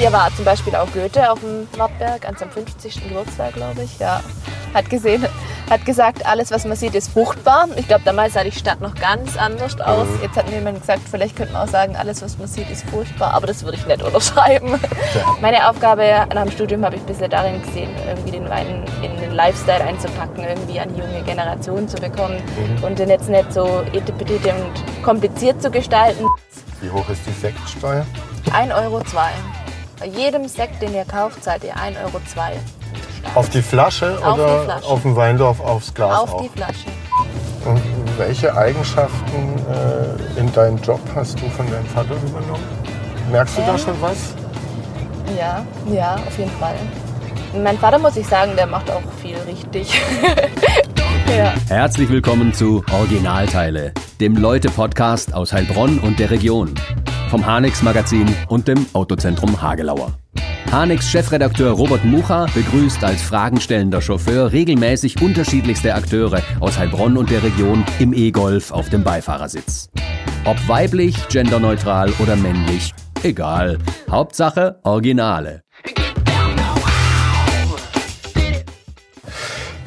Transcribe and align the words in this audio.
Hier 0.00 0.10
war 0.14 0.34
zum 0.34 0.46
Beispiel 0.46 0.74
auch 0.76 0.90
Goethe 0.94 1.30
auf 1.30 1.40
dem 1.40 1.68
Wartberg 1.76 2.26
an 2.26 2.34
seinem 2.34 2.50
50. 2.52 3.06
Geburtstag, 3.06 3.52
glaube 3.52 3.82
ich. 3.82 3.98
Ja. 3.98 4.22
Hat 4.72 4.88
gesehen, 4.88 5.26
hat 5.68 5.84
gesagt, 5.84 6.24
alles, 6.24 6.50
was 6.50 6.64
man 6.64 6.74
sieht, 6.74 6.94
ist 6.94 7.12
fruchtbar. 7.12 7.66
Ich 7.76 7.86
glaube, 7.86 8.00
damals 8.06 8.32
sah 8.32 8.42
die 8.42 8.50
Stadt 8.50 8.80
noch 8.80 8.94
ganz 8.94 9.36
anders 9.36 9.78
aus. 9.78 10.06
Mhm. 10.08 10.22
Jetzt 10.22 10.36
hat 10.38 10.48
mir 10.48 10.54
jemand 10.54 10.80
gesagt, 10.80 11.02
vielleicht 11.10 11.36
könnte 11.36 11.52
man 11.52 11.68
auch 11.68 11.70
sagen, 11.70 11.96
alles, 11.96 12.22
was 12.22 12.38
man 12.38 12.48
sieht, 12.48 12.70
ist 12.70 12.88
furchtbar. 12.88 13.34
Aber 13.34 13.46
das 13.46 13.62
würde 13.62 13.76
ich 13.76 13.84
nicht 13.86 14.02
unterschreiben. 14.02 14.80
Meine 15.42 15.68
Aufgabe 15.68 16.02
nach 16.34 16.44
dem 16.44 16.50
Studium 16.50 16.82
habe 16.82 16.96
ich 16.96 17.02
bisher 17.02 17.28
darin 17.28 17.60
gesehen, 17.62 17.90
irgendwie 18.08 18.30
den 18.30 18.48
Wein 18.48 18.84
in 19.02 19.14
den 19.20 19.32
Lifestyle 19.32 19.84
einzupacken, 19.84 20.44
irgendwie 20.44 20.80
an 20.80 20.94
die 20.94 21.00
junge 21.00 21.20
Generation 21.24 21.86
zu 21.86 21.98
bekommen 21.98 22.40
Mhm. 22.56 22.84
und 22.84 22.98
den 22.98 23.10
jetzt 23.10 23.28
nicht 23.28 23.52
so 23.52 23.82
etipetete 23.92 24.54
und 24.54 25.02
kompliziert 25.04 25.60
zu 25.60 25.70
gestalten. 25.70 26.24
Wie 26.80 26.88
hoch 26.90 27.06
ist 27.10 27.20
die 27.26 27.32
Sektsteuer? 27.38 28.06
1,02 28.52 28.72
Euro. 28.84 29.02
Bei 30.00 30.06
jedem 30.06 30.48
Sekt, 30.48 30.80
den 30.82 30.94
ihr 30.94 31.04
kauft, 31.04 31.44
zahlt 31.44 31.62
ihr 31.62 31.74
1,02 31.76 32.04
Euro. 32.04 32.20
Auf 33.34 33.50
die 33.50 33.60
Flasche 33.62 34.18
Auf 34.24 34.34
oder 34.38 34.58
die 34.60 34.64
Flasche. 34.64 34.86
auf 34.86 35.02
dem 35.02 35.14
Weindorf 35.16 35.60
aufs 35.60 35.92
Glas 35.94 36.18
Auf 36.20 36.34
auch? 36.34 36.42
die 36.42 36.48
Flasche. 36.48 36.86
Und 37.66 37.80
welche 38.16 38.56
Eigenschaften 38.56 39.56
äh, 40.36 40.40
in 40.40 40.50
deinem 40.52 40.78
Job 40.78 41.00
hast 41.14 41.38
du 41.38 41.48
von 41.50 41.70
deinem 41.70 41.84
Vater 41.86 42.14
übernommen? 42.14 42.64
Merkst 43.30 43.58
du 43.58 43.62
da 43.62 43.72
Ähm, 43.72 43.78
schon 43.78 44.00
was? 44.00 44.16
Ja, 45.38 45.64
ja, 45.92 46.14
auf 46.26 46.38
jeden 46.38 46.50
Fall. 46.52 46.74
Mein 47.62 47.78
Vater, 47.78 47.98
muss 47.98 48.16
ich 48.16 48.26
sagen, 48.26 48.52
der 48.56 48.66
macht 48.66 48.90
auch 48.90 49.02
viel 49.20 49.36
richtig. 49.46 50.00
ja. 51.36 51.52
Herzlich 51.68 52.08
willkommen 52.08 52.54
zu 52.54 52.82
Originalteile, 52.90 53.92
dem 54.18 54.36
Leute-Podcast 54.36 55.34
aus 55.34 55.52
Heilbronn 55.52 55.98
und 55.98 56.18
der 56.18 56.30
Region. 56.30 56.74
Vom 57.30 57.46
Hanex 57.46 57.80
Magazin 57.84 58.26
und 58.48 58.66
dem 58.66 58.86
Autozentrum 58.92 59.62
Hagelauer. 59.62 60.18
Hanex 60.72 61.08
Chefredakteur 61.08 61.70
Robert 61.70 62.04
Mucha 62.04 62.46
begrüßt 62.52 63.04
als 63.04 63.22
fragenstellender 63.22 64.00
Chauffeur 64.02 64.50
regelmäßig 64.50 65.22
unterschiedlichste 65.22 65.94
Akteure 65.94 66.42
aus 66.58 66.76
Heilbronn 66.76 67.16
und 67.16 67.30
der 67.30 67.44
Region 67.44 67.84
im 68.00 68.12
E-Golf 68.14 68.72
auf 68.72 68.88
dem 68.88 69.04
Beifahrersitz. 69.04 69.90
Ob 70.44 70.56
weiblich, 70.68 71.28
genderneutral 71.28 72.12
oder 72.18 72.34
männlich, 72.34 72.92
egal. 73.22 73.78
Hauptsache 74.10 74.80
Originale. 74.82 75.62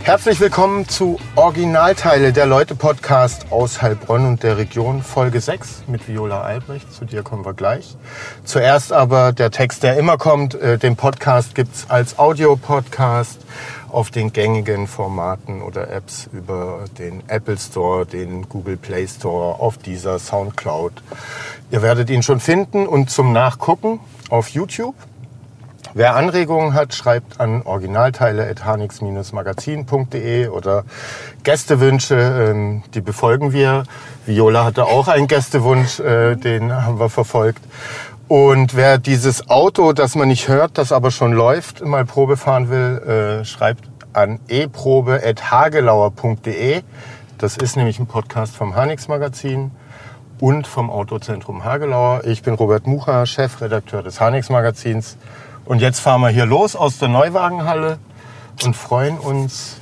Herzlich 0.04 0.42
willkommen 0.42 0.90
zu 0.90 1.18
Originalteile 1.38 2.34
der 2.34 2.46
Leute-Podcast 2.46 3.54
aus 3.54 3.82
Heilbronn 3.82 4.26
und 4.26 4.44
der 4.44 4.58
Region, 4.58 5.02
Folge 5.02 5.40
6 5.40 5.84
mit 5.88 6.10
Viola 6.10 6.42
Albrecht. 6.42 6.92
Zu 6.92 7.06
dir 7.06 7.23
kommen 7.23 7.45
wir 7.45 7.54
gleich. 7.54 7.95
Zuerst 8.44 8.92
aber 8.92 9.32
der 9.32 9.50
Text, 9.50 9.82
der 9.82 9.95
immer 9.95 10.18
kommt. 10.18 10.56
Äh, 10.56 10.78
Den 10.78 10.98
Podcast 10.98 11.56
gibt's 11.56 11.86
als 11.88 12.20
Audio-Podcast 12.20 13.40
auf 13.88 14.12
den 14.12 14.34
gängigen 14.34 14.88
Formaten 14.88 15.62
oder 15.62 15.90
Apps 15.90 16.30
über 16.34 16.84
den 17.00 17.23
Apple 17.30 17.58
Store, 17.58 18.06
den 18.06 18.50
Google 18.50 18.76
Play 18.76 19.08
Store, 19.08 19.58
auf 19.62 19.78
dieser 19.78 20.20
Soundcloud. 20.20 20.92
Ihr 21.72 21.82
werdet 21.82 22.10
ihn 22.10 22.23
schon 22.23 22.42
finden 22.42 22.88
und 22.88 23.10
zum 23.10 23.32
Nachgucken 23.32 24.02
auf 24.30 24.50
YouTube. 24.50 24.95
Wer 25.95 26.16
Anregungen 26.16 26.73
hat, 26.73 26.95
schreibt 26.95 27.39
an 27.39 27.61
originalteile.hanix-magazin.de 27.61 30.47
oder 30.47 30.86
Gästewünsche, 31.44 32.16
ähm, 32.16 32.81
die 32.95 33.02
befolgen 33.02 33.53
wir. 33.53 33.83
Viola 34.25 34.66
hatte 34.66 34.86
auch 34.86 35.08
einen 35.08 35.27
Gästewunsch, 35.27 35.99
äh, 35.99 36.36
den 36.36 36.73
haben 36.73 36.99
wir 36.99 37.09
verfolgt. 37.09 37.61
Und 38.27 38.75
wer 38.75 38.97
dieses 38.97 39.52
Auto, 39.52 39.94
das 39.94 40.16
man 40.16 40.30
nicht 40.30 40.47
hört, 40.47 40.80
das 40.80 40.91
aber 40.91 41.11
schon 41.11 41.31
läuft, 41.31 41.86
mal 41.86 42.05
Probe 42.05 42.38
fahren 42.38 42.71
will, 42.71 43.41
äh, 43.41 43.45
schreibt 43.45 43.83
an 44.14 44.39
eprobe.hagelauer.de. 44.47 46.82
Das 47.37 47.55
ist 47.58 47.76
nämlich 47.76 47.99
ein 47.99 48.08
Podcast 48.08 48.55
vom 48.55 48.76
Hanix 48.76 49.08
Magazin 49.08 49.70
und 50.39 50.65
vom 50.65 50.89
Autozentrum 50.89 51.64
Hagelauer. 51.64 52.23
Ich 52.26 52.42
bin 52.42 52.55
Robert 52.55 52.87
Mucha, 52.87 53.27
Chefredakteur 53.27 54.02
des 54.02 54.20
Hanix 54.20 54.49
Magazins. 54.49 55.17
Und 55.66 55.80
jetzt 55.80 56.00
fahren 56.00 56.22
wir 56.22 56.30
hier 56.30 56.46
los 56.46 56.76
aus 56.76 56.98
der 56.98 57.08
Neuwagenhalle 57.08 57.98
und 58.66 58.76
freuen 58.76 59.18
uns, 59.18 59.78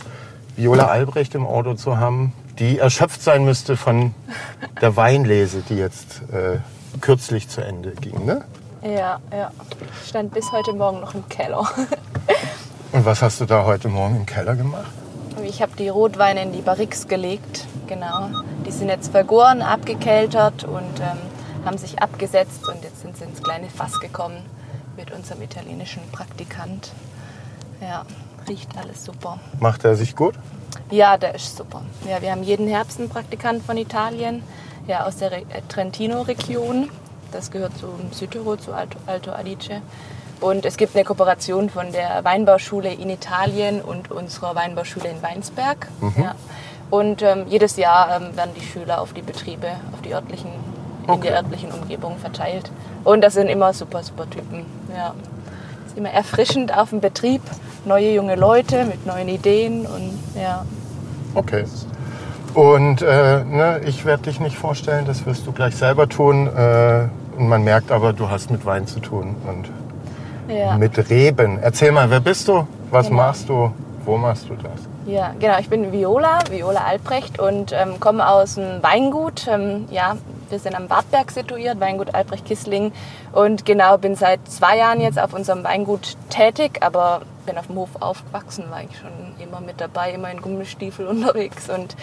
Viola 0.56 0.88
Albrecht 0.88 1.34
im 1.34 1.48
Auto 1.48 1.74
zu 1.74 1.98
haben, 1.98 2.34
die 2.60 2.78
erschöpft 2.78 3.24
sein 3.24 3.46
müsste 3.46 3.78
von 3.78 4.14
der 4.80 4.96
Weinlese, 4.96 5.64
die 5.68 5.76
jetzt 5.76 6.22
äh, 6.32 6.60
kürzlich 7.00 7.50
zu 7.50 7.62
Ende 7.62 7.92
ging. 7.94 8.26
Ne? 8.26 8.44
Ja, 8.84 9.20
ja. 9.32 9.52
Stand 10.08 10.34
bis 10.34 10.52
heute 10.52 10.74
Morgen 10.74 11.00
noch 11.00 11.16
im 11.16 11.28
Keller. 11.30 11.62
Und 12.92 13.06
was 13.06 13.24
hast 13.24 13.42
du 13.42 13.46
da 13.46 13.66
heute 13.66 13.88
Morgen 13.88 14.18
im 14.18 14.26
Keller 14.28 14.56
gemacht? 14.56 14.92
Ich 15.44 15.64
habe 15.64 15.72
die 15.80 15.90
Rotweine 15.90 16.44
in 16.44 16.52
die 16.52 16.62
Barriques 16.62 17.08
gelegt, 17.08 17.66
genau. 17.88 18.30
Die 18.68 18.72
sind 18.72 18.90
jetzt 18.90 19.12
vergoren, 19.12 19.64
abgekeltert 19.64 20.66
und 20.66 21.00
ähm, 21.00 21.18
haben 21.66 21.78
sich 21.78 22.00
abgesetzt 22.02 22.68
und 22.68 22.84
jetzt 22.84 23.02
sind 23.02 23.18
sie 23.18 23.24
ins 23.24 23.42
kleine 23.42 23.70
Fass 23.70 24.00
gekommen 24.00 24.44
mit 24.98 25.12
unserem 25.12 25.42
italienischen 25.42 26.02
Praktikant. 26.12 26.92
Ja, 27.82 28.06
riecht 28.48 28.78
alles 28.78 29.04
super. 29.06 29.40
Macht 29.60 29.84
er 29.86 29.96
sich 29.96 30.16
gut? 30.16 30.36
Ja, 30.90 31.18
der 31.18 31.36
ist 31.36 31.58
super. 31.58 31.82
Ja, 32.08 32.22
wir 32.22 32.32
haben 32.32 32.44
jeden 32.44 32.68
Herbst 32.68 33.00
einen 33.00 33.10
Praktikant 33.10 33.64
von 33.64 33.78
Italien, 33.78 34.44
ja, 34.88 35.06
aus 35.06 35.18
der 35.18 35.32
äh, 35.32 35.44
Trentino-Region. 35.70 36.90
Das 37.32 37.50
gehört 37.50 37.78
zum 37.78 38.12
Südtirol, 38.12 38.60
zu 38.60 38.74
Alto, 38.74 39.00
Alto 39.06 39.32
Adige. 39.32 39.82
Und 40.42 40.66
es 40.66 40.76
gibt 40.76 40.96
eine 40.96 41.06
Kooperation 41.06 41.70
von 41.70 41.92
der 41.92 42.24
Weinbauschule 42.24 42.92
in 42.94 43.10
Italien 43.10 43.80
und 43.82 44.12
unserer 44.12 44.56
Weinbauschule 44.56 45.08
in 45.08 45.22
Weinsberg. 45.22 45.88
Ja. 46.18 46.36
Und 46.90 47.22
ähm, 47.22 47.46
jedes 47.48 47.78
Jahr 47.78 48.18
ähm, 48.18 48.36
werden 48.36 48.52
die 48.56 48.66
Schüler 48.66 49.00
auf 49.00 49.14
die 49.14 49.22
Betriebe, 49.22 49.68
auf 49.94 50.02
die 50.02 50.14
örtlichen, 50.14 50.52
in 51.14 51.20
Okay. 51.20 51.28
der 51.30 51.38
örtlichen 51.38 51.72
Umgebung 51.72 52.18
verteilt. 52.18 52.72
Und 53.04 53.22
das 53.22 53.34
sind 53.34 53.48
immer 53.48 53.74
super, 53.74 54.04
super 54.04 54.30
Typen. 54.30 54.66
Ja. 54.96 55.14
ist 55.88 55.98
immer 55.98 56.10
erfrischend 56.12 56.76
auf 56.78 56.90
dem 56.92 57.00
Betrieb. 57.02 57.42
Neue 57.86 58.14
junge 58.14 58.36
Leute 58.36 58.86
mit 58.86 59.06
neuen 59.06 59.28
Ideen 59.28 59.86
und 59.86 60.12
ja. 60.40 60.64
Okay. 61.34 61.66
Und 62.54 63.02
äh, 63.02 63.44
ne, 63.46 63.82
ich 63.86 64.06
werde 64.06 64.24
dich 64.24 64.40
nicht 64.40 64.58
vorstellen, 64.58 65.06
das 65.06 65.26
wirst 65.26 65.48
du 65.48 65.52
gleich 65.52 65.76
selber 65.76 66.08
tun. 66.10 66.48
Äh, 66.48 67.08
und 67.38 67.48
man 67.48 67.64
merkt 67.64 67.92
aber, 67.92 68.12
du 68.14 68.30
hast 68.30 68.52
mit 68.52 68.66
Wein 68.66 68.86
zu 68.88 69.00
tun 69.00 69.36
und 69.48 69.70
Ja, 70.54 70.78
mit 70.78 71.10
Reben. 71.10 71.60
Erzähl 71.62 71.92
mal, 71.94 72.10
wer 72.10 72.20
bist 72.20 72.48
du? 72.48 72.68
Was 72.92 73.08
Genau. 73.08 73.22
machst 73.24 73.48
du? 73.50 73.72
Wo 74.06 74.18
machst 74.18 74.50
du 74.50 74.56
das? 74.56 74.82
Ja, 75.06 75.34
genau. 75.40 75.58
Ich 75.60 75.70
bin 75.70 75.92
Viola, 75.92 76.40
Viola 76.50 76.82
Albrecht 76.82 77.40
und 77.40 77.72
ähm, 77.72 78.00
komme 78.00 78.28
aus 78.28 78.56
dem 78.56 78.84
Weingut. 78.84 79.48
Ähm, 79.48 79.88
ja, 79.90 80.18
wir 80.50 80.60
sind 80.60 80.76
am 80.76 80.90
Wartberg 80.90 81.32
situiert, 81.32 81.80
Weingut 81.80 82.14
Albrecht 82.14 82.46
Kissling. 82.46 82.92
Und 83.32 83.66
genau, 83.66 83.98
bin 83.98 84.16
seit 84.16 84.40
zwei 84.50 84.78
Jahren 84.78 85.02
jetzt 85.02 85.18
auf 85.20 85.34
unserem 85.34 85.64
Weingut 85.64 86.18
tätig, 86.30 86.80
aber 86.82 87.22
bin 87.46 87.58
auf 87.58 87.68
dem 87.68 87.78
Hof 87.78 87.90
aufgewachsen, 88.00 88.66
war 88.70 88.84
ich 88.84 88.96
schon 88.98 89.10
immer 89.40 89.62
mit 89.62 89.82
dabei, 89.82 90.12
immer 90.12 90.30
in 90.30 90.42
Gummistiefel 90.42 91.08
unterwegs 91.08 91.70
und 91.70 91.96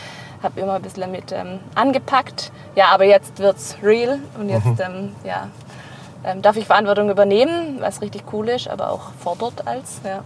habe 0.42 0.60
immer 0.60 0.74
ein 0.74 0.82
bisschen 0.82 1.10
mit 1.10 1.30
ähm, 1.32 1.60
angepackt. 1.74 2.50
Ja, 2.74 2.86
aber 2.86 3.04
jetzt 3.04 3.38
wird's 3.38 3.76
real 3.82 4.18
und 4.38 4.48
jetzt 4.48 4.80
ähm, 4.80 5.14
ja, 5.24 5.48
ähm, 6.24 6.42
darf 6.42 6.56
ich 6.56 6.66
Verantwortung 6.66 7.10
übernehmen, 7.10 7.76
was 7.80 8.00
richtig 8.00 8.24
cool 8.32 8.48
ist, 8.48 8.68
aber 8.68 8.90
auch 8.90 9.12
fordert 9.20 9.66
als. 9.66 10.00
Ja. 10.04 10.22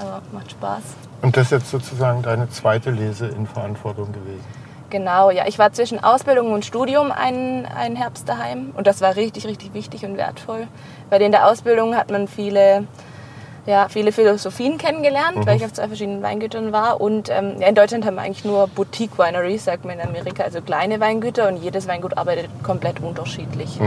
Aber 0.00 0.22
macht 0.32 0.50
Spaß. 0.50 0.82
Und 1.24 1.38
das 1.38 1.46
ist 1.46 1.52
jetzt 1.52 1.70
sozusagen 1.70 2.20
deine 2.20 2.50
zweite 2.50 2.90
Lese 2.90 3.26
in 3.28 3.46
Verantwortung 3.46 4.12
gewesen. 4.12 4.44
Genau, 4.90 5.30
ja. 5.30 5.46
Ich 5.46 5.58
war 5.58 5.72
zwischen 5.72 6.04
Ausbildung 6.04 6.52
und 6.52 6.66
Studium 6.66 7.10
einen, 7.10 7.64
einen 7.64 7.96
Herbst 7.96 8.28
daheim 8.28 8.72
und 8.76 8.86
das 8.86 9.00
war 9.00 9.16
richtig, 9.16 9.46
richtig 9.46 9.72
wichtig 9.72 10.04
und 10.04 10.18
wertvoll. 10.18 10.68
Weil 11.08 11.22
in 11.22 11.32
der 11.32 11.48
Ausbildung 11.48 11.96
hat 11.96 12.10
man 12.10 12.28
viele, 12.28 12.86
ja, 13.66 13.88
viele 13.88 14.12
Philosophien 14.12 14.76
kennengelernt, 14.76 15.46
weil 15.46 15.56
ich 15.56 15.64
auf 15.64 15.72
zwei 15.72 15.86
verschiedenen 15.86 16.22
Weingütern 16.22 16.72
war. 16.72 17.00
Und 17.00 17.30
ähm, 17.30 17.56
ja, 17.60 17.68
in 17.68 17.74
Deutschland 17.74 18.04
haben 18.04 18.16
wir 18.16 18.22
eigentlich 18.22 18.44
nur 18.44 18.68
Boutique 18.68 19.18
Wineries, 19.18 19.64
sagt 19.64 19.84
man 19.84 19.98
in 19.98 20.06
Amerika, 20.06 20.42
also 20.42 20.60
kleine 20.60 21.00
Weingüter 21.00 21.48
und 21.48 21.56
jedes 21.56 21.88
Weingut 21.88 22.18
arbeitet 22.18 22.48
komplett 22.62 23.00
unterschiedlich. 23.00 23.78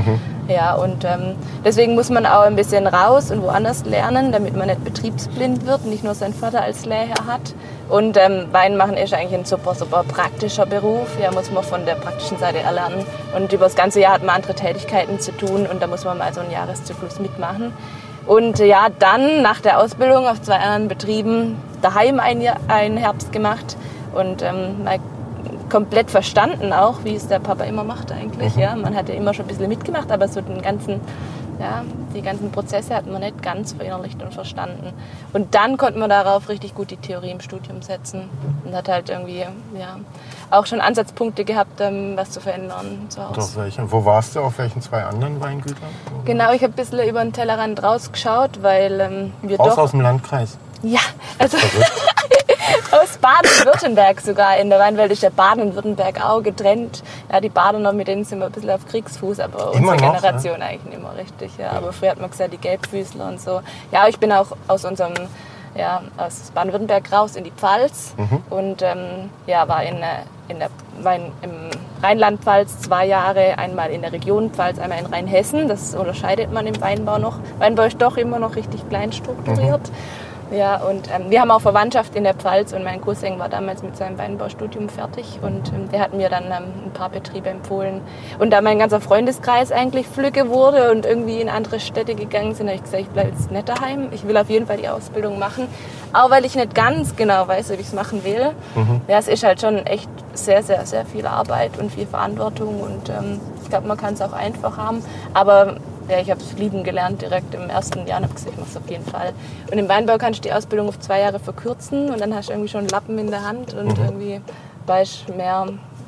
Ja, 0.47 0.75
und 0.75 1.03
ähm, 1.03 1.35
deswegen 1.65 1.93
muss 1.95 2.09
man 2.09 2.25
auch 2.25 2.43
ein 2.43 2.55
bisschen 2.55 2.87
raus 2.87 3.31
und 3.31 3.41
woanders 3.43 3.85
lernen, 3.85 4.31
damit 4.31 4.55
man 4.55 4.67
nicht 4.67 4.83
betriebsblind 4.83 5.65
wird, 5.65 5.85
nicht 5.85 6.03
nur 6.03 6.15
seinen 6.15 6.33
Vater 6.33 6.61
als 6.61 6.85
Lehrherr 6.85 7.27
hat. 7.27 7.53
Und 7.89 8.17
ähm, 8.17 8.47
Wein 8.51 8.77
machen 8.77 8.97
ist 8.97 9.13
eigentlich 9.13 9.39
ein 9.39 9.45
super, 9.45 9.75
super 9.75 10.03
praktischer 10.03 10.65
Beruf. 10.65 11.07
Ja, 11.21 11.31
muss 11.31 11.51
man 11.51 11.63
von 11.63 11.85
der 11.85 11.95
praktischen 11.95 12.37
Seite 12.37 12.59
erlernen. 12.59 13.05
Und 13.35 13.51
über 13.53 13.65
das 13.65 13.75
ganze 13.75 13.99
Jahr 13.99 14.13
hat 14.13 14.23
man 14.23 14.37
andere 14.37 14.55
Tätigkeiten 14.55 15.19
zu 15.19 15.31
tun 15.31 15.67
und 15.67 15.81
da 15.81 15.87
muss 15.87 16.03
man 16.03 16.17
mal 16.17 16.33
so 16.33 16.41
einen 16.41 16.51
Jahreszyklus 16.51 17.19
mitmachen. 17.19 17.73
Und 18.27 18.59
äh, 18.59 18.65
ja, 18.65 18.87
dann 18.99 19.41
nach 19.41 19.61
der 19.61 19.79
Ausbildung 19.79 20.27
auf 20.27 20.41
zwei 20.41 20.55
anderen 20.55 20.87
Betrieben 20.87 21.55
daheim 21.81 22.19
ein, 22.19 22.43
einen 22.67 22.97
Herbst 22.97 23.31
gemacht 23.31 23.77
und 24.13 24.41
ähm, 24.41 24.83
mal 24.83 24.99
komplett 25.69 26.11
verstanden 26.11 26.73
auch, 26.73 27.03
wie 27.03 27.15
es 27.15 27.27
der 27.27 27.39
Papa 27.39 27.63
immer 27.63 27.83
macht 27.83 28.11
eigentlich. 28.11 28.55
Ja, 28.55 28.75
man 28.75 28.95
hat 28.95 29.09
ja 29.09 29.15
immer 29.15 29.33
schon 29.33 29.45
ein 29.45 29.47
bisschen 29.49 29.67
mitgemacht, 29.67 30.11
aber 30.11 30.27
so 30.27 30.41
den 30.41 30.61
ganzen 30.61 31.01
ja, 31.59 31.83
die 32.13 32.21
ganzen 32.21 32.51
Prozesse 32.51 32.95
hat 32.95 33.07
man 33.07 33.21
nicht 33.21 33.41
ganz 33.41 33.73
verinnerlicht 33.73 34.21
und 34.21 34.33
verstanden. 34.33 34.93
Und 35.33 35.55
dann 35.55 35.77
konnte 35.77 35.99
man 35.99 36.09
darauf 36.09 36.49
richtig 36.49 36.75
gut 36.75 36.91
die 36.91 36.97
Theorie 36.97 37.31
im 37.31 37.41
Studium 37.41 37.81
setzen 37.81 38.29
und 38.63 38.75
hat 38.75 38.89
halt 38.89 39.09
irgendwie 39.09 39.39
ja, 39.39 39.97
auch 40.51 40.65
schon 40.65 40.81
Ansatzpunkte 40.81 41.45
gehabt, 41.45 41.81
ähm, 41.81 42.13
was 42.15 42.31
zu 42.31 42.41
verändern 42.41 43.07
zu 43.09 43.23
Hause. 43.23 43.39
Doch, 43.39 43.55
welche? 43.55 43.91
Wo 43.91 44.05
warst 44.05 44.35
du? 44.35 44.41
Auf 44.41 44.57
welchen 44.57 44.81
zwei 44.81 45.03
anderen 45.03 45.39
Weingütern? 45.41 45.89
Genau, 46.25 46.51
ich 46.51 46.61
habe 46.61 46.73
ein 46.73 46.75
bisschen 46.75 47.07
über 47.07 47.23
den 47.23 47.33
Tellerrand 47.33 47.81
rausgeschaut, 47.81 48.61
weil 48.61 48.99
ähm, 48.99 49.33
wir 49.41 49.57
Raus 49.57 49.75
doch... 49.75 49.83
aus 49.83 49.91
dem 49.91 50.01
Landkreis. 50.01 50.57
Ja, 50.83 50.99
also 51.39 51.57
aus 52.91 53.17
Baden-Württemberg 53.17 54.21
sogar. 54.21 54.57
In 54.57 54.69
der 54.69 54.79
Weinwelt 54.79 55.11
ist 55.11 55.23
ja 55.23 55.29
Baden-Württemberg 55.29 56.23
auch 56.23 56.41
getrennt. 56.41 57.03
Ja, 57.31 57.39
die 57.39 57.49
Badener, 57.49 57.93
mit 57.93 58.07
denen 58.07 58.23
sind 58.23 58.39
wir 58.39 58.45
ein 58.45 58.51
bisschen 58.51 58.69
auf 58.69 58.85
Kriegsfuß, 58.85 59.39
aber 59.39 59.73
Immer 59.73 59.93
unsere 59.93 60.11
noch, 60.11 60.21
Generation 60.21 60.61
eigentlich 60.61 60.85
nicht 60.85 61.01
mehr 61.01 61.15
richtig. 61.17 61.51
Ja. 61.57 61.71
Aber 61.71 61.93
früher 61.93 62.11
hat 62.11 62.19
man 62.19 62.29
gesagt, 62.29 62.53
die 62.53 62.57
Gelbfüßler 62.57 63.27
und 63.27 63.41
so. 63.41 63.61
Ja, 63.91 64.07
ich 64.07 64.19
bin 64.19 64.31
auch 64.31 64.55
aus 64.67 64.85
unserem 64.85 65.13
ja, 65.75 66.01
aus 66.17 66.51
Baden-Württemberg 66.53 67.11
raus 67.11 67.35
in 67.35 67.43
die 67.43 67.51
Pfalz 67.51 68.15
und 68.49 68.81
ähm, 68.81 69.29
ja, 69.45 69.67
war 69.67 69.83
in, 69.83 69.97
äh, 69.97 70.23
in 70.47 70.59
der, 70.59 70.69
war 71.01 71.15
in, 71.15 71.31
im 71.41 71.69
Rheinland-Pfalz 72.01 72.79
zwei 72.79 73.05
Jahre, 73.05 73.57
einmal 73.57 73.91
in 73.91 74.01
der 74.01 74.11
Region 74.11 74.51
Pfalz, 74.51 74.79
einmal 74.79 74.99
in 74.99 75.05
Rheinhessen. 75.05 75.67
Das 75.67 75.93
unterscheidet 75.93 76.51
man 76.51 76.65
im 76.67 76.79
Weinbau 76.81 77.17
noch. 77.17 77.39
Weinbau 77.59 77.83
ist 77.83 78.01
doch 78.01 78.17
immer 78.17 78.39
noch 78.39 78.55
richtig 78.55 78.87
klein 78.89 79.11
strukturiert. 79.11 79.91
Ja, 80.49 80.77
und 80.77 81.09
ähm, 81.13 81.29
wir 81.29 81.41
haben 81.41 81.51
auch 81.51 81.59
Verwandtschaft 81.59 82.15
in 82.15 82.23
der 82.23 82.33
Pfalz 82.33 82.71
und 82.71 82.83
mein 82.83 83.01
Cousin 83.01 83.37
war 83.37 83.49
damals 83.49 83.83
mit 83.83 83.97
seinem 83.97 84.17
Weinbaustudium 84.17 84.87
fertig 84.87 85.39
und 85.41 85.73
ähm, 85.73 85.89
der 85.91 85.99
hat 85.99 86.13
mir 86.13 86.29
dann 86.29 86.45
ähm, 86.45 86.71
ein 86.85 86.91
paar 86.93 87.09
Betriebe 87.09 87.49
empfohlen. 87.49 87.99
Und 88.39 88.51
da 88.51 88.61
mein 88.61 88.79
ganzer 88.79 89.01
Freundeskreis 89.01 89.73
eigentlich 89.73 90.07
flügge 90.07 90.49
wurde 90.49 90.91
und 90.91 91.05
irgendwie 91.05 91.41
in 91.41 91.49
andere 91.49 91.81
Städte 91.81 92.15
gegangen 92.15 92.55
sind, 92.55 92.67
habe 92.67 92.77
ich 92.77 92.83
gesagt, 92.83 93.01
ich 93.01 93.09
bleibe 93.09 93.31
jetzt 93.31 93.51
nicht 93.51 93.67
daheim. 93.67 94.07
Ich 94.11 94.25
will 94.25 94.37
auf 94.37 94.49
jeden 94.49 94.67
Fall 94.67 94.77
die 94.77 94.87
Ausbildung 94.87 95.37
machen, 95.37 95.67
auch 96.13 96.29
weil 96.29 96.45
ich 96.45 96.55
nicht 96.55 96.73
ganz 96.73 97.17
genau 97.17 97.47
weiß, 97.47 97.71
ob 97.71 97.79
ich 97.79 97.87
es 97.87 97.93
machen 97.93 98.23
will. 98.23 98.51
Ja, 99.09 99.17
es 99.17 99.27
ist 99.27 99.43
halt 99.43 99.59
schon 99.59 99.85
echt 99.85 100.09
sehr, 100.33 100.63
sehr, 100.63 100.85
sehr 100.85 101.05
viel 101.05 101.27
Arbeit 101.27 101.77
und 101.77 101.91
viel 101.91 102.05
Verantwortung 102.07 102.79
und 102.79 103.09
ähm, 103.09 103.41
ich 103.63 103.69
glaube, 103.69 103.87
man 103.87 103.97
kann 103.97 104.13
es 104.13 104.21
auch 104.21 104.33
einfach 104.33 104.77
haben. 104.77 105.03
Aber 105.33 105.75
ja, 106.09 106.19
ich 106.19 106.29
habe 106.31 106.39
es 106.41 106.53
lieben 106.53 106.83
gelernt 106.83 107.21
direkt 107.21 107.53
im 107.53 107.69
ersten 107.69 108.07
Jahr 108.07 108.17
und 108.19 108.25
habe 108.25 108.33
gesagt, 108.33 108.53
ich 108.53 108.59
mache 108.59 108.69
es 108.69 108.77
auf 108.77 108.89
jeden 108.89 109.05
Fall. 109.05 109.33
Und 109.71 109.77
im 109.77 109.89
Weinbau 109.89 110.17
kannst 110.17 110.39
du 110.39 110.49
die 110.49 110.53
Ausbildung 110.53 110.87
auf 110.89 110.99
zwei 110.99 111.19
Jahre 111.21 111.39
verkürzen 111.39 112.09
und 112.09 112.19
dann 112.21 112.33
hast 112.35 112.49
du 112.49 112.53
irgendwie 112.53 112.69
schon 112.69 112.79
einen 112.81 112.89
Lappen 112.89 113.17
in 113.17 113.29
der 113.29 113.45
Hand 113.45 113.73
und 113.73 113.97
irgendwie 113.97 114.41
weißt 114.85 115.29
mehr, 115.35 115.67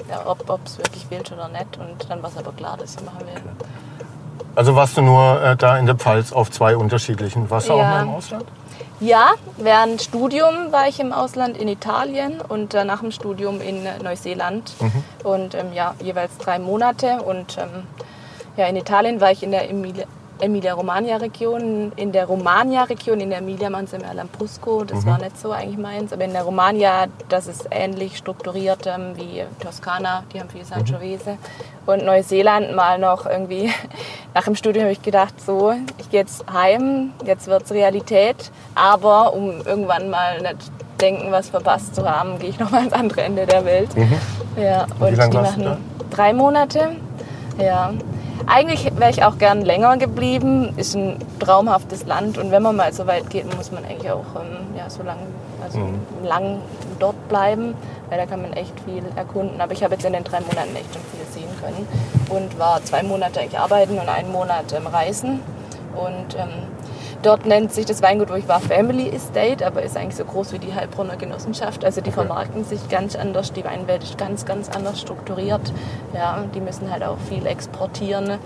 ja, 0.10 0.22
ob 0.26 0.60
es 0.66 0.78
wirklich 0.78 1.06
willst 1.10 1.32
oder 1.32 1.50
nicht. 1.50 1.78
Und 1.78 2.10
dann 2.10 2.24
war 2.24 2.30
es 2.30 2.38
aber 2.38 2.52
klar, 2.54 2.78
dass 2.78 2.96
ich 2.96 3.04
machen 3.06 3.20
will. 3.22 3.42
Also 4.56 4.76
warst 4.76 4.98
du 4.98 5.02
nur 5.02 5.42
äh, 5.42 5.56
da 5.56 5.78
in 5.78 5.86
der 5.86 5.96
Pfalz 5.96 6.32
auf 6.34 6.50
zwei 6.52 6.76
unterschiedlichen. 6.76 7.50
Warst 7.50 7.70
du 7.70 7.74
auch 7.74 7.78
Ja. 7.80 7.90
mal 7.90 8.04
im 8.04 8.10
Ausland? 8.10 8.46
Ja, 9.02 9.28
während 9.58 10.02
Studium 10.02 10.72
war 10.72 10.90
ich 10.90 11.00
im 11.00 11.14
Ausland 11.14 11.56
in 11.58 11.70
Italien 11.70 12.42
und 12.42 12.74
äh, 12.74 12.84
nach 12.84 13.00
dem 13.00 13.12
Studium 13.12 13.62
in 13.62 13.86
äh, 13.86 14.00
Neuseeland. 14.04 14.74
Und 15.24 15.56
ähm, 15.56 15.72
ja, 15.74 15.94
jeweils 16.04 16.38
drei 16.38 16.60
Monate. 16.60 17.22
Und 17.22 17.58
ähm, 17.58 17.84
ja, 18.60 18.68
in 18.68 18.76
Italien 18.76 19.22
war 19.22 19.32
ich 19.32 19.42
in 19.42 19.52
der 19.52 19.70
Emilia- 19.72 20.06
Emilia-Romagna-Region. 20.42 21.92
In 21.96 22.12
der 22.12 22.26
Romagna-Region, 22.26 23.20
in 23.20 23.30
der 23.30 23.40
Emilia 23.40 23.72
waren 23.72 23.86
es 23.86 23.94
im 23.94 24.02
Lambrusco. 24.02 24.84
Das 24.84 25.06
war 25.06 25.18
nicht 25.18 25.38
so 25.40 25.52
eigentlich 25.52 25.78
meins. 25.78 26.14
Aber 26.14 26.24
in 26.24 26.32
der 26.34 26.44
Romagna, 26.44 27.08
das 27.30 27.48
ist 27.48 27.68
ähnlich 27.72 28.18
strukturiert 28.18 28.86
ähm, 28.88 29.14
wie 29.16 29.44
Toskana. 29.62 30.24
Die 30.34 30.40
haben 30.40 30.50
viel 30.50 30.64
Sangiovese. 30.66 31.38
Und 31.86 32.06
Neuseeland 32.06 32.76
mal 32.76 33.00
noch 33.00 33.26
irgendwie. 33.26 33.72
Nach 34.34 34.44
dem 34.44 34.56
Studium 34.56 34.84
habe 34.84 34.94
ich 34.94 35.02
gedacht, 35.02 35.34
so, 35.46 35.74
ich 35.98 36.10
gehe 36.10 36.22
jetzt 36.22 36.46
heim, 36.52 37.12
jetzt 37.26 37.48
wird 37.48 37.64
es 37.64 37.72
Realität. 37.72 38.52
Aber 38.76 39.34
um 39.34 39.62
irgendwann 39.66 40.10
mal 40.10 40.42
nicht 40.42 40.72
denken, 41.02 41.32
was 41.32 41.50
verpasst 41.50 41.96
zu 41.96 42.10
haben, 42.10 42.40
gehe 42.40 42.50
ich 42.50 42.60
noch 42.60 42.72
mal 42.72 42.80
ans 42.80 42.94
andere 42.94 43.22
Ende 43.24 43.46
der 43.46 43.64
Welt. 43.66 43.90
Ja, 44.58 44.86
Mhm. 44.86 45.02
Und 45.02 45.12
wie 45.12 45.16
lange 45.16 45.32
die 45.32 45.38
warst 45.38 45.58
du 45.58 45.62
machen 45.64 45.78
drei 46.12 46.34
Monate. 46.34 46.96
Ja. 47.62 47.92
Eigentlich 48.48 48.86
wäre 48.98 49.12
ich 49.12 49.24
auch 49.24 49.38
gern 49.38 49.62
länger 49.62 49.98
geblieben. 49.98 50.74
Ist 50.78 50.96
ein 50.96 51.18
traumhaftes 51.40 52.06
Land 52.06 52.38
und 52.38 52.52
wenn 52.52 52.64
man 52.64 52.76
mal 52.76 52.92
so 52.94 53.06
weit 53.08 53.30
geht, 53.30 53.54
muss 53.56 53.72
man 53.72 53.86
eigentlich 53.86 54.12
auch 54.12 54.26
ähm, 54.36 54.76
ja, 54.78 54.90
so 54.90 55.04
lang, 55.04 55.18
also 55.64 55.80
Mhm. 55.80 56.00
lang 56.24 56.60
dort 57.00 57.28
bleiben, 57.30 57.76
weil 58.10 58.18
da 58.18 58.26
kann 58.26 58.42
man 58.42 58.54
echt 58.54 58.74
viel 58.82 59.04
erkunden. 59.16 59.62
Aber 59.62 59.74
ich 59.74 59.84
habe 59.84 59.94
jetzt 59.94 60.06
in 60.06 60.14
den 60.14 60.24
drei 60.24 60.40
Monaten 60.42 60.76
echt 60.76 60.94
schon 60.94 61.04
viel 61.12 61.26
sehen 61.42 61.50
können 61.62 61.88
und 62.30 62.58
war 62.60 62.84
zwei 62.84 63.04
Monate 63.04 63.40
eigentlich 63.42 63.60
arbeiten 63.60 63.98
und 64.00 64.10
einen 64.10 64.32
Monat 64.32 64.74
ähm, 64.74 64.88
reisen. 64.88 65.42
Und 65.96 66.36
ähm, 66.36 66.50
dort 67.22 67.46
nennt 67.46 67.74
sich 67.74 67.86
das 67.86 68.02
Weingut, 68.02 68.30
wo 68.30 68.36
ich 68.36 68.48
war, 68.48 68.60
Family 68.60 69.10
Estate, 69.10 69.66
aber 69.66 69.82
ist 69.84 69.98
eigentlich 69.98 70.16
so 70.16 70.26
groß 70.26 70.54
wie 70.54 70.60
die 70.60 70.74
Heilbronner 70.74 71.18
Genossenschaft. 71.18 71.84
Also 71.84 72.02
die 72.02 72.12
vermarkten 72.12 72.64
sich 72.64 72.88
ganz 72.90 73.16
anders, 73.16 73.52
die 73.54 73.64
Weinwelt 73.64 74.04
ist 74.04 74.18
ganz, 74.18 74.46
ganz 74.46 74.70
anders 74.70 75.00
strukturiert. 75.02 75.74
Ja, 76.14 76.44
die 76.54 76.62
müssen 76.62 76.92
halt 76.92 77.04
auch 77.04 77.18
viel 77.28 77.46
exportieren. 77.46 78.38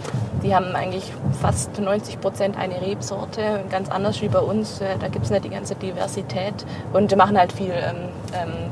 Die 0.43 0.55
haben 0.55 0.75
eigentlich 0.75 1.11
fast 1.41 1.79
90 1.79 2.19
Prozent 2.19 2.57
eine 2.57 2.81
Rebsorte, 2.81 3.63
ganz 3.69 3.89
anders 3.89 4.21
wie 4.21 4.29
bei 4.29 4.39
uns. 4.39 4.81
Äh, 4.81 4.97
Da 4.99 5.07
gibt 5.07 5.25
es 5.25 5.31
nicht 5.31 5.45
die 5.45 5.49
ganze 5.49 5.75
Diversität 5.75 6.65
und 6.93 7.11
die 7.11 7.15
machen 7.15 7.37
halt 7.37 7.51
viel 7.53 7.71
ähm, 7.71 8.09
ähm, 8.33 8.71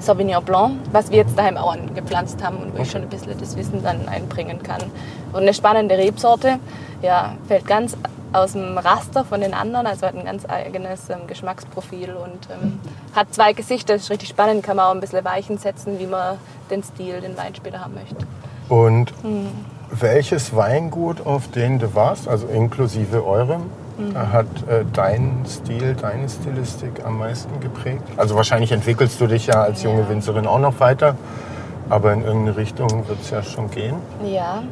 Sauvignon 0.00 0.44
Blanc, 0.44 0.76
was 0.92 1.10
wir 1.10 1.18
jetzt 1.18 1.38
daheim 1.38 1.56
auch 1.56 1.72
angepflanzt 1.72 2.42
haben 2.42 2.58
und 2.58 2.76
wo 2.76 2.82
ich 2.82 2.90
schon 2.90 3.02
ein 3.02 3.08
bisschen 3.08 3.38
das 3.38 3.56
Wissen 3.56 3.82
dann 3.82 4.06
einbringen 4.08 4.62
kann. 4.62 4.82
Und 5.32 5.42
eine 5.42 5.54
spannende 5.54 5.96
Rebsorte, 5.96 6.58
ja, 7.02 7.34
fällt 7.48 7.66
ganz 7.66 7.96
aus 8.34 8.52
dem 8.52 8.76
Raster 8.78 9.24
von 9.24 9.40
den 9.40 9.54
anderen, 9.54 9.86
also 9.86 10.06
hat 10.06 10.14
ein 10.16 10.24
ganz 10.24 10.44
eigenes 10.48 11.08
ähm, 11.10 11.26
Geschmacksprofil 11.26 12.14
und 12.14 12.48
ähm, 12.50 12.80
hat 13.14 13.32
zwei 13.32 13.52
Gesichter, 13.52 13.94
das 13.94 14.02
ist 14.04 14.10
richtig 14.10 14.28
spannend, 14.30 14.62
kann 14.62 14.76
man 14.76 14.86
auch 14.86 14.90
ein 14.94 15.00
bisschen 15.00 15.24
Weichen 15.24 15.58
setzen, 15.58 15.98
wie 15.98 16.06
man 16.06 16.36
den 16.70 16.82
Stil, 16.82 17.20
den 17.20 17.36
Wein 17.36 17.54
später 17.54 17.80
haben 17.80 17.94
möchte. 17.94 18.26
Und 18.68 19.12
Hm. 19.22 19.48
welches 19.90 20.54
Weingut, 20.56 21.24
auf 21.26 21.48
dem 21.50 21.78
du 21.78 21.94
warst, 21.94 22.28
also 22.28 22.46
inklusive 22.48 23.24
eurem, 23.26 23.62
Hm. 23.96 24.32
hat 24.32 24.46
äh, 24.68 24.84
deinen 24.92 25.44
Stil, 25.46 25.94
deine 25.94 26.28
Stilistik 26.28 27.04
am 27.04 27.18
meisten 27.18 27.60
geprägt? 27.60 28.02
Also 28.16 28.34
wahrscheinlich 28.34 28.72
entwickelst 28.72 29.20
du 29.20 29.28
dich 29.28 29.46
ja 29.46 29.62
als 29.62 29.84
junge 29.84 30.00
Ja. 30.02 30.08
Winzerin 30.08 30.48
auch 30.48 30.58
noch 30.58 30.80
weiter, 30.80 31.14
aber 31.88 32.12
in 32.12 32.24
irgendeine 32.24 32.56
Richtung 32.56 33.06
wird 33.06 33.20
es 33.20 33.30
ja 33.30 33.42
schon 33.44 33.70
gehen. 33.70 33.94
Ja, 34.24 34.64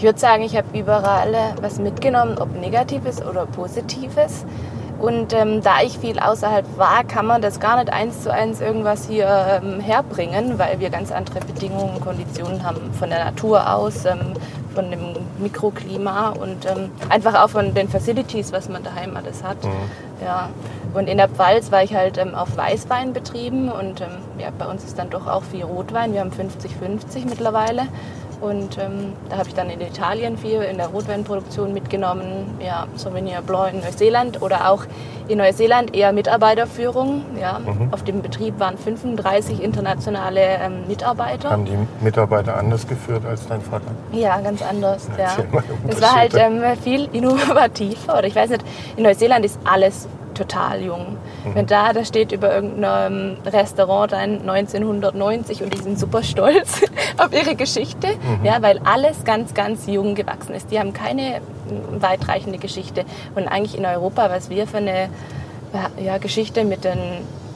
ich 0.00 0.04
würde 0.04 0.18
sagen, 0.18 0.42
ich 0.44 0.56
habe 0.56 0.66
überall 0.78 1.34
äh, 1.34 1.38
was 1.60 1.78
mitgenommen, 1.78 2.38
ob 2.38 2.58
Negatives 2.58 3.20
oder 3.22 3.44
Positives. 3.44 4.46
Und 4.98 5.34
ähm, 5.34 5.60
da 5.60 5.82
ich 5.84 5.98
viel 5.98 6.18
außerhalb 6.18 6.64
war, 6.78 7.04
kann 7.04 7.26
man 7.26 7.42
das 7.42 7.60
gar 7.60 7.76
nicht 7.76 7.92
eins 7.92 8.22
zu 8.22 8.32
eins 8.32 8.62
irgendwas 8.62 9.06
hier 9.06 9.60
ähm, 9.62 9.78
herbringen, 9.78 10.58
weil 10.58 10.80
wir 10.80 10.88
ganz 10.88 11.12
andere 11.12 11.40
Bedingungen 11.40 11.96
und 11.96 12.00
Konditionen 12.00 12.64
haben 12.64 12.94
von 12.94 13.10
der 13.10 13.26
Natur 13.26 13.74
aus, 13.74 14.06
ähm, 14.06 14.32
von 14.74 14.90
dem 14.90 15.16
Mikroklima 15.38 16.30
und 16.30 16.64
ähm, 16.64 16.90
einfach 17.10 17.34
auch 17.34 17.50
von 17.50 17.74
den 17.74 17.90
Facilities, 17.90 18.52
was 18.52 18.70
man 18.70 18.82
daheim 18.82 19.18
alles 19.18 19.44
hat. 19.44 19.58
Ja. 20.22 20.50
Und 20.92 21.08
in 21.08 21.18
der 21.18 21.28
Pfalz 21.28 21.70
war 21.70 21.82
ich 21.82 21.94
halt 21.94 22.18
ähm, 22.18 22.34
auf 22.34 22.56
Weißweinbetrieben 22.56 23.70
und 23.70 24.00
ähm, 24.00 24.08
ja, 24.38 24.48
bei 24.56 24.66
uns 24.66 24.84
ist 24.84 24.98
dann 24.98 25.10
doch 25.10 25.26
auch 25.26 25.44
viel 25.44 25.64
Rotwein. 25.64 26.12
Wir 26.12 26.20
haben 26.20 26.30
50-50 26.30 27.28
mittlerweile. 27.28 27.82
Und 28.40 28.78
ähm, 28.78 29.12
da 29.28 29.36
habe 29.36 29.48
ich 29.48 29.54
dann 29.54 29.68
in 29.68 29.80
Italien 29.82 30.38
viel 30.38 30.62
in 30.62 30.78
der 30.78 30.88
Rotweinproduktion 30.88 31.74
mitgenommen, 31.74 32.58
ja, 32.64 32.86
Sauvignon 32.96 33.44
Blanc 33.44 33.74
in 33.74 33.80
Neuseeland 33.80 34.40
oder 34.40 34.70
auch 34.70 34.84
in 35.28 35.38
Neuseeland 35.38 35.94
eher 35.94 36.12
Mitarbeiterführung. 36.12 37.22
Ja. 37.38 37.60
Auf 37.90 38.02
dem 38.02 38.22
Betrieb 38.22 38.58
waren 38.58 38.78
35 38.78 39.62
internationale 39.62 40.40
ähm, 40.40 40.86
Mitarbeiter. 40.88 41.50
Haben 41.50 41.66
die 41.66 41.76
Mitarbeiter 42.02 42.56
anders 42.56 42.86
geführt 42.86 43.26
als 43.26 43.46
dein 43.46 43.60
Vater? 43.60 43.90
Ja, 44.12 44.40
ganz 44.40 44.62
anders. 44.62 45.08
Ja. 45.18 45.36
Es 45.86 46.00
war 46.00 46.14
halt 46.14 46.34
ähm, 46.34 46.62
viel 46.82 47.10
innovativer. 47.12 48.18
Oder 48.18 48.26
ich 48.26 48.34
weiß 48.34 48.48
nicht, 48.50 48.64
in 48.96 49.02
Neuseeland 49.02 49.44
ist 49.44 49.58
alles 49.64 50.08
total 50.40 50.82
jung. 50.82 51.18
Wenn 51.54 51.66
da, 51.66 51.92
da 51.92 52.04
steht 52.04 52.32
über 52.32 52.54
irgendeinem 52.54 53.36
Restaurant 53.44 54.12
dann 54.12 54.48
1990 54.48 55.62
und 55.62 55.74
die 55.74 55.82
sind 55.82 55.98
super 55.98 56.22
stolz 56.22 56.82
auf 57.18 57.32
ihre 57.32 57.54
Geschichte, 57.54 58.08
ja, 58.42 58.62
weil 58.62 58.80
alles 58.84 59.24
ganz, 59.24 59.54
ganz 59.54 59.86
jung 59.86 60.14
gewachsen 60.14 60.54
ist. 60.54 60.70
Die 60.70 60.78
haben 60.78 60.92
keine 60.92 61.40
weitreichende 61.98 62.58
Geschichte. 62.58 63.04
Und 63.34 63.48
eigentlich 63.48 63.76
in 63.76 63.84
Europa, 63.84 64.30
was 64.30 64.50
wir 64.50 64.66
für 64.66 64.78
eine 64.78 65.08
ja, 66.02 66.18
Geschichte 66.18 66.64
mit 66.64 66.84
den 66.84 66.98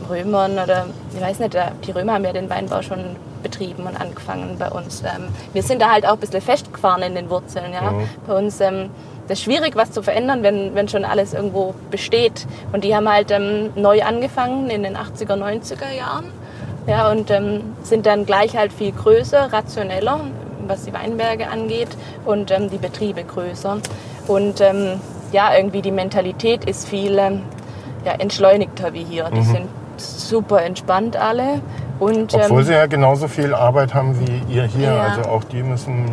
Römern 0.08 0.52
oder 0.52 0.86
ich 1.14 1.20
weiß 1.20 1.38
nicht, 1.38 1.56
die 1.86 1.90
Römer 1.90 2.14
haben 2.14 2.24
ja 2.24 2.32
den 2.32 2.50
Weinbau 2.50 2.82
schon 2.82 3.16
betrieben 3.42 3.84
und 3.84 4.00
angefangen 4.00 4.56
bei 4.58 4.68
uns. 4.68 5.02
Ähm, 5.02 5.28
wir 5.52 5.62
sind 5.62 5.80
da 5.80 5.90
halt 5.90 6.06
auch 6.06 6.14
ein 6.14 6.18
bisschen 6.18 6.40
festgefahren 6.40 7.02
in 7.02 7.14
den 7.14 7.30
Wurzeln. 7.30 7.72
Ja? 7.72 7.94
Bei 8.26 8.36
uns 8.36 8.60
ähm, 8.60 8.90
das 9.28 9.38
ist 9.38 9.44
schwierig, 9.44 9.76
was 9.76 9.90
zu 9.90 10.02
verändern, 10.02 10.42
wenn, 10.42 10.74
wenn 10.74 10.88
schon 10.88 11.04
alles 11.04 11.32
irgendwo 11.32 11.74
besteht. 11.90 12.46
Und 12.72 12.84
die 12.84 12.94
haben 12.94 13.08
halt 13.08 13.30
ähm, 13.30 13.70
neu 13.74 14.02
angefangen 14.02 14.70
in 14.70 14.82
den 14.82 14.96
80er, 14.96 15.36
90er 15.36 15.90
Jahren. 15.96 16.26
Ja, 16.86 17.10
und 17.10 17.30
ähm, 17.30 17.74
sind 17.82 18.04
dann 18.04 18.26
gleich 18.26 18.56
halt 18.56 18.72
viel 18.72 18.92
größer, 18.92 19.52
rationeller, 19.52 20.20
was 20.66 20.84
die 20.84 20.92
Weinberge 20.92 21.48
angeht 21.48 21.88
und 22.26 22.50
ähm, 22.50 22.68
die 22.68 22.76
Betriebe 22.76 23.24
größer. 23.24 23.78
Und 24.26 24.60
ähm, 24.60 25.00
ja, 25.32 25.56
irgendwie 25.56 25.80
die 25.80 25.90
Mentalität 25.90 26.64
ist 26.66 26.86
viel 26.86 27.18
ähm, 27.18 27.42
ja, 28.04 28.12
entschleunigter 28.12 28.92
wie 28.92 29.04
hier. 29.04 29.30
Die 29.30 29.42
sind 29.42 29.68
super 29.96 30.62
entspannt 30.62 31.16
alle. 31.16 31.60
Und, 31.98 32.34
Obwohl 32.34 32.60
ähm, 32.60 32.66
sie 32.66 32.72
ja 32.72 32.86
genauso 32.86 33.28
viel 33.28 33.54
Arbeit 33.54 33.94
haben 33.94 34.18
wie 34.20 34.52
ihr 34.52 34.64
hier. 34.64 34.92
Ja. 34.92 35.02
Also 35.16 35.30
auch 35.30 35.44
die 35.44 35.62
müssen 35.62 36.06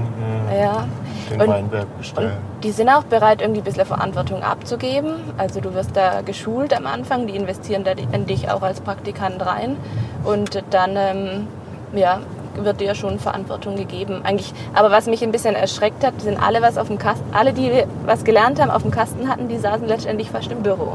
äh, 0.52 0.62
ja. 0.62 0.86
den 1.30 1.42
Und- 1.42 1.48
Weinberg 1.48 1.98
bestellen. 1.98 2.34
die 2.62 2.72
sind 2.72 2.90
auch 2.90 3.04
bereit, 3.04 3.42
irgendwie 3.42 3.62
ein 3.62 3.64
bisschen 3.64 3.86
Verantwortung 3.86 4.44
abzugeben. 4.44 5.14
Also 5.38 5.60
du 5.60 5.74
wirst 5.74 5.96
da 5.98 6.22
geschult 6.22 6.76
am 6.78 6.86
Anfang, 6.86 7.26
die 7.28 7.36
investieren 7.36 7.84
da 7.84 7.92
in 7.92 8.26
dich 8.28 8.50
auch 8.52 8.62
als 8.62 8.80
Praktikant 8.82 9.44
rein. 9.46 9.78
Und 10.24 10.64
dann 10.70 10.92
ähm, 10.96 11.48
ja, 11.94 12.20
wird 12.55 12.81
dir 12.81 12.96
schon 12.96 13.20
Verantwortung 13.20 13.75
gegeben. 13.75 14.22
Eigentlich, 14.24 14.53
aber 14.74 14.91
was 14.91 15.05
mich 15.08 15.24
ein 15.24 15.31
bisschen 15.31 15.55
erschreckt 15.55 16.05
hat, 16.05 16.22
sind 16.22 16.41
alle, 16.41 16.62
was 16.62 16.77
auf 16.77 16.88
dem 16.88 16.98
Kasten, 16.98 17.24
alle, 17.34 17.53
die 17.53 17.72
was 18.05 18.24
gelernt 18.24 18.62
haben, 18.62 18.72
auf 18.72 18.81
dem 18.81 18.91
Kasten 18.91 19.27
hatten, 19.29 19.48
die 19.48 19.58
saßen 19.58 19.88
letztendlich 19.88 20.29
fast 20.31 20.51
im 20.51 20.63
Büro. 20.63 20.93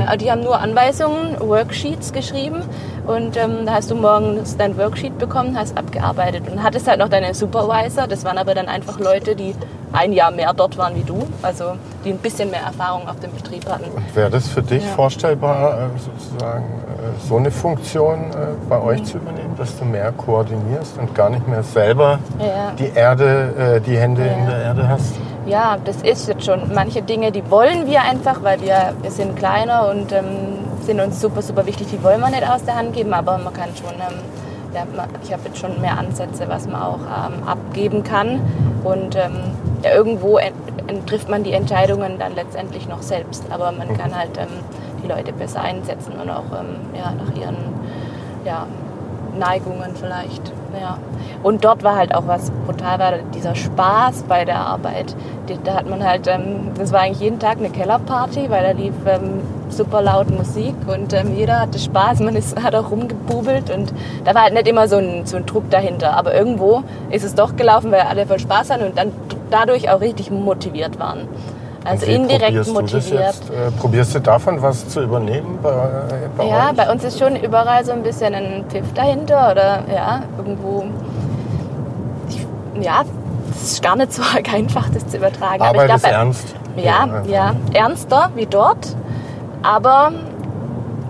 Ja, 0.00 0.16
die 0.16 0.30
haben 0.30 0.42
nur 0.42 0.58
Anweisungen, 0.58 1.36
Worksheets 1.40 2.12
geschrieben 2.12 2.62
und 3.06 3.36
ähm, 3.36 3.66
da 3.66 3.74
hast 3.74 3.90
du 3.90 3.94
morgens 3.94 4.56
dein 4.56 4.76
Worksheet 4.76 5.18
bekommen, 5.18 5.58
hast 5.58 5.76
abgearbeitet 5.76 6.44
und 6.50 6.62
hattest 6.62 6.88
halt 6.88 6.98
noch 6.98 7.08
deine 7.08 7.34
Supervisor. 7.34 8.06
Das 8.06 8.24
waren 8.24 8.38
aber 8.38 8.54
dann 8.54 8.68
einfach 8.68 8.98
Leute, 8.98 9.34
die 9.36 9.54
ein 9.92 10.12
Jahr 10.12 10.30
mehr 10.30 10.52
dort 10.54 10.76
waren 10.76 10.96
wie 10.96 11.02
du, 11.04 11.26
also 11.42 11.74
die 12.04 12.10
ein 12.10 12.18
bisschen 12.18 12.50
mehr 12.50 12.62
Erfahrung 12.62 13.08
auf 13.08 13.20
dem 13.20 13.32
Betrieb 13.32 13.64
hatten. 13.68 13.84
Wäre 14.14 14.30
das 14.30 14.48
für 14.48 14.62
dich 14.62 14.82
Ja. 14.82 14.90
vorstellbar, 14.90 15.78
äh, 15.78 15.98
sozusagen 15.98 16.64
äh, 16.64 16.93
so 17.28 17.36
eine 17.36 17.50
Funktion 17.50 18.30
äh, 18.30 18.34
bei 18.68 18.80
euch 18.80 19.04
zu 19.04 19.18
übernehmen, 19.18 19.54
dass 19.56 19.78
du 19.78 19.84
mehr 19.84 20.12
koordinierst 20.12 20.98
und 20.98 21.14
gar 21.14 21.30
nicht 21.30 21.46
mehr 21.48 21.62
selber 21.62 22.18
Ja. 22.38 22.72
die 22.78 22.90
Erde, 22.94 23.76
äh, 23.76 23.80
die 23.80 23.96
Hände 23.96 24.22
in 24.22 24.44
Ja. 24.44 24.50
der 24.50 24.58
Erde 24.64 24.88
hast? 24.88 25.14
Ja, 25.46 25.76
das 25.84 25.96
ist 26.02 26.26
jetzt 26.28 26.44
schon. 26.46 26.72
Manche 26.74 27.02
Dinge, 27.02 27.30
die 27.30 27.48
wollen 27.50 27.86
wir 27.86 28.02
einfach, 28.02 28.42
weil 28.42 28.60
wir, 28.62 28.94
wir 29.02 29.10
sind 29.10 29.36
kleiner 29.36 29.88
und 29.90 30.10
ähm, 30.12 30.24
sind 30.82 31.00
uns 31.00 31.20
super, 31.20 31.42
super 31.42 31.66
wichtig. 31.66 31.88
Die 31.92 32.02
wollen 32.02 32.20
wir 32.20 32.28
nicht 32.30 32.48
aus 32.48 32.64
der 32.64 32.76
Hand 32.76 32.94
geben, 32.94 33.12
aber 33.12 33.36
man 33.38 33.52
kann 33.52 33.68
schon, 33.76 33.92
ähm, 33.94 34.18
ja, 34.74 34.82
ich 35.22 35.32
habe 35.32 35.42
jetzt 35.46 35.58
schon 35.58 35.80
mehr 35.80 35.98
Ansätze, 35.98 36.44
was 36.48 36.66
man 36.66 36.80
auch 36.80 36.98
ähm, 37.00 37.46
abgeben 37.46 38.02
kann. 38.02 38.40
Und 38.84 39.16
ähm, 39.16 39.32
irgendwo 39.82 40.38
ent, 40.38 40.54
ent, 40.86 41.06
trifft 41.06 41.28
man 41.28 41.44
die 41.44 41.52
Entscheidungen 41.52 42.18
dann 42.18 42.34
letztendlich 42.34 42.88
noch 42.88 43.02
selbst. 43.02 43.44
Aber 43.50 43.70
man 43.72 43.88
kann 43.98 44.16
halt 44.18 44.36
ähm, 44.38 44.46
die 45.04 45.08
Leute 45.08 45.32
besser 45.32 45.60
einsetzen 45.60 46.14
und 46.20 46.30
auch 46.30 46.44
ähm, 46.58 46.76
ja, 46.96 47.12
nach 47.12 47.34
ihren 47.40 47.56
ja, 48.44 48.66
Neigungen 49.38 49.94
vielleicht. 49.94 50.52
Ja. 50.80 50.98
Und 51.42 51.64
dort 51.64 51.84
war 51.84 51.96
halt 51.96 52.14
auch 52.14 52.26
was 52.26 52.50
brutal 52.66 52.98
war, 52.98 53.12
dieser 53.34 53.54
Spaß 53.54 54.24
bei 54.24 54.44
der 54.44 54.58
Arbeit. 54.58 55.14
Da 55.64 55.74
hat 55.74 55.88
man 55.88 56.02
halt, 56.02 56.26
ähm, 56.26 56.72
das 56.76 56.92
war 56.92 57.00
eigentlich 57.00 57.20
jeden 57.20 57.38
Tag 57.38 57.58
eine 57.58 57.70
Kellerparty, 57.70 58.50
weil 58.50 58.62
da 58.64 58.70
lief 58.72 58.94
ähm, 59.06 59.40
super 59.68 60.02
laut 60.02 60.30
Musik 60.30 60.74
und 60.86 61.12
ähm, 61.12 61.34
jeder 61.36 61.60
hatte 61.60 61.78
Spaß, 61.78 62.20
man 62.20 62.36
ist, 62.36 62.60
hat 62.62 62.74
auch 62.74 62.90
rumgebubelt 62.90 63.70
und 63.70 63.92
da 64.24 64.34
war 64.34 64.42
halt 64.42 64.54
nicht 64.54 64.68
immer 64.68 64.88
so 64.88 64.96
ein, 64.96 65.26
so 65.26 65.36
ein 65.36 65.46
Druck 65.46 65.70
dahinter. 65.70 66.16
Aber 66.16 66.34
irgendwo 66.34 66.82
ist 67.10 67.24
es 67.24 67.34
doch 67.34 67.56
gelaufen, 67.56 67.92
weil 67.92 68.02
alle 68.02 68.26
voll 68.26 68.38
Spaß 68.38 68.70
hatten 68.70 68.84
und 68.84 68.98
dann 68.98 69.12
dadurch 69.50 69.90
auch 69.90 70.00
richtig 70.00 70.30
motiviert 70.30 70.98
waren. 70.98 71.28
Also 71.84 72.06
indirekt 72.06 72.44
probierst 72.46 72.68
du 72.70 72.74
das 72.74 72.92
motiviert. 72.92 73.24
Jetzt? 73.26 73.50
Äh, 73.50 73.70
probierst 73.78 74.14
du 74.14 74.20
davon 74.20 74.62
was 74.62 74.88
zu 74.88 75.02
übernehmen 75.02 75.58
bei, 75.62 75.70
bei 76.36 76.44
Ja, 76.46 76.70
euch? 76.70 76.76
bei 76.76 76.90
uns 76.90 77.04
ist 77.04 77.18
schon 77.18 77.36
überall 77.36 77.84
so 77.84 77.92
ein 77.92 78.02
bisschen 78.02 78.34
ein 78.34 78.64
Pfiff 78.68 78.92
dahinter 78.94 79.52
oder 79.52 79.82
ja, 79.94 80.22
irgendwo. 80.38 80.84
Ich, 82.28 82.46
ja, 82.82 83.02
es 83.50 83.72
ist 83.72 83.82
gar 83.82 83.96
nicht 83.96 84.12
so 84.12 84.22
einfach, 84.54 84.88
das 84.90 85.06
zu 85.08 85.18
übertragen. 85.18 85.62
Arbeit 85.62 85.90
ich 85.90 85.94
ist 85.96 86.02
glaub, 86.02 86.12
bei- 86.12 86.18
ernst. 86.18 86.54
Ja, 86.76 87.00
einfach. 87.02 87.26
ja, 87.26 87.54
ernster 87.72 88.30
wie 88.34 88.46
dort. 88.46 88.96
Aber 89.62 90.10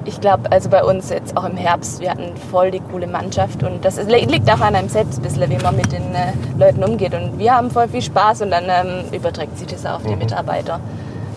ich 0.04 0.20
glaube, 0.20 0.50
also 0.52 0.68
bei 0.68 0.82
uns 0.84 1.11
jetzt 1.11 1.37
auch 1.37 1.44
im 1.44 1.56
Herbst, 1.56 2.00
wir 2.00 2.11
hatten 2.11 2.37
voll 2.50 2.70
die 2.70 2.80
coole 2.80 3.06
Mannschaft 3.06 3.62
und 3.62 3.84
das 3.84 3.96
ist, 3.99 4.11
liegt 4.11 4.50
auch 4.50 4.61
an 4.61 4.75
einem 4.75 4.88
selbst 4.88 5.18
ein 5.18 5.23
bisschen, 5.23 5.49
wie 5.50 5.56
man 5.62 5.76
mit 5.76 5.92
den 5.92 6.14
äh, 6.14 6.32
Leuten 6.58 6.84
umgeht. 6.84 7.14
Und 7.14 7.38
wir 7.38 7.54
haben 7.54 7.70
voll 7.70 7.88
viel 7.88 8.02
Spaß 8.02 8.42
und 8.42 8.50
dann 8.50 8.64
ähm, 8.68 9.04
überträgt 9.12 9.58
sich 9.58 9.66
das 9.68 9.87
auf 9.87 10.04
Mhm. 10.04 10.08
die 10.08 10.16
Mitarbeiter. 10.16 10.80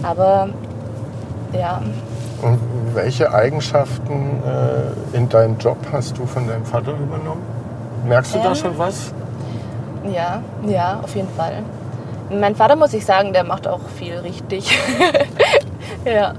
Aber 0.03 0.50
ja, 1.53 1.81
Und 2.41 2.59
welche 2.93 3.33
Eigenschaften 3.33 4.41
äh, 5.13 5.17
in 5.17 5.27
deinem 5.29 5.57
Job 5.57 5.77
hast 5.91 6.17
du 6.17 6.25
von 6.25 6.47
deinem 6.47 6.65
Vater 6.65 6.91
übernommen? 6.91 7.41
Merkst 8.05 8.36
du 8.36 8.39
da 8.39 8.50
Ähm, 8.50 8.55
schon 8.55 8.77
was? 8.77 9.13
Ja, 10.13 10.41
ja, 10.67 11.00
auf 11.03 11.15
jeden 11.15 11.29
Fall. 11.29 11.63
Mein 12.29 12.55
Vater, 12.55 12.75
muss 12.75 12.93
ich 12.93 13.05
sagen, 13.05 13.33
der 13.33 13.43
macht 13.43 13.67
auch 13.67 13.79
viel 13.97 14.17
richtig. 14.19 14.77
ja. 16.05 16.33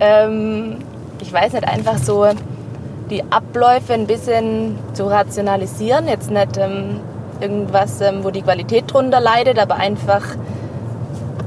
Ähm, 0.00 0.78
ich 1.22 1.32
weiß 1.32 1.52
nicht, 1.52 1.66
einfach 1.66 1.98
so 1.98 2.26
die 3.08 3.22
Abläufe 3.30 3.94
ein 3.94 4.06
bisschen 4.06 4.76
zu 4.92 5.04
rationalisieren. 5.04 6.08
Jetzt 6.08 6.30
nicht 6.30 6.56
ähm, 6.58 7.00
irgendwas, 7.40 8.00
ähm, 8.00 8.24
wo 8.24 8.30
die 8.30 8.42
Qualität 8.42 8.92
drunter 8.92 9.20
leidet, 9.20 9.58
aber 9.58 9.76
einfach, 9.76 10.22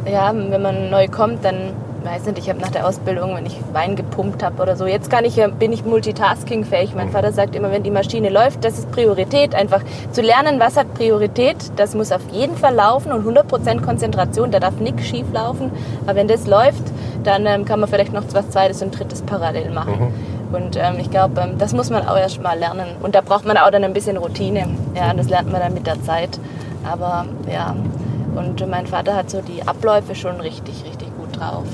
ja, 0.09 0.33
wenn 0.33 0.61
man 0.61 0.89
neu 0.89 1.07
kommt, 1.09 1.43
dann 1.43 1.73
weiß 2.05 2.25
nicht, 2.25 2.37
ich 2.37 2.49
habe 2.49 2.59
nach 2.59 2.69
der 2.69 2.87
Ausbildung, 2.87 3.35
wenn 3.35 3.45
ich 3.45 3.57
Wein 3.73 3.95
gepumpt 3.95 4.43
habe 4.43 4.61
oder 4.61 4.75
so, 4.75 4.85
jetzt 4.85 5.09
kann 5.09 5.25
ich, 5.25 5.41
bin 5.59 5.73
ich 5.73 5.85
multitaskingfähig. 5.85 6.93
Mein 6.95 7.09
Vater 7.09 7.31
sagt 7.31 7.55
immer, 7.55 7.71
wenn 7.71 7.83
die 7.83 7.91
Maschine 7.91 8.29
läuft, 8.29 8.63
das 8.63 8.77
ist 8.77 8.91
Priorität. 8.91 9.55
Einfach 9.55 9.81
zu 10.11 10.21
lernen, 10.21 10.59
was 10.59 10.77
hat 10.77 10.93
Priorität, 10.93 11.57
das 11.75 11.95
muss 11.95 12.11
auf 12.11 12.21
jeden 12.31 12.55
Fall 12.55 12.75
laufen 12.75 13.11
und 13.11 13.25
100% 13.25 13.81
Konzentration, 13.81 14.51
da 14.51 14.59
darf 14.59 14.75
nichts 14.79 15.05
schief 15.05 15.25
laufen. 15.33 15.71
Aber 16.05 16.15
wenn 16.15 16.27
das 16.27 16.47
läuft, 16.47 16.83
dann 17.23 17.45
ähm, 17.45 17.65
kann 17.65 17.79
man 17.79 17.89
vielleicht 17.89 18.13
noch 18.13 18.23
was 18.31 18.49
Zweites 18.49 18.81
und 18.81 18.97
Drittes 18.97 19.23
parallel 19.23 19.71
machen. 19.71 20.13
Und 20.51 20.77
ähm, 20.77 20.97
ich 20.99 21.09
glaube, 21.09 21.41
ähm, 21.41 21.57
das 21.57 21.73
muss 21.73 21.89
man 21.89 22.07
auch 22.07 22.17
erst 22.17 22.41
mal 22.41 22.57
lernen. 22.57 22.87
Und 23.01 23.15
da 23.15 23.21
braucht 23.21 23.45
man 23.45 23.57
auch 23.57 23.71
dann 23.71 23.83
ein 23.83 23.93
bisschen 23.93 24.17
Routine. 24.17 24.67
Ja, 24.95 25.13
das 25.13 25.27
lernt 25.29 25.51
man 25.51 25.59
dann 25.59 25.73
mit 25.73 25.87
der 25.87 26.01
Zeit. 26.03 26.39
Aber 26.83 27.25
ja, 27.51 27.75
und 28.35 28.67
mein 28.69 28.85
Vater 28.85 29.15
hat 29.15 29.29
so 29.29 29.41
die 29.41 29.67
Abläufe 29.67 30.13
schon 30.13 30.39
richtig, 30.39 30.83
richtig 30.85 31.04
drauf. 31.37 31.65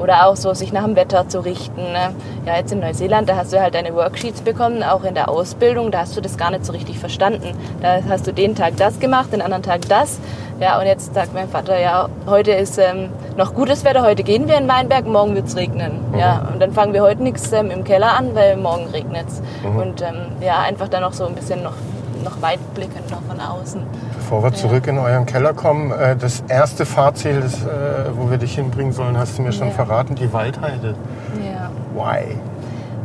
Oder 0.00 0.26
auch 0.26 0.36
so, 0.36 0.52
sich 0.54 0.72
nach 0.72 0.84
dem 0.84 0.96
Wetter 0.96 1.28
zu 1.28 1.40
richten. 1.40 1.80
Ne? 1.80 2.14
Ja, 2.46 2.56
jetzt 2.56 2.72
in 2.72 2.80
Neuseeland, 2.80 3.28
da 3.28 3.36
hast 3.36 3.52
du 3.52 3.60
halt 3.60 3.74
deine 3.74 3.94
Worksheets 3.94 4.40
bekommen, 4.40 4.82
auch 4.82 5.04
in 5.04 5.14
der 5.14 5.28
Ausbildung, 5.28 5.90
da 5.90 6.00
hast 6.00 6.16
du 6.16 6.20
das 6.20 6.36
gar 6.36 6.50
nicht 6.50 6.64
so 6.64 6.72
richtig 6.72 6.98
verstanden. 6.98 7.56
Da 7.80 8.00
hast 8.08 8.26
du 8.26 8.32
den 8.32 8.54
Tag 8.54 8.76
das 8.76 8.98
gemacht, 8.98 9.32
den 9.32 9.42
anderen 9.42 9.62
Tag 9.62 9.88
das. 9.88 10.18
Ja, 10.60 10.78
und 10.78 10.86
jetzt 10.86 11.14
sagt 11.14 11.34
mein 11.34 11.48
Vater, 11.48 11.80
ja, 11.80 12.08
heute 12.26 12.52
ist 12.52 12.78
ähm, 12.78 13.08
noch 13.36 13.54
gutes 13.54 13.84
Wetter, 13.84 14.02
heute 14.02 14.22
gehen 14.22 14.48
wir 14.48 14.56
in 14.56 14.68
Weinberg, 14.68 15.06
morgen 15.06 15.34
wird 15.34 15.46
es 15.46 15.56
regnen. 15.56 16.00
Ja, 16.16 16.48
und 16.52 16.60
dann 16.60 16.72
fangen 16.72 16.92
wir 16.92 17.02
heute 17.02 17.22
nichts 17.22 17.50
ähm, 17.52 17.70
im 17.70 17.84
Keller 17.84 18.16
an, 18.16 18.34
weil 18.34 18.56
morgen 18.56 18.86
regnet 18.86 19.26
es. 19.28 19.42
Und 19.64 20.02
ähm, 20.02 20.26
ja, 20.40 20.60
einfach 20.60 20.88
dann 20.88 21.02
noch 21.02 21.14
so 21.14 21.26
ein 21.26 21.34
bisschen 21.34 21.62
noch, 21.62 21.74
noch 22.22 22.40
weitblickend 22.42 23.10
noch 23.10 23.22
von 23.22 23.40
außen. 23.40 23.82
Bevor 24.16 24.42
wir 24.42 24.52
zurück 24.54 24.86
in 24.86 24.98
euren 24.98 25.26
Keller 25.26 25.52
kommen, 25.54 25.90
äh, 25.92 26.16
das 26.16 26.42
erste 26.48 26.86
Fahrziel, 26.86 27.40
das, 27.40 27.54
äh, 27.64 28.10
wo 28.16 28.30
wir 28.30 28.38
dich 28.38 28.54
hinbringen 28.54 28.92
sollen, 28.92 29.16
hast 29.18 29.38
du 29.38 29.42
mir 29.42 29.52
schon 29.52 29.68
Ja. 29.68 29.74
verraten, 29.74 30.14
die 30.14 30.32
Waldheide. 30.32 30.94
Ja. 31.42 31.70
Why? 31.94 32.36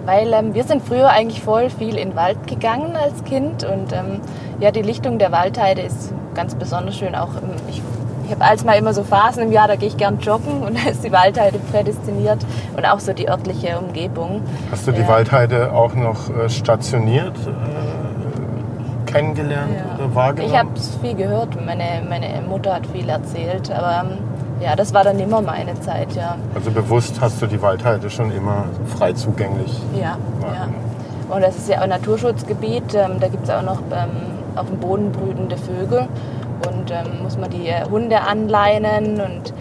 Weil 0.05 0.31
ähm, 0.33 0.53
wir 0.53 0.63
sind 0.63 0.81
früher 0.87 1.09
eigentlich 1.09 1.41
voll 1.41 1.69
viel 1.69 1.97
in 1.97 2.09
den 2.09 2.15
Wald 2.15 2.47
gegangen 2.47 2.95
als 2.95 3.23
Kind 3.25 3.63
und 3.65 3.91
ähm, 3.91 4.21
ja, 4.59 4.71
die 4.71 4.81
Lichtung 4.81 5.19
der 5.19 5.31
Waldheide 5.33 5.81
ist 5.81 6.13
ganz 6.33 6.55
besonders 6.55 6.95
schön. 6.97 7.13
Auch 7.13 7.35
ähm, 7.35 7.49
ich, 7.69 7.81
ich 8.25 8.31
habe 8.31 8.43
als 8.45 8.63
mal 8.63 8.73
immer 8.77 8.93
so 8.93 9.03
Phasen 9.03 9.43
im 9.43 9.51
Jahr, 9.51 9.67
da 9.67 9.75
gehe 9.75 9.89
ich 9.89 9.97
gern 9.97 10.19
joggen 10.19 10.63
und 10.63 10.77
da 10.85 10.89
ist 10.91 11.03
die 11.03 11.11
Waldheide 11.11 11.59
prädestiniert 11.71 12.39
und 12.77 12.85
auch 12.85 12.99
so 13.01 13.11
die 13.11 13.27
örtliche 13.27 13.77
Umgebung. 13.79 14.41
Hast 14.71 14.87
du 14.87 14.93
die 14.93 15.01
Ja. 15.01 15.09
Waldheide 15.09 15.73
auch 15.73 15.93
noch 15.93 16.29
äh, 16.29 16.47
stationiert 16.49 17.35
äh, 19.17 19.21
kennengelernt 19.21 19.77
oder 19.95 20.15
wahrgenommen? 20.15 20.53
Ich 20.53 20.59
habe 20.59 20.69
viel 21.01 21.15
gehört, 21.15 21.65
meine, 21.65 22.03
meine 22.07 22.41
Mutter 22.47 22.75
hat 22.75 22.87
viel 22.87 23.09
erzählt, 23.09 23.71
aber 23.71 24.09
ähm, 24.09 24.17
ja, 24.61 24.75
das 24.75 24.93
war 24.93 25.03
dann 25.03 25.19
immer 25.19 25.41
meine 25.41 25.79
Zeit, 25.81 26.15
ja. 26.15 26.35
also 26.55 26.71
bewusst 26.71 27.21
hast 27.21 27.41
du 27.41 27.47
die 27.47 27.61
Waldheide 27.61 28.09
schon 28.09 28.31
immer 28.31 28.65
frei 28.97 29.13
zugänglich. 29.13 29.79
Ja, 29.93 30.17
ja. 30.41 30.67
Und 31.29 31.41
das 31.41 31.57
ist 31.57 31.69
ja 31.69 31.81
auch 31.81 31.87
Naturschutzgebiet. 31.87 32.95
Ähm, 32.95 33.19
da 33.19 33.27
gibt 33.27 33.43
es 33.43 33.49
auch 33.49 33.61
noch 33.61 33.81
ähm, 33.91 34.09
auf 34.55 34.67
dem 34.67 34.79
Boden 34.79 35.11
brütende 35.11 35.57
Vögel. 35.57 36.07
Und 36.67 36.89
ähm, 36.91 37.21
muss 37.21 37.37
man 37.37 37.49
die 37.49 37.67
äh, 37.67 37.83
Hunde 37.89 38.21
anleinen. 38.21 39.19
Und 39.19 39.53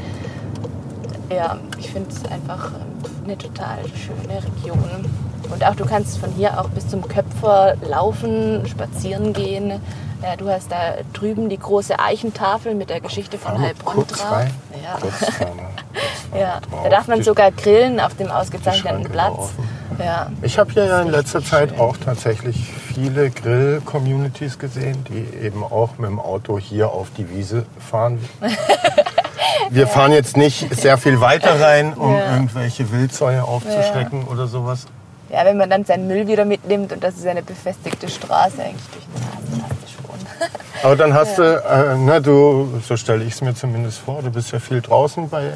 ja, 1.30 1.56
ich 1.78 1.90
finde 1.90 2.08
es 2.10 2.25
einfach 2.30 2.70
ähm, 2.72 3.25
eine 3.25 3.36
total 3.36 3.78
schöne 3.94 4.38
Region. 4.42 5.04
Und 5.50 5.64
auch 5.64 5.74
du 5.74 5.84
kannst 5.86 6.18
von 6.18 6.30
hier 6.32 6.60
auch 6.60 6.68
bis 6.70 6.88
zum 6.88 7.06
Köpfer 7.06 7.74
laufen, 7.88 8.66
spazieren 8.66 9.32
gehen. 9.32 9.80
Ja, 10.22 10.34
du 10.36 10.48
hast 10.48 10.70
da 10.72 10.94
drüben 11.12 11.48
die 11.48 11.58
große 11.58 11.98
Eichentafel 11.98 12.74
mit 12.74 12.88
der 12.90 13.00
Geschichte 13.00 13.38
von 13.38 13.60
Heilbronn 13.60 14.06
drauf. 14.06 14.32
rein? 14.32 14.50
Ja. 14.82 14.96
Fahren 14.98 15.58
wir 16.32 16.40
Ja, 16.40 16.60
drauf. 16.60 16.80
da 16.84 16.88
darf 16.88 17.06
man 17.08 17.18
Die- 17.18 17.24
sogar 17.24 17.50
grillen 17.52 18.00
auf 18.00 18.14
dem 18.14 18.30
ausgezeichneten 18.30 19.02
Schranke 19.02 19.10
Platz. 19.10 19.50
Ja. 19.98 20.30
Ich 20.42 20.58
habe 20.58 20.72
hier 20.72 20.84
ja 20.86 21.00
in 21.02 21.10
letzter 21.10 21.42
Zeit 21.42 21.70
schön. 21.70 21.80
auch 21.80 21.96
tatsächlich 21.98 22.56
viele 22.94 23.30
Grill-Communities 23.30 24.58
gesehen, 24.58 25.04
die 25.08 25.44
eben 25.46 25.62
auch 25.64 25.96
mit 25.98 26.10
dem 26.10 26.18
Auto 26.20 26.58
hier 26.58 26.90
auf 26.90 27.08
die 27.16 27.30
Wiese 27.30 27.64
fahren. 27.78 28.18
wir 29.70 29.86
fahren 29.86 30.12
jetzt 30.12 30.36
nicht 30.36 30.74
sehr 30.74 30.98
viel 30.98 31.20
weiter 31.20 31.60
rein, 31.60 31.94
um 31.94 32.14
Ja. 32.14 32.32
irgendwelche 32.34 32.90
Wildsäue 32.90 33.42
aufzuschrecken 33.44 34.24
oder 34.24 34.46
sowas. 34.46 34.86
Ja, 35.30 35.45
wenn 35.45 35.56
man 35.56 35.68
dann 35.71 35.85
seinen 35.85 36.06
Müll 36.06 36.26
wieder 36.28 36.45
mitnimmt 36.45 36.92
und 36.92 37.02
das 37.02 37.16
ist 37.16 37.26
eine 37.26 37.42
befestigte 37.42 38.09
Straße 38.09 38.62
eigentlich 38.62 38.87
durch 38.92 39.04
den 39.04 39.23
Rasen, 39.25 39.64
hast 39.64 39.83
du 39.83 39.88
schon. 39.88 40.50
Aber 40.83 40.95
dann 40.95 41.14
hast 41.14 41.38
du, 41.38 41.42
äh, 41.42 41.97
na, 41.99 42.21
du, 42.21 42.68
so 42.87 42.97
stelle 42.97 43.25
ich 43.25 43.33
es 43.33 43.40
mir 43.40 43.54
zumindest 43.54 43.99
vor, 43.99 44.23
du 44.23 44.30
bist 44.30 44.52
ja 44.52 44.61
viel 44.61 44.80
draußen 44.80 45.28
bei 45.28 45.47
äh, 45.47 45.50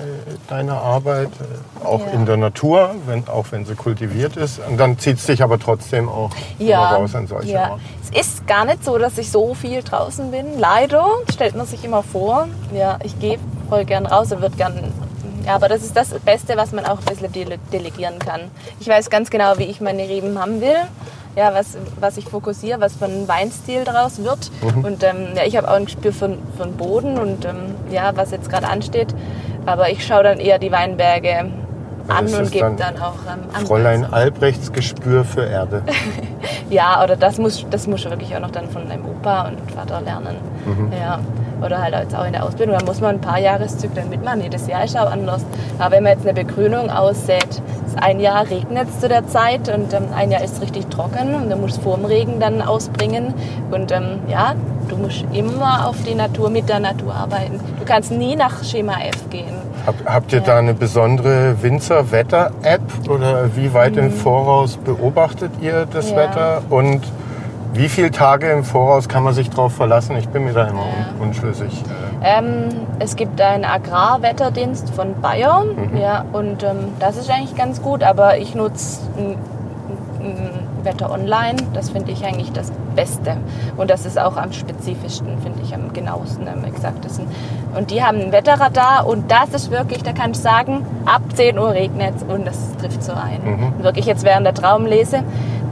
deiner 0.49 0.81
Arbeit, 0.81 1.29
äh, 1.29 1.87
auch 1.87 2.01
Ja. 2.01 2.13
in 2.13 2.27
der 2.27 2.37
Natur, 2.37 2.95
wenn, 3.07 3.29
auch 3.29 3.47
wenn 3.51 3.65
sie 3.65 3.75
kultiviert 3.77 4.37
ist. 4.37 4.61
Und 4.67 4.77
dann 4.79 4.99
zieht 4.99 5.19
es 5.19 5.27
dich 5.27 5.43
aber 5.43 5.59
trotzdem 5.59 6.09
auch 6.09 6.31
immer 6.59 6.77
raus 6.77 7.15
an 7.15 7.27
solche 7.29 7.53
ja. 7.53 7.71
Orte. 7.73 7.83
Es 8.13 8.29
ist 8.29 8.47
gar 8.49 8.65
nicht 8.65 8.85
so, 8.85 8.99
dass 8.99 9.19
ich 9.19 9.31
so 9.31 9.55
viel 9.55 9.83
draußen 9.85 10.31
bin. 10.33 10.59
Leider 10.59 11.07
stellt 11.33 11.55
man 11.55 11.67
sich 11.67 11.85
immer 11.85 12.03
vor. 12.03 12.49
Ja, 12.75 12.99
ich 13.05 13.17
gehe 13.21 13.39
voll 13.69 13.85
gern 13.85 14.07
raus 14.07 14.33
und 14.33 14.41
würde 14.41 14.57
gern. 14.57 14.93
Ja, 15.51 15.57
aber 15.57 15.69
das 15.69 15.83
ist 15.83 15.97
das 15.97 16.11
Beste, 16.11 16.57
was 16.57 16.71
man 16.71 16.87
auch 16.87 16.99
ein 17.01 17.05
bisschen 17.07 17.33
dele 17.33 17.59
delegieren 17.73 18.21
kann. 18.21 18.43
Ich 18.79 18.87
weiß 18.87 19.11
ganz 19.11 19.31
genau, 19.31 19.59
wie 19.59 19.65
ich 19.65 19.81
meine 19.81 20.03
Reben 20.03 20.39
haben 20.39 20.61
will. 20.61 20.77
Ja, 21.35 21.53
was, 21.53 21.77
was 21.99 22.19
ich 22.19 22.27
fokussiere, 22.27 22.81
was 22.81 22.95
für 22.95 23.07
ein 23.07 23.27
Weinstil 23.27 23.83
daraus 23.83 24.23
wird. 24.23 24.53
Mhm. 24.63 24.85
Und 24.85 25.03
ähm, 25.03 25.31
ja, 25.35 25.43
ich 25.45 25.57
habe 25.57 25.69
auch 25.69 25.75
ein 25.75 25.87
Gespür 25.87 26.13
für, 26.13 26.39
für 26.57 26.63
den 26.63 26.77
Boden 26.77 27.19
und 27.19 27.45
ähm, 27.47 27.75
ja, 27.91 28.13
was 28.15 28.31
jetzt 28.31 28.49
gerade 28.49 28.69
ansteht. 28.69 29.13
Aber 29.67 29.91
ich 29.91 30.07
schaue 30.07 30.23
dann 30.23 30.39
eher 30.39 30.61
die 30.61 30.71
Weinberge 30.71 31.51
an 32.07 32.27
ist 32.27 32.39
und 32.39 32.53
gebe 32.53 32.77
dann 32.77 32.97
auch 32.99 33.15
ähm. 33.27 33.67
Fräulein 33.67 34.05
Albrechts 34.05 34.73
Gespür 34.73 35.25
für 35.25 35.45
Erde. 35.45 35.83
Ja, 36.71 37.03
oder 37.03 37.17
das 37.17 37.39
muss, 37.39 37.67
das 37.69 37.89
muss 37.89 38.05
wirklich 38.05 38.37
auch 38.37 38.41
noch 38.41 38.53
dann 38.53 38.71
von 38.71 38.89
deinem 38.89 39.05
Opa 39.05 39.49
und 39.49 39.73
Vater 39.73 40.01
lernen. 40.03 40.37
Ja. 40.97 41.19
Oder 41.65 41.83
halt 41.83 41.95
jetzt 41.95 42.15
auch 42.15 42.25
in 42.25 42.33
der 42.33 42.45
Ausbildung, 42.45 42.77
da 42.79 42.85
muss 42.85 43.01
man 43.01 43.17
ein 43.17 43.21
paar 43.21 43.39
Jahreszyklen 43.39 44.09
mitmachen. 44.09 44.43
Jedes 44.43 44.67
Jahr 44.67 44.85
ist 44.85 44.97
auch 44.97 45.11
anders. 45.11 45.45
Aber 45.79 45.97
wenn 45.97 46.05
man 46.05 46.13
jetzt 46.13 46.27
eine 46.27 46.35
Begrünung 46.35 46.91
aussät, 46.91 47.63
ist 47.87 48.03
ein 48.03 48.21
Jahr 48.21 48.49
regnet 48.49 48.89
es 48.89 49.01
zu 49.01 49.09
der 49.09 49.27
Zeit 49.27 49.69
und 49.69 49.93
ähm, 49.93 50.05
ein 50.15 50.31
Jahr 50.31 50.43
ist 50.43 50.55
es 50.55 50.63
richtig 50.63 50.87
trocken 50.87 51.35
und 51.35 51.51
dann 51.51 51.61
musst 51.61 51.79
du 51.79 51.83
vor 51.83 51.97
dem 51.97 52.05
Regen 52.07 52.41
dann 52.41 52.63
ausbringen. 52.63 53.35
Und 53.71 53.93
ähm, 53.93 54.21
ja, 54.29 54.55
du 54.89 54.97
musst 54.97 55.25
immer 55.33 55.87
auf 55.89 55.97
die 56.07 56.15
Natur, 56.15 56.51
mit 56.51 56.69
der 56.69 56.81
Natur 56.81 57.15
arbeiten. 57.15 57.61
Du 57.79 57.85
kannst 57.85 58.11
nie 58.11 58.37
nach 58.37 58.63
Schema 58.65 58.95
F 59.03 59.29
gehen. 59.31 59.55
Hab, 59.87 59.95
habt 60.05 60.33
ihr 60.33 60.41
da 60.41 60.59
eine 60.59 60.75
besondere 60.75 61.57
Winzer-Wetter-App 61.63 63.09
oder 63.09 63.57
wie 63.57 63.73
weit 63.73 63.97
im 63.97 64.11
Voraus 64.11 64.77
beobachtet 64.77 65.51
ihr 65.61 65.87
das 65.91 66.11
Ja. 66.11 66.17
Wetter 66.17 66.63
und 66.69 67.01
wie 67.73 67.89
viele 67.89 68.11
Tage 68.11 68.51
im 68.51 68.65
Voraus 68.65 69.09
kann 69.09 69.23
man 69.23 69.35
sich 69.35 69.49
darauf 69.51 69.73
verlassen? 69.75 70.17
Ich 70.17 70.29
bin 70.29 70.45
mir 70.45 70.53
da 70.53 70.67
immer 70.67 70.81
Ja. 70.81 71.21
un 71.21 71.29
unschlüssig. 71.29 71.83
Äh, 72.23 72.39
Ähm, 72.39 72.69
es 72.99 73.17
gibt 73.17 73.41
einen 73.41 73.65
Agrarwetterdienst 73.65 74.91
von 74.91 75.21
Bayern, 75.23 75.69
ja, 75.99 76.25
und 76.33 76.63
ähm, 76.63 76.89
das 76.99 77.17
ist 77.17 77.31
eigentlich 77.31 77.55
ganz 77.57 77.81
gut, 77.81 78.03
aber 78.03 78.37
ich 78.39 78.55
nutze 78.55 79.01
Wetter 80.83 81.11
Online, 81.11 81.57
das 81.75 81.91
finde 81.91 82.13
ich 82.13 82.25
eigentlich 82.25 82.53
das 82.53 82.73
Beste. 82.95 83.37
Und 83.77 83.91
das 83.91 84.07
ist 84.07 84.19
auch 84.19 84.37
am 84.37 84.53
spezifischsten, 84.53 85.39
finde 85.43 85.61
ich, 85.63 85.75
am 85.75 85.93
genauesten, 85.93 86.49
am 86.49 86.65
exaktesten. 86.65 87.27
Und 87.77 87.91
die 87.91 88.03
haben 88.03 88.19
ein 88.21 88.33
Wetterradar 88.33 89.07
und 89.07 89.31
das 89.31 89.51
ist 89.55 89.71
wirklich, 89.71 90.03
da 90.03 90.13
kann 90.13 90.31
ich 90.33 90.39
sagen, 90.39 90.85
ab 91.07 91.23
10 91.35 91.59
Uhr 91.59 91.71
regnet 91.73 92.15
es 92.17 92.23
und 92.23 92.47
das 92.47 92.57
trifft 92.81 93.03
so 93.03 93.13
ein. 93.13 93.73
Und 93.77 93.83
wirklich 93.85 94.07
jetzt 94.07 94.25
während 94.25 94.47
der 94.47 94.55
Traumlese, 94.55 95.23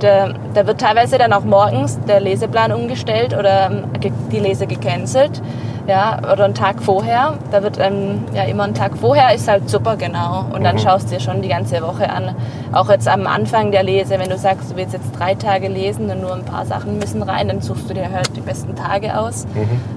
da, 0.00 0.30
da 0.54 0.66
wird 0.66 0.80
teilweise 0.80 1.18
dann 1.18 1.32
auch 1.32 1.44
morgens 1.44 1.98
der 2.06 2.20
Leseplan 2.20 2.72
umgestellt 2.72 3.36
oder 3.36 3.70
ähm, 3.70 3.84
die 4.30 4.38
Lese 4.38 4.66
gecancelt. 4.66 5.42
Ja, 5.86 6.18
oder 6.30 6.44
einen 6.44 6.54
Tag 6.54 6.82
vorher. 6.82 7.38
Da 7.50 7.62
wird 7.62 7.78
ähm, 7.80 8.24
ja 8.34 8.42
immer 8.42 8.64
ein 8.64 8.74
Tag 8.74 8.98
vorher 8.98 9.34
ist 9.34 9.48
halt 9.48 9.70
super 9.70 9.96
genau. 9.96 10.44
Und 10.52 10.62
dann 10.62 10.78
schaust 10.78 11.08
du 11.08 11.14
dir 11.14 11.20
schon 11.20 11.40
die 11.40 11.48
ganze 11.48 11.80
Woche 11.80 12.10
an. 12.10 12.34
Auch 12.72 12.90
jetzt 12.90 13.08
am 13.08 13.26
Anfang 13.26 13.70
der 13.72 13.84
Lese, 13.84 14.18
wenn 14.18 14.28
du 14.28 14.36
sagst, 14.36 14.70
du 14.70 14.76
willst 14.76 14.92
jetzt 14.92 15.18
drei 15.18 15.34
Tage 15.34 15.68
lesen 15.68 16.10
und 16.10 16.20
nur 16.20 16.34
ein 16.34 16.44
paar 16.44 16.66
Sachen 16.66 16.98
müssen 16.98 17.22
rein, 17.22 17.48
dann 17.48 17.62
suchst 17.62 17.88
du 17.88 17.94
dir 17.94 18.12
halt 18.12 18.36
die 18.36 18.42
besten 18.42 18.76
Tage 18.76 19.18
aus. 19.18 19.46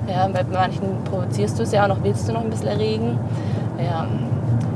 Ja, 0.07 0.29
bei 0.31 0.45
manchen 0.49 1.03
provozierst 1.03 1.59
du 1.59 1.63
es 1.63 1.73
ja 1.73 1.83
auch 1.83 1.89
noch, 1.89 2.03
willst 2.03 2.25
du 2.29 2.31
noch 2.31 2.41
ein 2.41 2.49
bisschen 2.49 2.69
erregen. 2.69 3.19
Ja, 3.77 4.07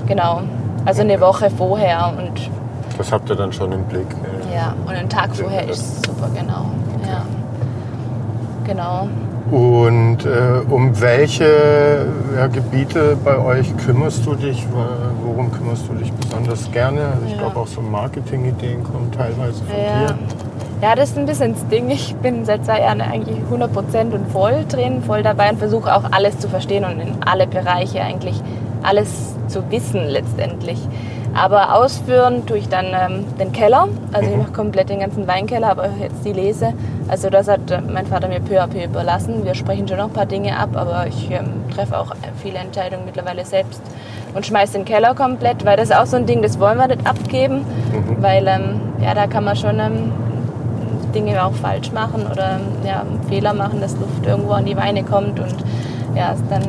genau. 0.07 0.41
Also 0.83 1.01
eine 1.01 1.21
Woche 1.21 1.49
vorher 1.49 2.11
und 2.17 2.51
das 2.97 3.11
habt 3.11 3.29
ihr 3.29 3.35
dann 3.35 3.51
schon 3.53 3.71
im 3.71 3.83
Blick. 3.83 4.07
äh. 4.51 4.55
ja, 4.55 4.73
und 4.85 4.93
einen 4.93 5.09
Tag 5.09 5.35
vorher 5.35 5.63
ist 5.69 5.79
es 5.79 6.01
super 6.01 6.29
genau. 6.33 6.65
Ja. 7.07 7.21
Genau. 8.65 9.07
Und 9.51 10.25
äh, 10.25 10.61
um 10.71 10.99
welche 10.99 12.07
ja, 12.35 12.47
Gebiete 12.47 13.15
bei 13.23 13.37
euch 13.37 13.75
kümmerst 13.77 14.25
du 14.25 14.33
dich? 14.33 14.65
Wo- 14.71 15.27
Worum 15.27 15.51
kümmerst 15.51 15.87
du 15.87 15.93
dich 15.93 16.11
besonders 16.13 16.71
gerne? 16.71 17.01
Also 17.01 17.25
ich 17.27 17.31
Ja. 17.33 17.37
glaube 17.39 17.59
auch 17.59 17.67
so 17.67 17.81
Marketing-Ideen 17.81 18.83
kommen 18.83 19.11
teilweise 19.11 19.63
von 19.63 19.75
Ja. 19.77 20.07
dir. 20.07 20.15
ja, 20.81 20.95
das 20.95 21.09
ist 21.11 21.17
ein 21.19 21.25
bisschen 21.27 21.53
das 21.53 21.67
Ding. 21.67 21.89
Ich 21.91 22.15
bin 22.15 22.43
seit 22.43 22.65
zwei 22.65 22.79
Jahren 22.79 23.01
eigentlich 23.01 23.37
100% 23.51 24.13
und 24.15 24.27
voll 24.31 24.65
drin, 24.67 25.03
voll 25.03 25.21
dabei 25.21 25.51
und 25.51 25.59
versuche 25.59 25.95
auch 25.95 26.03
alles 26.11 26.39
zu 26.39 26.47
verstehen 26.49 26.83
und 26.85 26.99
in 26.99 27.15
alle 27.23 27.45
Bereiche 27.45 28.01
eigentlich 28.01 28.41
alles 28.81 29.35
zu 29.47 29.61
wissen 29.69 30.01
letztendlich. 30.07 30.79
Aber 31.35 31.75
ausführen 31.75 32.45
tue 32.45 32.59
ich 32.59 32.69
dann 32.69 32.85
ähm, 32.85 33.25
den 33.37 33.51
Keller. 33.51 33.89
Also 34.13 34.31
ich 34.31 34.37
mache 34.37 34.53
komplett 34.53 34.89
den 34.89 35.01
ganzen 35.01 35.27
Weinkeller, 35.27 35.69
aber 35.69 35.89
jetzt 36.01 36.23
die 36.23 36.31
Lese. 36.31 36.73
Also 37.09 37.29
das 37.29 37.49
hat 37.49 37.69
äh, 37.69 37.81
mein 37.81 38.07
Vater 38.07 38.29
mir 38.29 38.39
peu 38.39 38.61
à 38.61 38.67
peu 38.67 38.83
überlassen. 38.83 39.43
Wir 39.43 39.53
sprechen 39.53 39.85
schon 39.87 39.97
noch 39.97 40.05
ein 40.07 40.13
paar 40.13 40.25
Dinge 40.25 40.57
ab, 40.57 40.69
aber 40.75 41.07
ich 41.07 41.29
ähm, 41.29 41.69
treffe 41.73 41.99
auch 41.99 42.15
viele 42.41 42.59
Entscheidungen 42.59 43.03
mittlerweile 43.05 43.43
selbst 43.43 43.81
und 44.33 44.45
schmeiß 44.45 44.71
den 44.71 44.85
Keller 44.85 45.13
komplett, 45.13 45.65
weil 45.65 45.77
das 45.77 45.89
ist 45.89 45.95
auch 45.95 46.05
so 46.05 46.17
ein 46.17 46.25
Ding, 46.25 46.41
das 46.41 46.59
wollen 46.59 46.77
wir 46.77 46.87
nicht 46.87 47.07
abgeben, 47.07 47.65
weil 48.19 48.47
ähm, 48.47 48.81
ja, 49.01 49.13
da 49.13 49.27
kann 49.27 49.43
man 49.43 49.55
schon 49.55 49.79
ähm, 49.79 50.11
Dinge 51.13 51.43
auch 51.43 51.53
falsch 51.53 51.91
machen 51.91 52.27
oder 52.31 52.59
ja, 52.85 53.03
Fehler 53.29 53.53
machen, 53.53 53.79
dass 53.81 53.93
Luft 53.93 54.25
irgendwo 54.25 54.51
an 54.51 54.65
die 54.65 54.75
Weine 54.75 55.03
kommt 55.03 55.39
und 55.39 55.55
ja, 56.15 56.35
dann 56.49 56.63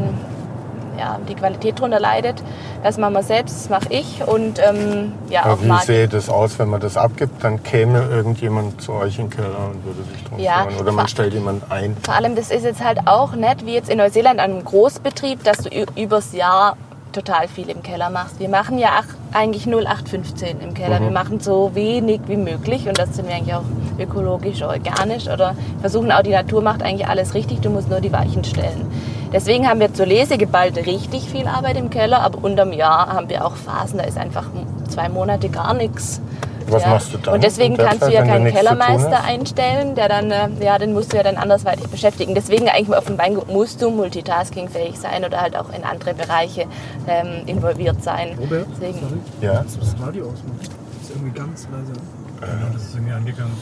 ja, 0.99 1.19
die 1.29 1.35
Qualität 1.35 1.79
darunter 1.79 2.01
leidet. 2.01 2.43
Das 2.83 2.99
machen 2.99 3.15
wir 3.15 3.23
selbst, 3.23 3.55
das 3.57 3.69
mache 3.71 3.87
ich 3.93 4.23
und 4.27 4.59
ähm, 4.59 5.13
ja, 5.29 5.45
Aber 5.45 5.55
auch 5.55 5.63
wie 5.63 5.67
Marketing. 5.67 5.95
sähe 5.95 6.09
das 6.09 6.29
aus, 6.29 6.59
wenn 6.59 6.69
man 6.69 6.81
das 6.81 6.97
abgibt? 6.97 7.43
Dann 7.43 7.63
käme 7.63 8.03
irgendjemand 8.11 8.81
zu 8.81 8.93
euch 8.93 9.19
in 9.19 9.29
den 9.29 9.37
Keller 9.37 9.71
und 9.73 9.85
würde 9.85 10.03
sich 10.13 10.25
drum 10.25 10.39
Ja, 10.39 10.65
kümmern. 10.65 10.81
Oder 10.81 10.93
man 10.93 11.09
stellt 11.09 11.35
jemand 11.35 11.71
ein. 11.71 11.97
Vor 12.05 12.15
allem, 12.15 12.35
das 12.37 12.51
ist 12.51 12.65
jetzt 12.65 12.83
halt 12.85 13.01
auch 13.07 13.33
nicht 13.35 13.67
wie 13.67 13.75
jetzt 13.75 13.89
in 13.89 13.99
Neuseeland 13.99 14.41
an 14.41 14.51
einem 14.53 14.65
Großbetrieb, 14.65 15.43
dass 15.45 15.59
du 15.59 15.71
übers 15.97 16.33
Jahr 16.33 16.77
total 17.17 17.49
viel 17.49 17.71
im 17.71 17.83
Keller 17.83 18.11
machst. 18.11 18.39
Wir 18.39 18.49
machen 18.49 18.79
ja 18.79 18.91
eigentlich 19.33 19.67
0815 19.67 20.61
im 20.61 20.75
Keller. 20.75 21.01
Wir 21.01 21.11
machen 21.11 21.41
so 21.41 21.71
wenig 21.75 22.21
wie 22.27 22.37
möglich 22.37 22.87
und 22.89 22.99
das 22.99 23.17
sind 23.17 23.27
wir 23.27 23.35
eigentlich 23.35 23.55
auch 23.55 23.65
ökologisch, 23.99 24.63
organisch 24.63 25.27
oder 25.27 25.57
versuchen 25.81 26.13
auch 26.13 26.23
die 26.23 26.31
Natur 26.31 26.61
macht 26.63 26.83
eigentlich 26.83 27.09
alles 27.09 27.35
richtig, 27.35 27.61
du 27.61 27.71
musst 27.71 27.89
nur 27.89 28.01
die 28.01 28.13
Weichen 28.13 28.45
stellen. 28.45 28.87
Deswegen 29.33 29.69
haben 29.69 29.81
wir 29.81 29.93
zur 29.93 30.07
Lese 30.07 30.37
geballt 30.37 30.77
richtig 30.77 31.29
viel 31.29 31.47
Arbeit 31.47 31.77
im 31.79 31.91
Keller, 31.91 32.21
aber 32.21 32.45
unterm 32.45 32.73
Jahr 32.73 33.13
haben 33.13 33.29
wir 33.29 33.45
auch 33.45 33.57
Phasen, 33.57 33.99
da 33.99 34.05
ist 34.05 34.19
einfach 34.19 34.47
zwei 34.89 35.09
Monate 35.09 35.49
gar 35.49 35.75
nichts. 35.75 36.21
Was 36.69 36.87
machst 36.87 37.15
du 37.15 37.19
dann 37.19 37.35
Und 37.35 37.45
deswegen 37.45 37.77
kannst 37.77 38.03
du 38.03 38.13
ja 38.13 38.25
keinen 38.25 38.53
Kellermeister 38.53 39.23
einstellen, 39.25 39.95
der 39.95 40.09
dann, 40.09 40.31
äh, 40.31 40.49
ja, 40.61 40.79
den 40.79 40.93
musst 40.93 41.13
du 41.13 41.17
ja 41.17 41.23
dann 41.23 41.37
andersweitig 41.37 41.87
beschäftigen. 41.89 42.35
Deswegen 42.35 42.69
eigentlich 42.69 42.97
auf 42.97 43.05
dem 43.05 43.19
Weingut 43.19 43.49
musst 43.49 43.81
du 43.83 43.91
multitaskingfähig 43.91 44.99
sein 44.99 45.25
oder 45.25 45.41
halt 45.41 45.57
auch 45.57 45.73
in 45.73 45.85
andere 45.85 46.15
Bereiche 46.15 46.67
ähm, 47.07 47.47
involviert 47.47 48.03
sein. 48.03 48.37
Robert, 48.39 48.67
Deswegen, 48.73 48.99
sorry, 49.01 49.19
Ja. 49.41 49.55
kannst 49.59 49.77
du 49.77 49.81
das 49.81 49.95
Radio 50.01 50.25
ausmachen? 50.27 50.59
Das 50.61 51.11
ist 51.11 51.11
irgendwie 51.17 51.39
ganz 51.39 51.69
leise. 51.71 51.93
Genau, 52.39 52.73
das 52.73 52.83
ist 52.83 52.95
irgendwie 52.95 53.13
angegangen. 53.15 53.53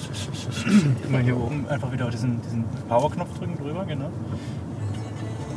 Immer 1.09 1.19
hier 1.21 1.37
oben 1.37 1.67
einfach 1.69 1.93
wieder 1.93 2.07
auf 2.07 2.11
diesen, 2.11 2.41
diesen 2.43 2.65
Power-Knopf 2.89 3.39
drücken 3.39 3.57
drüber, 3.63 3.85
genau. 3.85 4.07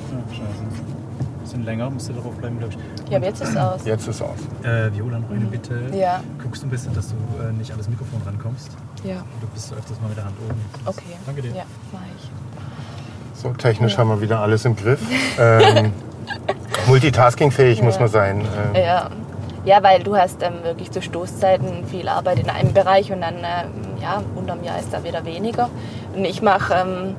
Ah, 0.10 0.34
scheiße. 0.34 1.07
Bisschen 1.48 1.64
länger, 1.64 1.90
müsste 1.90 2.12
darauf 2.12 2.34
bleiben, 2.36 2.60
glaube 2.60 2.74
ich. 2.74 3.10
ja, 3.10 3.18
aber 3.20 3.28
jetzt 3.28 3.42
ist 3.42 3.52
es 3.52 3.56
aus. 3.58 3.80
Jetzt 3.86 4.06
ist 4.06 4.22
aus. 4.22 4.38
Äh, 4.64 4.94
Viola, 4.94 5.18
noch 5.20 5.30
eine 5.30 5.46
Bitte. 5.46 5.80
Ja. 5.94 6.20
Guckst 6.44 6.62
du 6.62 6.68
ein 6.68 6.70
bisschen, 6.70 6.94
dass 6.94 7.08
du 7.08 7.16
äh, 7.42 7.54
nicht 7.54 7.72
an 7.72 7.78
das 7.78 7.88
Mikrofon 7.88 8.22
rankommst. 8.26 8.70
Ja, 9.06 9.24
Du 9.40 9.48
bist 9.54 9.72
öfters 9.72 10.02
mal 10.02 10.10
mit 10.10 10.18
der 10.18 10.26
Hand 10.26 10.36
oben. 10.46 10.60
okay. 10.86 11.04
Danke 11.26 11.42
dir. 11.42 11.52
Ja, 11.56 11.64
mach 11.94 12.02
ich. 12.18 13.40
So, 13.42 13.52
technisch 13.54 13.98
haben 13.98 14.10
wir 14.10 14.20
wieder 14.20 14.42
alles 14.42 14.66
im 14.66 14.76
Griff. 14.76 15.00
Ähm, 15.40 15.94
multitaskingfähig 16.88 17.82
muss 17.82 17.96
Ja. 17.96 18.02
man 18.02 18.10
sein. 18.10 18.46
Äh, 18.74 18.84
Ja. 18.86 19.10
ja, 19.64 19.84
weil 19.84 20.04
du 20.04 20.18
hast 20.18 20.44
ähm, 20.44 20.56
wirklich 20.64 20.92
zu 20.92 21.02
Stoßzeiten 21.02 21.86
viel 21.86 22.10
Arbeit 22.10 22.40
in 22.40 22.50
einem 22.50 22.74
Bereich 22.74 23.10
und 23.14 23.22
dann, 23.22 23.36
ähm, 23.38 24.02
ja, 24.02 24.22
unterm 24.36 24.64
Jahr 24.66 24.80
ist 24.80 24.92
da 24.92 25.02
wieder 25.06 25.24
weniger. 25.24 25.70
Und 26.14 26.26
ich 26.26 26.42
mache 26.42 26.74
ähm, 26.74 27.16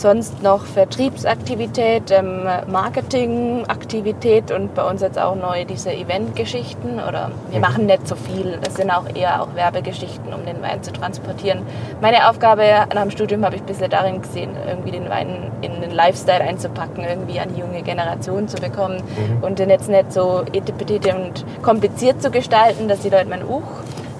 sonst 0.00 0.42
noch 0.42 0.64
Vertriebsaktivität, 0.64 2.10
ähm, 2.10 2.46
Marketingaktivität 2.68 4.50
und 4.50 4.74
bei 4.74 4.88
uns 4.88 5.02
jetzt 5.02 5.18
auch 5.18 5.34
neu 5.34 5.64
diese 5.64 5.92
Eventgeschichten. 5.92 6.94
Oder 7.06 7.30
wir 7.50 7.56
Mhm. 7.58 7.60
machen 7.62 7.86
nicht 7.86 8.06
so 8.08 8.16
viel. 8.16 8.58
Das 8.62 8.74
sind 8.74 8.90
auch 8.90 9.04
eher 9.14 9.42
auch 9.42 9.54
Werbegeschichten, 9.54 10.32
um 10.32 10.44
den 10.46 10.62
Wein 10.62 10.82
zu 10.82 10.92
transportieren. 10.92 11.62
Meine 12.00 12.28
Aufgabe 12.28 12.62
nach 12.94 13.02
dem 13.02 13.10
Studium 13.10 13.44
habe 13.44 13.56
ich 13.56 13.62
bisschen 13.62 13.90
darin 13.90 14.22
gesehen, 14.22 14.50
irgendwie 14.66 14.90
den 14.92 15.08
Wein 15.10 15.50
in 15.62 15.80
den 15.80 15.90
Lifestyle 15.90 16.40
einzupacken, 16.40 17.04
irgendwie 17.04 17.38
an 17.40 17.48
die 17.54 17.60
junge 17.60 17.82
Generation 17.82 18.48
zu 18.48 18.56
bekommen 18.56 18.96
Mhm. 19.02 19.42
und 19.44 19.58
den 19.58 19.70
jetzt 19.70 19.88
nicht 19.88 20.12
so 20.12 20.42
etipetete 20.52 21.14
und 21.14 21.44
kompliziert 21.62 22.22
zu 22.22 22.30
gestalten, 22.30 22.88
dass 22.88 23.00
die 23.00 23.10
Leute 23.10 23.28
meinen, 23.28 23.44
uch, 23.48 23.62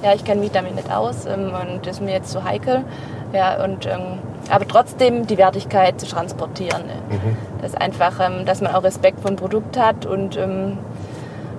ja, 0.02 0.14
ich 0.14 0.24
kenne 0.24 0.40
mich 0.40 0.50
damit 0.52 0.74
nicht 0.74 0.90
aus 0.92 1.26
ähm, 1.26 1.52
und 1.60 1.86
das 1.86 1.96
ist 1.96 2.00
mir 2.02 2.12
jetzt 2.12 2.30
zu 2.32 2.44
heikel. 2.44 2.84
Ja, 3.32 3.62
und, 3.62 3.86
ähm, 3.86 4.18
aber 4.50 4.66
trotzdem 4.66 5.26
die 5.26 5.38
Wertigkeit 5.38 6.00
zu 6.00 6.06
transportieren. 6.06 6.82
Mhm. 7.08 7.36
Das 7.62 7.74
einfach, 7.74 8.20
ähm, 8.20 8.44
dass 8.46 8.60
man 8.60 8.74
auch 8.74 8.82
Respekt 8.84 9.20
vom 9.20 9.36
Produkt 9.36 9.78
hat 9.78 10.06
und 10.06 10.36
ähm, 10.36 10.78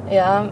ja, 0.09 0.49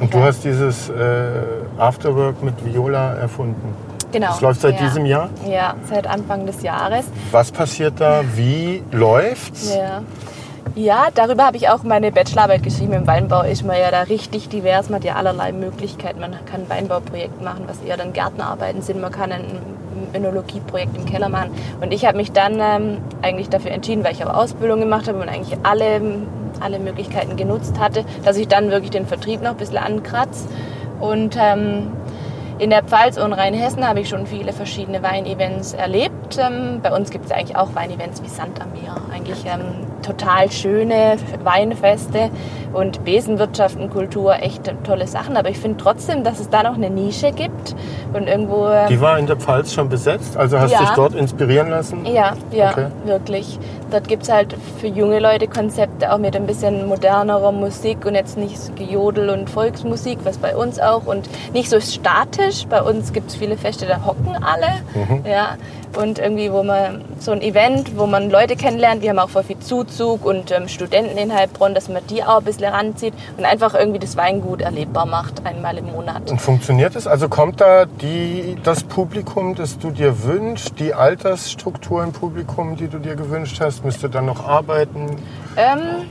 Und 0.00 0.14
du 0.14 0.18
Ja. 0.18 0.24
hast 0.24 0.44
dieses 0.44 0.88
äh, 0.90 1.30
Afterwork 1.78 2.42
mit 2.42 2.54
Viola 2.64 3.14
erfunden. 3.14 3.74
genau. 4.12 4.28
Das 4.28 4.40
läuft 4.40 4.60
seit 4.60 4.74
ja. 4.80 4.86
diesem 4.86 5.04
Jahr. 5.06 5.28
Ja, 5.48 5.74
seit 5.88 6.06
Anfang 6.06 6.46
des 6.46 6.62
Jahres. 6.62 7.06
Was 7.32 7.50
passiert 7.50 7.94
da? 7.98 8.22
Wie 8.36 8.82
läuft's? 8.92 9.74
Ja. 9.74 10.02
Ja, 10.74 11.08
darüber 11.12 11.46
habe 11.46 11.56
ich 11.56 11.68
auch 11.70 11.82
meine 11.82 12.12
Bachelorarbeit 12.12 12.62
geschrieben. 12.62 12.92
Im 12.92 13.06
Weinbau 13.08 13.42
ist 13.42 13.64
man 13.64 13.76
ja 13.80 13.90
da 13.90 14.02
richtig 14.02 14.48
divers. 14.48 14.88
Man 14.90 15.00
hat 15.00 15.04
ja 15.04 15.16
allerlei 15.16 15.50
Möglichkeiten. 15.50 16.20
Man 16.20 16.32
kann 16.46 16.60
ein 16.62 16.68
Weinbauprojekt 16.68 17.42
machen, 17.42 17.64
was 17.66 17.80
eher 17.80 17.96
dann 17.96 18.12
Gärtnerarbeiten 18.12 18.82
sind. 18.82 19.00
Man 19.00 19.10
kann 19.10 19.32
ein 19.32 19.44
Önologieprojekt 20.14 20.96
im 20.96 21.04
Keller 21.06 21.28
machen. 21.28 21.50
Und 21.80 21.92
ich 21.92 22.04
habe 22.04 22.16
mich 22.16 22.32
dann 22.32 22.60
ähm, 22.60 22.98
eigentlich 23.22 23.48
dafür 23.48 23.70
entschieden, 23.70 24.04
weil 24.04 24.12
ich 24.12 24.24
auch 24.24 24.34
Ausbildung 24.34 24.80
gemacht 24.80 25.08
habe 25.08 25.18
und 25.18 25.28
eigentlich 25.28 25.58
alle, 25.62 26.00
alle 26.60 26.78
Möglichkeiten 26.78 27.36
genutzt 27.36 27.78
hatte, 27.78 28.04
dass 28.24 28.36
ich 28.36 28.48
dann 28.48 28.70
wirklich 28.70 28.90
den 28.90 29.06
Vertrieb 29.06 29.42
noch 29.42 29.50
ein 29.50 29.56
bisschen 29.56 29.78
ankratze. 29.78 30.48
Und 31.00 31.36
ähm, 31.40 31.92
in 32.58 32.70
der 32.70 32.82
Pfalz 32.82 33.18
und 33.18 33.32
Rheinhessen 33.32 33.86
habe 33.86 34.00
ich 34.00 34.08
schon 34.08 34.26
viele 34.26 34.52
verschiedene 34.52 35.02
Weinevents 35.02 35.74
erlebt. 35.74 36.38
Ähm, 36.38 36.80
bei 36.82 36.94
uns 36.94 37.10
gibt 37.10 37.26
es 37.26 37.30
eigentlich 37.30 37.56
auch 37.56 37.74
Weinevents 37.74 38.22
wie 38.22 38.28
Sand 38.28 38.60
am 38.60 38.72
Meer. 38.72 38.96
Eigentlich 39.14 39.44
ähm, 39.46 39.86
total 40.02 40.50
schöne 40.50 41.16
Weinfeste 41.44 42.30
und 42.72 43.04
Besenwirtschaft 43.04 43.78
und 43.78 43.90
Kultur, 43.90 44.36
echt 44.42 44.72
tolle 44.84 45.06
Sachen. 45.06 45.36
Aber 45.36 45.48
ich 45.50 45.58
finde 45.58 45.78
trotzdem, 45.82 46.22
dass 46.24 46.38
es 46.40 46.48
da 46.50 46.62
noch 46.62 46.74
eine 46.74 46.90
Nische 46.90 47.32
gibt 47.32 47.74
und 48.12 48.26
irgendwo... 48.28 48.68
ähm, 48.68 48.88
Die 48.88 49.00
war 49.00 49.18
in 49.18 49.26
der 49.26 49.36
Pfalz 49.36 49.72
schon 49.72 49.88
besetzt, 49.88 50.36
also 50.36 50.58
hast 50.58 50.72
Ja. 50.72 50.80
dich 50.80 50.90
dort 50.90 51.14
inspirieren 51.14 51.70
lassen? 51.70 52.04
ja, 52.06 52.32
ja, 52.52 52.70
Okay. 52.70 52.86
wirklich. 53.04 53.58
Dort 53.90 54.06
gibt 54.06 54.24
es 54.24 54.30
halt 54.32 54.54
für 54.78 54.86
junge 54.86 55.18
Leute 55.18 55.48
Konzepte 55.48 56.12
auch 56.12 56.18
mit 56.18 56.36
ein 56.36 56.46
bisschen 56.46 56.86
modernerer 56.88 57.52
Musik 57.52 58.04
und 58.04 58.14
jetzt 58.14 58.36
nicht 58.36 58.58
so 58.58 58.72
Gejodel 58.74 59.30
und 59.30 59.48
Volksmusik, 59.48 60.18
was 60.24 60.36
bei 60.38 60.54
uns 60.54 60.78
auch 60.78 61.06
und 61.06 61.28
nicht 61.54 61.70
so 61.70 61.80
statisch. 61.80 62.66
Bei 62.68 62.82
uns 62.82 63.12
gibt 63.14 63.30
es 63.30 63.36
viele 63.36 63.56
Feste, 63.56 63.86
da 63.86 64.04
hocken 64.04 64.36
alle. 64.42 64.66
Ja, 65.28 65.56
und 65.96 66.18
irgendwie, 66.18 66.52
wo 66.52 66.62
man 66.62 67.04
so 67.18 67.32
ein 67.32 67.40
Event, 67.42 67.96
wo 67.96 68.06
man 68.06 68.30
Leute 68.30 68.56
kennenlernt, 68.56 69.02
wir 69.02 69.10
haben 69.10 69.18
auch 69.18 69.30
voll 69.30 69.44
viel 69.44 69.58
Zuzug 69.58 70.24
und 70.24 70.50
ähm, 70.50 70.68
Studenten 70.68 71.16
in 71.16 71.34
Heilbronn, 71.34 71.74
dass 71.74 71.88
man 71.88 72.06
die 72.08 72.22
auch 72.22 72.38
ein 72.38 72.44
bisschen 72.44 72.72
ranzieht 72.72 73.14
und 73.36 73.44
einfach 73.44 73.74
irgendwie 73.74 73.98
das 73.98 74.16
Weingut 74.16 74.60
erlebbar 74.60 75.06
macht, 75.06 75.44
einmal 75.46 75.78
im 75.78 75.86
Monat. 75.86 76.30
Und 76.30 76.40
funktioniert 76.40 76.96
es? 76.96 77.06
Also 77.06 77.28
kommt 77.28 77.60
da 77.60 77.86
die, 77.86 78.56
das 78.62 78.82
Publikum, 78.82 79.54
das 79.54 79.78
du 79.78 79.90
dir 79.90 80.22
wünschst, 80.24 80.78
die 80.78 80.94
Altersstruktur 80.94 82.02
im 82.02 82.12
Publikum, 82.12 82.76
die 82.76 82.88
du 82.88 82.98
dir 82.98 83.16
gewünscht 83.16 83.60
hast? 83.60 83.84
Müsst 83.84 84.02
ihr 84.02 84.08
dann 84.08 84.26
noch 84.26 84.46
arbeiten? 84.46 85.16
Ähm, 85.56 86.06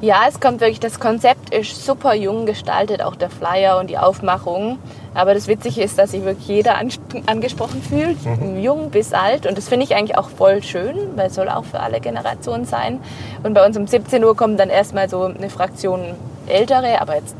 ja, 0.00 0.26
es 0.28 0.38
kommt 0.38 0.60
wirklich, 0.60 0.78
das 0.78 1.00
Konzept 1.00 1.52
ist 1.52 1.84
super 1.84 2.14
jung 2.14 2.46
gestaltet, 2.46 3.02
auch 3.02 3.16
der 3.16 3.30
Flyer 3.30 3.78
und 3.78 3.90
die 3.90 3.98
Aufmachung. 3.98 4.78
Aber 5.18 5.34
das 5.34 5.48
Witzige 5.48 5.82
ist, 5.82 5.98
dass 5.98 6.12
sich 6.12 6.24
wirklich 6.24 6.46
jeder 6.46 6.76
angesprochen 7.26 7.82
fühlt, 7.82 8.18
jung 8.56 8.90
bis 8.90 9.12
alt. 9.12 9.46
Und 9.46 9.58
das 9.58 9.68
finde 9.68 9.84
ich 9.84 9.96
eigentlich 9.96 10.16
auch 10.16 10.30
voll 10.30 10.62
schön, 10.62 10.96
weil 11.16 11.26
es 11.26 11.34
soll 11.34 11.48
auch 11.48 11.64
für 11.64 11.80
alle 11.80 11.98
Generationen 11.98 12.66
sein. 12.66 13.00
Und 13.42 13.52
bei 13.52 13.66
uns 13.66 13.76
um 13.76 13.88
17 13.88 14.22
Uhr 14.22 14.36
kommen 14.36 14.56
dann 14.56 14.70
erstmal 14.70 15.08
so 15.08 15.24
eine 15.24 15.50
Fraktion 15.50 16.14
Ältere, 16.46 17.00
aber 17.00 17.16
jetzt 17.16 17.34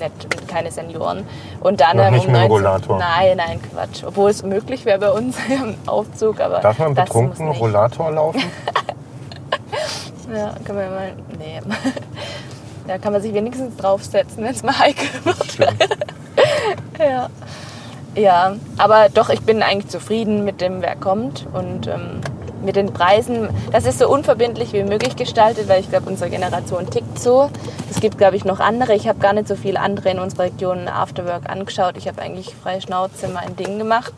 nicht, 0.00 0.48
keine 0.48 0.70
Senioren. 0.70 1.26
Und 1.60 1.82
dann 1.82 1.98
Noch 1.98 2.10
nicht 2.10 2.26
um 2.26 2.32
mit 2.32 2.44
dem 2.44 2.48
19 2.48 2.50
Rollator? 2.50 2.98
Nein, 2.98 3.36
nein, 3.36 3.60
Quatsch. 3.74 4.04
Obwohl 4.06 4.30
es 4.30 4.42
möglich 4.42 4.86
wäre 4.86 4.98
bei 4.98 5.10
uns 5.10 5.36
im 5.50 5.74
Aufzug. 5.84 6.40
Aber 6.40 6.60
Darf 6.60 6.78
man 6.78 6.94
betrunken. 6.94 7.50
Rollator 7.50 8.10
laufen? 8.10 8.42
Ja, 10.34 10.54
kann 10.62 10.76
man 10.76 10.84
ja 10.84 10.90
mal. 10.90 11.12
Nee. 11.38 11.60
Da 12.86 12.96
kann 12.96 13.12
man 13.12 13.20
sich 13.20 13.34
wenigstens 13.34 13.76
draufsetzen, 13.76 14.42
wenn 14.42 14.54
es 14.54 14.62
mal 14.62 14.78
heikel 14.78 15.08
wird. 15.24 15.58
Ja. 16.98 17.28
ja, 18.14 18.56
aber 18.76 19.08
doch, 19.08 19.30
ich 19.30 19.40
bin 19.42 19.62
eigentlich 19.62 19.88
zufrieden 19.88 20.44
mit 20.44 20.60
dem, 20.60 20.82
wer 20.82 20.96
kommt 20.96 21.46
und 21.52 21.86
ähm, 21.86 22.20
mit 22.62 22.76
den 22.76 22.92
Preisen. 22.92 23.48
Das 23.72 23.86
ist 23.86 23.98
so 23.98 24.08
unverbindlich 24.08 24.72
wie 24.72 24.82
möglich 24.82 25.16
gestaltet, 25.16 25.68
weil 25.68 25.80
ich 25.80 25.90
glaube, 25.90 26.08
unsere 26.08 26.30
Generation 26.30 26.90
tickt 26.90 27.18
so. 27.18 27.50
Es 27.90 28.00
gibt, 28.00 28.18
glaube 28.18 28.36
ich, 28.36 28.44
noch 28.44 28.60
andere. 28.60 28.94
Ich 28.94 29.08
habe 29.08 29.18
gar 29.18 29.32
nicht 29.32 29.48
so 29.48 29.56
viele 29.56 29.80
andere 29.80 30.10
in 30.10 30.18
unserer 30.18 30.44
Region 30.44 30.88
Afterwork 30.88 31.48
angeschaut. 31.48 31.96
Ich 31.96 32.08
habe 32.08 32.20
eigentlich 32.20 32.54
freie 32.54 32.80
Schnauze 32.80 33.28
mein 33.28 33.56
Ding 33.56 33.78
gemacht. 33.78 34.12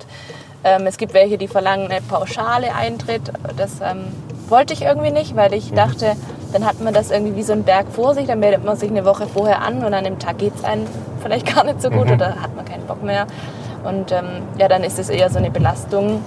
Ähm, 0.64 0.86
es 0.86 0.96
gibt 0.96 1.14
welche, 1.14 1.38
die 1.38 1.48
verlangen 1.48 1.90
eine 1.90 2.00
pauschale 2.02 2.74
Eintritt. 2.74 3.22
Das 3.56 3.80
ähm, 3.82 4.06
wollte 4.50 4.74
ich 4.74 4.82
irgendwie 4.82 5.10
nicht, 5.10 5.36
weil 5.36 5.54
ich 5.54 5.72
dachte, 5.72 6.16
dann 6.52 6.66
hat 6.66 6.80
man 6.80 6.92
das 6.92 7.10
irgendwie 7.10 7.36
wie 7.36 7.42
so 7.42 7.52
ein 7.52 7.62
Berg 7.62 7.86
vor 7.90 8.14
sich, 8.14 8.26
dann 8.26 8.40
meldet 8.40 8.64
man 8.64 8.76
sich 8.76 8.90
eine 8.90 9.04
Woche 9.04 9.26
vorher 9.26 9.62
an 9.62 9.84
und 9.84 9.94
an 9.94 10.04
dem 10.04 10.18
Tag 10.18 10.38
geht 10.38 10.54
es 10.54 10.64
einem 10.64 10.86
vielleicht 11.22 11.54
gar 11.54 11.64
nicht 11.64 11.80
so 11.80 11.90
gut 11.90 12.10
oder 12.10 12.40
hat 12.40 12.54
man 12.56 12.64
keinen 12.64 12.86
Bock 12.86 13.02
mehr. 13.02 13.26
Und 13.84 14.12
ähm, 14.12 14.42
ja, 14.58 14.68
dann 14.68 14.84
ist 14.84 14.98
es 14.98 15.08
eher 15.08 15.30
so 15.30 15.38
eine 15.38 15.50
Belastung. 15.50 16.22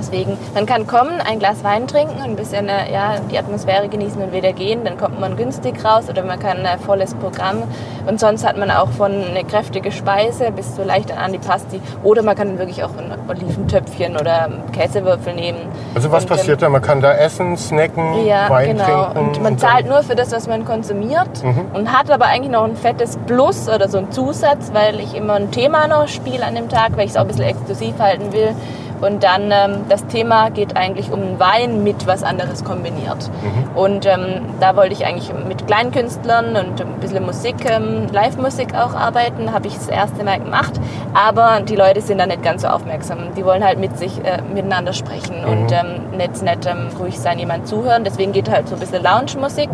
Deswegen, 0.00 0.38
man 0.54 0.64
kann 0.66 0.86
kommen, 0.86 1.20
ein 1.20 1.38
Glas 1.38 1.62
Wein 1.62 1.86
trinken, 1.86 2.20
ein 2.22 2.34
bisschen 2.34 2.68
äh, 2.68 2.90
ja, 2.92 3.16
die 3.30 3.38
Atmosphäre 3.38 3.88
genießen 3.88 4.20
und 4.22 4.32
wieder 4.32 4.52
gehen. 4.54 4.82
Dann 4.82 4.96
kommt 4.96 5.20
man 5.20 5.36
günstig 5.36 5.84
raus 5.84 6.08
oder 6.08 6.22
man 6.24 6.38
kann 6.38 6.64
ein 6.64 6.78
volles 6.80 7.14
Programm. 7.14 7.62
Und 8.06 8.18
sonst 8.18 8.46
hat 8.46 8.56
man 8.56 8.70
auch 8.70 8.88
von 8.88 9.12
eine 9.12 9.44
kräftige 9.44 9.92
Speise 9.92 10.50
bis 10.52 10.74
zu 10.74 10.82
leichten 10.82 11.18
Antipasti. 11.18 11.80
Oder 12.02 12.22
man 12.22 12.34
kann 12.34 12.58
wirklich 12.58 12.82
auch 12.82 12.90
ein 12.96 13.12
Oliventöpfchen 13.28 14.16
oder 14.16 14.48
Käsewürfel 14.72 15.34
nehmen. 15.34 15.58
Also 15.94 16.10
was 16.10 16.24
Und, 16.24 16.30
ähm, 16.30 16.36
passiert 16.38 16.62
da? 16.62 16.68
Man 16.70 16.80
kann 16.82 17.00
da 17.02 17.12
essen, 17.12 17.56
snacken, 17.58 18.24
ja, 18.26 18.48
Wein 18.48 18.78
genau. 18.78 18.84
trinken? 19.12 19.18
Und 19.18 19.34
man 19.42 19.56
dann- 19.56 19.58
zahlt 19.58 19.86
nur 19.86 20.02
für 20.02 20.14
das, 20.16 20.32
was 20.32 20.48
man 20.48 20.64
konsumiert 20.64 21.44
Mhm. 21.44 21.66
und 21.74 21.92
hat 21.92 22.10
aber 22.10 22.24
eigentlich 22.26 22.50
noch 22.52 22.64
ein 22.64 22.74
fettes 22.76 23.18
Plus 23.26 23.68
oder 23.68 23.88
so 23.88 23.98
ein 23.98 24.10
Zusatz, 24.10 24.70
weil 24.72 24.98
ich 24.98 25.14
immer 25.14 25.34
ein 25.34 25.50
Thema 25.50 25.86
noch 25.88 26.08
spiele 26.08 26.44
an 26.46 26.54
dem 26.54 26.70
Tag, 26.70 26.92
weil 26.96 27.04
ich 27.04 27.10
es 27.10 27.16
auch 27.18 27.22
ein 27.22 27.28
bisschen 27.28 27.44
exklusiv 27.44 27.98
halten 27.98 28.32
will. 28.32 28.54
Und 29.00 29.22
dann 29.22 29.50
ähm, 29.50 29.84
das 29.88 30.06
Thema 30.06 30.50
geht 30.50 30.76
eigentlich 30.76 31.10
um 31.10 31.38
Wein 31.38 31.82
mit 31.82 32.06
was 32.06 32.22
anderes 32.22 32.64
kombiniert. 32.64 33.30
Mhm. 33.42 33.76
Und 33.76 34.06
ähm, 34.06 34.42
da 34.60 34.76
wollte 34.76 34.92
ich 34.92 35.06
eigentlich 35.06 35.32
mit 35.46 35.66
Kleinkünstlern 35.66 36.56
und 36.56 36.80
ein 36.80 37.00
bisschen 37.00 37.24
Musik, 37.24 37.56
ähm, 37.70 38.06
Live-Musik 38.12 38.74
auch 38.74 38.94
arbeiten, 38.94 39.52
habe 39.52 39.68
ich 39.68 39.74
das 39.74 39.88
erste 39.88 40.24
Mal 40.24 40.40
gemacht. 40.40 40.72
Aber 41.14 41.60
die 41.60 41.76
Leute 41.76 42.00
sind 42.00 42.18
da 42.18 42.26
nicht 42.26 42.42
ganz 42.42 42.62
so 42.62 42.68
aufmerksam. 42.68 43.34
Die 43.36 43.44
wollen 43.44 43.64
halt 43.64 43.78
mit 43.78 43.96
sich 43.96 44.18
äh, 44.24 44.42
miteinander 44.54 44.92
sprechen 44.92 45.44
und 45.44 45.72
ähm, 45.72 46.16
nicht, 46.16 46.42
nicht 46.42 46.66
ähm, 46.66 46.88
ruhig 46.98 47.18
sein, 47.18 47.38
jemand 47.38 47.66
zuhören. 47.66 48.04
Deswegen 48.04 48.32
geht 48.32 48.50
halt 48.50 48.68
so 48.68 48.74
ein 48.74 48.80
bisschen 48.80 49.02
Lounge-Musik. 49.02 49.70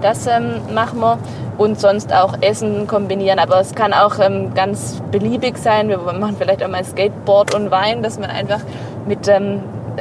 Das 0.00 0.26
ähm, 0.26 0.60
machen 0.74 1.00
wir. 1.00 1.18
Und 1.60 1.78
sonst 1.78 2.10
auch 2.14 2.38
Essen 2.40 2.86
kombinieren. 2.86 3.38
Aber 3.38 3.60
es 3.60 3.74
kann 3.74 3.92
auch 3.92 4.18
ähm, 4.18 4.54
ganz 4.54 5.02
beliebig 5.10 5.58
sein. 5.58 5.90
Wir 5.90 5.98
machen 5.98 6.36
vielleicht 6.38 6.64
auch 6.64 6.68
mal 6.68 6.82
Skateboard 6.82 7.54
und 7.54 7.70
Wein, 7.70 8.02
dass 8.02 8.18
man 8.18 8.30
einfach 8.30 8.60
mit 9.06 9.28
ähm, 9.28 9.60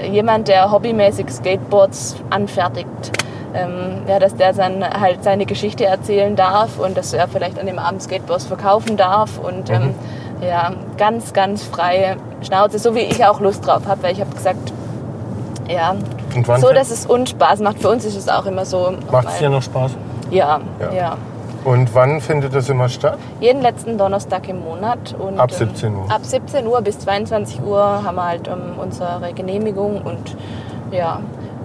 jemand, 0.09 0.47
der 0.47 0.71
hobbymäßig 0.71 1.29
Skateboards 1.29 2.15
anfertigt, 2.29 3.11
ähm, 3.53 4.03
ja, 4.07 4.19
dass 4.19 4.37
der 4.37 4.53
dann 4.53 4.83
halt 4.83 5.25
seine 5.25 5.45
Geschichte 5.45 5.85
erzählen 5.85 6.37
darf 6.37 6.79
und 6.79 6.95
dass 6.97 7.11
er 7.11 7.27
vielleicht 7.27 7.59
an 7.59 7.65
dem 7.65 7.77
Abend 7.77 8.03
Skateboards 8.03 8.45
verkaufen 8.45 8.95
darf 8.95 9.37
und 9.37 9.69
ähm, 9.69 9.95
ja, 10.41 10.71
ganz, 10.97 11.33
ganz 11.33 11.63
freie 11.63 12.15
Schnauze, 12.41 12.79
so 12.79 12.95
wie 12.95 12.99
ich 12.99 13.25
auch 13.25 13.41
Lust 13.41 13.67
drauf 13.67 13.81
habe, 13.85 14.01
weil 14.03 14.13
ich 14.13 14.21
habe 14.21 14.33
gesagt, 14.33 14.71
ja, 15.67 15.93
so, 16.57 16.71
dass 16.71 16.89
es 16.89 17.05
uns 17.05 17.31
Spaß 17.31 17.59
macht. 17.59 17.79
Für 17.79 17.89
uns 17.89 18.05
ist 18.05 18.15
es 18.15 18.29
auch 18.29 18.45
immer 18.45 18.63
so. 18.63 18.93
Macht 19.11 19.27
es 19.27 19.39
dir 19.39 19.49
noch 19.49 19.61
Spaß? 19.61 19.91
Ja, 20.31 20.61
Ja. 20.79 20.93
ja, 20.93 21.17
Und 21.65 21.93
wann 21.93 22.21
findet 22.21 22.55
das 22.55 22.69
immer 22.69 22.89
statt? 22.89 23.17
Jeden 23.39 23.61
letzten 23.61 23.97
Donnerstag 23.97 24.47
im 24.47 24.61
Monat. 24.61 25.15
Und, 25.19 25.39
Ab 25.39 25.51
ähm, 25.51 25.57
17 25.57 25.95
Uhr. 25.95 26.11
Ab 26.11 26.23
17 26.23 26.67
Uhr 26.67 26.81
bis 26.81 26.99
22 26.99 27.61
Uhr 27.61 27.81
haben 27.81 28.15
wir 28.15 28.25
halt 28.25 28.47
ähm, 28.47 28.79
unsere 28.81 29.33
Genehmigung 29.33 30.01
und 30.01 30.37
ja, 30.91 31.19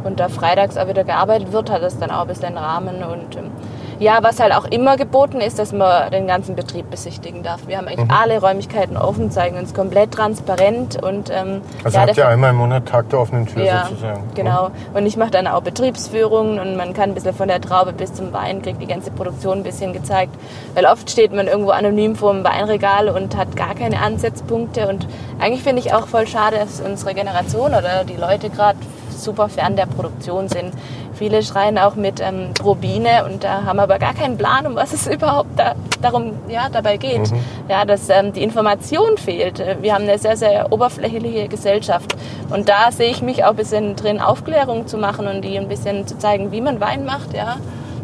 und 0.05 0.21
da 0.21 0.29
freitags 0.29 0.77
auch 0.77 0.89
wieder 0.89 1.05
gearbeitet 1.05 1.53
wird, 1.53 1.71
hat 1.71 1.83
das 1.83 1.99
dann 1.99 2.11
auch 2.11 2.23
ein 2.23 2.29
bisschen 2.29 2.57
Rahmen 2.59 2.97
und 3.03 3.37
ähm, 3.37 3.51
Ja, 3.99 4.19
was 4.23 4.41
halt 4.41 4.53
auch 4.55 4.65
immer 4.67 4.97
geboten 4.97 5.41
ist, 5.41 5.59
dass 5.59 5.73
man 5.73 6.11
den 6.11 6.27
ganzen 6.27 6.57
Betrieb 6.57 6.91
besichtigen 6.91 7.43
darf. 7.43 7.67
Wir 7.67 7.79
haben 7.79 7.87
eigentlich 7.87 8.09
Mhm. 8.09 8.15
alle 8.21 8.41
Räumlichkeiten 8.41 8.97
offen, 8.97 9.31
zeigen 9.31 9.57
uns 9.57 9.73
komplett 9.75 10.13
transparent 10.13 11.03
und 11.03 11.31
ähm, 11.31 11.63
Also 11.85 11.99
ja, 11.99 12.07
habt 12.07 12.17
ihr 12.17 12.29
einmal 12.29 12.51
im 12.51 12.57
Monat 12.57 12.87
Tag 12.87 13.09
der 13.11 13.21
offenen 13.21 13.47
Tür 13.47 13.65
ja, 13.65 13.87
sozusagen. 13.89 14.21
Mhm. 14.23 14.35
genau. 14.35 14.71
Und 14.95 15.07
ich 15.07 15.17
mache 15.17 15.31
dann 15.31 15.47
auch 15.47 15.63
Betriebsführungen 15.63 16.59
und 16.59 16.77
man 16.77 16.93
kann 16.95 17.11
ein 17.11 17.15
bisschen 17.15 17.35
von 17.35 17.49
der 17.49 17.61
Traube 17.61 17.93
bis 17.93 18.13
zum 18.13 18.33
Wein, 18.33 18.63
kriegt 18.63 18.81
die 18.83 18.87
ganze 18.87 19.11
Produktion 19.11 19.59
ein 19.59 19.63
bisschen 19.63 19.93
gezeigt. 19.93 20.35
Weil 20.75 20.87
oft 20.87 21.11
steht 21.11 21.33
man 21.33 21.47
irgendwo 21.47 21.71
anonym 21.71 22.17
vor 22.17 22.33
dem 22.33 22.45
Weinregal 22.45 23.09
und 23.09 23.37
hat 23.37 23.55
gar 23.57 23.75
keine 23.75 24.01
Ansatzpunkte. 24.01 24.89
Und 24.89 25.07
eigentlich 25.41 25.63
finde 25.63 25.81
ich 25.81 25.95
auch 25.95 26.07
voll 26.09 26.27
schade, 26.27 26.57
dass 26.59 26.81
unsere 26.81 27.15
Generation 27.15 27.69
oder 27.75 28.05
die 28.05 28.17
Leute 28.17 28.51
gerade 28.51 28.79
super 29.17 29.49
fern 29.49 29.77
der 29.77 29.87
Produktion 29.87 30.49
sind. 30.49 30.73
Viele 31.15 31.43
schreien 31.43 31.79
auch 31.79 31.95
mit 31.95 32.21
ähm, 32.21 32.55
Turbine 32.55 33.25
und 33.25 33.45
da 33.45 33.65
haben 33.65 33.79
aber 33.79 33.99
gar 33.99 34.15
keinen 34.15 34.37
Plan, 34.37 34.67
um 34.67 34.75
was 34.75 34.93
es 34.93 35.07
überhaupt 35.15 35.51
da, 35.57 35.75
darum 36.03 36.33
ja, 36.49 36.69
dabei 36.69 36.97
geht. 36.97 37.31
Ja, 37.69 37.85
dass 37.85 38.09
ähm, 38.09 38.33
die 38.33 38.43
Information 38.43 39.17
fehlt. 39.17 39.61
Äh, 39.61 39.77
Wir 39.81 39.95
haben 39.95 40.05
eine 40.05 40.19
sehr, 40.19 40.37
sehr 40.37 40.73
oberflächliche 40.73 41.49
Gesellschaft. 41.49 42.17
Und 42.51 42.69
da 42.69 42.91
sehe 42.91 43.11
ich 43.11 43.23
mich 43.23 43.45
auch 43.45 43.51
ein 43.51 43.57
bisschen 43.57 43.97
drin, 43.97 44.21
Aufklärung 44.21 44.87
zu 44.87 44.97
machen 44.97 45.27
und 45.27 45.43
die 45.43 45.59
ein 45.59 45.69
bisschen 45.69 46.07
zu 46.07 46.19
zeigen, 46.19 46.53
wie 46.53 46.61
man 46.61 46.81
Wein 46.81 47.05
macht. 47.05 47.35
Ja. 47.35 47.57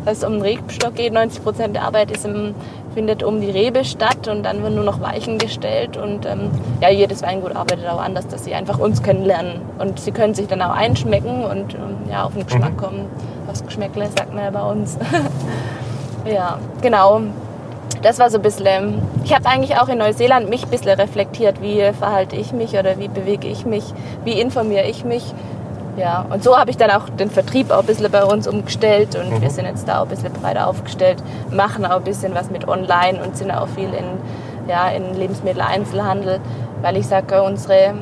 Dass 0.05 0.19
es 0.19 0.25
um 0.25 0.35
den 0.35 0.43
Rebstock 0.43 0.95
geht. 0.95 1.13
90 1.13 1.43
Prozent 1.43 1.77
der 1.77 1.83
Arbeit 1.83 2.11
ist 2.11 2.25
im, 2.25 2.55
findet 2.95 3.23
um 3.23 3.41
die 3.41 3.51
Rebe 3.51 3.85
statt 3.85 4.29
und 4.29 4.43
dann 4.43 4.63
werden 4.63 4.75
nur 4.75 4.85
noch 4.85 5.01
Weichen 5.01 5.39
gestellt. 5.39 5.97
Und 5.97 6.27
ähm, 6.27 6.51
ja, 6.81 6.91
jedes 6.91 7.23
Weingut 7.23 7.55
arbeitet 7.55 7.89
auch 7.89 8.01
anders, 8.01 8.27
dass 8.29 8.45
sie 8.45 8.55
einfach 8.55 8.79
uns 8.79 9.03
kennenlernen. 9.03 9.61
Und 9.79 10.01
sie 10.01 10.13
können 10.13 10.35
sich 10.35 10.47
dann 10.49 10.63
auch 10.63 10.75
einschmecken 10.75 11.45
und 11.45 11.75
ähm, 11.75 12.11
ja, 12.11 12.25
auf 12.25 12.35
den 12.35 12.47
Geschmack 12.47 12.77
kommen. 12.77 13.07
Aufs 13.49 13.65
Geschmäckle, 13.65 14.07
sagt 14.07 14.35
man 14.35 14.45
ja 14.45 14.51
bei 14.51 14.63
uns. 14.63 14.99
ja, 16.25 16.59
genau. 16.83 17.23
Das 18.03 18.19
war 18.19 18.31
so 18.31 18.39
ein 18.39 18.43
bisschen, 18.43 19.03
ich 19.25 19.35
habe 19.35 19.47
eigentlich 19.47 19.77
auch 19.77 19.89
in 19.89 19.99
Neuseeland 19.99 20.49
mich 20.49 20.65
ein 20.65 20.71
bisschen 20.71 20.99
reflektiert, 20.99 21.61
wie 21.61 21.83
verhalte 21.93 22.35
ich 22.35 22.53
mich 22.53 22.73
oder 22.73 22.99
wie 22.99 23.09
bewege 23.09 23.47
ich 23.47 23.67
mich, 23.67 23.85
wie 24.25 24.41
informiere 24.41 24.87
ich 24.87 25.05
mich. 25.05 25.35
Ja, 25.97 26.25
und 26.31 26.43
so 26.43 26.57
habe 26.57 26.71
ich 26.71 26.77
dann 26.77 26.91
auch 26.91 27.09
den 27.09 27.31
Vertrieb 27.31 27.71
auch 27.71 27.81
ein 27.81 27.87
bisschen 27.87 28.11
bei 28.11 28.25
uns 28.25 28.47
umgestellt 28.47 29.17
und 29.17 29.41
wir 29.41 29.51
sind 29.51 29.67
jetzt 29.67 29.89
da 29.89 29.99
auch 29.99 30.05
ein 30.05 30.09
bisschen 30.09 30.33
breiter 30.33 30.67
aufgestellt, 30.67 31.23
machen 31.51 31.85
auch 31.85 31.97
ein 31.97 32.05
bisschen 32.05 32.35
was 32.35 32.51
mit 32.51 32.69
online 32.69 33.23
und 33.23 33.37
sind 33.37 33.51
auch 33.51 33.69
viel 33.69 33.93
in, 33.93 34.69
ja, 34.69 34.89
in 34.91 35.15
Lebensmitteleinzelhandel, 35.15 36.41
weil 36.81 36.97
ich 36.97 37.07
sage, 37.07 37.43
unsere 37.43 37.95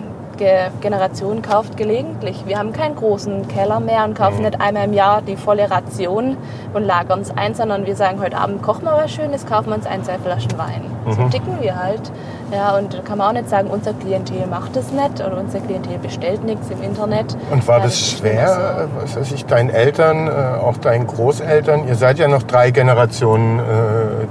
Generation 0.80 1.42
kauft 1.42 1.76
gelegentlich. 1.76 2.44
Wir 2.46 2.58
haben 2.58 2.72
keinen 2.72 2.96
großen 2.96 3.46
Keller 3.48 3.80
mehr 3.80 4.04
und 4.04 4.14
kaufen 4.14 4.42
nicht 4.42 4.60
einmal 4.60 4.84
im 4.84 4.92
Jahr 4.94 5.22
die 5.22 5.36
volle 5.36 5.70
Ration 5.70 6.36
und 6.74 6.82
lagern 6.84 7.20
es 7.20 7.30
ein, 7.36 7.54
sondern 7.54 7.86
wir 7.86 7.96
sagen, 7.96 8.20
heute 8.20 8.36
Abend 8.38 8.62
kochen 8.62 8.84
wir 8.84 8.92
was 8.92 9.10
Schönes, 9.10 9.46
kaufen 9.46 9.68
wir 9.68 9.76
uns 9.76 9.86
ein, 9.86 10.02
zwei 10.04 10.18
Flaschen 10.18 10.56
Wein. 10.58 10.82
So 11.06 11.28
ticken 11.28 11.60
wir 11.60 11.76
halt. 11.76 12.10
Ja, 12.52 12.76
und 12.76 12.94
da 12.94 12.98
kann 13.00 13.18
man 13.18 13.28
auch 13.28 13.32
nicht 13.32 13.48
sagen, 13.48 13.68
unser 13.68 13.92
Klientel 13.92 14.46
macht 14.46 14.76
es 14.76 14.90
nicht 14.90 15.20
oder 15.24 15.38
unser 15.38 15.60
Klientel 15.60 15.98
bestellt 15.98 16.44
nichts 16.44 16.68
im 16.70 16.82
Internet. 16.82 17.36
Und 17.50 17.66
war 17.68 17.78
Ja, 17.78 17.84
das 17.84 18.00
immer 18.00 18.18
schwer, 18.18 18.88
äh, 18.98 19.02
was 19.02 19.16
weiß 19.16 19.32
ich, 19.32 19.44
deinen 19.44 19.70
Eltern, 19.70 20.28
äh, 20.28 20.30
auch 20.30 20.78
deinen 20.78 21.06
Großeltern? 21.06 21.86
Ihr 21.86 21.94
seid 21.94 22.18
ja 22.18 22.28
noch 22.28 22.42
drei 22.42 22.70
Generationen, 22.70 23.58
äh, 23.58 23.62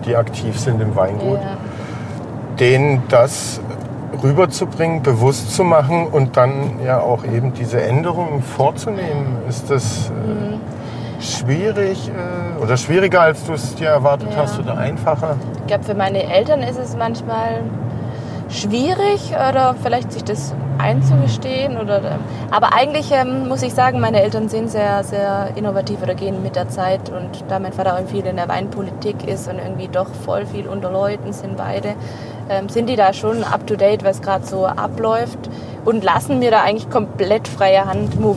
die 0.05 0.15
aktiv 0.15 0.59
sind 0.59 0.81
im. 0.81 0.97
Weingut. 0.97 1.39
Ja. 1.39 1.57
Denen 2.59 3.03
das 3.09 3.61
rüberzubringen, 4.23 5.03
bewusst 5.03 5.53
zu 5.55 5.63
machen 5.63 6.07
und 6.07 6.37
dann 6.37 6.79
ja 6.85 6.99
auch 6.99 7.23
eben 7.23 7.53
diese 7.53 7.81
Änderungen 7.81 8.41
vorzunehmen. 8.41 9.37
Ist 9.47 9.69
das 9.69 10.09
Mhm. 10.09 10.53
äh, 11.19 11.21
schwierig 11.23 12.09
äh, 12.09 12.61
oder 12.63 12.77
schwieriger, 12.77 13.21
als 13.21 13.43
du 13.45 13.53
es 13.53 13.75
dir 13.75 13.89
erwartet 13.89 14.29
Ja. 14.33 14.43
hast 14.43 14.59
oder 14.59 14.77
einfacher? 14.77 15.35
Ich 15.61 15.67
glaube, 15.67 15.83
für 15.83 15.95
meine 15.95 16.23
Eltern 16.23 16.61
ist 16.61 16.79
es 16.79 16.95
manchmal 16.95 17.61
schwierig 18.49 19.31
oder 19.33 19.75
vielleicht 19.81 20.11
sich 20.13 20.23
das 20.23 20.53
einzugestehen. 20.77 21.77
Oder, 21.77 22.01
aber 22.51 22.73
eigentlich 22.73 23.11
ähm, 23.11 23.47
muss 23.47 23.61
ich 23.63 23.73
sagen, 23.73 23.99
meine 23.99 24.21
Eltern 24.21 24.47
sind 24.47 24.69
sehr, 24.69 25.03
sehr 25.03 25.49
innovativ 25.55 26.01
oder 26.01 26.15
gehen 26.15 26.41
mit 26.43 26.55
der 26.55 26.69
Zeit. 26.69 27.09
Und 27.09 27.43
da 27.49 27.59
mein 27.59 27.73
Vater 27.73 27.95
auch 27.95 28.05
viel 28.07 28.25
in 28.25 28.35
der 28.37 28.47
Weinpolitik 28.47 29.27
ist 29.27 29.47
und 29.49 29.57
irgendwie 29.59 29.87
doch 29.89 30.07
voll 30.25 30.45
viel 30.45 30.67
unter 30.67 30.91
Leuten 30.91 31.33
sind 31.33 31.57
beide, 31.57 31.95
ähm, 32.49 32.69
sind 32.69 32.87
die 32.87 32.95
da 32.95 33.13
schon 33.13 33.43
up 33.43 33.65
to 33.67 33.75
date, 33.75 34.03
was 34.03 34.21
gerade 34.21 34.45
so 34.45 34.65
abläuft 34.65 35.39
und 35.85 36.03
lassen 36.03 36.39
mir 36.39 36.51
da 36.51 36.61
eigentlich 36.61 36.89
komplett 36.89 37.47
freie 37.47 37.85
Hand. 37.85 38.21
Wo, 38.21 38.35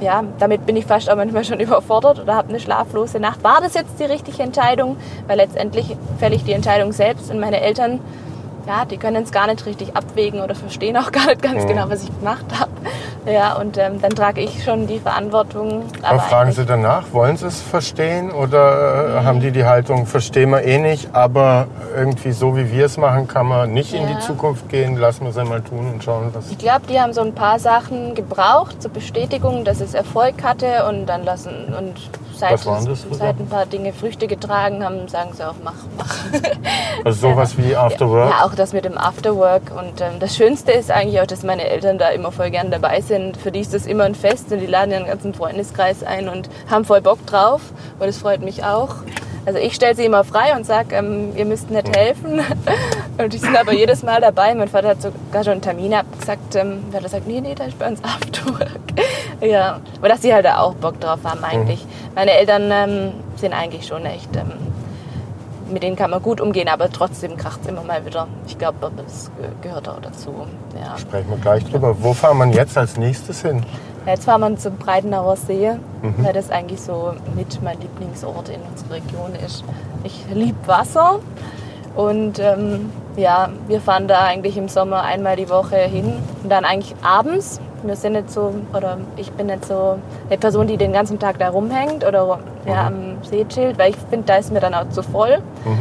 ja, 0.00 0.24
damit 0.38 0.66
bin 0.66 0.76
ich 0.76 0.84
fast 0.86 1.08
auch 1.10 1.16
manchmal 1.16 1.44
schon 1.44 1.60
überfordert 1.66 2.20
oder 2.20 2.34
habe 2.34 2.48
eine 2.50 2.60
schlaflose 2.60 3.18
Nacht. 3.20 3.42
War 3.44 3.60
das 3.60 3.74
jetzt 3.74 3.98
die 3.98 4.04
richtige 4.04 4.42
Entscheidung? 4.42 4.96
Weil 5.26 5.38
letztendlich 5.38 5.96
fälle 6.18 6.34
ich 6.34 6.44
die 6.44 6.52
Entscheidung 6.52 6.92
selbst 6.92 7.30
und 7.30 7.40
meine 7.40 7.60
Eltern, 7.60 8.00
ja, 8.66 8.84
die 8.84 8.96
können 8.96 9.22
es 9.22 9.30
gar 9.32 9.46
nicht 9.46 9.64
richtig 9.64 9.94
abwägen 9.96 10.40
oder 10.40 10.54
verstehen 10.54 10.96
auch 10.96 11.12
gar 11.12 11.26
nicht 11.26 11.40
ganz 11.42 11.64
Mhm. 11.64 11.68
genau, 11.68 11.84
was 11.88 12.02
ich 12.02 12.18
gemacht 12.18 12.44
habe. 12.58 12.70
Ja, 13.26 13.54
und 13.54 13.76
ähm, 13.76 14.00
dann 14.00 14.12
trage 14.12 14.40
ich 14.40 14.62
schon 14.62 14.86
die 14.86 15.00
Verantwortung. 15.00 15.82
Aber 16.02 16.20
fragen 16.20 16.42
eigentlich- 16.44 16.56
Sie 16.56 16.64
danach, 16.66 17.04
wollen 17.12 17.36
Sie 17.36 17.46
es 17.46 17.60
verstehen 17.60 18.30
oder 18.30 19.18
äh, 19.20 19.24
haben 19.24 19.40
die 19.40 19.50
die 19.50 19.64
Haltung, 19.64 20.06
verstehen 20.06 20.50
wir 20.50 20.62
eh 20.62 20.78
nicht, 20.78 21.08
aber 21.12 21.66
irgendwie 21.96 22.30
so 22.32 22.56
wie 22.56 22.70
wir 22.70 22.86
es 22.86 22.96
machen, 22.96 23.26
kann 23.26 23.46
man 23.46 23.72
nicht 23.72 23.92
in 23.94 24.06
die 24.06 24.12
Ja. 24.12 24.20
Zukunft 24.20 24.68
gehen, 24.68 24.96
lassen 24.96 25.22
wir 25.22 25.30
es 25.30 25.38
einmal 25.38 25.60
tun 25.60 25.90
und 25.92 26.04
schauen, 26.04 26.30
was... 26.32 26.50
Ich 26.50 26.58
glaube, 26.58 26.82
die 26.88 27.00
haben 27.00 27.12
so 27.12 27.20
ein 27.22 27.34
paar 27.34 27.58
Sachen 27.58 28.14
gebraucht 28.14 28.80
zur 28.80 28.92
Bestätigung, 28.92 29.64
dass 29.64 29.80
es 29.80 29.94
Erfolg 29.94 30.44
hatte 30.44 30.86
und 30.88 31.06
dann 31.06 31.24
lassen 31.24 31.74
und 31.76 31.94
seit, 32.38 32.52
Was 32.52 32.66
waren 32.66 32.84
das 32.84 33.06
seit 33.10 33.38
ein 33.38 33.48
paar 33.48 33.66
Dinge 33.66 33.92
Früchte 33.92 34.26
getragen 34.26 34.84
haben, 34.84 35.08
sagen 35.08 35.30
sie 35.34 35.46
auch, 35.46 35.54
mach, 35.62 35.74
mach. 35.96 36.16
Also 37.04 37.30
sowas 37.30 37.56
wie 37.58 37.76
After 37.76 38.08
Work. 38.08 38.30
Ja, 38.30 38.44
auch 38.44 38.54
das 38.54 38.72
mit 38.72 38.84
dem 38.84 38.98
Afterwork. 38.98 39.70
Und 39.76 40.00
ähm, 40.00 40.18
das 40.18 40.36
Schönste 40.36 40.72
ist 40.72 40.90
eigentlich 40.90 41.20
auch, 41.20 41.26
dass 41.26 41.42
meine 41.42 41.68
Eltern 41.68 41.98
da 41.98 42.08
immer 42.08 42.32
voll 42.32 42.50
gern 42.50 42.70
dabei 42.70 43.00
sind. 43.00 43.36
Für 43.36 43.52
die 43.52 43.60
ist 43.60 43.74
das 43.74 43.86
immer 43.86 44.04
ein 44.04 44.14
Fest 44.14 44.50
und 44.50 44.60
die 44.60 44.66
laden 44.66 44.90
ihren 44.92 45.06
ganzen 45.06 45.34
Freundeskreis 45.34 46.02
ein 46.02 46.28
und 46.28 46.48
haben 46.70 46.84
voll 46.84 47.00
Bock 47.00 47.24
drauf. 47.26 47.60
Und 47.98 48.08
es 48.08 48.18
freut 48.18 48.42
mich 48.42 48.64
auch. 48.64 48.96
Also 49.46 49.60
ich 49.60 49.74
stelle 49.76 49.94
sie 49.94 50.04
immer 50.04 50.24
frei 50.24 50.56
und 50.56 50.66
sage, 50.66 50.96
ähm, 50.96 51.30
ihr 51.36 51.44
müsst 51.44 51.70
nicht 51.70 51.96
helfen. 51.96 52.40
Und 53.18 53.32
die 53.32 53.38
sind 53.38 53.56
aber 53.56 53.72
jedes 53.72 54.02
Mal 54.02 54.20
dabei. 54.20 54.54
Mein 54.54 54.68
Vater 54.68 54.88
hat 54.88 55.00
sogar 55.00 55.44
schon 55.44 55.52
einen 55.52 55.62
Termin 55.62 55.94
abgesagt. 55.94 56.56
Ähm, 56.56 56.82
der 56.90 56.96
hat 56.96 57.04
gesagt, 57.04 57.26
nee, 57.26 57.40
nee, 57.40 57.54
da 57.54 57.64
ist 57.64 57.78
bei 57.78 57.88
uns 57.88 58.02
Afterwork. 58.04 58.80
Ja, 59.40 59.80
aber 59.98 60.08
dass 60.08 60.22
sie 60.22 60.32
halt 60.32 60.46
auch 60.46 60.74
Bock 60.74 61.00
drauf 61.00 61.20
haben 61.24 61.42
eigentlich. 61.44 61.84
Meine 62.14 62.32
Eltern 62.32 62.70
ähm, 62.70 63.12
sind 63.36 63.52
eigentlich 63.52 63.86
schon 63.86 64.04
echt... 64.06 64.34
Ähm, 64.36 64.52
mit 65.68 65.82
denen 65.82 65.96
kann 65.96 66.10
man 66.12 66.22
gut 66.22 66.40
umgehen, 66.40 66.68
aber 66.68 66.88
trotzdem 66.88 67.36
kracht 67.36 67.58
es 67.62 67.66
immer 67.68 67.82
mal 67.82 68.06
wieder. 68.06 68.28
Ich 68.46 68.56
glaube, 68.56 68.88
das 68.96 69.32
ge- 69.36 69.48
gehört 69.62 69.88
auch 69.88 70.00
dazu. 70.00 70.32
Ja. 70.80 70.96
Sprechen 70.96 71.28
wir 71.28 71.38
gleich 71.38 71.64
drüber. 71.64 71.96
Wo 71.98 72.12
fahren 72.12 72.38
wir 72.38 72.46
jetzt 72.56 72.78
als 72.78 72.96
nächstes 72.96 73.42
hin? 73.42 73.66
Jetzt 74.06 74.26
fahren 74.26 74.42
wir 74.42 74.56
zum 74.56 74.76
Breitenauer 74.76 75.34
See, 75.34 75.72
weil 76.18 76.32
das 76.32 76.50
eigentlich 76.52 76.80
so 76.80 77.14
mit 77.34 77.60
mein 77.64 77.80
Lieblingsort 77.80 78.48
in 78.50 78.60
unserer 78.70 78.94
Region 78.94 79.32
ist. 79.44 79.64
Ich 80.04 80.24
liebe 80.32 80.56
Wasser 80.68 81.18
und 81.96 82.38
ähm, 82.38 82.92
ja, 83.16 83.48
wir 83.66 83.80
fahren 83.80 84.06
da 84.06 84.20
eigentlich 84.20 84.56
im 84.56 84.68
Sommer 84.68 85.02
einmal 85.02 85.34
die 85.34 85.50
Woche 85.50 85.78
hin 85.78 86.12
und 86.44 86.48
dann 86.48 86.64
eigentlich 86.64 86.94
abends. 87.02 87.60
Wir 87.82 87.96
sind 87.96 88.12
nicht 88.12 88.30
so, 88.30 88.54
oder 88.74 88.98
ich 89.16 89.30
bin 89.32 89.46
nicht 89.46 89.64
so 89.64 89.98
eine 90.28 90.38
Person, 90.38 90.66
die 90.66 90.76
den 90.76 90.92
ganzen 90.92 91.18
Tag 91.18 91.38
da 91.38 91.50
rumhängt 91.50 92.04
oder 92.04 92.38
ja, 92.66 92.86
am 92.86 93.22
See 93.22 93.44
chillt, 93.44 93.78
weil 93.78 93.90
ich 93.90 93.96
finde, 94.10 94.26
da 94.26 94.36
ist 94.36 94.52
mir 94.52 94.60
dann 94.60 94.74
auch 94.74 94.88
zu 94.88 95.02
voll. 95.02 95.38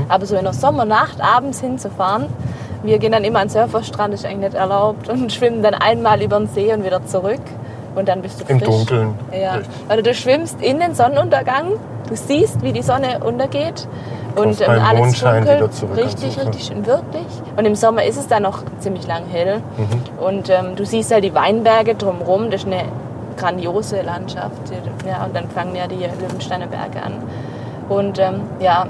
Aber 0.09 0.25
so 0.25 0.35
in 0.35 0.43
der 0.43 0.53
Sommernacht 0.53 1.21
abends 1.21 1.61
hinzufahren, 1.61 2.27
wir 2.83 2.99
gehen 2.99 3.11
dann 3.11 3.23
immer 3.23 3.39
an 3.39 3.47
den 3.47 3.53
Surferstrand, 3.53 4.13
ist 4.13 4.25
eigentlich 4.25 4.51
nicht 4.51 4.53
erlaubt, 4.53 5.09
und 5.09 5.31
schwimmen 5.33 5.63
dann 5.63 5.73
einmal 5.73 6.21
über 6.21 6.37
den 6.37 6.47
See 6.47 6.71
und 6.71 6.85
wieder 6.85 7.03
zurück. 7.05 7.41
Und 7.95 8.07
dann 8.09 8.21
bist 8.21 8.41
du 8.41 8.45
Im 8.47 8.59
frisch. 8.59 8.69
Dunkeln. 8.69 9.15
Ja. 9.31 9.55
Richtig. 9.55 9.73
Oder 9.89 10.01
du 10.01 10.13
schwimmst 10.13 10.61
in 10.61 10.79
den 10.79 10.93
Sonnenuntergang, 10.93 11.79
du 12.09 12.15
siehst, 12.15 12.61
wie 12.61 12.73
die 12.73 12.83
Sonne 12.83 13.23
untergeht. 13.23 13.87
Und 14.35 14.61
ähm, 14.61 14.69
alles 14.69 14.99
Mondschein 14.99 15.45
dunkel. 15.45 15.55
wieder 15.57 15.71
zurück 15.71 15.97
Richtig, 15.97 16.39
richtig 16.39 16.65
schön, 16.65 16.85
wirklich. 16.85 17.25
Und 17.55 17.65
im 17.65 17.75
Sommer 17.75 18.03
ist 18.03 18.17
es 18.17 18.27
dann 18.27 18.43
noch 18.43 18.63
ziemlich 18.79 19.07
lang 19.07 19.23
hell. 19.31 19.61
Mhm. 19.77 20.23
Und 20.23 20.49
ähm, 20.49 20.75
du 20.75 20.85
siehst 20.85 21.13
halt 21.13 21.23
die 21.23 21.33
Weinberge 21.33 21.95
drumherum, 21.95 22.51
das 22.51 22.61
ist 22.61 22.67
eine 22.67 22.83
grandiose 23.37 24.01
Landschaft. 24.01 24.51
Ja, 25.07 25.25
und 25.25 25.35
dann 25.35 25.49
fangen 25.49 25.75
ja 25.75 25.87
die 25.87 26.05
Löwensteiner 26.21 26.67
Berge 26.67 27.01
an. 27.03 27.13
Und 27.89 28.19
ähm, 28.19 28.41
ja. 28.59 28.87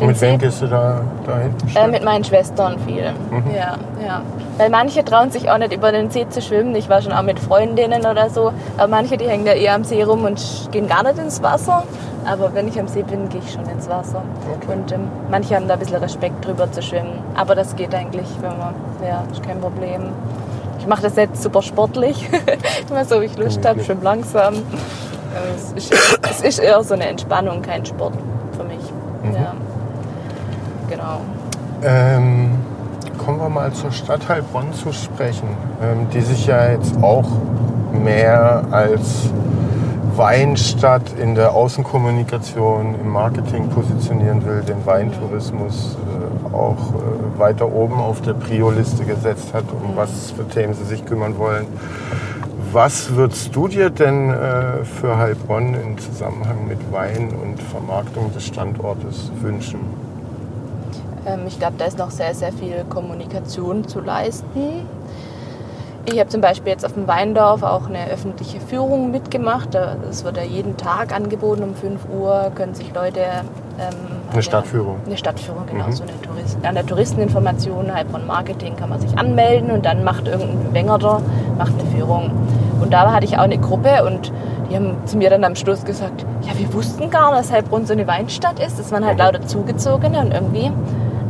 den 0.00 0.06
Mit 0.08 0.20
wem 0.20 0.38
gehst 0.38 0.62
du 0.62 0.66
da 0.66 1.02
dahin? 1.26 1.54
äh, 1.74 1.86
mit 1.86 2.04
meinen 2.04 2.24
Schwestern 2.24 2.78
viel. 2.80 3.12
Mhm. 3.30 3.54
Ja, 3.54 3.74
ja. 4.04 4.22
Weil 4.56 4.70
manche 4.70 5.04
trauen 5.04 5.30
sich 5.30 5.50
auch 5.50 5.58
nicht 5.58 5.72
über 5.72 5.92
den 5.92 6.10
See 6.10 6.28
zu 6.28 6.42
schwimmen. 6.42 6.74
Ich 6.74 6.88
war 6.88 7.00
schon 7.02 7.12
auch 7.12 7.22
mit 7.22 7.38
Freundinnen 7.38 8.04
oder 8.06 8.28
so. 8.30 8.52
Aber 8.76 8.88
manche, 8.88 9.16
die 9.16 9.28
hängen 9.28 9.44
da 9.44 9.52
eher 9.52 9.74
am 9.74 9.84
See 9.84 10.02
rum 10.02 10.24
und 10.24 10.68
gehen 10.70 10.88
gar 10.88 11.02
nicht 11.02 11.18
ins 11.18 11.42
Wasser. 11.42 11.84
Aber 12.24 12.52
wenn 12.54 12.68
ich 12.68 12.78
am 12.78 12.86
See 12.86 13.02
bin, 13.02 13.28
gehe 13.28 13.40
ich 13.40 13.52
schon 13.52 13.64
ins 13.66 13.88
Wasser. 13.88 14.22
Okay. 14.56 14.72
Und 14.72 14.92
ähm, 14.92 15.08
manche 15.30 15.56
haben 15.56 15.66
da 15.68 15.74
ein 15.74 15.80
bisschen 15.80 15.96
Respekt 15.96 16.44
drüber 16.44 16.70
zu 16.70 16.82
schwimmen. 16.82 17.18
Aber 17.34 17.54
das 17.54 17.74
geht 17.76 17.94
eigentlich, 17.94 18.28
wenn 18.40 18.56
man, 18.58 18.74
ja, 19.06 19.24
ist 19.32 19.42
kein 19.42 19.60
Problem. 19.60 20.02
Ich 20.78 20.86
mache 20.86 21.02
das 21.02 21.16
jetzt 21.16 21.42
super 21.42 21.62
sportlich. 21.62 22.28
Immer 22.90 23.04
so, 23.04 23.20
wie 23.20 23.26
ich 23.26 23.36
Lust 23.36 23.58
habe, 23.58 23.80
Gemütlich. 23.80 23.86
schwimm 23.86 24.02
langsam. 24.02 24.54
Es 25.54 25.72
ist, 25.72 25.94
es 26.28 26.40
ist 26.42 26.58
eher 26.58 26.82
so 26.82 26.94
eine 26.94 27.06
Entspannung, 27.06 27.62
kein 27.62 27.84
Sport 27.86 28.14
für 28.56 28.64
mich. 28.64 28.80
Ja. 29.34 29.54
Genau. 30.88 31.20
Ähm, 31.82 32.58
kommen 33.24 33.38
wir 33.38 33.48
mal 33.48 33.72
zur 33.72 33.92
Stadt 33.92 34.28
Heilbronn 34.28 34.72
zu 34.72 34.92
sprechen, 34.92 35.48
ähm, 35.82 36.08
die 36.12 36.20
sich 36.20 36.46
ja 36.46 36.72
jetzt 36.72 37.00
auch 37.02 37.28
mehr 37.92 38.64
als 38.70 39.30
Weinstadt 40.16 41.12
in 41.18 41.34
der 41.34 41.54
Außenkommunikation, 41.54 42.94
im 43.00 43.08
Marketing 43.08 43.68
positionieren 43.68 44.44
will, 44.44 44.62
den 44.62 44.84
Weintourismus 44.86 45.96
äh, 45.96 46.54
auch 46.54 46.94
äh, 46.94 47.38
weiter 47.38 47.72
oben 47.72 47.94
auf 47.94 48.20
der 48.20 48.34
Prio-Liste 48.34 49.04
gesetzt 49.04 49.54
hat, 49.54 49.64
um 49.72 49.96
was 49.96 50.30
für 50.30 50.46
Themen 50.48 50.74
sie 50.74 50.84
sich 50.84 51.04
kümmern 51.04 51.38
wollen. 51.38 51.66
Was 52.72 53.14
würdest 53.16 53.54
du 53.56 53.66
dir 53.66 53.90
denn 53.90 54.30
äh, 54.30 54.84
für 54.84 55.16
Heilbronn 55.16 55.74
im 55.74 55.98
Zusammenhang 55.98 56.68
mit 56.68 56.92
Wein 56.92 57.30
und 57.30 57.60
Vermarktung 57.60 58.32
des 58.32 58.46
Standortes 58.46 59.32
wünschen? 59.40 59.80
Ähm, 61.26 61.40
ich 61.46 61.58
glaube, 61.58 61.74
da 61.78 61.86
ist 61.86 61.98
noch 61.98 62.10
sehr, 62.10 62.34
sehr 62.34 62.52
viel 62.52 62.84
Kommunikation 62.88 63.86
zu 63.86 64.00
leisten. 64.00 64.86
Ich 66.06 66.18
habe 66.18 66.28
zum 66.30 66.40
Beispiel 66.40 66.72
jetzt 66.72 66.84
auf 66.84 66.94
dem 66.94 67.06
Weindorf 67.06 67.62
auch 67.62 67.86
eine 67.86 68.08
öffentliche 68.10 68.58
Führung 68.60 69.10
mitgemacht. 69.10 69.74
Das 69.74 70.24
wird 70.24 70.36
ja 70.38 70.42
jeden 70.42 70.76
Tag 70.76 71.14
angeboten 71.14 71.62
um 71.62 71.74
5 71.74 72.00
Uhr, 72.12 72.50
können 72.54 72.74
sich 72.74 72.92
Leute... 72.94 73.20
Ähm, 73.78 73.94
Eine 74.32 74.42
Stadtführung. 74.42 74.96
Eine 75.06 75.16
Stadtführung, 75.16 75.66
genau. 75.66 75.86
Mhm. 75.86 75.92
So 75.92 76.02
eine 76.02 76.20
Tourist 76.22 76.58
an 76.62 76.74
der 76.74 76.86
Touristeninformation, 76.86 77.94
Heilbronn 77.94 78.26
Marketing 78.26 78.76
kann 78.76 78.88
man 78.88 79.00
sich 79.00 79.16
anmelden 79.18 79.70
und 79.70 79.84
dann 79.84 80.02
macht 80.04 80.26
irgendein 80.26 80.72
Wengerter 80.74 81.20
macht 81.58 81.72
eine 81.78 81.88
Führung. 81.90 82.30
Und 82.80 82.92
da 82.92 83.12
hatte 83.12 83.26
ich 83.26 83.36
auch 83.36 83.42
eine 83.42 83.58
Gruppe 83.58 84.04
und 84.04 84.32
die 84.70 84.76
haben 84.76 84.96
zu 85.04 85.16
mir 85.18 85.28
dann 85.30 85.44
am 85.44 85.54
Schluss 85.54 85.84
gesagt, 85.84 86.24
ja, 86.42 86.58
wir 86.58 86.72
wussten 86.72 87.10
gar 87.10 87.30
nicht, 87.32 87.44
dass 87.44 87.52
Heilbronn 87.52 87.84
so 87.86 87.92
eine 87.92 88.06
Weinstadt 88.06 88.58
ist. 88.58 88.78
Das 88.78 88.90
waren 88.90 89.04
halt 89.04 89.18
Mhm. 89.18 89.24
lauter 89.24 89.46
Zugezogene 89.46 90.18
und 90.20 90.32
irgendwie... 90.32 90.72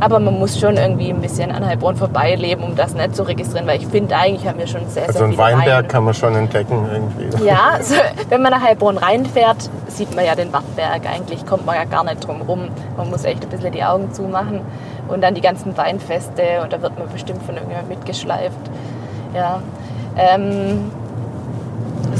Aber 0.01 0.19
man 0.19 0.37
muss 0.39 0.59
schon 0.59 0.77
irgendwie 0.77 1.11
ein 1.11 1.21
bisschen 1.21 1.51
an 1.51 1.65
Heilbronn 1.65 1.95
vorbeileben, 1.95 2.63
um 2.63 2.75
das 2.75 2.95
nicht 2.95 3.15
zu 3.15 3.23
registrieren, 3.23 3.67
weil 3.67 3.79
ich 3.79 3.87
finde, 3.87 4.15
eigentlich 4.15 4.47
haben 4.47 4.57
wir 4.59 4.65
schon 4.67 4.87
sehr, 4.89 5.03
Also 5.07 5.19
sehr 5.19 5.27
ein 5.27 5.31
viele 5.33 5.43
Weinberg 5.43 5.67
Weine. 5.67 5.87
kann 5.87 6.03
man 6.03 6.13
schon 6.15 6.35
entdecken 6.35 6.89
irgendwie. 6.91 7.45
Ja, 7.45 7.71
also, 7.75 7.95
wenn 8.29 8.41
man 8.41 8.51
nach 8.51 8.61
Heilbronn 8.61 8.97
reinfährt, 8.97 9.69
sieht 9.87 10.13
man 10.15 10.25
ja 10.25 10.35
den 10.35 10.51
Wartberg. 10.51 11.03
Eigentlich 11.07 11.45
kommt 11.45 11.65
man 11.65 11.75
ja 11.75 11.85
gar 11.85 12.03
nicht 12.03 12.25
drum 12.27 12.41
rum. 12.41 12.69
Man 12.97 13.09
muss 13.11 13.23
echt 13.23 13.43
ein 13.43 13.49
bisschen 13.49 13.71
die 13.71 13.83
Augen 13.83 14.11
zumachen. 14.11 14.61
Und 15.07 15.21
dann 15.21 15.35
die 15.35 15.41
ganzen 15.41 15.77
Weinfeste 15.77 16.41
und 16.63 16.73
da 16.73 16.81
wird 16.81 16.97
man 16.97 17.07
bestimmt 17.09 17.43
von 17.43 17.55
irgendjemandem 17.55 17.97
mitgeschleift. 17.97 18.59
Ja. 19.35 19.61
Ähm, 20.17 20.91